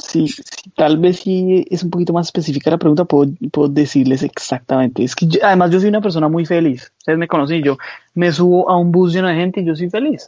Sí, 0.01 0.27
tal 0.75 0.99
vez 0.99 1.21
si 1.21 1.65
es 1.71 1.85
un 1.85 1.91
poquito 1.91 2.13
más 2.13 2.27
específica 2.27 2.71
la 2.71 2.79
pregunta, 2.79 3.05
puedo, 3.05 3.31
puedo 3.53 3.69
decirles 3.69 4.23
exactamente. 4.23 5.05
Es 5.05 5.15
que 5.15 5.27
además 5.43 5.71
yo 5.71 5.81
soy 5.81 5.89
una 5.89 6.01
persona 6.01 6.29
muy 6.29 6.45
feliz. 6.45 6.93
Ustedes 6.99 7.19
me 7.19 7.29
conocen, 7.29 7.63
yo 7.63 7.79
me 8.15 8.33
subo 8.33 8.69
a 8.69 8.77
un 8.77 8.91
bus 8.91 9.13
lleno 9.13 9.29
de 9.29 9.35
gente 9.35 9.61
y 9.61 9.65
yo 9.65 9.77
soy 9.77 9.89
feliz. 9.89 10.27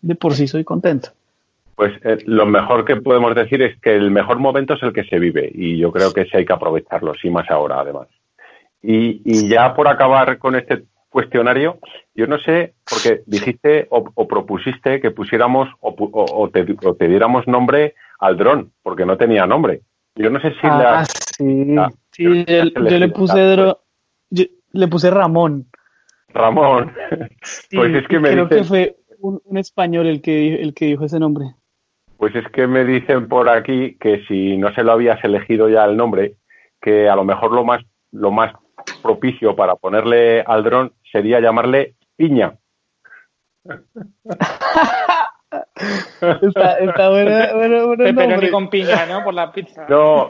De 0.00 0.14
por 0.14 0.34
sí 0.34 0.48
soy 0.48 0.64
contento. 0.64 1.10
Pues 1.76 1.92
eh, 2.04 2.18
lo 2.26 2.46
mejor 2.46 2.84
que 2.84 2.96
podemos 2.96 3.34
decir 3.34 3.62
es 3.62 3.78
que 3.80 3.94
el 3.94 4.10
mejor 4.10 4.38
momento 4.38 4.74
es 4.74 4.82
el 4.82 4.92
que 4.92 5.04
se 5.04 5.18
vive 5.18 5.50
y 5.54 5.78
yo 5.78 5.92
creo 5.92 6.12
que 6.12 6.24
sí 6.24 6.30
hay 6.36 6.44
que 6.44 6.52
aprovecharlo, 6.52 7.14
sí 7.14 7.30
más 7.30 7.50
ahora 7.50 7.80
además. 7.80 8.08
Y, 8.82 9.20
y 9.24 9.48
ya 9.48 9.74
por 9.74 9.88
acabar 9.88 10.38
con 10.38 10.56
este 10.56 10.84
cuestionario, 11.10 11.78
yo 12.14 12.26
no 12.26 12.38
sé, 12.38 12.74
porque 12.88 13.22
dijiste 13.26 13.88
o, 13.90 14.28
propusiste 14.28 15.00
que 15.00 15.10
pusiéramos 15.10 15.68
o, 15.80 15.94
o, 15.98 16.48
te, 16.48 16.64
o, 16.84 16.94
te, 16.94 17.08
diéramos 17.08 17.46
nombre 17.46 17.94
al 18.18 18.36
dron, 18.36 18.72
porque 18.82 19.04
no 19.04 19.16
tenía 19.16 19.46
nombre. 19.46 19.82
Yo 20.14 20.30
no 20.30 20.40
sé 20.40 20.50
si 20.52 20.58
ah, 20.62 21.04
sí, 21.04 21.76
sí 22.12 22.24
yo, 22.24 22.98
le 22.98 23.08
puse 23.08 23.56
yo, 24.30 24.44
le 24.72 24.88
puse 24.88 25.10
Ramón. 25.10 25.66
Ramón. 26.28 26.92
pues 27.72 27.94
es 27.94 28.08
que 28.08 28.18
me 28.18 28.30
creo 28.30 28.48
que 28.48 28.64
fue 28.64 28.96
un, 29.18 29.40
español 29.56 30.06
el 30.06 30.22
que 30.22 30.62
el 30.62 30.74
que 30.74 30.86
dijo 30.86 31.04
ese 31.04 31.18
nombre. 31.18 31.46
Pues 32.16 32.34
es 32.36 32.46
que 32.52 32.66
me 32.66 32.84
dicen 32.84 33.28
por 33.28 33.48
aquí 33.48 33.96
que 33.98 34.24
si 34.26 34.56
no 34.56 34.72
se 34.74 34.84
lo 34.84 34.92
habías 34.92 35.22
elegido 35.24 35.68
ya 35.68 35.84
el 35.84 35.96
nombre, 35.96 36.34
que 36.80 37.08
a 37.08 37.16
lo 37.16 37.24
mejor 37.24 37.52
lo 37.52 37.64
más 37.64 37.82
lo 38.12 38.30
más 38.30 38.52
propicio 39.02 39.56
para 39.56 39.76
ponerle 39.76 40.42
al 40.42 40.64
dron 40.64 40.92
sería 41.10 41.40
llamarle 41.40 41.94
piña. 42.16 42.54
está, 46.42 46.78
está 46.78 47.08
bueno, 47.10 47.56
bueno, 47.56 47.94
pero 47.96 48.40
ni 48.40 48.50
con 48.50 48.70
piña, 48.70 49.06
¿no? 49.06 49.24
Por 49.24 49.34
la 49.34 49.52
pizza. 49.52 49.86
No, 49.88 50.28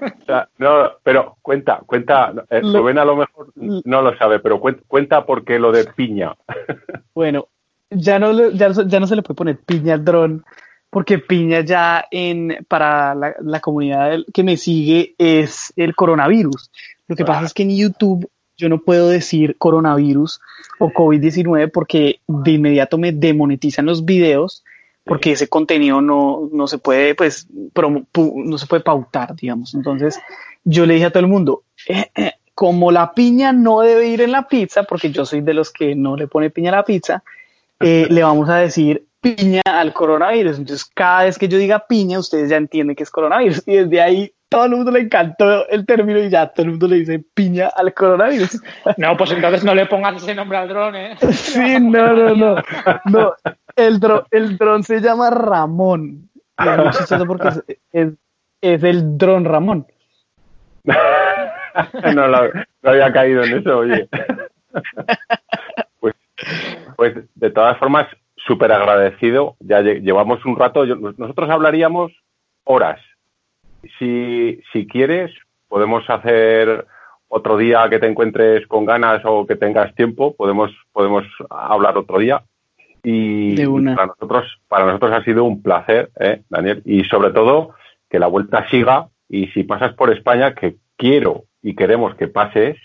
no 0.58 0.92
pero 1.02 1.36
cuenta, 1.42 1.80
cuenta. 1.86 2.32
Eh, 2.50 2.60
Rubén 2.60 2.98
a 2.98 3.04
lo 3.04 3.16
mejor 3.16 3.52
no 3.56 4.02
lo 4.02 4.16
sabe, 4.16 4.38
pero 4.40 4.60
cuenta, 4.60 4.82
cuenta 4.86 5.26
por 5.26 5.44
qué 5.44 5.58
lo 5.58 5.72
de 5.72 5.84
piña. 5.84 6.34
Bueno, 7.12 7.48
ya 7.90 8.20
no, 8.20 8.50
ya, 8.50 8.70
ya 8.86 9.00
no 9.00 9.06
se 9.06 9.16
le 9.16 9.22
puede 9.22 9.36
poner 9.36 9.58
piña 9.58 9.94
al 9.94 10.04
dron, 10.04 10.44
porque 10.88 11.18
piña 11.18 11.60
ya 11.60 12.06
en 12.10 12.64
para 12.68 13.14
la, 13.14 13.34
la 13.40 13.60
comunidad 13.60 14.20
que 14.32 14.44
me 14.44 14.56
sigue 14.56 15.14
es 15.18 15.72
el 15.76 15.94
coronavirus. 15.94 16.70
Lo 17.08 17.16
que 17.16 17.24
pasa 17.24 17.44
es 17.46 17.52
que 17.52 17.64
en 17.64 17.76
YouTube 17.76 18.30
yo 18.60 18.68
no 18.68 18.78
puedo 18.82 19.08
decir 19.08 19.56
coronavirus 19.58 20.40
o 20.78 20.90
COVID-19 20.90 21.70
porque 21.72 22.20
de 22.28 22.50
inmediato 22.52 22.98
me 22.98 23.12
demonetizan 23.12 23.86
los 23.86 24.04
videos 24.04 24.62
porque 25.04 25.32
ese 25.32 25.48
contenido 25.48 26.00
no, 26.00 26.48
no 26.52 26.66
se 26.66 26.78
puede, 26.78 27.14
pues, 27.14 27.48
no 27.50 28.58
se 28.58 28.66
puede 28.66 28.82
pautar, 28.82 29.34
digamos. 29.34 29.74
Entonces, 29.74 30.20
yo 30.62 30.86
le 30.86 30.94
dije 30.94 31.06
a 31.06 31.10
todo 31.10 31.20
el 31.20 31.26
mundo, 31.26 31.64
eh, 31.88 32.10
eh, 32.14 32.32
como 32.54 32.92
la 32.92 33.12
piña 33.12 33.52
no 33.52 33.80
debe 33.80 34.08
ir 34.08 34.20
en 34.20 34.32
la 34.32 34.46
pizza, 34.46 34.84
porque 34.84 35.10
yo 35.10 35.24
soy 35.24 35.40
de 35.40 35.54
los 35.54 35.72
que 35.72 35.94
no 35.94 36.16
le 36.16 36.28
pone 36.28 36.50
piña 36.50 36.70
a 36.70 36.76
la 36.76 36.84
pizza, 36.84 37.24
eh, 37.80 38.06
le 38.10 38.22
vamos 38.22 38.48
a 38.48 38.56
decir 38.56 39.04
piña 39.20 39.62
al 39.64 39.92
coronavirus. 39.92 40.58
Entonces, 40.58 40.88
cada 40.94 41.24
vez 41.24 41.38
que 41.38 41.48
yo 41.48 41.58
diga 41.58 41.86
piña, 41.88 42.18
ustedes 42.18 42.50
ya 42.50 42.56
entienden 42.56 42.94
que 42.94 43.02
es 43.02 43.10
coronavirus. 43.10 43.62
Y 43.66 43.76
desde 43.76 44.00
ahí 44.00 44.32
todo 44.50 44.64
el 44.64 44.72
mundo 44.72 44.90
le 44.90 45.00
encantó 45.00 45.66
el 45.68 45.86
término 45.86 46.18
y 46.18 46.28
ya 46.28 46.48
todo 46.48 46.64
el 46.64 46.70
mundo 46.72 46.88
le 46.88 46.96
dice 46.96 47.24
piña 47.34 47.68
al 47.68 47.94
coronavirus. 47.94 48.60
No, 48.98 49.16
pues 49.16 49.30
entonces 49.30 49.64
no 49.64 49.74
le 49.74 49.86
pongas 49.86 50.16
ese 50.16 50.34
nombre 50.34 50.58
al 50.58 50.68
dron, 50.68 50.96
¿eh? 50.96 51.16
Sí, 51.32 51.78
no, 51.80 52.12
no, 52.12 52.34
no. 52.34 52.56
no 53.04 53.34
el, 53.76 54.00
dron, 54.00 54.24
el 54.32 54.58
dron 54.58 54.82
se 54.82 55.00
llama 55.00 55.30
Ramón. 55.30 56.28
Es 56.58 57.24
porque 57.26 57.48
es, 57.92 58.08
es, 58.60 58.82
el 58.82 59.16
dron 59.16 59.44
Ramón. 59.44 59.86
no, 60.84 62.28
no, 62.28 62.38
había 62.82 63.12
caído 63.12 63.44
en 63.44 63.58
eso, 63.58 63.78
oye. 63.78 64.08
Pues, 66.00 66.14
pues 66.96 67.14
de 67.36 67.50
todas 67.50 67.78
formas, 67.78 68.08
súper 68.34 68.72
agradecido. 68.72 69.56
Ya 69.60 69.80
llevamos 69.80 70.44
un 70.44 70.58
rato. 70.58 70.84
nosotros 70.84 71.48
hablaríamos 71.48 72.10
horas 72.64 73.00
si, 73.98 74.60
si 74.72 74.86
quieres, 74.86 75.32
podemos 75.68 76.08
hacer 76.08 76.86
otro 77.28 77.56
día 77.56 77.88
que 77.88 77.98
te 77.98 78.08
encuentres 78.08 78.66
con 78.66 78.84
ganas 78.84 79.22
o 79.24 79.46
que 79.46 79.56
tengas 79.56 79.94
tiempo, 79.94 80.34
podemos, 80.34 80.72
podemos 80.92 81.24
hablar 81.48 81.96
otro 81.96 82.18
día. 82.18 82.42
Y, 83.02 83.56
para 83.94 84.06
nosotros, 84.06 84.60
para 84.68 84.86
nosotros 84.86 85.12
ha 85.12 85.24
sido 85.24 85.44
un 85.44 85.62
placer, 85.62 86.10
¿eh, 86.18 86.42
Daniel, 86.50 86.82
y 86.84 87.04
sobre 87.04 87.30
todo 87.30 87.74
que 88.10 88.18
la 88.18 88.26
vuelta 88.26 88.68
siga 88.68 89.08
y 89.28 89.46
si 89.48 89.62
pasas 89.62 89.94
por 89.94 90.12
España, 90.12 90.54
que 90.54 90.76
quiero 90.96 91.44
y 91.62 91.74
queremos 91.76 92.14
que 92.16 92.26
pases, 92.26 92.76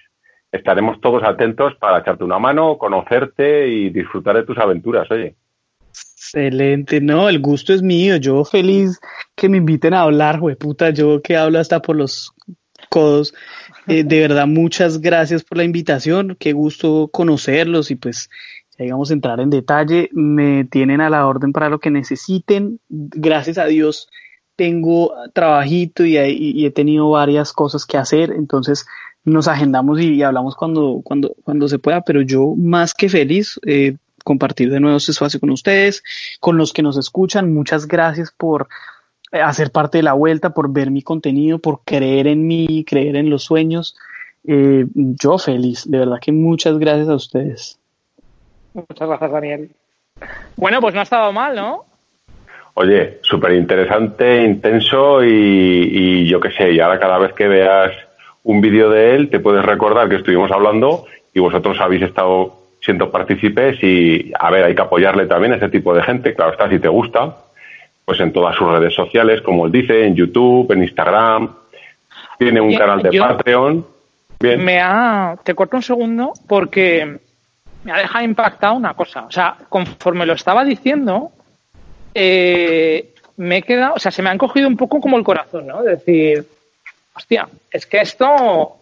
estaremos 0.52 1.02
todos 1.02 1.24
atentos 1.24 1.76
para 1.76 2.00
echarte 2.00 2.24
una 2.24 2.40
mano, 2.40 2.78
conocerte 2.78 3.68
y 3.68 3.90
disfrutar 3.90 4.36
de 4.36 4.44
tus 4.44 4.58
aventuras, 4.58 5.10
oye. 5.12 5.36
Excelente, 6.18 7.00
no, 7.02 7.30
el 7.30 7.40
gusto 7.40 7.74
es 7.74 7.82
mío, 7.82 8.18
yo 8.18 8.44
feliz 8.44 9.00
que 9.36 9.48
me 9.48 9.58
inviten 9.58 9.94
a 9.94 10.02
hablar, 10.02 10.42
puta, 10.58 10.90
yo 10.90 11.22
que 11.22 11.38
hablo 11.38 11.60
hasta 11.60 11.82
por 11.82 11.96
los 11.96 12.34
codos. 12.90 13.34
Eh, 13.88 14.04
de 14.04 14.20
verdad, 14.22 14.48
muchas 14.48 15.00
gracias 15.00 15.44
por 15.44 15.58
la 15.58 15.64
invitación, 15.64 16.36
qué 16.40 16.54
gusto 16.54 17.10
conocerlos 17.12 17.92
y 17.92 17.96
pues 17.96 18.30
digamos 18.78 19.12
entrar 19.12 19.40
en 19.40 19.50
detalle, 19.50 20.10
me 20.12 20.66
tienen 20.66 21.00
a 21.00 21.10
la 21.10 21.26
orden 21.26 21.54
para 21.54 21.70
lo 21.70 21.80
que 21.80 21.92
necesiten. 21.92 22.80
Gracias 22.90 23.58
a 23.58 23.66
Dios 23.66 24.10
tengo 24.56 25.14
trabajito 25.34 26.06
y, 26.06 26.18
he 26.18 26.72
tenido 26.72 27.10
varias 27.10 27.54
cosas 27.54 27.86
que 27.86 27.98
hacer, 27.98 28.32
entonces 28.32 28.86
nos 29.24 29.48
agendamos 29.48 30.00
y, 30.00 30.22
hablamos 30.24 30.56
cuando, 30.56 31.02
cuando, 31.04 31.36
cuando 31.44 31.68
se 31.68 31.80
pueda, 31.80 32.02
pero 32.02 32.22
yo 32.22 32.56
más 32.58 32.94
que 32.94 33.10
feliz, 33.10 33.60
eh, 33.66 33.98
compartir 34.26 34.70
de 34.72 34.82
nuevo 34.82 34.98
este 34.98 35.12
espacio 35.12 35.40
con 35.40 35.52
ustedes, 35.52 36.04
con 36.42 36.58
los 36.58 36.74
que 36.74 36.82
nos 36.82 36.98
escuchan. 36.98 37.54
Muchas 37.54 37.88
gracias 37.88 38.34
por 38.36 38.68
eh, 39.32 39.40
hacer 39.40 39.72
parte 39.72 40.00
de 40.00 40.04
la 40.04 40.14
vuelta, 40.14 40.50
por 40.50 40.74
ver 40.74 40.92
mi 40.92 41.02
contenido, 41.02 41.60
por 41.60 41.82
creer 41.86 42.28
en 42.28 42.46
mí, 42.46 42.84
creer 42.86 43.16
en 43.16 43.30
los 43.30 43.44
sueños. 43.44 43.96
Eh, 44.46 44.86
yo 44.94 45.38
feliz, 45.38 45.90
de 45.90 46.00
verdad 46.00 46.18
que 46.20 46.32
muchas 46.34 46.78
gracias 46.78 47.08
a 47.08 47.16
ustedes. 47.16 47.80
Muchas 48.74 49.08
gracias, 49.08 49.32
Daniel. 49.32 49.70
Bueno, 50.58 50.82
pues 50.82 50.94
no 50.94 51.00
ha 51.00 51.04
estado 51.04 51.32
mal, 51.32 51.56
¿no? 51.56 51.86
Oye, 52.74 53.20
súper 53.22 53.54
interesante, 53.54 54.44
intenso 54.44 55.24
y, 55.24 55.30
y 55.30 56.28
yo 56.28 56.42
qué 56.42 56.52
sé, 56.52 56.74
y 56.74 56.80
ahora 56.80 57.00
cada 57.00 57.18
vez 57.20 57.32
que 57.34 57.48
veas 57.48 57.92
un 58.44 58.60
vídeo 58.60 58.90
de 58.90 59.16
él 59.16 59.30
te 59.30 59.40
puedes 59.40 59.64
recordar 59.64 60.10
que 60.10 60.18
estuvimos 60.18 60.52
hablando 60.52 61.06
y 61.34 61.40
vosotros 61.40 61.78
habéis 61.80 62.04
estado 62.04 62.65
siendo 62.86 63.10
partícipes 63.10 63.84
y, 63.84 64.32
a 64.40 64.52
ver, 64.52 64.66
hay 64.66 64.76
que 64.76 64.82
apoyarle 64.82 65.26
también 65.26 65.54
a 65.54 65.56
ese 65.56 65.70
tipo 65.70 65.94
de 65.96 66.04
gente, 66.04 66.36
claro 66.36 66.52
está, 66.52 66.70
si 66.70 66.78
te 66.78 66.88
gusta, 66.88 67.36
pues 68.06 68.20
en 68.20 68.32
todas 68.32 68.56
sus 68.56 68.70
redes 68.72 68.94
sociales, 68.94 69.42
como 69.42 69.66
él 69.66 69.72
dice, 69.72 70.06
en 70.06 70.16
YouTube, 70.16 70.72
en 70.72 70.84
Instagram, 70.84 71.50
tiene 72.38 72.62
un 72.62 72.76
canal 72.76 73.02
de 73.02 73.18
Patreon. 73.18 73.86
Bien. 74.40 74.64
Me 74.64 74.80
ha, 74.80 75.36
te 75.44 75.56
corto 75.56 75.78
un 75.78 75.84
segundo 75.84 76.34
porque 76.48 77.18
me 77.84 77.92
ha 77.92 77.98
dejado 77.98 78.24
impactado 78.24 78.76
una 78.76 78.94
cosa, 78.94 79.26
o 79.26 79.32
sea, 79.32 79.56
conforme 79.68 80.26
lo 80.28 80.34
estaba 80.34 80.64
diciendo, 80.64 81.32
eh, 82.14 83.14
me 83.38 83.58
he 83.58 83.62
quedado, 83.64 83.96
o 83.96 84.00
sea, 84.00 84.12
se 84.12 84.22
me 84.22 84.30
han 84.30 84.38
cogido 84.38 84.68
un 84.68 84.78
poco 84.78 85.02
como 85.02 85.18
el 85.18 85.24
corazón, 85.24 85.66
¿no? 85.66 85.82
decir, 85.82 86.46
hostia, 87.16 87.48
es 87.72 87.88
que 87.88 87.98
esto 87.98 88.78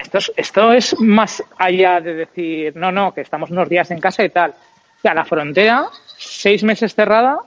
esto 0.00 0.18
es, 0.18 0.32
esto 0.36 0.72
es 0.72 0.98
más 0.98 1.42
allá 1.58 2.00
de 2.00 2.14
decir, 2.14 2.74
no, 2.76 2.90
no, 2.90 3.12
que 3.12 3.20
estamos 3.20 3.50
unos 3.50 3.68
días 3.68 3.90
en 3.90 4.00
casa 4.00 4.24
y 4.24 4.30
tal. 4.30 4.50
O 4.50 5.00
sea, 5.02 5.14
la 5.14 5.24
frontera, 5.24 5.86
seis 6.16 6.64
meses 6.64 6.94
cerrada, 6.94 7.38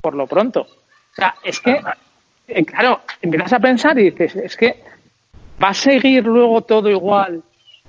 por 0.00 0.14
lo 0.14 0.26
pronto. 0.26 0.62
O 0.62 1.14
sea, 1.14 1.34
es 1.44 1.60
que, 1.60 1.80
eh, 2.48 2.64
claro, 2.64 3.00
empiezas 3.20 3.52
a 3.52 3.60
pensar 3.60 3.98
y 3.98 4.10
dices, 4.10 4.36
es 4.36 4.56
que 4.56 4.82
va 5.62 5.68
a 5.68 5.74
seguir 5.74 6.24
luego 6.24 6.62
todo 6.62 6.88
igual 6.88 7.42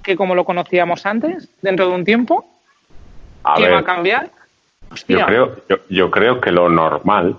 que 0.03 0.17
como 0.17 0.35
lo 0.35 0.43
conocíamos 0.43 1.05
antes, 1.05 1.49
dentro 1.61 1.87
de 1.87 1.95
un 1.95 2.03
tiempo. 2.03 2.45
¿Qué 3.55 3.69
va 3.69 3.79
a 3.79 3.83
cambiar? 3.85 4.29
Yo 5.07 5.25
creo, 5.25 5.55
yo, 5.69 5.77
yo 5.89 6.11
creo 6.11 6.41
que 6.41 6.51
lo 6.51 6.69
normal, 6.69 7.37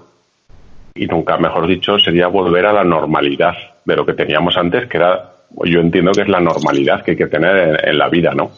y 0.95 1.07
nunca 1.07 1.37
mejor 1.37 1.67
dicho, 1.67 1.99
sería 1.99 2.27
volver 2.29 2.65
a 2.67 2.73
la 2.73 2.85
normalidad 2.85 3.55
de 3.85 3.97
lo 3.97 4.07
que 4.07 4.15
teníamos 4.15 4.57
antes, 4.57 4.89
que 4.89 4.97
era 4.97 5.34
yo 5.65 5.81
entiendo 5.81 6.13
que 6.13 6.23
es 6.23 6.29
la 6.29 6.41
normalidad 6.41 7.03
que 7.03 7.13
hay 7.13 7.17
que 7.17 7.27
tener 7.27 7.81
en, 7.87 7.99
la 7.99 8.09
vida, 8.09 8.33
¿no? 8.35 8.51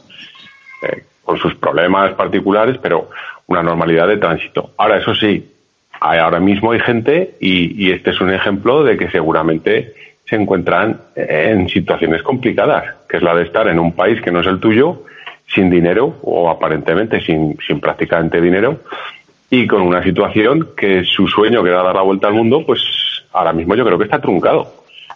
Eh, 0.82 1.04
con 1.22 1.38
sus 1.38 1.54
problemas 1.56 2.14
particulares, 2.14 2.78
pero 2.80 3.10
una 3.46 3.62
normalidad 3.62 4.08
de 4.08 4.16
tránsito. 4.16 4.70
Ahora, 4.76 4.98
eso 4.98 5.14
sí, 5.14 5.52
ahora 6.00 6.40
mismo 6.40 6.72
hay 6.72 6.80
gente 6.80 7.34
y, 7.40 7.90
este 7.90 8.10
es 8.10 8.20
un 8.20 8.32
ejemplo 8.32 8.84
de 8.84 8.96
que 8.96 9.10
seguramente 9.10 9.94
se 10.24 10.36
encuentran 10.36 11.00
en 11.14 11.68
situaciones 11.68 12.22
complicadas, 12.22 12.94
que 13.08 13.18
es 13.18 13.22
la 13.22 13.34
de 13.34 13.44
estar 13.44 13.68
en 13.68 13.78
un 13.78 13.92
país 13.92 14.20
que 14.20 14.32
no 14.32 14.40
es 14.40 14.46
el 14.46 14.58
tuyo, 14.58 15.04
sin 15.46 15.70
dinero 15.70 16.16
o 16.22 16.50
aparentemente 16.50 17.20
sin, 17.20 17.56
sin 17.64 17.80
prácticamente 17.80 18.40
dinero 18.40 18.80
y 19.50 19.66
con 19.66 19.82
una 19.82 20.02
situación 20.02 20.70
que 20.76 21.04
su 21.04 21.28
sueño, 21.28 21.62
que 21.62 21.70
era 21.70 21.82
dar 21.82 21.94
la 21.94 22.02
vuelta 22.02 22.28
al 22.28 22.34
mundo, 22.34 22.64
pues 22.66 22.80
ahora 23.32 23.52
mismo 23.52 23.74
yo 23.74 23.84
creo 23.84 23.98
que 23.98 24.04
está 24.04 24.20
truncado. 24.20 24.72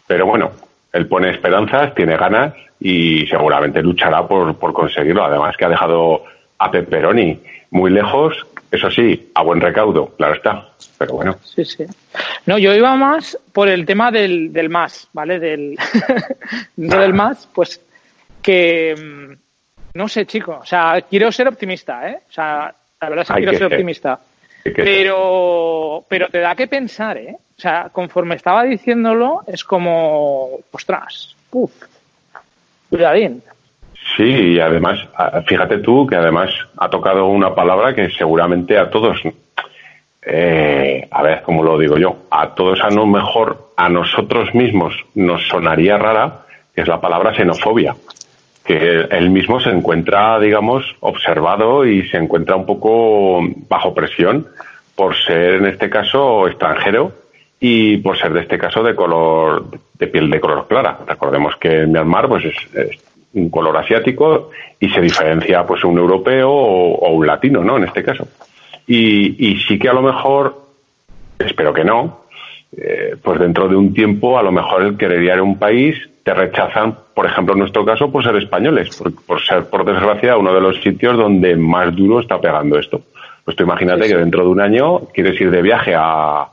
Pero 0.07 0.27
bueno, 0.27 0.51
él 0.93 1.07
pone 1.07 1.31
esperanzas, 1.31 1.95
tiene 1.95 2.17
ganas 2.17 2.55
y 2.81 3.27
seguramente 3.27 3.83
luchará 3.83 4.27
por, 4.27 4.57
por 4.57 4.73
conseguirlo. 4.73 5.25
Además 5.25 5.57
que 5.57 5.65
ha 5.65 5.69
dejado 5.69 6.25
a 6.59 6.71
Pepperoni 6.71 7.41
muy 7.71 7.91
lejos, 7.91 8.47
eso 8.71 8.91
sí, 8.91 9.31
a 9.35 9.43
buen 9.43 9.61
recaudo, 9.61 10.15
claro 10.17 10.35
está. 10.35 10.69
Pero 10.99 11.15
bueno. 11.15 11.37
Sí, 11.43 11.65
sí. 11.65 11.85
No, 12.47 12.59
yo 12.59 12.75
iba 12.75 12.95
más 12.95 13.39
por 13.53 13.69
el 13.69 13.87
tema 13.87 14.11
del, 14.11 14.53
del 14.53 14.69
más, 14.69 15.09
¿vale? 15.13 15.39
Del, 15.39 15.77
del 16.77 17.15
más, 17.15 17.49
pues 17.53 17.81
que 18.43 18.95
mm, 18.97 19.33
no 19.95 20.09
sé, 20.09 20.27
chico. 20.27 20.59
O 20.63 20.67
sea, 20.67 21.03
quiero 21.09 21.33
ser 21.33 21.49
optimista, 21.49 22.09
¿eh? 22.09 22.21
O 22.29 22.33
sea, 22.33 22.75
la 23.01 23.09
verdad 23.09 23.25
es 23.29 23.35
que 23.35 23.43
quiero 23.43 23.59
ser, 23.59 23.67
optimista. 23.67 24.21
Pero, 24.63 26.05
pero 26.09 26.29
te 26.29 26.39
da 26.39 26.55
que 26.55 26.67
pensar, 26.67 27.17
¿eh? 27.19 27.37
O 27.61 27.63
sea, 27.63 27.91
conforme 27.93 28.37
estaba 28.37 28.63
diciéndolo, 28.63 29.43
es 29.47 29.65
como, 29.65 30.49
ostras, 30.73 31.37
uff, 31.51 31.71
cuidadín. 32.89 33.43
Sí, 34.17 34.55
y 34.55 34.59
además, 34.59 34.99
fíjate 35.47 35.77
tú 35.81 36.07
que 36.07 36.17
además 36.17 36.49
ha 36.79 36.89
tocado 36.89 37.27
una 37.27 37.55
palabra 37.55 37.95
que 37.95 38.09
seguramente 38.13 38.79
a 38.79 38.89
todos, 38.89 39.21
eh, 40.23 41.07
a 41.11 41.23
ver 41.23 41.43
cómo 41.43 41.63
lo 41.63 41.79
digo 41.79 41.99
yo, 41.99 42.17
a 42.31 42.55
todos 42.55 42.81
a 42.81 42.89
lo 42.89 43.05
mejor 43.05 43.73
a 43.77 43.91
nosotros 43.91 44.55
mismos 44.55 44.95
nos 45.15 45.47
sonaría 45.47 45.99
rara, 45.99 46.47
que 46.75 46.81
es 46.81 46.89
la 46.89 46.99
palabra 46.99 47.35
xenofobia 47.35 47.95
que 48.65 49.07
él 49.11 49.29
mismo 49.31 49.61
se 49.61 49.69
encuentra, 49.69 50.39
digamos, 50.39 50.97
observado 51.01 51.85
y 51.85 52.09
se 52.09 52.17
encuentra 52.17 52.57
un 52.57 52.65
poco 52.65 53.41
bajo 53.69 53.93
presión 53.93 54.47
por 54.95 55.15
ser, 55.17 55.55
en 55.57 55.67
este 55.67 55.91
caso, 55.91 56.47
extranjero 56.47 57.20
y 57.61 57.99
por 57.99 58.19
ser, 58.19 58.33
de 58.33 58.41
este 58.41 58.59
caso, 58.59 58.83
de 58.83 58.95
color, 58.95 59.67
de 59.99 60.07
piel 60.07 60.31
de 60.31 60.41
color 60.41 60.67
clara. 60.67 60.99
Recordemos 61.07 61.57
que 61.57 61.83
en 61.83 61.93
Myanmar, 61.93 62.29
pues 62.29 62.47
es, 62.47 62.99
un 63.35 63.49
color 63.51 63.77
asiático 63.77 64.51
y 64.81 64.89
se 64.89 65.01
diferencia, 65.01 65.65
pues, 65.65 65.85
un 65.85 65.99
europeo 65.99 66.51
o, 66.51 67.13
un 67.13 67.27
latino, 67.27 67.63
¿no? 67.63 67.77
En 67.77 67.85
este 67.85 68.03
caso. 68.03 68.27
Y, 68.87 69.51
y 69.51 69.61
sí 69.61 69.79
que 69.79 69.89
a 69.89 69.93
lo 69.93 70.03
mejor, 70.03 70.57
espero 71.39 71.73
que 71.73 71.85
no, 71.85 72.23
eh, 72.77 73.17
pues 73.23 73.39
dentro 73.39 73.69
de 73.69 73.77
un 73.77 73.93
tiempo, 73.93 74.39
a 74.39 74.43
lo 74.43 74.51
mejor 74.51 74.83
él 74.83 74.97
querería 74.97 75.35
ir 75.35 75.41
a 75.41 75.43
un 75.43 75.59
país 75.59 76.11
te 76.23 76.35
rechazan, 76.35 76.97
por 77.15 77.27
ejemplo, 77.27 77.55
en 77.55 77.61
nuestro 77.61 77.85
caso, 77.85 78.11
por 78.11 78.23
ser 78.23 78.37
españoles, 78.37 79.03
por, 79.27 79.41
ser, 79.41 79.65
por 79.69 79.85
desgracia, 79.85 80.37
uno 80.37 80.53
de 80.53 80.61
los 80.61 80.81
sitios 80.83 81.17
donde 81.17 81.57
más 81.57 81.95
duro 81.95 82.21
está 82.21 82.41
pegando 82.41 82.79
esto. 82.79 83.01
Pues 83.45 83.57
tú 83.57 83.65
imagínate 83.65 84.07
que 84.07 84.17
dentro 84.17 84.45
de 84.45 84.51
un 84.51 84.61
año 84.61 85.01
quieres 85.15 85.41
ir 85.41 85.51
de 85.51 85.63
viaje 85.63 85.95
a, 85.97 86.47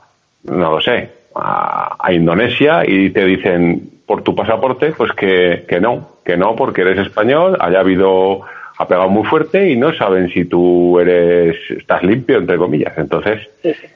no 0.44 0.72
lo 0.72 0.80
sé, 0.80 1.10
a, 1.34 2.12
Indonesia 2.12 2.82
y 2.86 3.10
te 3.10 3.24
dicen 3.24 3.90
por 4.06 4.22
tu 4.22 4.34
pasaporte, 4.34 4.92
pues 4.92 5.12
que, 5.12 5.64
que 5.68 5.80
no, 5.80 6.08
que 6.24 6.36
no, 6.36 6.56
porque 6.56 6.80
eres 6.80 6.98
español, 6.98 7.56
haya 7.60 7.80
habido, 7.80 8.42
ha 8.78 8.88
pegado 8.88 9.08
muy 9.08 9.24
fuerte 9.24 9.70
y 9.70 9.76
no 9.76 9.92
saben 9.92 10.30
si 10.30 10.46
tú 10.46 10.98
eres, 10.98 11.56
estás 11.70 12.02
limpio, 12.02 12.38
entre 12.38 12.56
comillas. 12.56 12.96
Entonces, 12.96 13.48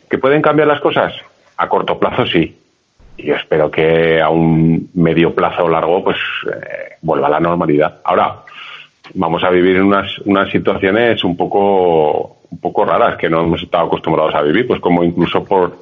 ¿que 0.09 0.19
pueden 0.19 0.43
cambiar 0.43 0.69
las 0.69 0.81
cosas? 0.81 1.15
A 1.57 1.69
corto 1.69 1.99
plazo 1.99 2.27
sí, 2.27 2.57
y 3.17 3.31
espero 3.31 3.71
que 3.71 4.21
a 4.21 4.29
un 4.29 4.91
medio 4.95 5.35
plazo 5.35 5.65
o 5.65 5.69
largo 5.69 6.03
pues 6.03 6.17
eh, 6.47 6.97
vuelva 7.03 7.29
a 7.29 7.31
la 7.31 7.41
normalidad. 7.41 8.01
Ahora 8.05 8.37
vamos 9.15 9.43
a 9.45 9.51
vivir 9.51 9.77
en 9.77 9.85
unas, 9.85 10.19
unas 10.21 10.51
situaciones 10.51 11.23
un 11.25 11.37
poco 11.37 12.39
un 12.51 12.59
poco 12.59 12.85
raras 12.85 13.17
que 13.17 13.31
no 13.31 13.41
hemos 13.41 13.63
estado 13.63 13.87
acostumbrados 13.87 14.35
a 14.35 14.43
vivir, 14.43 14.67
pues 14.67 14.79
como 14.79 15.03
incluso 15.03 15.43
por 15.43 15.75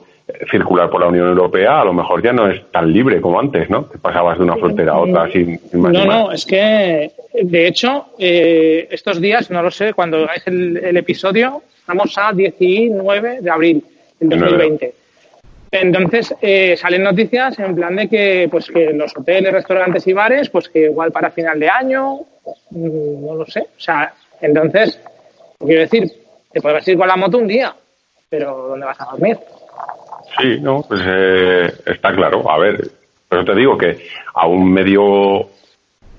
circular 0.51 0.90
por 0.90 1.01
la 1.01 1.09
Unión 1.09 1.28
Europea 1.28 1.81
a 1.81 1.85
lo 1.85 1.93
mejor 1.93 2.23
ya 2.23 2.32
no 2.32 2.48
es 2.48 2.70
tan 2.70 2.93
libre 2.93 3.20
como 3.20 3.40
antes, 3.40 3.69
¿no? 3.70 3.89
Que 3.89 3.98
pasabas 3.98 4.39
de 4.39 4.44
una 4.44 4.57
frontera 4.57 4.93
a 4.93 4.98
otra 4.98 5.31
sin, 5.31 5.61
No, 5.73 6.05
no, 6.05 6.32
es 6.32 6.44
que 6.44 7.12
de 7.32 7.66
hecho 7.66 8.07
eh, 8.19 8.89
estos 8.90 9.20
días, 9.20 9.51
no 9.51 9.62
lo 9.62 9.70
sé, 9.70 9.94
cuando 9.94 10.24
es 10.24 10.47
el, 10.47 10.77
el 10.77 10.97
episodio, 10.97 11.62
estamos 11.78 12.16
a 12.19 12.32
19 12.32 13.40
de 13.40 13.51
abril 13.51 13.85
del 14.19 14.40
2020. 14.40 14.94
Entonces 15.73 16.35
eh, 16.43 16.77
salen 16.77 17.05
noticias 17.05 17.59
en 17.61 17.77
plan 17.77 17.94
de 17.94 18.09
que 18.09 18.48
pues 18.51 18.66
que 18.66 18.93
los 18.93 19.16
hoteles, 19.16 19.52
restaurantes 19.52 20.07
y 20.07 20.12
bares, 20.12 20.51
pues 20.51 20.69
que 20.69 20.86
igual 20.86 21.12
para 21.12 21.31
final 21.31 21.61
de 21.61 21.69
año, 21.69 22.20
mm, 22.70 23.27
no 23.27 23.35
lo 23.36 23.47
sé. 23.47 23.61
O 23.61 23.81
sea, 23.81 24.12
entonces, 24.40 25.01
quiero 25.59 25.82
decir, 25.82 26.11
te 26.52 26.61
podrás 26.61 26.86
ir 26.89 26.98
con 26.98 27.07
la 27.07 27.16
moto 27.16 27.39
un 27.39 27.47
día, 27.47 27.74
pero 28.28 28.69
¿dónde 28.69 28.86
vas 28.86 29.01
a 29.01 29.11
dormir? 29.12 29.39
Sí, 30.39 30.59
no, 30.61 30.82
pues 30.86 31.01
eh, 31.05 31.73
está 31.86 32.12
claro. 32.12 32.48
A 32.51 32.59
ver, 32.59 32.90
pero 33.28 33.44
te 33.44 33.55
digo 33.55 33.77
que 33.77 33.98
a 34.35 34.47
un 34.47 34.73
medio 34.73 35.48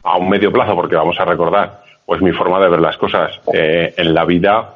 a 0.03 0.17
un 0.17 0.29
medio 0.29 0.51
plazo, 0.51 0.75
porque 0.75 0.95
vamos 0.95 1.19
a 1.19 1.25
recordar, 1.25 1.83
pues 2.05 2.21
mi 2.21 2.31
forma 2.31 2.59
de 2.59 2.69
ver 2.69 2.79
las 2.79 2.97
cosas 2.97 3.39
eh, 3.53 3.93
en 3.95 4.13
la 4.13 4.25
vida, 4.25 4.75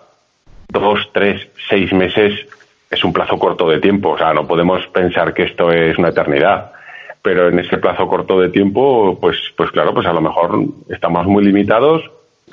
dos, 0.70 1.10
tres, 1.12 1.48
seis 1.68 1.91
meses 1.94 2.45
es 2.90 3.03
un 3.03 3.12
plazo 3.12 3.38
corto 3.38 3.68
de 3.70 3.80
tiempo, 3.80 4.12
o 4.12 4.18
sea, 4.18 4.34
no 4.34 4.48
podemos 4.48 4.86
pensar 4.88 5.34
que 5.34 5.44
esto 5.44 5.72
es 5.72 5.98
una 5.98 6.10
eternidad. 6.10 6.72
Pero 7.22 7.49
en 7.49 7.57
ese 7.57 7.78
plazo 7.78 8.07
corto 8.07 8.40
de 8.40 8.49
tiempo, 8.49 9.18
pues, 9.20 9.38
pues 9.57 9.72
claro, 9.72 9.94
pues 9.95 10.06
a 10.06 10.14
lo 10.14 10.22
mejor 10.22 10.60
estamos 10.90 11.26
muy 11.26 11.44
limitados, 11.44 12.03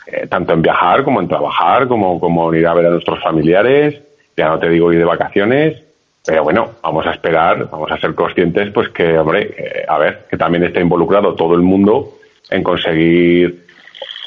eh, 0.07 0.27
tanto 0.29 0.55
en 0.55 0.63
viajar 0.63 1.05
como 1.05 1.21
en 1.21 1.29
trabajar, 1.29 1.87
como, 1.87 2.19
como 2.19 2.51
en 2.51 2.61
ir 2.61 2.67
a 2.67 2.73
ver 2.73 2.87
a 2.87 2.91
nuestros 2.91 3.23
familiares, 3.23 4.01
ya 4.35 4.49
no 4.49 4.59
te 4.59 4.71
digo 4.71 4.91
ir 4.91 4.99
de 4.99 5.05
vacaciones, 5.05 5.83
pero 6.25 6.45
bueno, 6.45 6.71
vamos 6.83 7.07
a 7.07 7.13
esperar, 7.13 7.69
vamos 7.71 7.91
a 7.91 7.99
ser 7.99 8.15
conscientes, 8.15 8.71
pues 8.73 8.89
que, 8.91 9.19
hombre, 9.19 9.85
a 9.89 9.99
ver, 9.99 10.27
que 10.31 10.37
también 10.37 10.65
está 10.65 10.81
involucrado 10.81 11.35
todo 11.35 11.55
el 11.55 11.63
mundo 11.63 12.15
en 12.51 12.63
conseguir 12.63 13.65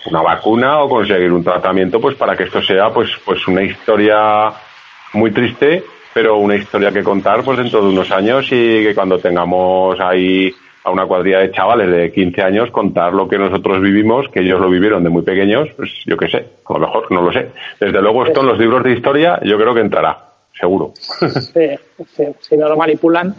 una 0.08 0.22
vacuna 0.22 0.80
o 0.80 0.90
conseguir 0.90 1.32
un 1.32 1.44
tratamiento, 1.44 2.00
pues 2.00 2.16
para 2.16 2.36
que 2.36 2.44
esto 2.44 2.62
sea, 2.62 2.90
pues, 2.94 3.10
pues 3.26 3.48
una 3.48 3.64
historia 3.64 4.52
muy 5.14 5.32
triste, 5.32 5.84
pero 6.14 6.38
una 6.38 6.56
historia 6.56 6.92
que 6.92 7.04
contar 7.04 7.44
pues 7.44 7.58
dentro 7.58 7.82
de 7.82 7.90
unos 7.90 8.12
años 8.12 8.46
y 8.48 8.84
que 8.84 8.94
cuando 8.94 9.18
tengamos 9.20 10.00
ahí 10.00 10.54
a 10.84 10.92
una 10.92 11.06
cuadrilla 11.06 11.40
de 11.40 11.52
chavales 11.52 11.90
de 11.90 12.12
15 12.12 12.42
años 12.44 12.72
contar 12.72 13.14
lo 13.14 13.28
que 13.28 13.38
nosotros 13.38 13.82
vivimos, 13.82 14.30
que 14.30 14.42
ellos 14.42 14.60
lo 14.60 14.70
vivieron 14.70 15.04
de 15.04 15.10
muy 15.10 15.24
pequeños, 15.24 15.70
pues 15.76 15.92
yo 16.06 16.16
qué 16.16 16.30
sé, 16.30 16.46
a 16.68 16.74
lo 16.74 16.80
mejor 16.80 17.12
no 17.12 17.22
lo 17.22 17.34
sé. 17.34 17.50
Desde 17.80 18.02
luego 18.02 18.26
esto 18.26 18.42
en 18.42 18.48
los 18.48 18.60
libros 18.60 18.84
de 18.84 18.94
historia 18.94 19.40
yo 19.44 19.58
creo 19.58 19.74
que 19.74 19.82
entrará, 19.82 20.35
seguro. 20.58 20.94
Sí, 20.96 22.30
si 22.42 22.58
no 22.58 22.70
lo 22.70 22.78
manipulan, 22.78 23.36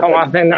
como 0.00 0.18
hacen 0.18 0.52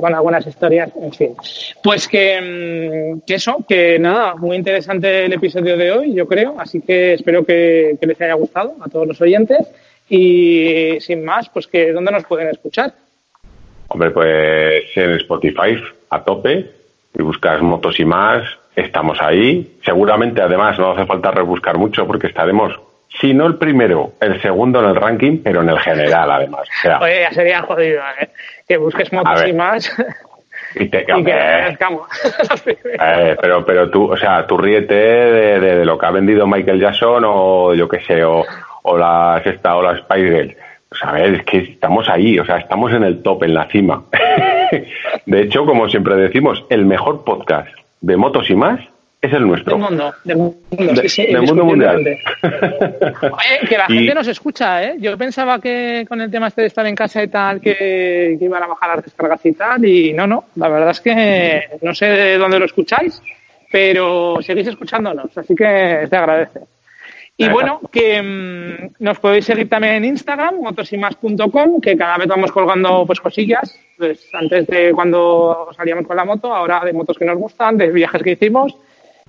con 0.00 0.14
algunas 0.14 0.46
historias, 0.46 0.90
en 1.00 1.12
fin. 1.12 1.34
Pues 1.82 2.06
mm, 2.06 3.20
que, 3.26 3.34
eso, 3.34 3.64
que 3.68 3.98
nada, 3.98 4.34
muy 4.36 4.56
interesante 4.56 5.26
el 5.26 5.32
episodio 5.32 5.76
de 5.76 5.92
hoy, 5.92 6.14
yo 6.14 6.26
creo, 6.26 6.56
así 6.58 6.80
que 6.80 7.14
espero 7.14 7.44
que, 7.44 7.96
les 8.00 8.20
haya 8.20 8.34
gustado 8.34 8.76
a 8.80 8.88
todos 8.88 9.06
los 9.06 9.20
oyentes 9.20 9.66
y 10.08 10.98
sin 11.00 11.24
más, 11.24 11.48
pues 11.50 11.66
que 11.66 11.92
¿dónde 11.92 12.12
nos 12.12 12.24
pueden 12.24 12.48
escuchar? 12.48 12.92
Hombre, 13.88 14.10
pues 14.10 14.84
en 14.96 15.12
Spotify 15.12 15.82
a 16.10 16.24
tope 16.24 16.70
y 17.18 17.22
buscas 17.22 17.62
motos 17.62 17.98
y 18.00 18.04
más, 18.04 18.42
estamos 18.76 19.18
ahí. 19.20 19.78
Seguramente 19.82 20.42
además 20.42 20.78
no 20.78 20.92
hace 20.92 21.06
falta 21.06 21.30
rebuscar 21.30 21.78
mucho 21.78 22.06
porque 22.06 22.26
estaremos 22.26 22.78
si 23.08 23.34
no 23.34 23.46
el 23.46 23.56
primero, 23.56 24.12
el 24.20 24.40
segundo 24.40 24.80
en 24.80 24.90
el 24.90 24.96
ranking, 24.96 25.38
pero 25.42 25.62
en 25.62 25.70
el 25.70 25.78
general, 25.78 26.30
además. 26.30 26.68
Oye, 27.00 27.20
ya 27.22 27.32
sería 27.32 27.62
jodido, 27.62 28.02
¿eh? 28.20 28.28
Que 28.66 28.76
busques 28.76 29.12
motos 29.12 29.46
y 29.46 29.52
más. 29.52 29.90
Y, 30.74 30.88
te, 30.88 31.04
que 31.06 31.14
eh, 31.26 31.76
pero, 33.40 33.64
pero 33.64 33.90
tú, 33.90 34.12
o 34.12 34.16
sea, 34.16 34.46
tú 34.46 34.58
ríete 34.58 34.94
de, 34.94 35.84
lo 35.84 35.98
que 35.98 36.06
ha 36.06 36.10
vendido 36.10 36.46
Michael 36.46 36.80
Jackson 36.80 37.24
o 37.26 37.74
yo 37.74 37.88
qué 37.88 38.00
sé, 38.00 38.22
o, 38.24 38.44
o 38.82 38.98
las 38.98 39.44
esta, 39.46 39.76
o 39.76 39.82
las 39.82 40.00
Spice 40.00 40.30
Girls. 40.30 40.56
Pues 40.88 41.04
a 41.04 41.12
ver, 41.12 41.34
es 41.34 41.42
que 41.44 41.58
estamos 41.58 42.08
ahí, 42.08 42.38
o 42.38 42.44
sea, 42.44 42.58
estamos 42.58 42.92
en 42.92 43.04
el 43.04 43.22
top, 43.22 43.44
en 43.44 43.54
la 43.54 43.68
cima. 43.68 44.04
de 45.26 45.40
hecho, 45.40 45.66
como 45.66 45.88
siempre 45.88 46.16
decimos, 46.16 46.64
el 46.70 46.84
mejor 46.84 47.24
podcast 47.24 47.68
de 48.00 48.16
motos 48.16 48.48
y 48.50 48.54
más 48.54 48.80
es 49.20 49.32
el 49.32 49.46
nuestro. 49.46 49.76
Del 49.76 49.84
mundo, 49.84 50.14
del 50.24 50.36
mundo, 51.42 51.64
mundial. 51.64 52.04
Que 53.68 53.76
la 53.76 53.86
gente 53.86 54.14
nos 54.14 54.28
escucha, 54.28 54.84
¿eh? 54.84 54.96
Yo 54.98 55.18
pensaba 55.18 55.60
que 55.60 56.04
con 56.08 56.20
el 56.20 56.30
tema 56.30 56.48
este 56.48 56.62
de 56.62 56.68
estar 56.68 56.86
en 56.86 56.94
casa 56.94 57.22
y 57.22 57.28
tal, 57.28 57.60
que, 57.60 58.38
iban 58.40 58.62
a 58.62 58.68
bajar 58.68 58.96
las 58.96 59.04
descargas 59.04 59.44
y 59.44 59.52
tal, 59.52 59.84
y 59.84 60.12
no, 60.12 60.26
no. 60.26 60.44
La 60.54 60.68
verdad 60.68 60.90
es 60.90 61.00
que 61.00 61.78
no 61.82 61.94
sé 61.94 62.06
de 62.06 62.38
dónde 62.38 62.58
lo 62.58 62.66
escucháis, 62.66 63.20
pero 63.72 64.38
seguís 64.40 64.68
escuchándonos, 64.68 65.36
así 65.36 65.54
que 65.54 66.06
te 66.08 66.16
agradece. 66.16 66.60
Y 67.40 67.48
bueno, 67.48 67.80
que 67.92 68.20
mm, 68.20 69.04
nos 69.04 69.20
podéis 69.20 69.44
seguir 69.44 69.68
también 69.68 69.94
en 69.94 70.04
Instagram, 70.06 70.60
motosymas.com, 70.60 71.80
que 71.80 71.96
cada 71.96 72.18
vez 72.18 72.26
vamos 72.26 72.50
colgando 72.50 73.04
pues 73.06 73.20
cosillas. 73.20 73.78
Pues 73.96 74.28
antes 74.32 74.66
de 74.66 74.92
cuando 74.92 75.68
salíamos 75.76 76.06
con 76.06 76.16
la 76.16 76.24
moto, 76.24 76.52
ahora 76.52 76.84
de 76.84 76.92
motos 76.92 77.16
que 77.16 77.24
nos 77.24 77.38
gustan, 77.38 77.76
de 77.76 77.92
viajes 77.92 78.22
que 78.22 78.32
hicimos. 78.32 78.76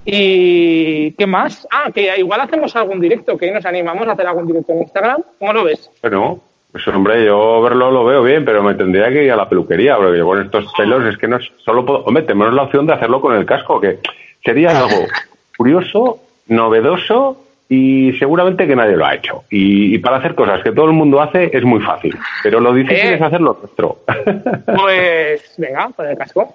¿Y 0.05 1.11
qué 1.11 1.27
más? 1.27 1.67
Ah, 1.71 1.91
que 1.93 2.17
igual 2.17 2.41
hacemos 2.41 2.75
algún 2.75 2.99
directo, 2.99 3.37
que 3.37 3.51
nos 3.51 3.65
animamos 3.65 4.07
a 4.07 4.13
hacer 4.13 4.27
algún 4.27 4.47
directo 4.47 4.71
en 4.73 4.79
Instagram. 4.79 5.23
¿Cómo 5.37 5.53
lo 5.53 5.63
ves? 5.65 5.89
Bueno, 6.01 6.39
pues 6.71 6.87
hombre, 6.87 7.25
yo 7.25 7.61
verlo 7.61 7.91
lo 7.91 8.05
veo 8.05 8.23
bien, 8.23 8.45
pero 8.45 8.61
me 8.63 8.75
tendría 8.75 9.09
que 9.09 9.23
ir 9.23 9.31
a 9.31 9.35
la 9.35 9.49
peluquería, 9.49 9.97
porque 9.97 10.17
yo 10.19 10.25
con 10.25 10.41
estos 10.41 10.71
pelos 10.77 11.05
es 11.05 11.17
que 11.17 11.27
no 11.27 11.39
solo 11.65 11.85
puedo... 11.85 12.03
Hombre, 12.05 12.23
tenemos 12.23 12.53
la 12.53 12.63
opción 12.63 12.85
de 12.85 12.93
hacerlo 12.93 13.21
con 13.21 13.35
el 13.35 13.45
casco, 13.45 13.81
que 13.81 13.99
sería 14.43 14.77
algo 14.77 15.05
curioso, 15.57 16.19
novedoso 16.47 17.37
y 17.67 18.13
seguramente 18.13 18.65
que 18.67 18.75
nadie 18.75 18.97
lo 18.97 19.05
ha 19.05 19.15
hecho. 19.15 19.43
Y, 19.49 19.97
para 19.99 20.17
hacer 20.17 20.33
cosas 20.35 20.63
que 20.63 20.71
todo 20.71 20.85
el 20.85 20.93
mundo 20.93 21.21
hace 21.21 21.55
es 21.55 21.63
muy 21.63 21.79
fácil, 21.81 22.17
pero 22.41 22.59
lo 22.59 22.73
difícil 22.73 23.07
eh. 23.07 23.15
es 23.15 23.21
hacerlo 23.21 23.57
nuestro. 23.61 23.99
Pues 24.65 25.53
venga, 25.57 25.89
con 25.95 26.07
el 26.07 26.17
casco. 26.17 26.53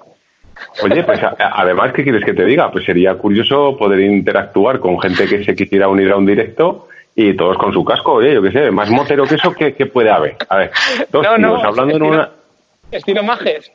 Oye, 0.83 1.03
pues 1.03 1.21
además, 1.39 1.93
¿qué 1.93 2.03
quieres 2.03 2.25
que 2.25 2.35
te 2.35 2.45
diga? 2.45 2.71
Pues 2.71 2.85
sería 2.85 3.15
curioso 3.15 3.77
poder 3.77 4.01
interactuar 4.01 4.79
con 4.81 5.01
gente 5.01 5.27
que 5.27 5.45
se 5.45 5.55
quisiera 5.55 5.89
unir 5.89 6.13
a 6.13 6.17
un 6.17 6.27
directo 6.27 6.89
y 7.15 7.35
todos 7.35 7.57
con 7.59 7.73
su 7.73 7.85
casco, 7.85 8.15
oye, 8.15 8.35
yo 8.35 8.43
qué 8.43 8.51
sé, 8.51 8.71
más 8.71 8.91
motero 8.91 9.25
que 9.25 9.37
eso, 9.37 9.55
¿qué, 9.55 9.73
puede 9.87 10.11
haber? 10.11 10.37
A 10.49 10.57
ver, 10.57 10.73
dos 11.11 11.27
tíos 11.37 11.65
hablando 11.65 11.97
en 11.97 12.03
una... 12.03 12.31
Estilo 12.91 13.23
majes. 13.23 13.71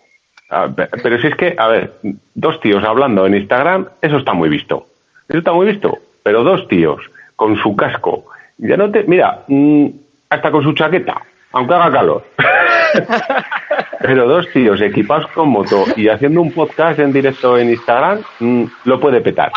pero 1.03 1.19
si 1.19 1.27
es 1.27 1.35
que, 1.35 1.55
a 1.57 1.67
ver, 1.67 1.93
dos 2.33 2.59
tíos 2.59 2.83
hablando 2.83 3.25
en 3.25 3.35
Instagram, 3.35 3.87
eso 4.01 4.17
está 4.17 4.33
muy 4.33 4.49
visto. 4.49 4.87
Eso 5.27 5.37
está 5.39 5.53
muy 5.53 5.67
visto. 5.67 5.97
Pero 6.23 6.43
dos 6.43 6.67
tíos 6.67 7.01
con 7.35 7.55
su 7.57 7.75
casco, 7.75 8.25
ya 8.57 8.75
no 8.75 8.91
te... 8.91 9.03
Mira, 9.03 9.43
mm, 9.47 9.87
hasta 10.29 10.51
con 10.51 10.63
su 10.63 10.73
chaqueta, 10.73 11.21
aunque 11.53 11.73
haga 11.73 11.91
calor. 11.91 12.25
Pero 14.01 14.27
dos 14.27 14.47
tíos 14.51 14.81
equipados 14.81 15.27
con 15.31 15.49
moto 15.49 15.85
y 15.95 16.07
haciendo 16.07 16.41
un 16.41 16.51
podcast 16.51 16.99
en 16.99 17.11
directo 17.11 17.57
en 17.57 17.69
Instagram, 17.69 18.23
mm, 18.39 18.63
lo 18.85 18.99
puede 18.99 19.21
petar. 19.21 19.51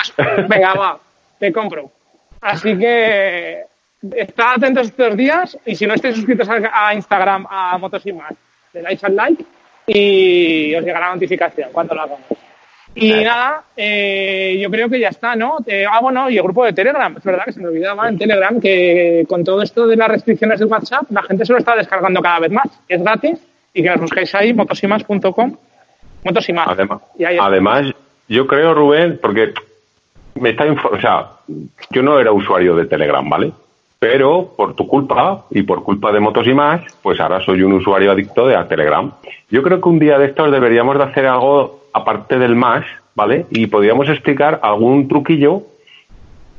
Venga, 0.48 0.74
va, 0.74 0.98
te 1.38 1.52
compro. 1.52 1.90
Así 2.40 2.76
que 2.76 3.62
estad 4.16 4.54
atentos 4.56 4.88
estos 4.88 5.16
días 5.16 5.56
y 5.64 5.76
si 5.76 5.86
no 5.86 5.94
estáis 5.94 6.16
suscritos 6.16 6.48
a, 6.48 6.94
Instagram, 6.94 7.46
a 7.48 7.78
Motos 7.78 8.04
y 8.06 8.12
más, 8.12 8.32
le 8.72 8.82
dais 8.82 9.02
al 9.04 9.14
like 9.14 9.44
y 9.86 10.74
os 10.74 10.84
llegará 10.84 11.08
la 11.08 11.14
notificación 11.14 11.70
cuando 11.72 11.94
lo 11.94 12.02
hagamos. 12.02 12.41
Y 12.94 13.10
nada, 13.24 13.64
eh, 13.76 14.58
yo 14.60 14.70
creo 14.70 14.88
que 14.88 15.00
ya 15.00 15.08
está, 15.08 15.34
¿no? 15.34 15.58
Eh, 15.66 15.86
ah, 15.90 16.00
bueno, 16.00 16.28
y 16.28 16.36
el 16.36 16.42
grupo 16.42 16.64
de 16.64 16.72
Telegram, 16.72 17.14
es 17.16 17.24
verdad 17.24 17.44
que 17.46 17.52
se 17.52 17.60
me 17.60 17.68
olvidaba 17.68 18.08
en 18.08 18.18
Telegram 18.18 18.60
que 18.60 19.24
con 19.28 19.42
todo 19.44 19.62
esto 19.62 19.86
de 19.86 19.96
las 19.96 20.08
restricciones 20.08 20.60
de 20.60 20.66
WhatsApp, 20.66 21.04
la 21.10 21.22
gente 21.22 21.46
se 21.46 21.52
lo 21.52 21.58
está 21.58 21.74
descargando 21.74 22.20
cada 22.20 22.40
vez 22.40 22.50
más. 22.50 22.66
Es 22.88 23.02
gratis 23.02 23.38
y 23.72 23.82
que 23.82 23.88
nos 23.88 24.00
busquéis 24.00 24.34
ahí, 24.34 24.52
motosimas.com. 24.52 25.56
Motosimas. 26.24 26.68
Además, 26.68 27.02
además, 27.40 27.94
yo 28.28 28.46
creo, 28.46 28.74
Rubén, 28.74 29.18
porque 29.20 29.54
me 30.34 30.50
está 30.50 30.64
o 30.64 31.00
sea, 31.00 31.30
yo 31.90 32.02
no 32.02 32.18
era 32.18 32.32
usuario 32.32 32.76
de 32.76 32.86
Telegram, 32.86 33.28
¿vale? 33.28 33.52
Pero 34.02 34.48
por 34.56 34.74
tu 34.74 34.88
culpa 34.88 35.44
y 35.52 35.62
por 35.62 35.84
culpa 35.84 36.10
de 36.10 36.18
Motos 36.18 36.48
y 36.48 36.52
más, 36.52 36.80
pues 37.04 37.20
ahora 37.20 37.38
soy 37.38 37.62
un 37.62 37.74
usuario 37.74 38.10
adicto 38.10 38.48
de 38.48 38.56
Telegram. 38.64 39.12
Yo 39.48 39.62
creo 39.62 39.80
que 39.80 39.88
un 39.88 40.00
día 40.00 40.18
de 40.18 40.26
estos 40.26 40.50
deberíamos 40.50 40.98
de 40.98 41.04
hacer 41.04 41.24
algo 41.24 41.84
aparte 41.92 42.36
del 42.36 42.56
más, 42.56 42.84
¿vale? 43.14 43.46
Y 43.50 43.68
podríamos 43.68 44.08
explicar 44.08 44.58
algún 44.60 45.06
truquillo 45.06 45.62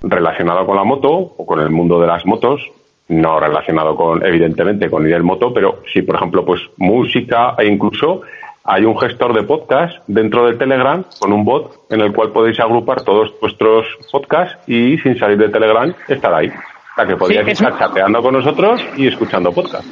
relacionado 0.01 0.65
con 0.65 0.77
la 0.77 0.85
moto 0.85 1.09
o 1.11 1.45
con 1.45 1.59
el 1.59 1.69
mundo 1.69 1.99
de 1.99 2.07
las 2.07 2.25
motos, 2.25 2.61
no 3.09 3.41
relacionado 3.41 3.97
con, 3.97 4.25
evidentemente, 4.25 4.89
con 4.89 5.05
ir 5.05 5.13
en 5.13 5.25
moto, 5.25 5.53
pero 5.53 5.79
sí, 5.91 6.01
por 6.01 6.15
ejemplo, 6.15 6.45
pues 6.45 6.61
música 6.77 7.55
e 7.57 7.65
incluso 7.65 8.21
hay 8.63 8.85
un 8.85 8.97
gestor 8.97 9.33
de 9.33 9.43
podcast 9.43 9.97
dentro 10.07 10.45
del 10.45 10.57
Telegram 10.57 11.03
con 11.19 11.33
un 11.33 11.43
bot 11.43 11.87
en 11.89 11.99
el 11.99 12.13
cual 12.13 12.31
podéis 12.31 12.61
agrupar 12.61 13.01
todos 13.01 13.37
vuestros 13.41 13.85
podcasts 14.09 14.57
y 14.65 14.97
sin 14.99 15.19
salir 15.19 15.37
de 15.37 15.49
Telegram 15.49 15.93
estar 16.07 16.33
ahí. 16.33 16.49
O 16.93 16.95
sea 16.95 17.07
que 17.07 17.15
podrías 17.15 17.47
estar 17.47 17.77
chateando 17.77 18.21
con 18.21 18.33
nosotros 18.33 18.79
y 18.95 19.07
escuchando 19.07 19.51
podcast. 19.51 19.87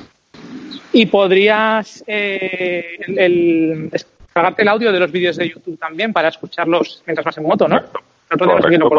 Y 0.93 1.07
podrías 1.07 2.03
eh, 2.05 2.99
el, 3.07 3.89
el 4.57 4.67
audio 4.67 4.91
de 4.91 4.99
los 4.99 5.11
vídeos 5.11 5.35
de 5.35 5.49
YouTube 5.49 5.79
también 5.79 6.13
para 6.13 6.27
escucharlos 6.27 7.01
mientras 7.07 7.25
vas 7.25 7.37
en 7.39 7.43
moto, 7.43 7.67
¿no? 7.67 7.81
Correcto, 8.37 8.89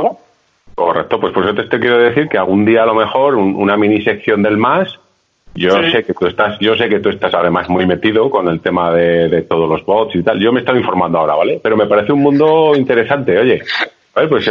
Correcto, 0.75 1.21
pues 1.21 1.33
por 1.33 1.45
eso 1.45 1.55
te, 1.55 1.79
quiero 1.79 1.99
decir 1.99 2.29
que 2.29 2.39
algún 2.39 2.65
día 2.65 2.83
a 2.83 2.87
lo 2.87 2.95
mejor 2.95 3.37
una 3.37 3.77
mini 3.77 4.03
sección 4.03 4.43
del 4.43 4.57
más. 4.57 4.99
Yo 5.55 5.71
sé 5.91 6.03
que 6.03 6.15
tú 6.15 6.27
estás, 6.27 6.59
yo 6.61 6.75
sé 6.75 6.89
que 6.89 6.99
tú 6.99 7.11
estás 7.11 7.35
además 7.35 7.69
muy 7.69 7.85
metido 7.85 8.31
con 8.31 8.49
el 8.49 8.61
tema 8.61 8.91
de, 8.91 9.43
todos 9.43 9.69
los 9.69 9.85
bots 9.85 10.17
y 10.17 10.23
tal. 10.23 10.41
Yo 10.41 10.51
me 10.51 10.61
estoy 10.61 10.79
informando 10.79 11.19
ahora, 11.19 11.35
¿vale? 11.35 11.61
Pero 11.63 11.77
me 11.77 11.87
parece 11.87 12.13
un 12.13 12.21
mundo 12.21 12.73
interesante, 12.75 13.39
oye. 13.39 13.63
Pues 14.15 14.49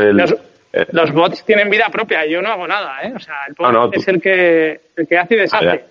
los, 0.91 1.11
bots 1.11 1.43
tienen 1.45 1.69
vida 1.69 1.89
propia, 1.89 2.25
yo 2.25 2.41
no 2.41 2.49
hago 2.49 2.67
nada, 2.67 2.99
¿eh? 3.03 3.13
O 3.15 3.19
sea, 3.19 3.35
el 3.47 3.53
bot 3.53 3.95
es 3.95 4.07
el 4.07 4.21
que, 4.21 4.79
el 4.95 5.07
que 5.07 5.17
hace 5.17 5.35
y 5.35 5.37
deshace. 5.37 5.83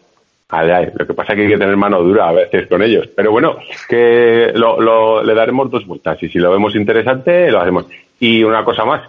Lo 0.95 1.07
que 1.07 1.15
pasa 1.15 1.33
es 1.33 1.37
que 1.37 1.43
hay 1.43 1.49
que 1.49 1.59
tener 1.59 1.77
mano 1.77 2.03
dura 2.03 2.29
a 2.29 2.33
veces 2.33 2.67
con 2.67 2.83
ellos. 2.83 3.09
Pero 3.15 3.31
bueno, 3.31 3.59
que 3.89 4.51
lo, 4.55 5.23
le 5.23 5.35
daremos 5.35 5.71
dos 5.71 5.87
vueltas 5.87 6.21
y 6.23 6.29
si 6.29 6.39
lo 6.39 6.51
vemos 6.51 6.75
interesante, 6.75 7.51
lo 7.51 7.61
hacemos. 7.61 7.87
Y 8.19 8.43
una 8.43 8.65
cosa 8.65 8.85
más, 8.85 9.09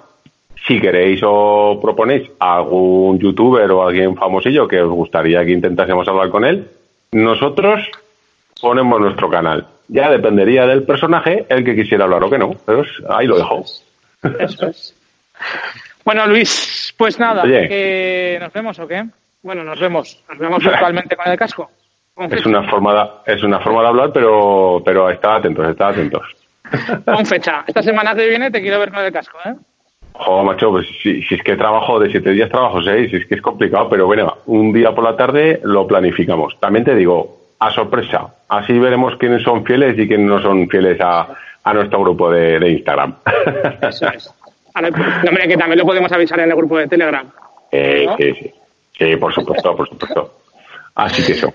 si 0.67 0.79
queréis 0.79 1.21
o 1.23 1.79
proponéis 1.81 2.29
a 2.39 2.57
algún 2.57 3.17
youtuber 3.19 3.69
o 3.71 3.87
alguien 3.87 4.15
famosillo 4.15 4.67
que 4.67 4.81
os 4.81 4.91
gustaría 4.91 5.43
que 5.43 5.51
intentásemos 5.51 6.07
hablar 6.07 6.29
con 6.29 6.45
él, 6.45 6.67
nosotros 7.11 7.89
ponemos 8.61 9.01
nuestro 9.01 9.29
canal. 9.29 9.65
Ya 9.87 10.09
dependería 10.09 10.67
del 10.67 10.83
personaje 10.83 11.45
el 11.49 11.65
que 11.65 11.75
quisiera 11.75 12.03
hablar 12.03 12.23
o 12.23 12.29
que 12.29 12.37
no. 12.37 12.51
Pero 12.65 12.83
ahí 13.09 13.25
lo 13.25 13.37
dejo. 13.37 13.65
Eso 14.39 14.67
es. 14.67 15.00
Bueno, 16.03 16.25
Luis, 16.27 16.93
pues 16.97 17.19
nada, 17.19 17.43
que 17.43 18.37
¿nos 18.39 18.51
vemos 18.53 18.79
o 18.79 18.87
qué? 18.87 19.03
Bueno, 19.43 19.63
nos 19.63 19.79
vemos. 19.79 20.23
Nos 20.29 20.37
vemos 20.37 20.63
virtualmente 20.63 21.15
con 21.15 21.27
el 21.27 21.37
casco. 21.37 21.69
Es 22.29 22.45
una 22.45 22.69
forma 22.69 22.93
de, 22.93 23.33
es 23.33 23.43
una 23.43 23.59
forma 23.59 23.81
de 23.81 23.87
hablar, 23.87 24.11
pero 24.13 24.81
pero 24.83 25.09
está 25.09 25.35
atentos, 25.35 25.67
está 25.67 25.87
atentos. 25.87 26.23
Con 27.05 27.25
fecha. 27.25 27.63
Esta 27.65 27.81
semana 27.81 28.13
que 28.13 28.27
viene 28.27 28.51
te 28.51 28.61
quiero 28.61 28.79
ver 28.79 28.91
con 28.91 29.03
el 29.03 29.11
casco, 29.11 29.37
¿eh? 29.43 29.55
Joder, 30.13 30.45
macho, 30.45 30.69
pues 30.69 30.87
si, 31.01 31.21
si, 31.23 31.35
es 31.35 31.43
que 31.43 31.55
trabajo 31.55 31.99
de 31.99 32.09
siete 32.09 32.31
días, 32.31 32.49
trabajo 32.49 32.81
seis, 32.81 33.09
si 33.09 33.17
es 33.17 33.25
que 33.27 33.35
es 33.35 33.41
complicado, 33.41 33.89
pero 33.89 34.05
bueno, 34.05 34.37
un 34.45 34.71
día 34.71 34.93
por 34.93 35.03
la 35.03 35.17
tarde 35.17 35.59
lo 35.63 35.87
planificamos. 35.87 36.57
También 36.59 36.85
te 36.85 36.95
digo, 36.95 37.39
a 37.59 37.71
sorpresa, 37.71 38.35
así 38.47 38.77
veremos 38.77 39.15
quiénes 39.17 39.41
son 39.41 39.65
fieles 39.65 39.97
y 39.97 40.07
quiénes 40.07 40.27
no 40.27 40.41
son 40.41 40.69
fieles 40.69 40.99
a, 41.01 41.27
a 41.63 41.73
nuestro 41.73 42.01
grupo 42.01 42.29
de, 42.31 42.59
de 42.59 42.69
Instagram. 42.71 43.15
Eso 43.81 44.07
es. 44.07 44.33
hombre, 44.75 45.47
que 45.47 45.57
también 45.57 45.79
lo 45.79 45.85
podemos 45.85 46.11
avisar 46.11 46.39
en 46.39 46.51
el 46.51 46.55
grupo 46.57 46.77
de 46.77 46.87
Telegram. 46.87 47.29
Eh, 47.71 48.07
Sí, 48.17 48.33
sí. 48.33 48.53
Sí, 48.97 49.15
por 49.15 49.33
supuesto, 49.33 49.75
por 49.75 49.87
supuesto. 49.89 50.33
Así 50.95 51.25
que 51.25 51.31
eso. 51.31 51.51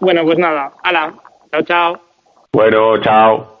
Bueno, 0.00 0.22
pues 0.24 0.38
nada. 0.38 0.72
Hala. 0.84 1.12
Chao, 1.50 1.62
chao. 1.62 2.00
Bueno, 2.52 2.98
chao. 2.98 3.57